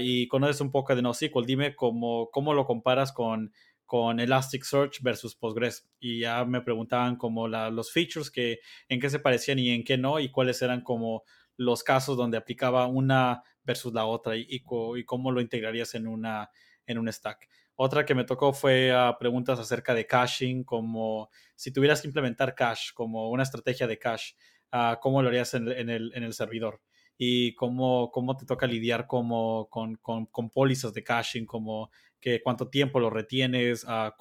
y 0.00 0.28
conoces 0.28 0.60
un 0.60 0.70
poco 0.70 0.94
de 0.94 1.02
NoSQL, 1.02 1.44
dime 1.44 1.74
cómo, 1.74 2.30
cómo 2.30 2.54
lo 2.54 2.64
comparas 2.64 3.12
con 3.12 3.52
con 3.86 4.18
Elasticsearch 4.18 5.02
versus 5.02 5.36
Postgres 5.36 5.86
y 6.00 6.20
ya 6.20 6.44
me 6.44 6.62
preguntaban 6.62 7.16
como 7.16 7.48
los 7.48 7.92
features 7.92 8.30
que 8.30 8.60
en 8.88 8.98
qué 8.98 9.10
se 9.10 9.18
parecían 9.18 9.58
y 9.58 9.70
en 9.70 9.84
qué 9.84 9.98
no 9.98 10.20
y 10.20 10.30
cuáles 10.30 10.62
eran 10.62 10.80
como 10.80 11.22
los 11.56 11.84
casos 11.84 12.16
donde 12.16 12.38
aplicaba 12.38 12.86
una 12.86 13.42
versus 13.62 13.92
la 13.92 14.06
otra 14.06 14.36
y, 14.36 14.46
y, 14.48 15.04
cómo 15.04 15.30
lo 15.30 15.40
integrarías 15.40 15.94
en 15.94 16.06
una 16.06 16.50
en 16.86 16.98
un 16.98 17.12
stack. 17.12 17.48
Otra 17.76 18.04
que 18.04 18.14
me 18.14 18.24
tocó 18.24 18.52
fue 18.52 18.92
a 18.92 19.16
preguntas 19.18 19.58
acerca 19.58 19.94
de 19.94 20.06
caching, 20.06 20.64
como 20.64 21.30
si 21.56 21.72
tuvieras 21.72 22.02
que 22.02 22.08
implementar 22.08 22.54
cache 22.54 22.92
como 22.94 23.30
una 23.30 23.42
estrategia 23.42 23.86
de 23.86 23.98
cache, 23.98 24.36
uh, 24.72 25.00
¿cómo 25.00 25.22
lo 25.22 25.28
harías 25.28 25.54
en, 25.54 25.68
el, 25.68 26.12
en 26.14 26.22
el 26.22 26.32
servidor? 26.32 26.80
y 27.16 27.54
cómo, 27.54 28.10
cómo 28.10 28.36
te 28.36 28.46
toca 28.46 28.66
lidiar 28.66 29.06
como, 29.06 29.68
con, 29.70 29.96
con, 29.96 30.26
con, 30.26 30.50
pólizas 30.50 30.92
de 30.92 31.04
caching, 31.04 31.46
como 31.46 31.90
que 32.20 32.42
cuánto 32.42 32.68
tiempo 32.68 32.98
lo 33.00 33.10
retienes, 33.10 33.84
ah, 33.86 34.16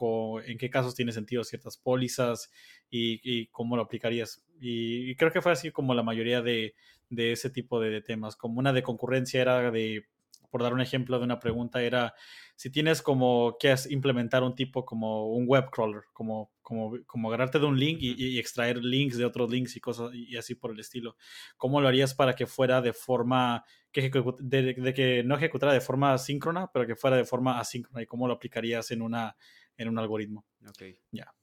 en 0.46 0.58
qué 0.58 0.70
casos 0.70 0.94
tiene 0.96 1.12
sentido 1.12 1.44
ciertas 1.44 1.78
pólizas 1.78 2.52
y, 2.90 3.48
cómo 3.48 3.76
lo 3.78 3.84
aplicarías. 3.84 4.46
Y, 4.60 5.16
creo 5.16 5.32
que 5.32 5.42
fue 5.42 5.54
así 5.54 5.72
como 5.72 5.94
la 5.96 6.04
mayoría 6.04 6.42
de, 6.42 6.76
de 7.10 7.32
ese 7.32 7.50
tipo 7.50 7.80
de, 7.80 8.02
temas. 8.02 8.36
Como 8.36 8.60
una 8.60 8.74
de 8.74 8.84
concurrencia 8.84 9.42
era 9.42 9.72
de, 9.72 10.06
por 10.54 10.62
dar 10.62 10.72
un 10.72 10.82
ejemplo 10.82 11.18
de 11.18 11.24
una 11.24 11.40
pregunta, 11.40 11.82
era 11.82 12.14
si 12.56 12.70
tienes 12.70 13.02
como 13.02 13.58
que 13.60 13.74
implementar 13.90 14.44
un 14.44 14.54
tipo 14.54 14.86
como 14.86 15.34
un 15.34 15.48
web 15.48 15.72
crawler, 15.72 16.04
como, 16.14 16.54
como, 16.62 16.96
como 17.08 17.30
agarrarte 17.30 17.58
de 17.58 17.66
un 17.66 17.80
link 17.80 17.98
y, 18.02 18.38
extraer 18.38 18.78
links 18.78 19.18
de 19.18 19.26
otros 19.26 19.50
links 19.50 19.76
y 19.76 19.80
cosas 19.80 20.12
y 20.14 20.38
así 20.38 20.54
por 20.54 20.70
el 20.70 20.80
estilo. 20.80 21.18
¿Cómo 21.58 21.82
lo 21.82 21.88
harías 21.88 22.14
para 22.14 22.36
que 22.36 22.46
fuera 22.46 22.82
de 22.82 22.94
forma, 22.94 23.66
que 23.92 24.12
de, 24.42 24.94
que 24.94 25.24
no 25.24 25.38
ejecutara 25.38 25.74
de 25.74 25.82
forma 25.82 26.16
síncrona, 26.20 26.70
pero 26.72 26.86
que 26.86 26.96
fuera 26.96 27.18
de 27.18 27.26
forma 27.26 27.60
asíncrona? 27.60 28.04
¿Y 28.04 28.06
cómo 28.06 28.28
lo 28.28 28.36
aplicarías 28.36 28.92
en, 28.92 29.02
una, 29.02 29.36
en 29.76 29.90
un 29.90 29.98
algoritmo? 29.98 30.46
Ok. 30.70 30.84
Ya. 31.10 31.34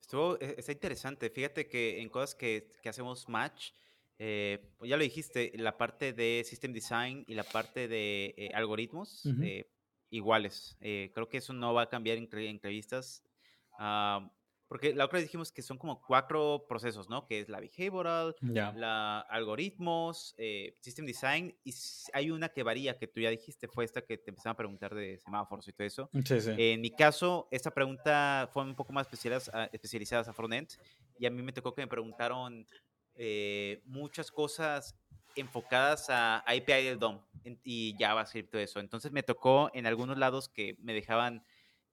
Esto 0.00 0.36
e, 0.40 0.56
está 0.58 0.72
interesante. 0.72 1.30
Fíjate 1.30 1.68
que 1.68 2.02
en 2.02 2.08
cosas 2.08 2.34
que, 2.34 2.72
que 2.82 2.88
hacemos 2.88 3.28
match, 3.28 3.70
eh, 4.18 4.70
pues 4.78 4.88
ya 4.88 4.96
lo 4.96 5.02
dijiste, 5.02 5.52
la 5.56 5.76
parte 5.76 6.12
de 6.12 6.42
System 6.44 6.72
Design 6.72 7.24
y 7.26 7.34
la 7.34 7.44
parte 7.44 7.88
de 7.88 8.34
eh, 8.36 8.50
algoritmos 8.54 9.24
eh, 9.42 9.68
iguales. 10.10 10.76
creo 10.80 11.28
que 11.28 11.38
eso 11.38 11.52
no 11.52 11.74
va 11.74 11.82
a 11.82 11.88
cambiar 11.88 12.18
en 12.18 12.28
entrevistas. 12.32 13.24
Ah, 13.78 14.30
porque 14.68 14.94
la 14.94 15.04
otra 15.04 15.18
vez 15.18 15.26
dijimos 15.26 15.52
que 15.52 15.60
son 15.60 15.76
como 15.76 16.00
cuatro 16.00 16.64
procesos, 16.66 17.10
¿no? 17.10 17.26
Que 17.26 17.40
es 17.40 17.48
la 17.50 17.60
behavioral, 17.60 18.34
la 18.40 19.20
algoritmos, 19.20 20.34
system 20.80 21.04
design, 21.04 21.54
y 21.62 21.74
hay 22.14 22.30
una 22.30 22.48
que 22.48 22.62
varía, 22.62 22.96
que 22.96 23.06
tú 23.06 23.20
ya 23.20 23.28
dijiste, 23.28 23.68
fue 23.68 23.84
esta 23.84 24.00
que 24.00 24.16
te 24.16 24.30
empezaron 24.30 24.54
a 24.54 24.56
preguntar 24.56 24.94
de 24.94 25.18
semáforos 25.18 25.68
y 25.68 25.72
todo 25.74 25.86
eso. 25.86 26.10
en 26.14 26.80
mi 26.80 26.90
caso, 26.90 27.48
esta 27.50 27.70
pregunta 27.70 28.48
fue 28.50 28.62
un 28.62 28.74
poco 28.74 28.94
más 28.94 29.06
especializadas, 29.06 29.70
especializadas 29.72 30.28
a 30.28 30.32
frontend, 30.32 30.70
y 31.18 31.26
a 31.26 31.30
mí 31.30 31.42
me 31.42 31.52
tocó 31.52 31.74
que 31.74 31.82
me 31.82 31.88
preguntaron 31.88 32.66
eh, 33.16 33.82
muchas 33.84 34.30
cosas 34.30 34.96
enfocadas 35.34 36.10
a, 36.10 36.38
API 36.38 36.84
del 36.84 36.98
DOM 36.98 37.20
y 37.64 37.94
JavaScript, 37.98 38.50
todo 38.50 38.60
eso. 38.62 38.80
Entonces 38.80 39.12
me 39.12 39.22
tocó 39.22 39.70
en 39.74 39.86
algunos 39.86 40.18
lados 40.18 40.48
que 40.48 40.76
me 40.78 40.92
dejaban, 40.92 41.44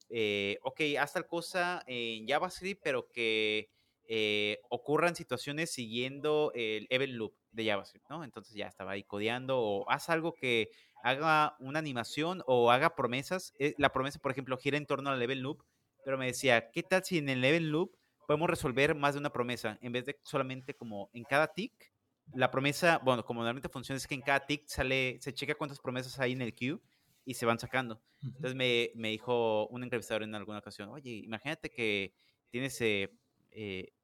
eh, 0.09 0.59
ok, 0.63 0.81
haz 0.99 1.13
tal 1.13 1.27
cosa 1.27 1.83
en 1.87 2.27
JavaScript, 2.27 2.81
pero 2.83 3.09
que 3.09 3.69
eh, 4.07 4.59
ocurran 4.69 5.15
situaciones 5.15 5.71
siguiendo 5.71 6.51
el 6.55 6.87
event 6.89 7.13
loop 7.13 7.33
de 7.51 7.65
JavaScript, 7.65 8.09
¿no? 8.09 8.23
Entonces 8.23 8.55
ya 8.55 8.67
estaba 8.67 8.91
ahí 8.91 9.03
codeando 9.03 9.59
o 9.59 9.89
haz 9.89 10.09
algo 10.09 10.33
que 10.33 10.71
haga 11.03 11.55
una 11.59 11.79
animación 11.79 12.43
o 12.45 12.71
haga 12.71 12.95
promesas. 12.95 13.53
la 13.77 13.91
promesa, 13.91 14.19
por 14.19 14.31
ejemplo, 14.31 14.57
gira 14.57 14.77
en 14.77 14.85
torno 14.85 15.09
al 15.09 15.21
event 15.21 15.41
loop, 15.41 15.63
pero 16.03 16.17
me 16.17 16.27
decía, 16.27 16.71
¿qué 16.71 16.83
tal 16.83 17.03
si 17.03 17.17
en 17.17 17.29
el 17.29 17.43
event 17.43 17.67
loop 17.67 17.98
podemos 18.29 18.47
resolver 18.47 18.93
más 18.93 19.15
de 19.15 19.19
una 19.21 19.31
promesa 19.31 19.79
en 19.81 19.91
vez 19.91 20.05
de 20.05 20.19
solamente 20.21 20.75
como 20.75 21.09
en 21.13 21.23
cada 21.23 21.51
tick. 21.51 21.91
La 22.35 22.51
promesa, 22.51 22.99
bueno, 22.99 23.25
como 23.25 23.39
normalmente 23.39 23.69
funciona 23.69 23.97
es 23.97 24.05
que 24.05 24.13
en 24.13 24.21
cada 24.21 24.45
tick 24.45 24.67
sale, 24.67 25.17
se 25.19 25.33
checa 25.33 25.55
cuántas 25.55 25.79
promesas 25.79 26.19
hay 26.19 26.33
en 26.33 26.43
el 26.43 26.53
queue 26.53 26.79
y 27.25 27.33
se 27.33 27.47
van 27.47 27.57
sacando. 27.57 28.03
Entonces 28.21 28.53
me, 28.53 28.91
me 28.93 29.09
dijo 29.09 29.65
un 29.69 29.81
entrevistador 29.81 30.21
en 30.21 30.35
alguna 30.35 30.59
ocasión, 30.59 30.89
oye, 30.89 31.09
imagínate 31.09 31.71
que 31.71 32.13
tienes 32.51 32.77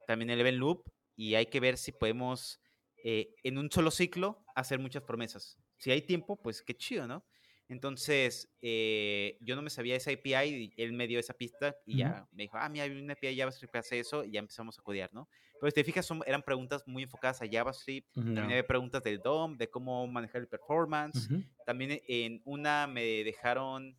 también 0.07 0.31
el 0.31 0.39
event 0.39 0.57
loop 0.57 0.89
y 1.15 1.35
hay 1.35 1.45
que 1.45 1.59
ver 1.59 1.77
si 1.77 1.91
podemos 1.91 2.59
en 3.03 3.59
un 3.59 3.69
solo 3.69 3.91
ciclo 3.91 4.43
hacer 4.55 4.79
muchas 4.79 5.03
promesas. 5.03 5.59
Si 5.77 5.91
hay 5.91 6.01
tiempo, 6.01 6.41
pues 6.41 6.63
qué 6.63 6.75
chido, 6.75 7.07
¿no? 7.07 7.23
Entonces, 7.67 8.47
eh, 8.61 9.37
yo 9.41 9.55
no 9.55 9.63
me 9.63 9.71
sabía 9.71 9.95
esa 9.95 10.11
API 10.11 10.73
y 10.77 10.81
él 10.81 10.93
me 10.93 11.07
dio 11.07 11.19
esa 11.19 11.33
pista 11.33 11.75
y 11.85 11.97
ya 11.97 12.27
me 12.31 12.43
dijo, 12.43 12.57
ah, 12.57 12.69
mira, 12.69 12.85
hay 12.85 12.91
una 12.91 13.13
API 13.13 13.35
JavaScript 13.35 13.71
que 13.71 13.79
hace 13.79 13.99
eso 13.99 14.23
y 14.23 14.31
ya 14.31 14.39
empezamos 14.39 14.77
a 14.77 14.83
codear, 14.83 15.11
¿no? 15.13 15.27
Pero 15.59 15.71
si 15.71 15.75
te 15.75 15.83
fijas, 15.83 16.05
son, 16.05 16.21
eran 16.27 16.43
preguntas 16.43 16.83
muy 16.85 17.03
enfocadas 17.03 17.41
a 17.41 17.47
JavaScript. 17.49 18.13
También 18.13 18.45
había 18.45 18.67
preguntas 18.67 19.01
del 19.03 19.19
DOM, 19.19 19.57
de 19.57 19.69
cómo 19.69 20.05
manejar 20.05 20.41
el 20.41 20.47
performance. 20.47 21.27
También 21.65 22.01
en 22.07 22.41
una 22.45 22.85
me 22.85 23.23
dejaron, 23.23 23.97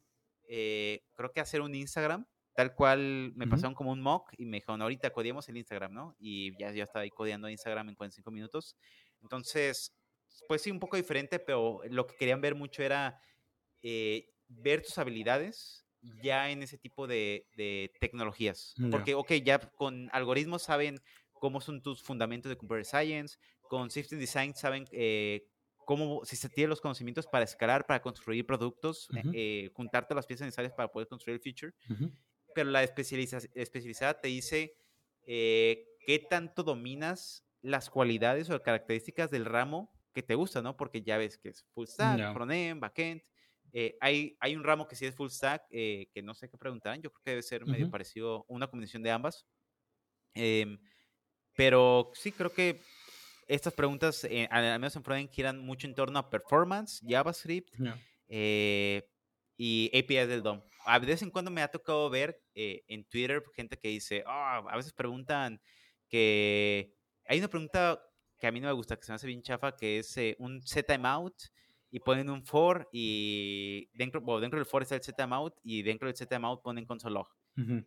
eh, 0.49 1.03
creo 1.15 1.33
que 1.33 1.41
hacer 1.41 1.61
un 1.61 1.75
Instagram, 1.75 2.25
tal 2.55 2.75
cual 2.75 3.33
me 3.35 3.49
pasaron 3.49 3.75
como 3.75 3.91
un 3.91 4.01
mock 4.01 4.33
y 4.39 4.47
me 4.47 4.59
dijeron, 4.59 4.81
ahorita 4.81 5.11
codeamos 5.11 5.49
el 5.49 5.57
Instagram, 5.57 5.93
¿no? 5.93 6.15
Y 6.21 6.57
ya 6.57 6.71
yo 6.71 6.85
estaba 6.85 7.03
ahí 7.03 7.11
codeando 7.11 7.49
Instagram 7.49 7.89
en 7.89 7.95
45 7.97 8.31
minutos. 8.31 8.77
Entonces, 9.23 9.93
pues 10.47 10.63
sí, 10.63 10.71
un 10.71 10.79
poco 10.79 10.97
diferente, 10.97 11.39
pero 11.39 11.81
lo 11.91 12.07
que 12.07 12.15
querían 12.17 12.41
ver 12.41 12.55
mucho 12.55 12.83
era 12.83 13.21
eh, 13.83 14.29
ver 14.49 14.83
tus 14.83 14.99
habilidades 14.99 15.85
ya 16.23 16.51
en 16.51 16.63
ese 16.63 16.79
tipo 16.79 17.07
de, 17.07 17.47
tecnologías. 18.01 18.75
Porque, 18.91 19.15
ok, 19.15 19.33
ya 19.45 19.59
con 19.59 20.09
algoritmos 20.13 20.63
saben 20.63 21.01
cómo 21.33 21.61
son 21.61 21.83
tus 21.83 22.03
fundamentos 22.03 22.49
de 22.49 22.57
Computer 22.57 22.85
Science, 22.85 23.39
con 23.63 23.91
System 23.91 24.21
Design 24.21 24.55
saben 24.55 24.85
eh, 24.93 25.49
cómo, 25.79 26.25
si 26.25 26.37
se 26.37 26.49
tienen 26.49 26.71
los 26.71 26.81
conocimientos 26.81 27.27
para 27.27 27.45
escalar, 27.45 27.87
para 27.87 28.01
construir 28.01 28.47
productos, 28.47 29.09
eh, 29.35 29.71
juntarte 29.75 30.15
las 30.15 30.27
piezas 30.27 30.47
necesarias 30.47 30.75
para 30.75 30.93
poder 30.93 31.09
construir 31.09 31.37
el 31.37 31.43
feature. 31.43 31.73
Pero 32.55 32.71
la 32.71 32.85
especializada 32.85 34.21
te 34.21 34.29
dice 34.29 34.77
qué 35.27 36.27
tanto 36.31 36.63
dominas 36.63 37.45
las 37.63 37.91
cualidades 37.91 38.49
o 38.49 38.63
características 38.63 39.31
del 39.31 39.45
ramo 39.45 39.91
que 40.15 40.23
te 40.23 40.35
gusta, 40.35 40.63
¿no? 40.63 40.77
Porque 40.77 41.03
ya 41.03 41.19
ves 41.19 41.37
que 41.37 41.51
es 41.51 41.67
full 41.75 41.87
stack, 41.87 42.33
frontend, 42.33 42.81
backend, 42.81 43.23
eh, 43.79 43.95
hay, 44.01 44.35
hay 44.41 44.57
un 44.57 44.65
ramo 44.65 44.89
que 44.89 44.97
sí 44.97 45.05
es 45.05 45.15
full 45.15 45.29
stack, 45.29 45.67
eh, 45.69 46.09
que 46.15 46.23
no 46.23 46.33
sé 46.33 46.49
qué 46.49 46.57
preguntarán, 46.57 47.03
yo 47.03 47.11
creo 47.11 47.23
que 47.23 47.31
debe 47.33 47.43
ser 47.43 47.67
medio 47.67 47.91
parecido, 47.91 48.47
una 48.49 48.69
combinación 48.69 49.03
de 49.03 49.11
ambas. 49.11 49.45
Em, 50.33 50.79
pero 51.55 52.11
sí, 52.15 52.33
creo 52.33 52.51
que 52.51 52.81
estas 53.47 53.75
preguntas, 53.75 54.25
eh, 54.25 54.49
al 54.51 54.81
menos 54.81 54.97
en 54.97 55.05
frontend, 55.05 55.31
giran 55.31 55.59
mucho 55.59 55.87
en 55.87 55.95
torno 55.95 56.19
a 56.19 56.31
performance, 56.31 57.03
JavaScript 57.07 57.69
y 59.59 59.91
APIs 59.95 60.29
del 60.29 60.43
DOM. 60.43 60.63
A 60.87 60.99
vez 60.99 61.21
en 61.21 61.31
cuando 61.31 61.51
me 61.51 61.61
ha 61.61 61.69
tocado 61.69 62.09
ver 62.09 62.43
en 62.55 63.05
Twitter 63.05 63.43
gente 63.55 63.77
que 63.77 63.89
dice, 63.89 64.25
ah, 64.27 64.65
a 64.71 64.77
veces 64.79 64.95
preguntan 64.95 65.61
que... 66.09 66.95
Hay 67.27 67.41
una 67.41 67.49
pregunta 67.49 68.03
que 68.39 68.47
a 68.47 68.53
mí 68.53 68.59
no 68.59 68.69
me 68.69 68.73
gusta, 68.73 68.97
que 68.97 69.05
se 69.05 69.13
me 69.13 69.17
hace 69.17 69.27
bien 69.27 69.43
chafa, 69.43 69.77
que 69.77 69.99
es 69.99 70.17
un 70.39 70.63
set 70.63 70.87
timeout 70.87 71.35
y 71.97 72.01
ponen 72.01 72.29
un 72.29 72.45
for 72.45 72.87
y 72.93 73.89
dentro, 73.95 74.21
dentro 74.39 74.59
del 74.59 74.67
for 74.67 74.83
está 74.83 74.97
el 74.97 75.03
zmout 75.03 75.55
y 75.65 75.83
dentro 75.83 76.13
del 76.13 76.15
zmout 76.15 76.61
ponen 76.61 76.85
console 76.85 77.15
log. 77.15 77.29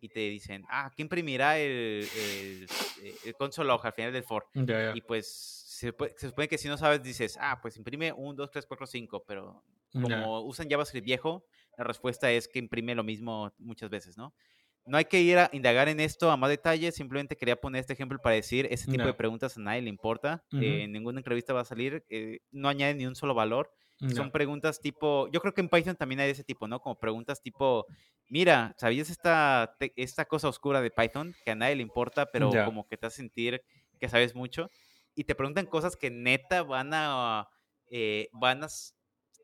Y 0.00 0.08
te 0.08 0.18
dicen, 0.30 0.64
ah, 0.68 0.90
¿quién 0.96 1.04
imprimirá 1.04 1.56
el, 1.56 2.04
el, 2.16 2.66
el, 3.24 3.34
console 3.34 3.68
log 3.68 3.86
al 3.86 3.92
final 3.92 4.12
del 4.12 4.24
for? 4.24 4.48
Y 4.96 5.00
pues 5.02 5.28
se, 5.28 5.94
se, 6.16 6.26
supone 6.26 6.48
que 6.48 6.58
si 6.58 6.66
no 6.66 6.76
sabes, 6.76 7.04
dices, 7.04 7.38
ah, 7.40 7.60
pues 7.62 7.76
imprime 7.76 8.12
1, 8.12 8.34
2, 8.34 8.50
3, 8.50 8.66
4, 8.66 8.86
5, 8.88 9.24
pero 9.28 9.62
como 9.92 10.40
usan 10.40 10.68
JavaScript 10.68 11.06
viejo, 11.06 11.44
la 11.78 11.84
respuesta 11.84 12.32
es 12.32 12.48
que 12.48 12.58
imprime 12.58 12.96
lo 12.96 13.04
mismo 13.04 13.52
muchas 13.58 13.90
veces, 13.90 14.16
¿no? 14.16 14.34
No 14.86 14.96
hay 14.96 15.04
que 15.04 15.20
ir 15.20 15.38
a 15.38 15.50
indagar 15.52 15.88
en 15.88 16.00
esto 16.00 16.32
a 16.32 16.36
más 16.36 16.50
detalle, 16.50 16.90
simplemente 16.90 17.36
quería 17.36 17.60
poner 17.60 17.78
este 17.78 17.92
ejemplo 17.92 18.18
para 18.18 18.34
decir, 18.34 18.66
ese 18.72 18.90
tipo 18.90 19.04
de 19.04 19.14
preguntas 19.14 19.56
a 19.56 19.60
nadie 19.60 19.82
le 19.82 19.88
importa, 19.88 20.44
en 20.50 20.90
ninguna 20.90 21.20
entrevista 21.20 21.52
va 21.52 21.60
a 21.60 21.64
salir, 21.64 22.04
eh, 22.08 22.40
no 22.50 22.68
añade 22.68 22.96
ni 22.96 23.06
un 23.06 23.14
solo 23.14 23.34
valor, 23.34 23.72
son 24.08 24.30
preguntas 24.30 24.80
tipo, 24.80 25.28
yo 25.30 25.40
creo 25.40 25.52
que 25.52 25.60
en 25.60 25.68
Python 25.68 25.96
también 25.96 26.20
hay 26.20 26.26
de 26.26 26.32
ese 26.32 26.44
tipo, 26.44 26.66
¿no? 26.66 26.80
Como 26.80 26.98
preguntas 26.98 27.42
tipo, 27.42 27.86
mira, 28.28 28.74
¿sabías 28.78 29.10
esta, 29.10 29.76
esta 29.96 30.24
cosa 30.24 30.48
oscura 30.48 30.80
de 30.80 30.90
Python 30.90 31.34
que 31.44 31.50
a 31.50 31.54
nadie 31.54 31.76
le 31.76 31.82
importa, 31.82 32.26
pero 32.26 32.50
como 32.64 32.86
que 32.86 32.96
te 32.96 33.06
hace 33.06 33.18
sentir 33.18 33.62
que 33.98 34.08
sabes 34.08 34.34
mucho? 34.34 34.70
Y 35.14 35.24
te 35.24 35.34
preguntan 35.34 35.66
cosas 35.66 35.96
que 35.96 36.10
neta 36.10 36.62
van 36.62 36.90
a, 36.94 37.48
eh, 37.90 38.28
van 38.32 38.64
a 38.64 38.68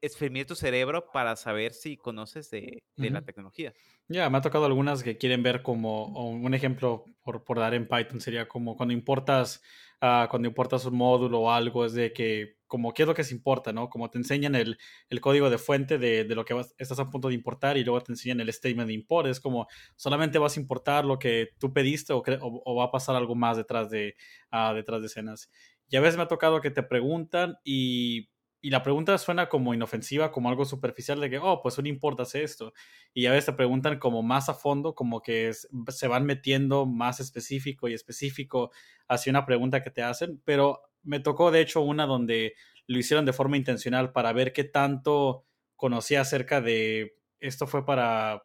exprimir 0.01 0.47
tu 0.47 0.55
cerebro 0.55 1.11
para 1.13 1.37
saber 1.37 1.73
si 1.73 1.97
conoces 1.97 2.51
de, 2.51 2.83
la 2.97 3.23
tecnología. 3.23 3.73
Ya, 4.09 4.31
me 4.31 4.39
ha 4.39 4.41
tocado 4.41 4.65
algunas 4.67 5.03
que 5.03 5.19
quieren 5.19 5.43
ver 5.43 5.63
como 5.63 6.07
un 6.07 6.55
ejemplo 6.55 7.05
por, 7.23 7.45
por 7.45 7.59
dar 7.59 7.75
en 7.75 7.89
Python 7.89 8.21
sería 8.21 8.49
como 8.49 8.77
cuando 8.77 8.93
importas, 8.95 9.63
uh, 10.01 10.29
cuando 10.29 10.49
importas 10.49 10.85
un 10.87 10.97
módulo 10.97 11.41
o 11.41 11.51
algo, 11.51 11.85
es 11.85 11.93
de 11.93 12.13
que 12.13 12.56
como 12.67 12.93
qué 12.95 13.03
es 13.03 13.09
lo 13.09 13.15
que 13.15 13.25
se 13.25 13.35
importa, 13.35 13.73
¿no? 13.73 13.89
Como 13.89 14.11
te 14.11 14.19
enseñan 14.19 14.55
el, 14.55 14.79
el 15.09 15.21
código 15.21 15.51
de 15.51 15.59
fuente 15.59 15.99
de, 15.99 16.25
de 16.25 16.35
lo 16.35 16.45
que 16.45 16.55
estás 16.79 16.99
a 16.99 17.11
punto 17.11 17.29
de 17.29 17.35
importar 17.35 17.77
y 17.77 17.85
luego 17.85 18.01
te 18.03 18.13
enseñan 18.13 18.41
el 18.41 18.53
statement 18.53 18.89
de 18.89 18.95
import. 18.95 19.29
Es 19.29 19.41
como 19.41 19.67
solamente 19.97 20.39
vas 20.39 20.57
a 20.57 20.61
importar 20.61 21.05
lo 21.05 21.19
que 21.19 21.51
tú 21.59 21.73
pediste 21.73 22.13
o, 22.13 22.23
o, 22.23 22.75
va 22.77 22.85
a 22.85 22.91
pasar 22.91 23.17
algo 23.17 23.35
más 23.35 23.57
detrás 23.57 23.91
de, 23.91 24.15
uh, 24.53 24.75
detrás 24.75 25.01
de 25.01 25.07
escenas. 25.07 25.51
Y 25.89 25.97
a 25.97 26.01
veces 26.01 26.17
me 26.17 26.25
ha 26.25 26.29
tocado 26.29 26.61
que 26.61 26.71
te 26.71 26.83
preguntan 26.83 27.57
y 27.65 28.29
y 28.67 28.71
la 28.71 28.83
pregunta 28.83 29.17
suena 29.19 29.49
como 29.49 29.75
inofensiva, 29.75 30.33
como 30.33 30.49
algo 30.49 30.65
superficial 30.65 31.21
de 31.21 31.31
que, 31.31 31.39
oh, 31.39 31.63
pues 31.63 31.79
un 31.79 31.87
import 31.87 32.19
hace 32.19 32.43
esto. 32.43 32.73
Y 33.15 33.27
a 33.27 33.31
veces 33.31 33.47
te 33.47 33.53
preguntan 33.53 34.01
como 34.01 34.25
más 34.25 34.49
a 34.49 34.55
fondo, 34.55 34.93
como 34.97 35.23
que 35.23 35.53
se 35.53 36.09
van 36.09 36.25
metiendo 36.25 36.85
más 36.85 37.21
específico 37.21 37.87
y 37.87 37.95
específico 37.95 38.73
hacia 39.07 39.31
una 39.31 39.47
pregunta 39.47 39.85
que 39.85 39.93
te 39.93 40.03
hacen. 40.03 40.43
Pero 40.45 40.81
me 41.07 41.21
tocó, 41.21 41.51
de 41.51 41.61
hecho, 41.61 41.81
una 41.81 42.07
donde 42.07 42.55
lo 42.87 42.99
hicieron 42.99 43.25
de 43.25 43.33
forma 43.33 43.57
intencional 43.57 44.13
para 44.13 44.33
ver 44.33 44.53
qué 44.53 44.65
tanto 44.65 45.47
conocía 45.77 46.21
acerca 46.21 46.61
de, 46.61 47.17
esto 47.41 47.67
fue 47.67 47.85
para 47.85 48.43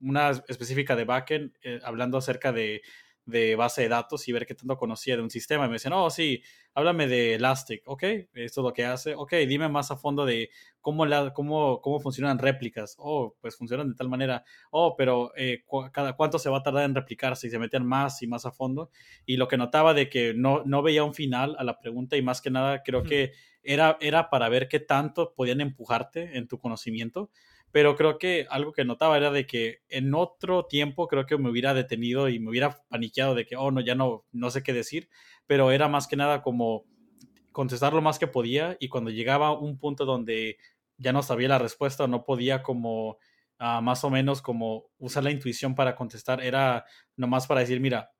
una 0.00 0.30
específica 0.48 0.96
de 0.96 1.04
backend, 1.04 1.52
eh, 1.62 1.80
hablando 1.82 2.18
acerca 2.18 2.52
de 2.52 2.82
de 3.26 3.56
base 3.56 3.82
de 3.82 3.88
datos 3.88 4.26
y 4.28 4.32
ver 4.32 4.46
qué 4.46 4.54
tanto 4.54 4.76
conocía 4.76 5.16
de 5.16 5.22
un 5.22 5.30
sistema. 5.30 5.66
Y 5.66 5.68
me 5.68 5.74
decían, 5.74 5.92
oh, 5.92 6.08
sí, 6.08 6.42
háblame 6.74 7.08
de 7.08 7.34
Elastic, 7.34 7.82
ok, 7.86 8.02
esto 8.34 8.60
es 8.60 8.64
lo 8.64 8.72
que 8.72 8.84
hace, 8.84 9.14
ok, 9.14 9.32
dime 9.48 9.68
más 9.68 9.90
a 9.90 9.96
fondo 9.96 10.24
de 10.24 10.50
cómo, 10.80 11.06
la, 11.06 11.32
cómo, 11.32 11.80
cómo 11.80 12.00
funcionan 12.00 12.38
réplicas, 12.38 12.94
oh, 12.98 13.34
pues 13.40 13.56
funcionan 13.56 13.88
de 13.88 13.94
tal 13.96 14.08
manera, 14.08 14.44
oh, 14.70 14.94
pero 14.96 15.32
eh, 15.36 15.64
cada 15.92 16.14
cuánto 16.14 16.38
se 16.38 16.48
va 16.48 16.58
a 16.58 16.62
tardar 16.62 16.84
en 16.84 16.94
replicarse 16.94 17.48
y 17.48 17.50
se 17.50 17.58
metían 17.58 17.84
más 17.84 18.22
y 18.22 18.26
más 18.26 18.46
a 18.46 18.52
fondo. 18.52 18.90
Y 19.24 19.36
lo 19.36 19.48
que 19.48 19.56
notaba 19.56 19.92
de 19.92 20.08
que 20.08 20.34
no, 20.34 20.62
no 20.64 20.82
veía 20.82 21.02
un 21.02 21.14
final 21.14 21.56
a 21.58 21.64
la 21.64 21.78
pregunta 21.78 22.16
y 22.16 22.22
más 22.22 22.40
que 22.40 22.50
nada 22.50 22.82
creo 22.82 23.02
que 23.02 23.32
era, 23.62 23.98
era 24.00 24.30
para 24.30 24.48
ver 24.48 24.68
qué 24.68 24.78
tanto 24.78 25.34
podían 25.34 25.60
empujarte 25.60 26.36
en 26.38 26.46
tu 26.46 26.58
conocimiento 26.58 27.30
pero 27.72 27.96
creo 27.96 28.18
que 28.18 28.46
algo 28.50 28.72
que 28.72 28.84
notaba 28.84 29.16
era 29.16 29.30
de 29.30 29.46
que 29.46 29.80
en 29.88 30.14
otro 30.14 30.66
tiempo 30.66 31.08
creo 31.08 31.26
que 31.26 31.36
me 31.38 31.50
hubiera 31.50 31.74
detenido 31.74 32.28
y 32.28 32.38
me 32.38 32.50
hubiera 32.50 32.82
paniqueado 32.88 33.34
de 33.34 33.46
que, 33.46 33.56
oh, 33.56 33.70
no, 33.70 33.80
ya 33.80 33.94
no, 33.94 34.24
no 34.32 34.50
sé 34.50 34.62
qué 34.62 34.72
decir, 34.72 35.08
pero 35.46 35.70
era 35.70 35.88
más 35.88 36.06
que 36.06 36.16
nada 36.16 36.42
como 36.42 36.84
contestar 37.52 37.92
lo 37.92 38.02
más 38.02 38.18
que 38.18 38.26
podía 38.26 38.76
y 38.80 38.88
cuando 38.88 39.10
llegaba 39.10 39.58
un 39.58 39.78
punto 39.78 40.04
donde 40.04 40.58
ya 40.98 41.12
no 41.12 41.22
sabía 41.22 41.48
la 41.48 41.58
respuesta 41.58 42.06
no 42.06 42.24
podía 42.24 42.62
como 42.62 43.18
uh, 43.60 43.82
más 43.82 44.04
o 44.04 44.10
menos 44.10 44.42
como 44.42 44.86
usar 44.98 45.24
la 45.24 45.30
intuición 45.30 45.74
para 45.74 45.96
contestar, 45.96 46.42
era 46.42 46.84
nomás 47.16 47.46
para 47.46 47.60
decir, 47.60 47.80
mira, 47.80 48.10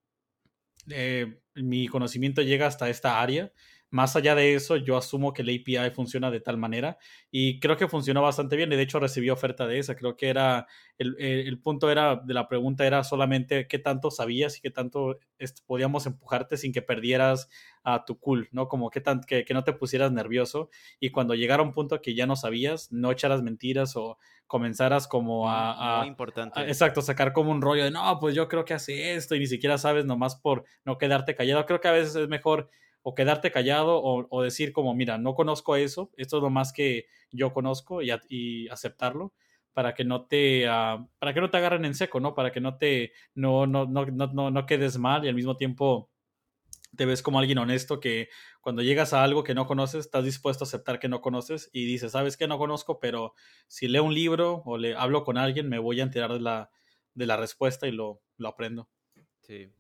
eh, 0.88 1.40
mi 1.54 1.88
conocimiento 1.88 2.42
llega 2.42 2.66
hasta 2.66 2.88
esta 2.88 3.20
área 3.20 3.52
más 3.96 4.14
allá 4.14 4.34
de 4.34 4.54
eso, 4.54 4.76
yo 4.76 4.98
asumo 4.98 5.32
que 5.32 5.40
el 5.40 5.48
API 5.48 5.90
funciona 5.90 6.30
de 6.30 6.40
tal 6.40 6.58
manera 6.58 6.98
y 7.30 7.58
creo 7.60 7.78
que 7.78 7.88
funcionó 7.88 8.20
bastante 8.20 8.54
bien 8.54 8.70
y 8.70 8.76
de 8.76 8.82
hecho 8.82 9.00
recibí 9.00 9.30
oferta 9.30 9.66
de 9.66 9.78
esa. 9.78 9.96
Creo 9.96 10.18
que 10.18 10.28
era, 10.28 10.66
el, 10.98 11.16
el 11.18 11.58
punto 11.60 11.90
era 11.90 12.16
de 12.16 12.34
la 12.34 12.46
pregunta 12.46 12.86
era 12.86 13.02
solamente 13.04 13.66
qué 13.66 13.78
tanto 13.78 14.10
sabías 14.10 14.58
y 14.58 14.60
qué 14.60 14.70
tanto 14.70 15.18
podíamos 15.64 16.04
empujarte 16.04 16.58
sin 16.58 16.74
que 16.74 16.82
perdieras 16.82 17.48
a 17.84 18.04
tu 18.04 18.18
cool, 18.18 18.50
¿no? 18.52 18.68
Como 18.68 18.90
qué 18.90 19.00
tan, 19.00 19.22
que, 19.22 19.46
que, 19.46 19.54
no 19.54 19.64
te 19.64 19.72
pusieras 19.72 20.12
nervioso 20.12 20.68
y 21.00 21.08
cuando 21.08 21.34
llegara 21.34 21.62
un 21.62 21.72
punto 21.72 22.02
que 22.02 22.14
ya 22.14 22.26
no 22.26 22.36
sabías, 22.36 22.92
no 22.92 23.10
echaras 23.10 23.42
mentiras 23.42 23.96
o 23.96 24.18
comenzaras 24.46 25.08
como 25.08 25.50
a... 25.50 26.00
Muy 26.00 26.08
importante. 26.08 26.60
exacto, 26.68 27.00
sacar 27.00 27.32
como 27.32 27.50
un 27.50 27.62
rollo 27.62 27.84
de, 27.84 27.90
no, 27.90 28.18
pues 28.20 28.34
yo 28.34 28.46
creo 28.46 28.66
que 28.66 28.74
hace 28.74 29.14
esto 29.14 29.34
y 29.34 29.38
ni 29.38 29.46
siquiera 29.46 29.78
sabes 29.78 30.04
nomás 30.04 30.36
por 30.36 30.64
no 30.84 30.98
quedarte 30.98 31.34
callado. 31.34 31.64
Creo 31.64 31.80
que 31.80 31.88
a 31.88 31.92
veces 31.92 32.14
es 32.14 32.28
mejor 32.28 32.68
o 33.08 33.14
quedarte 33.14 33.52
callado 33.52 34.02
o, 34.02 34.42
decir 34.42 34.72
como, 34.72 34.92
mira, 34.92 35.16
no 35.16 35.36
conozco 35.36 35.76
eso, 35.76 36.10
esto 36.16 36.38
es 36.38 36.42
lo 36.42 36.50
más 36.50 36.72
que 36.72 37.06
yo 37.30 37.52
conozco 37.52 38.02
y, 38.02 38.68
aceptarlo 38.68 39.32
para 39.72 39.94
que 39.94 40.04
no 40.04 40.26
te 40.26 40.66
ah, 40.66 41.06
para 41.20 41.32
que 41.32 41.40
no 41.40 41.48
te 41.48 41.56
agarren 41.56 41.84
en 41.84 41.94
seco, 41.94 42.18
¿no? 42.18 42.34
Para 42.34 42.50
que 42.50 42.60
no 42.60 42.78
te 42.78 43.12
no, 43.32 43.64
no, 43.68 43.86
no, 43.86 44.06
no, 44.06 44.50
no 44.50 44.66
quedes 44.66 44.98
mal 44.98 45.24
y 45.24 45.28
al 45.28 45.36
mismo 45.36 45.56
tiempo 45.56 46.10
te 46.96 47.06
ves 47.06 47.22
como 47.22 47.38
alguien 47.38 47.58
honesto 47.58 48.00
que 48.00 48.28
cuando 48.60 48.82
llegas 48.82 49.12
a 49.12 49.22
algo 49.22 49.44
que 49.44 49.54
no 49.54 49.68
conoces, 49.68 50.06
estás 50.06 50.24
dispuesto 50.24 50.64
a 50.64 50.66
aceptar 50.66 50.98
que 50.98 51.08
no 51.08 51.20
conoces 51.20 51.70
y 51.72 51.86
dices, 51.86 52.10
sabes 52.10 52.36
que 52.36 52.48
no 52.48 52.58
conozco, 52.58 52.98
pero 52.98 53.34
si 53.68 53.86
leo 53.86 54.02
un 54.02 54.14
libro 54.14 54.62
o 54.64 54.78
le 54.78 54.96
hablo 54.96 55.22
con 55.22 55.38
alguien, 55.38 55.68
me 55.68 55.78
voy 55.78 56.00
a 56.00 56.02
enterar 56.02 56.32
de 56.32 56.40
la, 56.40 56.70
de 57.14 57.26
la 57.26 57.36
respuesta 57.36 57.86
y 57.86 57.92
lo, 57.92 58.20
lo 58.36 58.48
aprendo. 58.48 58.88
Sí. 59.46 59.70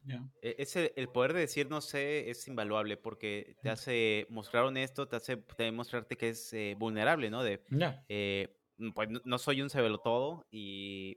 Ese, 0.42 0.92
el 0.96 1.08
poder 1.08 1.32
de 1.32 1.40
decir 1.40 1.68
no 1.68 1.80
sé 1.80 2.30
es 2.30 2.46
invaluable 2.46 2.96
porque 2.96 3.56
te 3.62 3.70
hace 3.70 4.26
mostrar 4.30 4.62
honesto, 4.62 5.08
te 5.08 5.16
hace 5.16 5.42
mostrarte 5.72 6.16
que 6.16 6.28
es 6.28 6.52
eh, 6.52 6.76
vulnerable, 6.78 7.30
¿no? 7.30 7.42
De, 7.42 7.64
eh, 8.08 8.56
pues 8.94 9.08
no 9.24 9.38
soy 9.38 9.62
un 9.62 9.68
todo 10.04 10.46
y 10.52 11.16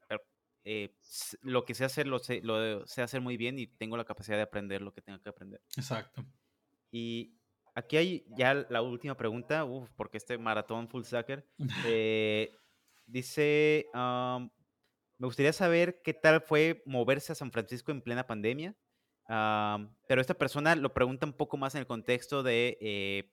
eh, 0.64 0.96
lo 1.42 1.64
que 1.64 1.76
sé 1.76 1.86
hacer 1.86 2.08
lo 2.08 2.18
sé, 2.18 2.42
lo 2.42 2.88
sé 2.88 3.04
hacer 3.04 3.22
muy 3.22 3.38
bien 3.38 3.60
y 3.60 3.68
tengo 3.68 3.98
la 3.98 4.06
capacidad 4.06 4.38
de 4.38 4.44
aprender 4.44 4.82
lo 4.82 4.94
que 4.94 5.04
tengo 5.04 5.22
que 5.22 5.30
aprender. 5.30 5.62
Exacto. 5.78 6.26
Y 6.92 7.36
aquí 7.76 7.98
hay 7.98 8.26
ya 8.36 8.66
la 8.68 8.82
última 8.82 9.16
pregunta, 9.16 9.64
uf, 9.64 9.92
porque 9.96 10.18
este 10.18 10.40
maratón 10.40 10.88
full 10.88 11.04
sucker 11.04 11.48
dice, 13.06 13.86
me 15.20 15.28
gustaría 15.28 15.54
saber 15.54 16.02
qué 16.02 16.14
tal 16.14 16.42
fue 16.42 16.82
moverse 16.86 17.34
a 17.34 17.36
San 17.36 17.52
Francisco 17.52 17.92
en 17.92 18.02
plena 18.02 18.26
pandemia, 18.26 18.76
pero 19.28 20.22
esta 20.22 20.34
persona 20.34 20.76
lo 20.76 20.94
pregunta 20.94 21.26
un 21.26 21.34
poco 21.34 21.58
más 21.58 21.76
en 21.76 21.82
el 21.82 21.88
contexto 21.88 22.42
de 22.42 22.78
eh, 22.82 23.30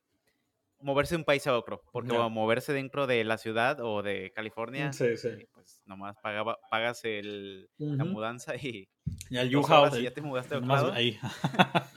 moverse 0.80 1.14
de 1.14 1.20
un 1.20 1.24
país 1.24 1.46
a 1.46 1.56
otro, 1.56 1.82
porque 1.92 2.12
moverse 2.12 2.72
dentro 2.72 3.06
de 3.06 3.22
la 3.22 3.38
ciudad 3.38 3.80
o 3.80 4.02
de 4.02 4.32
California, 4.34 4.90
eh, 4.98 5.48
pues 5.54 5.80
nomás 5.86 6.16
pagaba, 6.18 6.58
pagas 6.70 7.04
el, 7.04 7.70
la 7.78 8.04
mudanza 8.04 8.56
y, 8.56 8.88
y 9.30 9.38
el 9.38 9.62
house 9.62 10.02
ya 10.02 10.12
te 10.12 10.20
mudaste 10.20 10.56
a 10.56 10.92
ahí. 10.92 11.18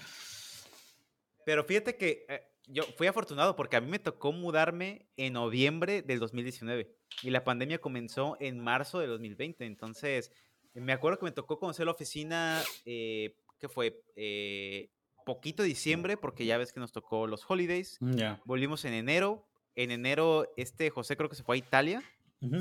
pero 1.46 1.64
fíjate 1.64 1.98
que 1.98 2.26
eh, 2.30 2.49
yo 2.72 2.84
fui 2.98 3.08
afortunado 3.08 3.56
porque 3.56 3.76
a 3.76 3.82
mí 3.82 3.90
me 3.90 4.00
tocó 4.00 4.32
mudarme 4.32 5.08
en 5.18 5.34
noviembre 5.34 6.02
del 6.02 6.20
2019 6.20 6.90
y 7.24 7.32
la 7.32 7.44
pandemia 7.44 7.80
comenzó 7.80 8.38
en 8.40 8.60
marzo 8.60 9.00
de 9.00 9.08
2020. 9.08 9.66
Entonces, 9.66 10.32
me 10.74 10.94
acuerdo 10.94 11.20
que 11.20 11.26
me 11.26 11.32
tocó 11.32 11.60
conocer 11.60 11.86
la 11.86 11.92
oficina, 11.92 12.62
eh, 12.86 13.36
que 13.60 13.68
fue 13.68 14.02
eh, 14.16 14.90
poquito 15.26 15.64
diciembre, 15.64 16.16
porque 16.16 16.46
ya 16.46 16.58
ves 16.58 16.72
que 16.72 16.80
nos 16.80 16.92
tocó 16.92 17.28
los 17.28 17.44
holidays. 17.50 17.98
Mm, 18.00 18.18
Volvimos 18.46 18.86
en 18.86 18.94
enero. 18.94 19.46
En 19.76 19.92
enero, 19.92 20.52
este 20.58 20.90
José 20.90 21.18
creo 21.18 21.30
que 21.30 21.36
se 21.36 21.44
fue 21.44 21.56
a 21.56 21.60
Italia. 21.60 22.04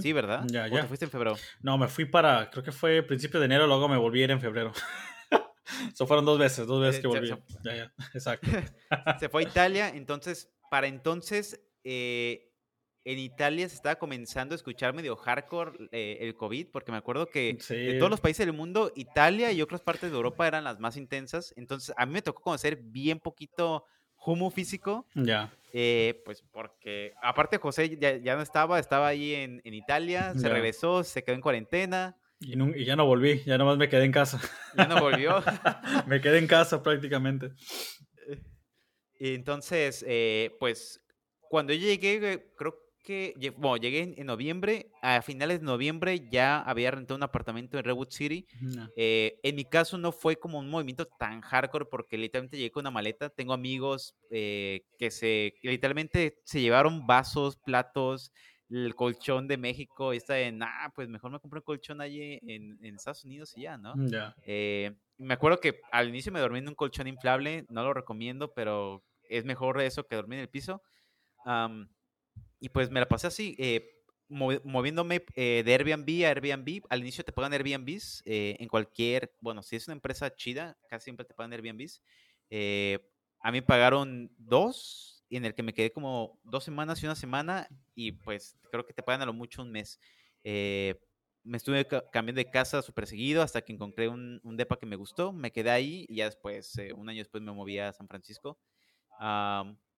Sí, 0.00 0.12
¿verdad? 0.12 0.44
Ya, 0.48 0.66
ya. 0.66 0.80
te 0.80 0.88
fuiste 0.88 1.04
en 1.04 1.10
febrero? 1.10 1.36
No, 1.60 1.78
me 1.78 1.86
fui 1.86 2.04
para, 2.04 2.50
creo 2.50 2.64
que 2.64 2.72
fue 2.72 3.00
principio 3.04 3.38
de 3.38 3.46
enero, 3.46 3.66
luego 3.68 3.88
me 3.88 3.96
volví 3.96 4.20
a 4.22 4.24
ir 4.24 4.30
en 4.32 4.40
febrero. 4.40 4.72
Eso 5.92 6.06
fueron 6.06 6.24
dos 6.24 6.38
veces, 6.38 6.66
dos 6.66 6.80
veces 6.80 6.98
eh, 6.98 7.02
que 7.02 7.08
volví. 7.08 7.28
Ya, 7.64 7.76
ya, 7.76 7.92
exacto. 8.14 8.48
se 9.18 9.28
fue 9.28 9.44
a 9.44 9.48
Italia, 9.48 9.88
entonces, 9.88 10.50
para 10.70 10.86
entonces, 10.86 11.60
eh, 11.84 12.48
en 13.04 13.18
Italia 13.18 13.68
se 13.68 13.74
estaba 13.74 13.96
comenzando 13.96 14.54
a 14.54 14.56
escuchar 14.56 14.92
medio 14.92 15.16
hardcore 15.16 15.88
eh, 15.92 16.18
el 16.20 16.34
COVID, 16.34 16.68
porque 16.70 16.92
me 16.92 16.98
acuerdo 16.98 17.26
que 17.26 17.56
de 17.68 17.98
todos 17.98 18.10
los 18.10 18.20
países 18.20 18.44
del 18.44 18.54
mundo, 18.54 18.92
Italia 18.96 19.50
y 19.50 19.62
otras 19.62 19.80
partes 19.80 20.10
de 20.10 20.16
Europa 20.16 20.46
eran 20.46 20.64
las 20.64 20.78
más 20.78 20.96
intensas. 20.98 21.54
Entonces, 21.56 21.94
a 21.96 22.04
mí 22.04 22.12
me 22.12 22.22
tocó 22.22 22.42
conocer 22.42 22.76
bien 22.76 23.18
poquito 23.18 23.84
humo 24.26 24.50
físico. 24.50 25.06
Ya. 25.14 25.50
Eh, 25.72 26.22
pues 26.24 26.42
porque, 26.50 27.14
aparte, 27.22 27.58
José 27.58 27.96
ya, 27.98 28.36
no 28.36 28.42
estaba, 28.42 28.78
estaba 28.78 29.08
ahí 29.08 29.34
en, 29.34 29.62
Italia, 29.64 30.34
se 30.36 30.48
regresó, 30.48 31.02
se 31.04 31.22
quedó 31.22 31.34
en 31.34 31.40
cuarentena. 31.40 32.16
Y, 32.40 32.84
ya 32.84 32.96
no 32.96 33.04
volví, 33.04 33.42
ya 33.44 33.58
nomás 33.58 33.78
me 33.78 33.88
quedé 33.88 34.04
en 34.04 34.12
casa. 34.12 34.40
Ya 34.76 34.86
no 34.86 35.00
volvió. 35.00 35.42
me 36.06 36.20
quedé 36.20 36.38
en 36.38 36.46
casa 36.46 36.82
prácticamente. 36.82 37.52
Entonces, 39.18 40.04
eh, 40.06 40.56
pues 40.60 41.00
cuando 41.48 41.72
yo 41.72 41.86
llegué, 41.86 42.52
creo 42.56 42.88
bueno, 43.56 43.76
llegué 43.76 44.14
en, 44.16 44.26
noviembre, 44.26 44.90
a 45.00 45.22
finales 45.22 45.60
de 45.60 45.66
noviembre 45.66 46.28
ya 46.30 46.60
había 46.60 46.90
rentado 46.90 47.16
un 47.16 47.22
apartamento 47.22 47.78
en 47.78 47.84
Redwood 47.84 48.10
City. 48.10 48.46
Eh, 48.96 49.38
en 49.42 49.56
mi 49.56 49.64
caso 49.64 49.96
no 49.96 50.12
fue 50.12 50.36
como 50.36 50.58
un 50.58 50.68
movimiento 50.68 51.06
tan 51.06 51.40
hardcore 51.40 51.86
porque 51.86 52.18
literalmente 52.18 52.58
llegué 52.58 52.70
con 52.70 52.82
una 52.82 52.90
maleta. 52.90 53.30
Tengo 53.30 53.54
amigos 53.54 54.14
eh, 54.30 54.82
que 54.98 55.10
se, 55.10 55.54
literalmente 55.62 56.38
se 56.44 56.60
llevaron 56.60 57.06
vasos, 57.06 57.56
platos, 57.56 58.30
el 58.70 58.94
colchón 58.94 59.48
de 59.48 59.56
México 59.56 60.12
y 60.12 60.18
está 60.18 60.34
de, 60.34 60.52
nah, 60.52 60.88
pues 60.94 61.08
mejor 61.08 61.30
me 61.30 61.40
compré 61.40 61.58
un 61.58 61.64
colchón 61.64 62.00
allí 62.00 62.38
en, 62.42 62.78
Estados 62.82 63.24
Unidos 63.24 63.56
y 63.56 63.62
ya, 63.62 63.78
¿no? 63.78 63.94
Eh, 64.44 64.94
me 65.16 65.34
acuerdo 65.34 65.60
que 65.60 65.80
al 65.90 66.08
inicio 66.08 66.32
me 66.32 66.40
dormí 66.40 66.58
en 66.58 66.68
un 66.68 66.74
colchón 66.74 67.06
inflable, 67.06 67.66
no 67.70 67.82
lo 67.82 67.94
recomiendo, 67.94 68.52
pero 68.52 69.04
es 69.28 69.44
mejor 69.44 69.80
eso 69.80 70.06
que 70.06 70.16
dormir 70.16 70.38
en 70.38 70.42
el 70.42 70.48
piso. 70.48 70.82
Y 72.60 72.68
pues 72.70 72.90
me 72.90 73.00
la 73.00 73.08
pasé 73.08 73.28
así, 73.28 73.54
eh, 73.58 74.04
moviéndome 74.28 75.24
eh, 75.34 75.62
de 75.64 75.74
Airbnb 75.74 76.24
a 76.24 76.28
Airbnb. 76.28 76.84
Al 76.88 77.00
inicio 77.00 77.24
te 77.24 77.32
pagan 77.32 77.52
Airbnbs 77.52 78.22
eh, 78.26 78.56
en 78.58 78.68
cualquier, 78.68 79.34
bueno, 79.40 79.62
si 79.62 79.76
es 79.76 79.86
una 79.86 79.94
empresa 79.94 80.34
chida, 80.34 80.76
casi 80.88 81.04
siempre 81.04 81.24
te 81.24 81.34
pagan 81.34 81.52
Airbnbs. 81.52 82.02
a 83.40 83.52
mí 83.52 83.58
me 83.58 83.62
pagaron 83.62 84.30
dos, 84.36 85.17
en 85.36 85.44
el 85.44 85.54
que 85.54 85.62
me 85.62 85.74
quedé 85.74 85.92
como 85.92 86.40
dos 86.44 86.64
semanas 86.64 87.02
y 87.02 87.06
una 87.06 87.14
semana, 87.14 87.68
y 87.94 88.12
pues 88.12 88.56
creo 88.70 88.86
que 88.86 88.94
te 88.94 89.02
pagan 89.02 89.22
a 89.22 89.26
lo 89.26 89.32
mucho 89.32 89.62
un 89.62 89.70
mes. 89.70 90.00
me 90.42 91.56
estuve 91.56 91.86
cambiando 92.12 92.40
de 92.40 92.50
casa 92.50 92.82
súper 92.82 93.06
seguido 93.06 93.42
hasta 93.42 93.62
que 93.62 93.72
encontré 93.72 94.08
un, 94.08 94.40
un, 94.44 94.56
depa 94.56 94.78
que 94.78 94.86
me 94.86 94.96
gustó, 94.96 95.32
me 95.32 95.52
quedé 95.52 95.70
ahí 95.70 96.06
y 96.08 96.16
ya 96.16 96.26
después, 96.26 96.74
un 96.94 97.08
año 97.08 97.18
después 97.18 97.42
me 97.42 97.52
moví 97.52 97.78
a 97.78 97.92
San 97.92 98.08
Francisco. 98.08 98.58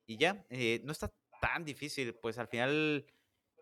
y 0.06 0.16
ya, 0.18 0.44
no 0.84 0.92
está 0.92 1.12
tan 1.40 1.64
difícil, 1.64 2.14
pues 2.14 2.38
al 2.38 2.48
final 2.48 3.06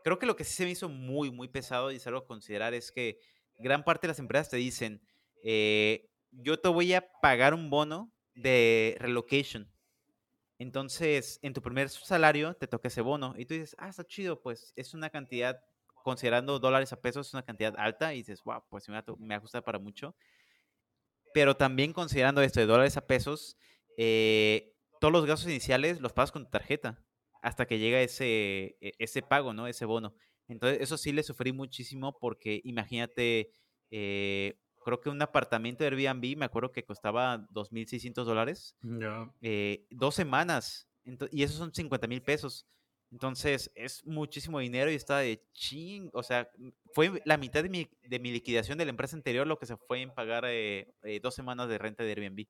creo 0.05 0.19
que 0.19 0.27
lo 0.27 0.37
que 0.37 0.45
sí 0.45 0.55
se 0.55 0.65
me 0.65 0.71
hizo 0.71 0.89
muy, 0.89 1.31
muy 1.31 1.49
pesado 1.49 1.91
y 1.93 1.97
es 1.97 2.07
algo 2.07 2.21
a 2.21 2.27
considerar 2.27 2.75
es 2.75 2.91
que 2.91 3.21
gran 3.59 3.85
parte 3.85 4.07
de 4.07 4.13
las 4.13 4.19
empresas 4.19 4.51
te 4.51 4.57
dicen, 4.57 5.03
eh, 5.43 6.11
yo 6.31 6.59
te 6.59 6.69
voy 6.69 6.95
a 6.95 7.07
pagar 7.21 7.55
un 7.55 7.71
bono 7.71 8.13
de 8.35 8.97
relocation. 9.01 9.71
Entonces, 10.59 11.39
en 11.43 11.53
tu 11.55 11.63
primer 11.63 11.89
salario 11.89 12.55
te 12.55 12.67
toca 12.67 12.89
ese 12.89 13.01
bono 13.01 13.35
y 13.37 13.47
tú 13.47 13.55
dices, 13.55 13.77
ah, 13.79 13.89
está 13.89 14.05
chido, 14.05 14.43
pues 14.43 14.73
es 14.77 14.93
una 14.95 15.11
cantidad, 15.11 15.61
considerando 16.05 16.59
dólares 16.59 16.93
a 16.93 17.01
pesos, 17.01 17.29
es 17.29 17.35
una 17.35 17.45
cantidad 17.45 17.75
alta 17.79 18.15
y 18.15 18.19
dices, 18.19 18.43
wow, 18.45 18.65
pues 18.69 18.89
me, 18.89 19.03
me 19.19 19.35
ajusta 19.37 19.63
para 19.63 19.79
mucho. 19.79 20.17
Pero 21.35 21.57
también 21.57 21.93
considerando 21.93 22.43
esto 22.43 22.61
de 22.61 22.67
dólares 22.67 22.97
a 22.97 23.07
pesos, 23.07 23.57
eh, 23.97 24.75
todos 25.01 25.13
los 25.13 25.27
gastos 25.27 25.49
iniciales 25.51 26.01
los 26.01 26.13
pagas 26.13 26.33
con 26.33 26.45
tu 26.45 26.51
tarjeta 26.51 27.05
hasta 27.43 27.67
que 27.67 27.79
llega 27.79 28.01
ese, 28.01 28.77
e, 28.81 28.93
ese 28.99 29.23
pago, 29.23 29.53
¿no? 29.53 29.67
Ese 29.67 29.85
bono. 29.85 30.15
Entonces, 30.49 30.81
eso 30.81 30.97
sí 30.97 31.13
le 31.13 31.23
sufrí 31.23 31.53
muchísimo 31.53 32.19
porque 32.19 32.61
imagínate, 32.65 33.53
eh, 33.91 34.59
creo 34.85 35.01
que 35.01 35.11
un 35.11 35.21
apartamento 35.23 35.85
de 35.85 35.91
Airbnb, 35.91 36.37
me 36.37 36.45
acuerdo 36.45 36.73
que 36.73 36.85
costaba 36.85 37.39
2.600 37.51 38.25
dólares. 38.25 38.77
Eh, 39.43 39.87
dos 39.91 40.15
semanas. 40.15 40.89
y 41.31 41.43
esos 41.43 41.57
son 41.57 41.73
50 41.73 42.07
mil 42.07 42.23
pesos. 42.23 42.67
Entonces, 43.11 43.71
es 43.75 44.05
muchísimo 44.05 44.59
dinero 44.59 44.91
y 44.91 44.95
está 44.95 45.19
de 45.19 45.43
ching. 45.53 46.11
O 46.13 46.23
sea, 46.23 46.51
fue 46.93 47.23
la 47.25 47.39
mitad 47.39 47.63
de 47.63 47.71
mi, 47.71 47.89
de 48.03 48.19
mi 48.19 48.31
liquidación 48.31 48.77
de 48.77 48.85
la 48.85 48.91
empresa 48.91 49.17
anterior 49.17 49.47
lo 49.47 49.59
que 49.59 49.67
se 49.67 49.77
fue 49.77 50.03
en 50.03 50.13
pagar 50.13 50.45
eh, 50.47 50.87
dos 51.23 51.35
semanas 51.35 51.69
de 51.69 51.79
renta 51.79 52.05
de 52.05 52.11
Airbnb. 52.11 52.47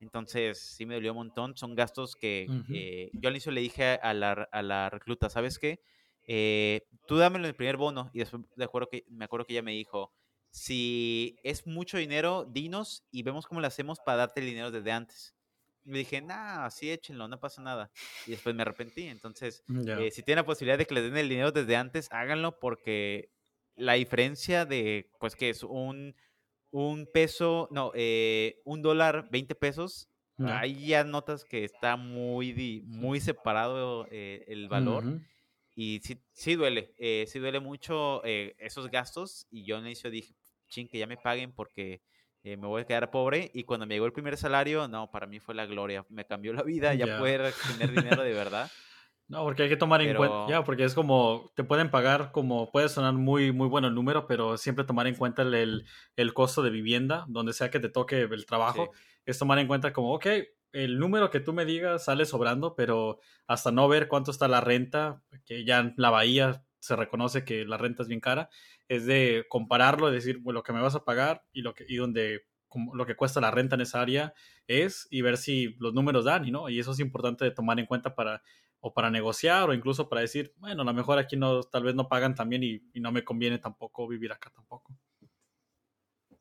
Entonces, 0.00 0.60
sí 0.60 0.86
me 0.86 0.94
dolió 0.94 1.12
un 1.12 1.18
montón. 1.18 1.56
Son 1.56 1.74
gastos 1.74 2.16
que 2.16 2.46
eh, 2.72 3.10
yo 3.14 3.28
al 3.28 3.34
inicio 3.34 3.52
le 3.52 3.60
dije 3.60 3.98
a 4.02 4.12
la, 4.14 4.48
a 4.50 4.62
la 4.62 4.90
recluta, 4.90 5.30
¿sabes 5.30 5.58
qué? 5.58 5.80
Eh, 6.26 6.86
tú 7.06 7.16
dámelo 7.16 7.44
en 7.44 7.50
el 7.50 7.56
primer 7.56 7.76
bono. 7.76 8.10
Y 8.12 8.18
después 8.18 8.42
de 8.56 8.64
acuerdo 8.64 8.88
que, 8.90 9.04
me 9.08 9.24
acuerdo 9.24 9.46
que 9.46 9.52
ella 9.54 9.62
me 9.62 9.72
dijo, 9.72 10.12
si 10.54 11.36
es 11.42 11.66
mucho 11.66 11.98
dinero, 11.98 12.44
dinos 12.44 13.04
y 13.10 13.24
vemos 13.24 13.44
cómo 13.46 13.60
lo 13.60 13.66
hacemos 13.66 13.98
para 13.98 14.18
darte 14.18 14.40
el 14.40 14.46
dinero 14.46 14.70
desde 14.70 14.92
antes. 14.92 15.34
Me 15.82 15.98
dije, 15.98 16.22
nah, 16.22 16.64
así 16.64 16.90
échenlo, 16.90 17.26
no 17.26 17.40
pasa 17.40 17.60
nada. 17.60 17.90
Y 18.24 18.30
después 18.30 18.54
me 18.54 18.62
arrepentí. 18.62 19.08
Entonces, 19.08 19.64
eh, 19.96 20.10
si 20.12 20.22
tienen 20.22 20.42
la 20.42 20.46
posibilidad 20.46 20.78
de 20.78 20.86
que 20.86 20.94
les 20.94 21.02
den 21.04 21.16
el 21.16 21.28
dinero 21.28 21.50
desde 21.50 21.74
antes, 21.76 22.08
háganlo 22.12 22.58
porque 22.60 23.32
la 23.74 23.94
diferencia 23.94 24.64
de, 24.64 25.10
pues 25.18 25.34
que 25.34 25.50
es 25.50 25.64
un 25.64 26.14
un 26.70 27.06
peso, 27.12 27.68
no, 27.70 27.92
eh, 27.94 28.60
un 28.64 28.82
dólar, 28.82 29.28
20 29.30 29.54
pesos, 29.54 30.08
ahí 30.42 30.88
ya 30.88 31.04
notas 31.04 31.44
que 31.44 31.64
está 31.64 31.96
muy, 31.96 32.82
muy 32.86 33.20
separado 33.20 34.08
eh, 34.10 34.44
el 34.48 34.68
valor. 34.68 35.12
Y 35.76 36.00
sí, 36.02 36.20
sí 36.32 36.54
duele, 36.56 36.92
eh, 36.98 37.26
sí 37.28 37.38
duele 37.38 37.60
mucho 37.60 38.22
esos 38.24 38.90
gastos. 38.90 39.46
Y 39.50 39.64
yo 39.64 39.78
en 39.78 39.86
inicio 39.86 40.10
dije, 40.10 40.34
que 40.88 40.98
ya 40.98 41.06
me 41.06 41.16
paguen 41.16 41.52
porque 41.52 42.02
me 42.42 42.56
voy 42.56 42.82
a 42.82 42.84
quedar 42.84 43.10
pobre. 43.10 43.50
Y 43.54 43.64
cuando 43.64 43.86
me 43.86 43.94
llegó 43.94 44.06
el 44.06 44.12
primer 44.12 44.36
salario, 44.36 44.86
no, 44.88 45.10
para 45.10 45.26
mí 45.26 45.40
fue 45.40 45.54
la 45.54 45.66
gloria. 45.66 46.04
Me 46.10 46.26
cambió 46.26 46.52
la 46.52 46.62
vida, 46.62 46.94
ya 46.94 47.18
poder 47.18 47.52
tener 47.78 47.90
dinero 47.90 48.22
de 48.22 48.32
verdad. 48.32 48.70
No, 49.26 49.42
porque 49.42 49.62
hay 49.62 49.68
que 49.70 49.78
tomar 49.78 50.02
en 50.02 50.14
cuenta, 50.16 50.46
ya, 50.50 50.64
porque 50.64 50.84
es 50.84 50.94
como, 50.94 51.50
te 51.56 51.64
pueden 51.64 51.90
pagar 51.90 52.30
como, 52.30 52.70
puede 52.70 52.90
sonar 52.90 53.14
muy, 53.14 53.52
muy 53.52 53.68
bueno 53.68 53.88
el 53.88 53.94
número, 53.94 54.26
pero 54.26 54.58
siempre 54.58 54.84
tomar 54.84 55.06
en 55.06 55.14
cuenta 55.14 55.40
el, 55.40 55.86
el, 56.16 56.34
costo 56.34 56.62
de 56.62 56.68
vivienda, 56.68 57.24
donde 57.28 57.54
sea 57.54 57.70
que 57.70 57.80
te 57.80 57.88
toque 57.88 58.20
el 58.20 58.44
trabajo, 58.44 58.90
es 59.24 59.38
tomar 59.38 59.58
en 59.58 59.66
cuenta 59.66 59.94
como, 59.94 60.12
ok, 60.12 60.26
el 60.72 60.98
número 60.98 61.30
que 61.30 61.40
tú 61.40 61.54
me 61.54 61.64
digas 61.64 62.04
sale 62.04 62.26
sobrando, 62.26 62.74
pero 62.74 63.18
hasta 63.46 63.70
no 63.70 63.88
ver 63.88 64.08
cuánto 64.08 64.30
está 64.30 64.46
la 64.46 64.60
renta, 64.60 65.22
que 65.46 65.64
ya 65.64 65.78
en 65.78 65.94
la 65.96 66.10
bahía 66.10 66.62
se 66.84 66.96
reconoce 66.96 67.44
que 67.44 67.64
la 67.64 67.76
renta 67.76 68.02
es 68.02 68.08
bien 68.08 68.20
cara, 68.20 68.50
es 68.88 69.06
de 69.06 69.46
compararlo, 69.48 70.10
decir, 70.10 70.38
bueno, 70.38 70.58
lo 70.58 70.62
que 70.62 70.72
me 70.72 70.80
vas 70.80 70.94
a 70.94 71.04
pagar 71.04 71.44
y 71.52 71.62
lo 71.62 71.74
que, 71.74 71.84
y 71.88 71.96
donde 71.96 72.42
lo 72.92 73.06
que 73.06 73.14
cuesta 73.14 73.40
la 73.40 73.52
renta 73.52 73.76
en 73.76 73.82
esa 73.82 74.00
área 74.00 74.34
es 74.66 75.06
y 75.10 75.22
ver 75.22 75.36
si 75.36 75.76
los 75.78 75.94
números 75.94 76.24
dan, 76.24 76.44
y 76.44 76.50
¿no? 76.50 76.68
Y 76.68 76.80
eso 76.80 76.90
es 76.92 77.00
importante 77.00 77.44
de 77.44 77.52
tomar 77.52 77.78
en 77.78 77.86
cuenta 77.86 78.14
para 78.14 78.42
o 78.80 78.92
para 78.92 79.10
negociar 79.10 79.70
o 79.70 79.74
incluso 79.74 80.08
para 80.08 80.20
decir, 80.20 80.52
bueno, 80.58 80.82
a 80.82 80.84
lo 80.84 80.92
mejor 80.92 81.18
aquí 81.18 81.36
no, 81.36 81.62
tal 81.62 81.84
vez 81.84 81.94
no 81.94 82.08
pagan 82.08 82.34
también 82.34 82.62
y, 82.62 82.82
y 82.92 83.00
no 83.00 83.12
me 83.12 83.24
conviene 83.24 83.58
tampoco 83.58 84.06
vivir 84.06 84.30
acá 84.32 84.50
tampoco. 84.50 84.98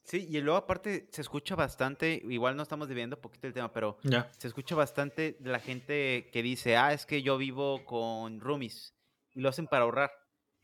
Sí, 0.03 0.27
y 0.29 0.41
luego 0.41 0.57
aparte 0.57 1.07
se 1.11 1.21
escucha 1.21 1.55
bastante, 1.55 2.21
igual 2.29 2.57
no 2.57 2.63
estamos 2.63 2.89
dividiendo 2.89 3.15
un 3.15 3.21
poquito 3.21 3.47
el 3.47 3.53
tema, 3.53 3.71
pero 3.71 3.97
se 4.37 4.47
escucha 4.47 4.75
bastante 4.75 5.37
de 5.39 5.49
la 5.49 5.59
gente 5.59 6.29
que 6.33 6.43
dice, 6.43 6.75
ah, 6.75 6.91
es 6.91 7.05
que 7.05 7.21
yo 7.21 7.37
vivo 7.37 7.85
con 7.85 8.41
roomies 8.41 8.93
y 9.33 9.39
lo 9.39 9.47
hacen 9.49 9.67
para 9.67 9.85
ahorrar. 9.85 10.11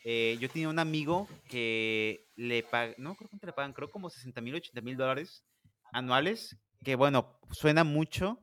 Eh, 0.03 0.37
yo 0.39 0.49
tenía 0.49 0.69
un 0.69 0.79
amigo 0.79 1.27
que 1.47 2.27
le 2.35 2.63
pagan, 2.63 2.95
no 2.97 3.15
creo 3.15 3.29
que 3.29 3.45
le 3.45 3.53
pagan, 3.53 3.73
creo 3.73 3.89
como 3.89 4.09
60 4.09 4.41
mil, 4.41 4.55
80 4.55 4.81
mil 4.81 4.97
dólares 4.97 5.43
anuales, 5.91 6.57
que 6.83 6.95
bueno, 6.95 7.39
suena 7.51 7.83
mucho, 7.83 8.39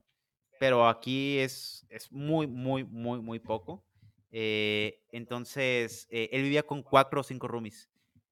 pero 0.59 0.89
aquí 0.89 1.39
es, 1.39 1.87
es 1.89 2.11
muy, 2.13 2.47
muy, 2.47 2.85
muy, 2.85 3.21
muy 3.21 3.39
poco. 3.39 3.85
Eh, 4.31 5.03
entonces, 5.13 6.07
eh, 6.11 6.29
él 6.33 6.43
vivía 6.43 6.63
con 6.63 6.83
cuatro 6.83 7.21
o 7.21 7.25
cinco 7.25 7.49
roomies. 7.49 7.89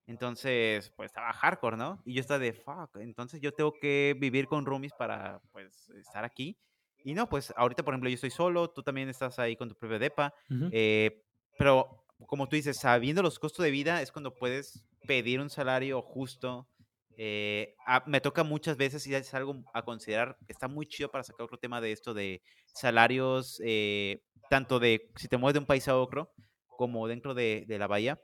Entonces, 0.07 0.91
pues 0.97 1.11
estaba 1.11 1.33
hardcore, 1.33 1.79
¿no? 1.79 2.03
Y 2.05 2.15
yo 2.15 2.21
estaba 2.21 2.39
de, 2.39 2.53
fuck, 2.53 2.97
entonces 2.97 3.41
yo 3.41 3.53
tengo 3.53 3.73
que 3.73 4.15
vivir 4.19 4.47
con 4.47 4.67
roomies 4.67 4.93
para, 4.93 5.41
pues, 5.51 5.89
estar 5.91 6.25
aquí. 6.25 6.59
Y 7.05 7.15
no, 7.15 7.29
pues 7.29 7.53
ahorita, 7.57 7.83
por 7.83 7.95
ejemplo, 7.95 8.11
yo 8.11 8.15
estoy 8.15 8.31
solo, 8.31 8.71
tú 8.71 8.83
también 8.83 9.09
estás 9.09 9.39
ahí 9.39 9.57
con 9.57 9.69
tu 9.69 9.75
propio 9.77 9.99
depa, 9.99 10.35
eh, 10.73 11.23
pero 11.59 12.04
como 12.27 12.49
tú 12.49 12.57
dices, 12.57 12.79
sabiendo 12.79 13.23
los 13.23 13.39
costos 13.39 13.65
de 13.65 13.71
vida 13.71 14.03
es 14.03 14.13
cuando 14.13 14.35
puedes 14.35 14.85
pedir 15.07 15.41
un 15.41 15.51
salario 15.51 16.03
justo. 16.03 16.69
Eh, 17.17 17.75
me 18.07 18.21
toca 18.21 18.43
muchas 18.43 18.77
veces 18.77 19.07
y 19.07 19.15
es 19.15 19.33
algo 19.35 19.63
a 19.73 19.85
considerar, 19.85 20.37
está 20.49 20.67
muy 20.67 20.87
chido 20.87 21.11
para 21.11 21.23
sacar 21.23 21.45
otro 21.45 21.59
tema 21.59 21.81
de 21.81 21.93
esto 21.93 22.13
de 22.13 22.43
salarios, 22.75 23.61
eh, 23.65 24.25
tanto 24.51 24.81
de 24.81 25.13
si 25.17 25.29
te 25.29 25.37
mueves 25.37 25.55
de 25.55 25.61
un 25.61 25.67
país 25.67 25.87
a 25.87 25.97
otro, 25.97 26.33
como 26.67 27.07
dentro 27.07 27.35
de, 27.35 27.65
de 27.69 27.79
la 27.79 27.87
bahía. 27.87 28.21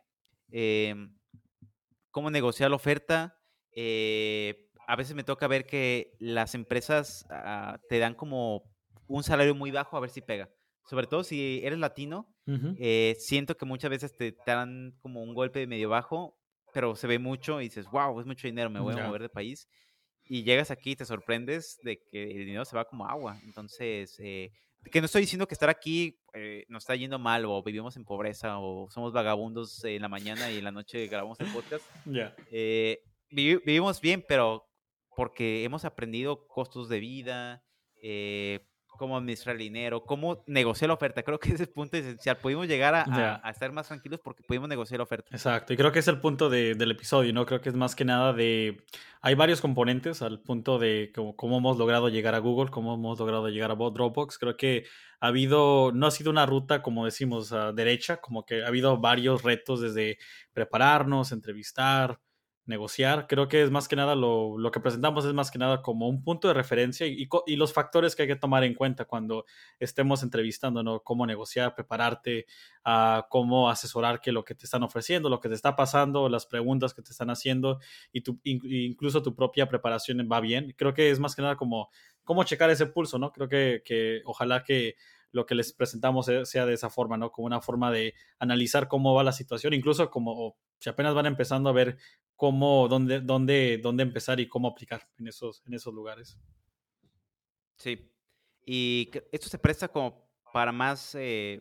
Eh, 0.50 0.94
cómo 2.10 2.30
negociar 2.30 2.70
la 2.70 2.76
oferta. 2.76 3.38
Eh, 3.72 4.70
a 4.86 4.96
veces 4.96 5.14
me 5.14 5.24
toca 5.24 5.46
ver 5.46 5.66
que 5.66 6.16
las 6.18 6.54
empresas 6.54 7.24
ah, 7.30 7.78
te 7.88 7.98
dan 7.98 8.14
como 8.14 8.64
un 9.06 9.22
salario 9.22 9.54
muy 9.54 9.70
bajo 9.70 9.96
a 9.96 10.00
ver 10.00 10.10
si 10.10 10.20
pega. 10.20 10.50
Sobre 10.86 11.06
todo 11.06 11.22
si 11.22 11.60
eres 11.64 11.78
latino, 11.78 12.26
eh, 12.78 13.16
siento 13.18 13.56
que 13.56 13.64
muchas 13.64 13.90
veces 13.90 14.16
te, 14.16 14.34
dan 14.44 14.92
como 15.00 15.22
un 15.22 15.34
golpe 15.34 15.60
de 15.60 15.66
medio 15.66 15.88
bajo, 15.88 16.36
pero 16.72 16.96
se 16.96 17.06
ve 17.06 17.18
mucho 17.18 17.60
y 17.60 17.64
dices, 17.64 17.86
wow, 17.90 18.18
es 18.18 18.26
mucho 18.26 18.48
dinero, 18.48 18.70
me 18.70 18.80
voy 18.80 18.94
a 18.94 19.06
mover 19.06 19.22
de 19.22 19.28
país. 19.28 19.68
Y 20.24 20.42
llegas 20.42 20.70
aquí 20.70 20.92
y 20.92 20.96
te 20.96 21.04
sorprendes 21.04 21.78
de 21.82 22.00
que 22.10 22.30
el 22.30 22.46
dinero 22.46 22.64
se 22.64 22.76
va 22.76 22.84
como 22.84 23.06
agua. 23.06 23.38
Entonces, 23.44 24.16
eh, 24.20 24.52
que 24.90 25.00
no 25.00 25.06
estoy 25.06 25.22
diciendo 25.22 25.46
que 25.46 25.54
estar 25.54 25.68
aquí 25.68 26.18
eh, 26.32 26.64
nos 26.68 26.84
está 26.84 26.94
yendo 26.94 27.18
mal 27.18 27.44
o 27.44 27.62
vivimos 27.62 27.96
en 27.96 28.04
pobreza 28.04 28.58
o 28.58 28.88
somos 28.90 29.12
vagabundos 29.12 29.84
en 29.84 30.00
la 30.00 30.08
mañana 30.08 30.50
y 30.50 30.58
en 30.58 30.64
la 30.64 30.72
noche 30.72 31.06
grabamos 31.06 31.38
el 31.40 31.52
podcast. 31.52 31.84
Ya. 32.06 32.34
Eh, 32.50 33.02
vivimos 33.30 34.00
bien, 34.00 34.24
pero 34.26 34.66
porque 35.14 35.64
hemos 35.64 35.84
aprendido 35.84 36.46
costos 36.46 36.88
de 36.88 36.98
vida, 36.98 37.62
eh, 38.02 38.66
cómo 39.00 39.16
administrar 39.16 39.56
el 39.56 39.62
dinero, 39.62 40.04
cómo 40.04 40.44
negociar 40.46 40.88
la 40.88 40.94
oferta. 40.94 41.22
Creo 41.22 41.40
que 41.40 41.48
ese 41.48 41.54
es 41.54 41.60
el 41.62 41.70
punto 41.70 41.96
esencial. 41.96 42.36
Pudimos 42.36 42.68
llegar 42.68 42.94
a, 42.94 43.50
estar 43.50 43.72
más 43.72 43.88
tranquilos 43.88 44.20
porque 44.22 44.42
pudimos 44.42 44.68
negociar 44.68 44.98
la 44.98 45.04
oferta. 45.04 45.30
Exacto, 45.32 45.72
y 45.72 45.78
creo 45.78 45.90
que 45.90 46.00
es 46.00 46.08
el 46.08 46.20
punto 46.20 46.50
del 46.50 46.90
episodio, 46.90 47.32
¿no? 47.32 47.46
Creo 47.46 47.62
que 47.62 47.70
es 47.70 47.74
más 47.74 47.96
que 47.96 48.04
nada 48.04 48.34
de... 48.34 48.84
Hay 49.22 49.34
varios 49.36 49.62
componentes 49.62 50.20
al 50.20 50.40
punto 50.40 50.78
de 50.78 51.12
cómo, 51.14 51.56
hemos 51.56 51.78
logrado 51.78 52.10
llegar 52.10 52.34
a 52.34 52.40
Google, 52.40 52.70
cómo 52.70 52.92
hemos 52.92 53.18
logrado 53.18 53.48
llegar 53.48 53.70
a 53.70 53.74
Dropbox. 53.74 54.36
Creo 54.36 54.58
que 54.58 54.84
ha 55.18 55.28
habido, 55.28 55.92
no 55.94 56.06
ha 56.06 56.10
sido 56.10 56.30
una 56.30 56.44
ruta, 56.44 56.82
como 56.82 57.06
decimos, 57.06 57.52
a 57.54 57.72
derecha, 57.72 58.18
como 58.18 58.44
que 58.44 58.62
ha 58.62 58.66
habido 58.66 58.98
varios 58.98 59.42
retos 59.42 59.80
desde 59.80 60.18
prepararnos, 60.52 61.32
entrevistar, 61.32 62.20
negociar. 62.70 63.26
Creo 63.28 63.48
que 63.48 63.62
es 63.62 63.70
más 63.70 63.86
que 63.86 63.96
nada 63.96 64.14
lo, 64.14 64.56
lo, 64.56 64.70
que 64.70 64.80
presentamos 64.80 65.26
es 65.26 65.34
más 65.34 65.50
que 65.50 65.58
nada 65.58 65.82
como 65.82 66.08
un 66.08 66.22
punto 66.22 66.48
de 66.48 66.54
referencia 66.54 67.06
y, 67.06 67.28
y, 67.46 67.56
los 67.56 67.74
factores 67.74 68.16
que 68.16 68.22
hay 68.22 68.28
que 68.28 68.36
tomar 68.36 68.64
en 68.64 68.74
cuenta 68.74 69.04
cuando 69.04 69.44
estemos 69.78 70.22
entrevistando, 70.22 70.82
¿no? 70.82 71.00
Cómo 71.00 71.26
negociar, 71.26 71.74
prepararte, 71.74 72.46
a 72.84 73.26
cómo 73.28 73.68
asesorar 73.68 74.22
que 74.22 74.32
lo 74.32 74.44
que 74.44 74.54
te 74.54 74.64
están 74.64 74.82
ofreciendo, 74.82 75.28
lo 75.28 75.40
que 75.40 75.50
te 75.50 75.54
está 75.54 75.76
pasando, 75.76 76.30
las 76.30 76.46
preguntas 76.46 76.94
que 76.94 77.02
te 77.02 77.10
están 77.10 77.28
haciendo 77.28 77.80
y 78.12 78.22
tu, 78.22 78.40
incluso 78.44 79.22
tu 79.22 79.34
propia 79.34 79.68
preparación 79.68 80.26
va 80.30 80.40
bien. 80.40 80.74
Creo 80.78 80.94
que 80.94 81.10
es 81.10 81.18
más 81.18 81.36
que 81.36 81.42
nada 81.42 81.56
como 81.56 81.90
cómo 82.24 82.44
checar 82.44 82.70
ese 82.70 82.86
pulso, 82.86 83.18
¿no? 83.18 83.32
Creo 83.32 83.48
que, 83.48 83.82
que 83.84 84.22
ojalá 84.24 84.64
que 84.64 84.94
lo 85.32 85.46
que 85.46 85.54
les 85.54 85.72
presentamos 85.72 86.30
sea 86.44 86.66
de 86.66 86.74
esa 86.74 86.90
forma, 86.90 87.16
¿no? 87.16 87.30
Como 87.30 87.46
una 87.46 87.60
forma 87.60 87.90
de 87.90 88.14
analizar 88.38 88.88
cómo 88.88 89.14
va 89.14 89.22
la 89.22 89.32
situación, 89.32 89.74
incluso 89.74 90.10
como 90.10 90.56
si 90.78 90.88
apenas 90.90 91.14
van 91.14 91.26
empezando 91.26 91.68
a 91.70 91.72
ver 91.72 91.98
cómo, 92.40 92.88
dónde, 92.88 93.20
dónde, 93.20 93.78
dónde 93.82 94.02
empezar 94.02 94.40
y 94.40 94.48
cómo 94.48 94.68
aplicar 94.68 95.06
en 95.18 95.28
esos, 95.28 95.62
en 95.66 95.74
esos 95.74 95.92
lugares. 95.92 96.38
Sí. 97.76 98.10
Y 98.64 99.10
esto 99.30 99.50
se 99.50 99.58
presta 99.58 99.88
como 99.88 100.26
para 100.50 100.72
más 100.72 101.14
eh, 101.16 101.60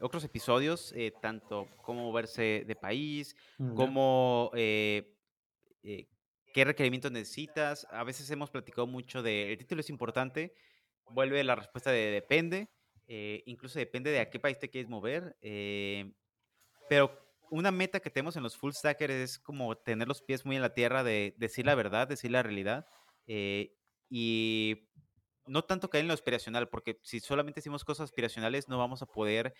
otros 0.00 0.24
episodios, 0.24 0.94
eh, 0.96 1.12
tanto 1.20 1.68
cómo 1.82 2.04
moverse 2.04 2.64
de 2.66 2.76
país, 2.76 3.36
cómo 3.74 4.50
eh, 4.54 5.12
qué 5.82 6.64
requerimientos 6.64 7.12
necesitas. 7.12 7.86
A 7.90 8.02
veces 8.02 8.30
hemos 8.30 8.48
platicado 8.48 8.86
mucho 8.86 9.22
de 9.22 9.52
el 9.52 9.58
título 9.58 9.82
es 9.82 9.90
importante, 9.90 10.54
vuelve 11.10 11.44
la 11.44 11.56
respuesta 11.56 11.90
de 11.90 12.10
depende. 12.10 12.70
Eh, 13.06 13.42
incluso 13.44 13.78
depende 13.78 14.10
de 14.10 14.20
a 14.20 14.30
qué 14.30 14.40
país 14.40 14.58
te 14.58 14.70
quieres 14.70 14.88
mover. 14.88 15.36
Eh, 15.42 16.10
pero 16.88 17.25
una 17.50 17.70
meta 17.70 18.00
que 18.00 18.10
tenemos 18.10 18.36
en 18.36 18.42
los 18.42 18.56
full 18.56 18.72
stackers 18.72 19.14
es 19.14 19.38
como 19.38 19.76
tener 19.76 20.08
los 20.08 20.22
pies 20.22 20.44
muy 20.44 20.56
en 20.56 20.62
la 20.62 20.74
tierra 20.74 21.04
de 21.04 21.34
decir 21.38 21.66
la 21.66 21.74
verdad, 21.74 22.08
decir 22.08 22.30
la 22.30 22.42
realidad. 22.42 22.86
Eh, 23.26 23.72
y 24.08 24.88
no 25.46 25.62
tanto 25.62 25.90
caer 25.90 26.02
en 26.02 26.08
lo 26.08 26.14
aspiracional, 26.14 26.68
porque 26.68 26.98
si 27.02 27.20
solamente 27.20 27.58
decimos 27.60 27.84
cosas 27.84 28.04
aspiracionales, 28.04 28.68
no 28.68 28.78
vamos 28.78 29.02
a 29.02 29.06
poder 29.06 29.54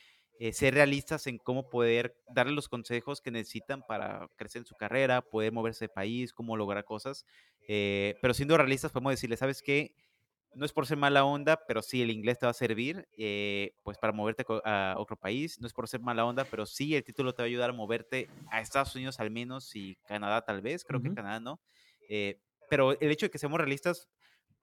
ser 0.53 0.75
realistas 0.75 1.27
en 1.29 1.39
cómo 1.39 1.69
poder 1.71 2.17
darle 2.35 2.53
los 2.53 2.69
consejos 2.69 3.21
que 3.21 3.31
necesitan 3.31 3.83
para 3.87 4.29
crecer 4.37 4.61
en 4.61 4.67
su 4.67 4.75
carrera, 4.75 5.23
poder 5.23 5.53
moverse 5.53 5.85
de 5.85 5.89
país, 5.89 6.33
cómo 6.33 6.57
lograr 6.57 6.85
cosas. 6.85 7.25
pero 7.67 8.35
siendo 8.35 8.57
realistas, 8.57 8.93
podemos 8.93 9.13
decirle, 9.13 9.37
¿sabes 9.37 9.63
qué? 9.63 9.95
No 10.57 10.65
es 10.65 10.73
por 10.73 10.87
ser 10.87 10.97
mala 10.97 11.25
onda, 11.25 11.61
pero 11.67 11.83
sí 11.83 12.01
el 12.01 12.11
inglés 12.11 12.39
te 12.39 12.47
va 12.47 12.51
a 12.51 12.55
servir 12.55 13.07
eh, 13.19 13.75
pues 13.83 13.99
para 13.99 14.15
moverte 14.15 14.45
a 14.65 14.95
otro 14.97 15.15
país. 15.15 15.61
No 15.61 15.67
es 15.67 15.75
por 15.75 15.87
ser 15.87 16.01
mala 16.01 16.25
onda, 16.25 16.45
pero 16.45 16.65
sí 16.65 16.95
el 16.95 17.05
título 17.05 17.35
te 17.35 17.43
va 17.43 17.45
a 17.45 17.49
ayudar 17.49 17.71
a 17.71 17.73
moverte 17.75 18.31
a 18.51 18.63
Estados 18.63 18.95
Unidos 18.95 19.21
al 19.21 19.31
menos 19.31 19.77
y 19.77 19.97
Canadá 20.09 20.43
tal 20.43 20.63
vez. 20.63 20.83
Creo 20.83 21.03
que 21.03 21.13
Canadá 21.13 21.41
no. 21.41 21.61
Eh, 22.09 22.41
pero 22.71 22.99
el 22.99 23.11
hecho 23.11 23.27
de 23.27 23.31
que 23.31 23.39
seamos 23.39 23.61
realistas 23.61 24.09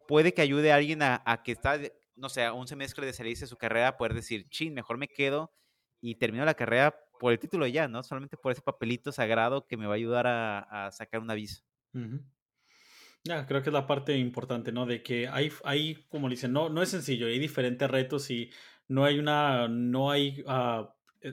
puede 0.07 0.33
que 0.33 0.41
ayude 0.41 0.71
a 0.71 0.77
alguien 0.77 1.03
a, 1.03 1.41
que 1.45 1.51
está, 1.51 1.79
no 2.15 2.27
sé, 2.27 2.49
un 2.49 2.67
semestre 2.67 3.05
de 3.05 3.13
salirse 3.13 3.45
de 3.45 3.49
su 3.49 3.57
carrera, 3.57 3.95
poder 3.95 4.15
decir, 4.15 4.49
chin, 4.49 4.73
mejor 4.73 4.97
me 4.97 5.07
quedo 5.07 5.51
y 6.01 6.15
termino 6.15 6.43
la 6.43 6.55
carrera 6.55 6.99
por 7.19 7.31
el 7.31 7.39
título 7.39 7.67
ya, 7.67 7.87
¿no? 7.87 8.01
Solamente 8.01 8.35
por 8.35 8.51
ese 8.51 8.61
papelito 8.61 9.11
sagrado 9.11 9.67
que 9.67 9.77
me 9.77 9.85
va 9.85 9.93
a 9.93 9.95
ayudar 9.95 10.25
a, 10.25 10.89
sacar 10.91 11.21
una 11.21 11.35
visa. 11.35 11.63
Ya, 13.25 13.45
creo 13.47 13.63
que 13.63 13.69
es 13.69 13.73
la 13.73 13.87
parte 13.87 14.17
importante, 14.17 14.73
¿no? 14.73 14.85
De 14.85 15.01
que 15.01 15.29
hay, 15.29 15.49
hay 15.63 15.95
como 16.09 16.27
dicen, 16.27 16.51
no, 16.51 16.67
no 16.67 16.81
es 16.81 16.89
sencillo, 16.89 17.27
hay 17.27 17.39
diferentes 17.39 17.89
retos 17.89 18.29
y 18.29 18.51
no 18.89 19.05
hay 19.05 19.17
una, 19.17 19.69
no 19.69 20.11
hay, 20.11 20.41
uh, 20.41 20.89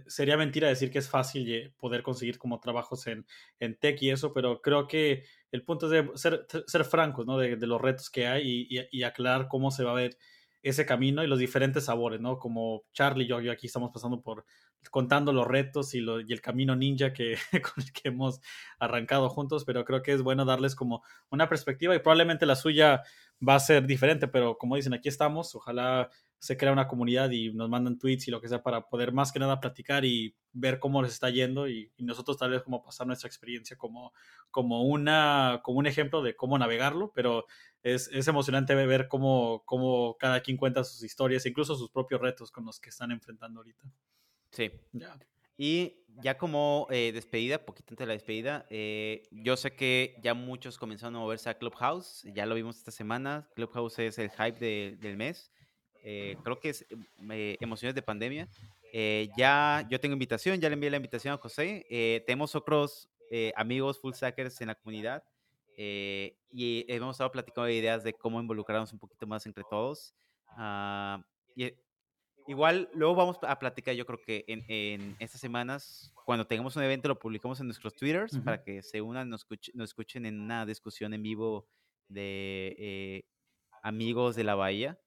sería 0.07 0.37
mentira 0.37 0.69
decir 0.69 0.93
que 0.93 1.01
es 1.01 1.09
fácil 1.09 1.75
poder 1.79 2.05
conseguir 2.05 2.39
como 2.39 2.61
trabajos 2.61 3.09
en, 3.09 3.27
en 3.59 3.77
tech 3.77 4.01
y 4.03 4.11
eso, 4.11 4.33
pero 4.33 4.63
creo 4.63 4.87
que 4.87 5.25
el 5.51 5.65
punto 5.65 5.87
es 5.87 5.93
de 5.93 6.17
ser, 6.17 6.47
ser 6.67 6.85
francos, 6.85 7.27
¿no? 7.27 7.39
De, 7.39 7.57
de, 7.57 7.67
los 7.67 7.81
retos 7.81 8.09
que 8.09 8.29
hay 8.29 8.69
y, 8.71 8.79
y, 8.79 8.89
y, 8.93 9.03
aclarar 9.03 9.49
cómo 9.49 9.73
se 9.73 9.83
va 9.83 9.91
a 9.91 9.95
ver 9.95 10.17
ese 10.63 10.87
camino 10.87 11.25
y 11.25 11.27
los 11.27 11.41
diferentes 11.41 11.87
sabores, 11.87 12.21
¿no? 12.21 12.39
Como 12.39 12.85
Charlie 12.93 13.25
y 13.25 13.29
yo, 13.29 13.41
yo 13.41 13.51
aquí 13.51 13.67
estamos 13.67 13.91
pasando 13.93 14.23
por 14.23 14.45
contando 14.91 15.33
los 15.33 15.47
retos 15.47 15.95
y, 15.95 16.01
lo, 16.01 16.21
y 16.21 16.33
el 16.33 16.41
camino 16.41 16.75
ninja 16.75 17.13
que, 17.13 17.37
con 17.63 17.85
el 17.85 17.93
que 17.93 18.09
hemos 18.09 18.41
arrancado 18.79 19.29
juntos, 19.29 19.65
pero 19.65 19.85
creo 19.85 20.03
que 20.03 20.13
es 20.13 20.23
bueno 20.23 20.45
darles 20.45 20.75
como 20.75 21.03
una 21.31 21.49
perspectiva 21.49 21.95
y 21.95 21.99
probablemente 21.99 22.47
la 22.47 22.57
suya 22.57 23.03
va 23.47 23.55
a 23.55 23.61
ser 23.61 23.87
diferente, 23.87 24.29
pero 24.29 24.59
como 24.59 24.77
dicen, 24.77 24.95
aquí 24.95 25.09
estamos, 25.09 25.55
ojalá 25.55 26.11
se 26.39 26.57
crea 26.57 26.73
una 26.73 26.89
comunidad 26.89 27.31
y 27.31 27.53
nos 27.53 27.69
mandan 27.69 27.99
tweets 27.99 28.29
y 28.29 28.31
lo 28.31 28.41
que 28.41 28.49
sea 28.49 28.63
para 28.63 28.89
poder 28.89 29.13
más 29.13 29.31
que 29.31 29.39
nada 29.39 29.61
platicar 29.61 30.07
y 30.07 30.35
ver 30.53 30.79
cómo 30.79 31.03
les 31.03 31.13
está 31.13 31.29
yendo 31.29 31.69
y, 31.69 31.93
nosotros 31.99 32.39
tal 32.39 32.51
vez 32.51 32.63
como 32.63 32.83
pasar 32.83 33.07
nuestra 33.07 33.29
experiencia 33.29 33.77
como, 33.77 34.13
como, 34.51 34.85
una, 34.85 35.61
como 35.63 35.79
un 35.79 35.87
ejemplo 35.87 36.23
de 36.23 36.35
cómo 36.35 36.59
navegarlo, 36.59 37.13
pero 37.15 37.45
es, 37.83 38.09
emocionante 38.27 38.75
ver 38.75 39.09
cómo, 39.09 39.63
cómo 39.67 40.17
cada 40.19 40.41
quien 40.41 40.57
cuenta 40.57 40.83
sus 40.83 41.03
historias, 41.03 41.45
incluso 41.45 41.75
sus 41.75 41.91
propios 41.91 42.21
retos 42.21 42.51
con 42.51 42.65
los 42.65 42.81
que 42.81 42.89
están 42.89 43.11
enfrentando 43.11 43.61
ahorita. 43.61 43.85
Sí. 44.51 44.71
Y 45.57 46.05
ya 46.23 46.37
como 46.37 46.87
eh, 46.91 47.13
despedida, 47.13 47.65
poquito 47.65 47.93
antes 47.93 48.05
de 48.05 48.07
la 48.07 48.15
despedida, 48.15 48.67
eh, 48.71 49.23
yo 49.31 49.57
sé 49.57 49.73
que 49.73 50.17
ya 50.23 50.35
muchos 50.35 50.79
comenzaron 50.79 51.17
a 51.17 51.19
moverse 51.21 51.49
a 51.49 51.59
Clubhouse, 51.59 52.23
ya 52.35 52.47
lo 52.47 52.55
vimos 52.55 52.79
esta 52.79 52.91
semana, 52.91 53.49
Clubhouse 53.55 53.99
es 54.01 54.19
el 54.19 54.31
hype 54.31 54.97
del 54.97 55.17
mes, 55.17 55.51
eh, 56.03 56.37
creo 56.43 56.59
que 56.61 56.71
es 56.71 56.87
emociones 57.61 57.95
de 57.95 58.03
pandemia. 58.03 58.49
ya 59.37 59.87
yo 59.91 60.01
tengo 60.01 60.15
invitación, 60.15 60.61
ya 60.61 60.69
le 60.69 60.75
envié 60.75 60.91
la 60.91 60.97
invitación 60.97 61.35
a 61.35 61.39
José, 61.39 61.85
tenemos 62.27 62.55
otros 62.55 63.09
amigos 63.55 64.01
full 64.01 64.15
stackers 64.15 64.61
en 64.61 64.69
la 64.69 64.75
comunidad 64.75 65.23
y 65.77 66.85
hemos 66.89 67.17
estado 67.17 67.31
platicando 67.31 67.67
de 67.67 67.75
ideas 67.75 68.03
de 68.03 68.15
cómo 68.15 68.41
involucrarnos 68.41 68.93
un 68.93 68.99
poquito 68.99 69.27
más 69.27 69.47
entre 69.47 69.65
todos. 69.71 70.15
Uh, 70.57 71.23
y 71.55 71.73
Igual, 72.51 72.91
luego 72.95 73.15
vamos 73.15 73.39
a 73.43 73.57
platicar, 73.61 73.95
yo 73.95 74.05
creo 74.05 74.21
que 74.21 74.45
en, 74.49 74.65
en, 74.67 75.15
estas 75.21 75.41
semanas, 75.41 76.13
cuando 76.25 76.49
tengamos 76.49 76.75
un 76.75 76.83
evento, 76.83 77.07
lo 77.07 77.17
publicamos 77.17 77.61
en 77.61 77.67
nuestros 77.67 77.95
Twitters 77.95 78.37
para 78.41 78.61
que 78.61 78.83
se 78.83 79.01
unan, 79.01 79.31
nos, 79.31 79.47
nos, 79.73 79.91
escuchen 79.91 80.27
en 80.27 80.41
una 80.41 80.67
discusión 80.67 81.15
en 81.15 81.23
vivo 81.23 81.69
de 82.09 82.75
eh, 82.77 83.25
amigos 83.85 84.35
de 84.35 84.43
la 84.43 84.57
bahía. 84.57 84.99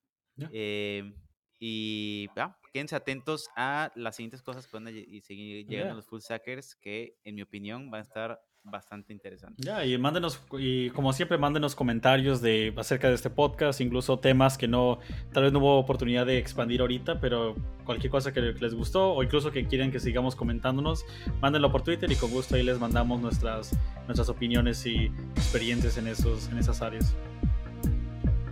Eh, 0.53 1.13
y 1.59 2.29
ah, 2.37 2.57
quédense 2.71 2.95
atentos 2.95 3.49
a 3.57 3.91
las 3.95 4.15
siguientes 4.15 4.41
cosas 4.41 4.65
que 4.65 4.77
van 4.77 4.87
a 4.87 4.91
seguir 4.91 5.67
llegando 5.67 5.91
a 5.91 5.97
los 5.97 6.07
full 6.07 6.21
stackers, 6.21 6.75
que 6.75 7.17
en 7.25 7.35
mi 7.35 7.41
opinión 7.41 7.91
van 7.91 7.99
a 7.99 8.03
estar 8.03 8.41
bastante 8.63 9.11
interesante. 9.11 9.61
Ya, 9.61 9.85
y 9.85 9.97
mándenos, 9.97 10.41
y 10.57 10.89
como 10.91 11.13
siempre, 11.13 11.37
mándenos 11.37 11.75
comentarios 11.75 12.41
de, 12.41 12.73
acerca 12.77 13.09
de 13.09 13.15
este 13.15 13.29
podcast, 13.29 13.81
incluso 13.81 14.19
temas 14.19 14.57
que 14.57 14.67
no, 14.67 14.99
tal 15.31 15.43
vez 15.43 15.53
no 15.53 15.59
hubo 15.59 15.77
oportunidad 15.77 16.25
de 16.25 16.37
expandir 16.37 16.81
ahorita, 16.81 17.19
pero 17.19 17.55
cualquier 17.83 18.11
cosa 18.11 18.31
que, 18.31 18.41
les 18.41 18.73
gustó 18.73 19.13
o 19.13 19.23
incluso 19.23 19.51
que 19.51 19.67
quieran 19.67 19.91
que 19.91 19.99
sigamos 19.99 20.35
comentándonos, 20.35 21.05
mándenlo 21.41 21.71
por 21.71 21.81
Twitter 21.81 22.11
y 22.11 22.15
con 22.15 22.31
gusto 22.31 22.55
ahí 22.55 22.63
les 22.63 22.79
mandamos 22.79 23.19
nuestras, 23.21 23.77
nuestras 24.07 24.29
opiniones 24.29 24.85
y 24.85 25.11
experiencias 25.35 25.97
en, 25.97 26.07
esos, 26.07 26.47
en 26.49 26.57
esas 26.57 26.81
áreas. 26.81 27.15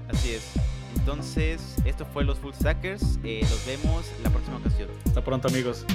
Así 0.09 0.31
es. 0.31 0.53
Entonces, 0.97 1.77
esto 1.85 2.05
fue 2.05 2.23
los 2.23 2.37
Full 2.39 2.53
Stackers. 2.53 3.17
Eh, 3.23 3.39
nos 3.41 3.65
vemos 3.65 4.11
la 4.23 4.29
próxima 4.29 4.57
ocasión. 4.57 4.89
Hasta 5.05 5.23
pronto, 5.23 5.47
amigos. 5.47 5.85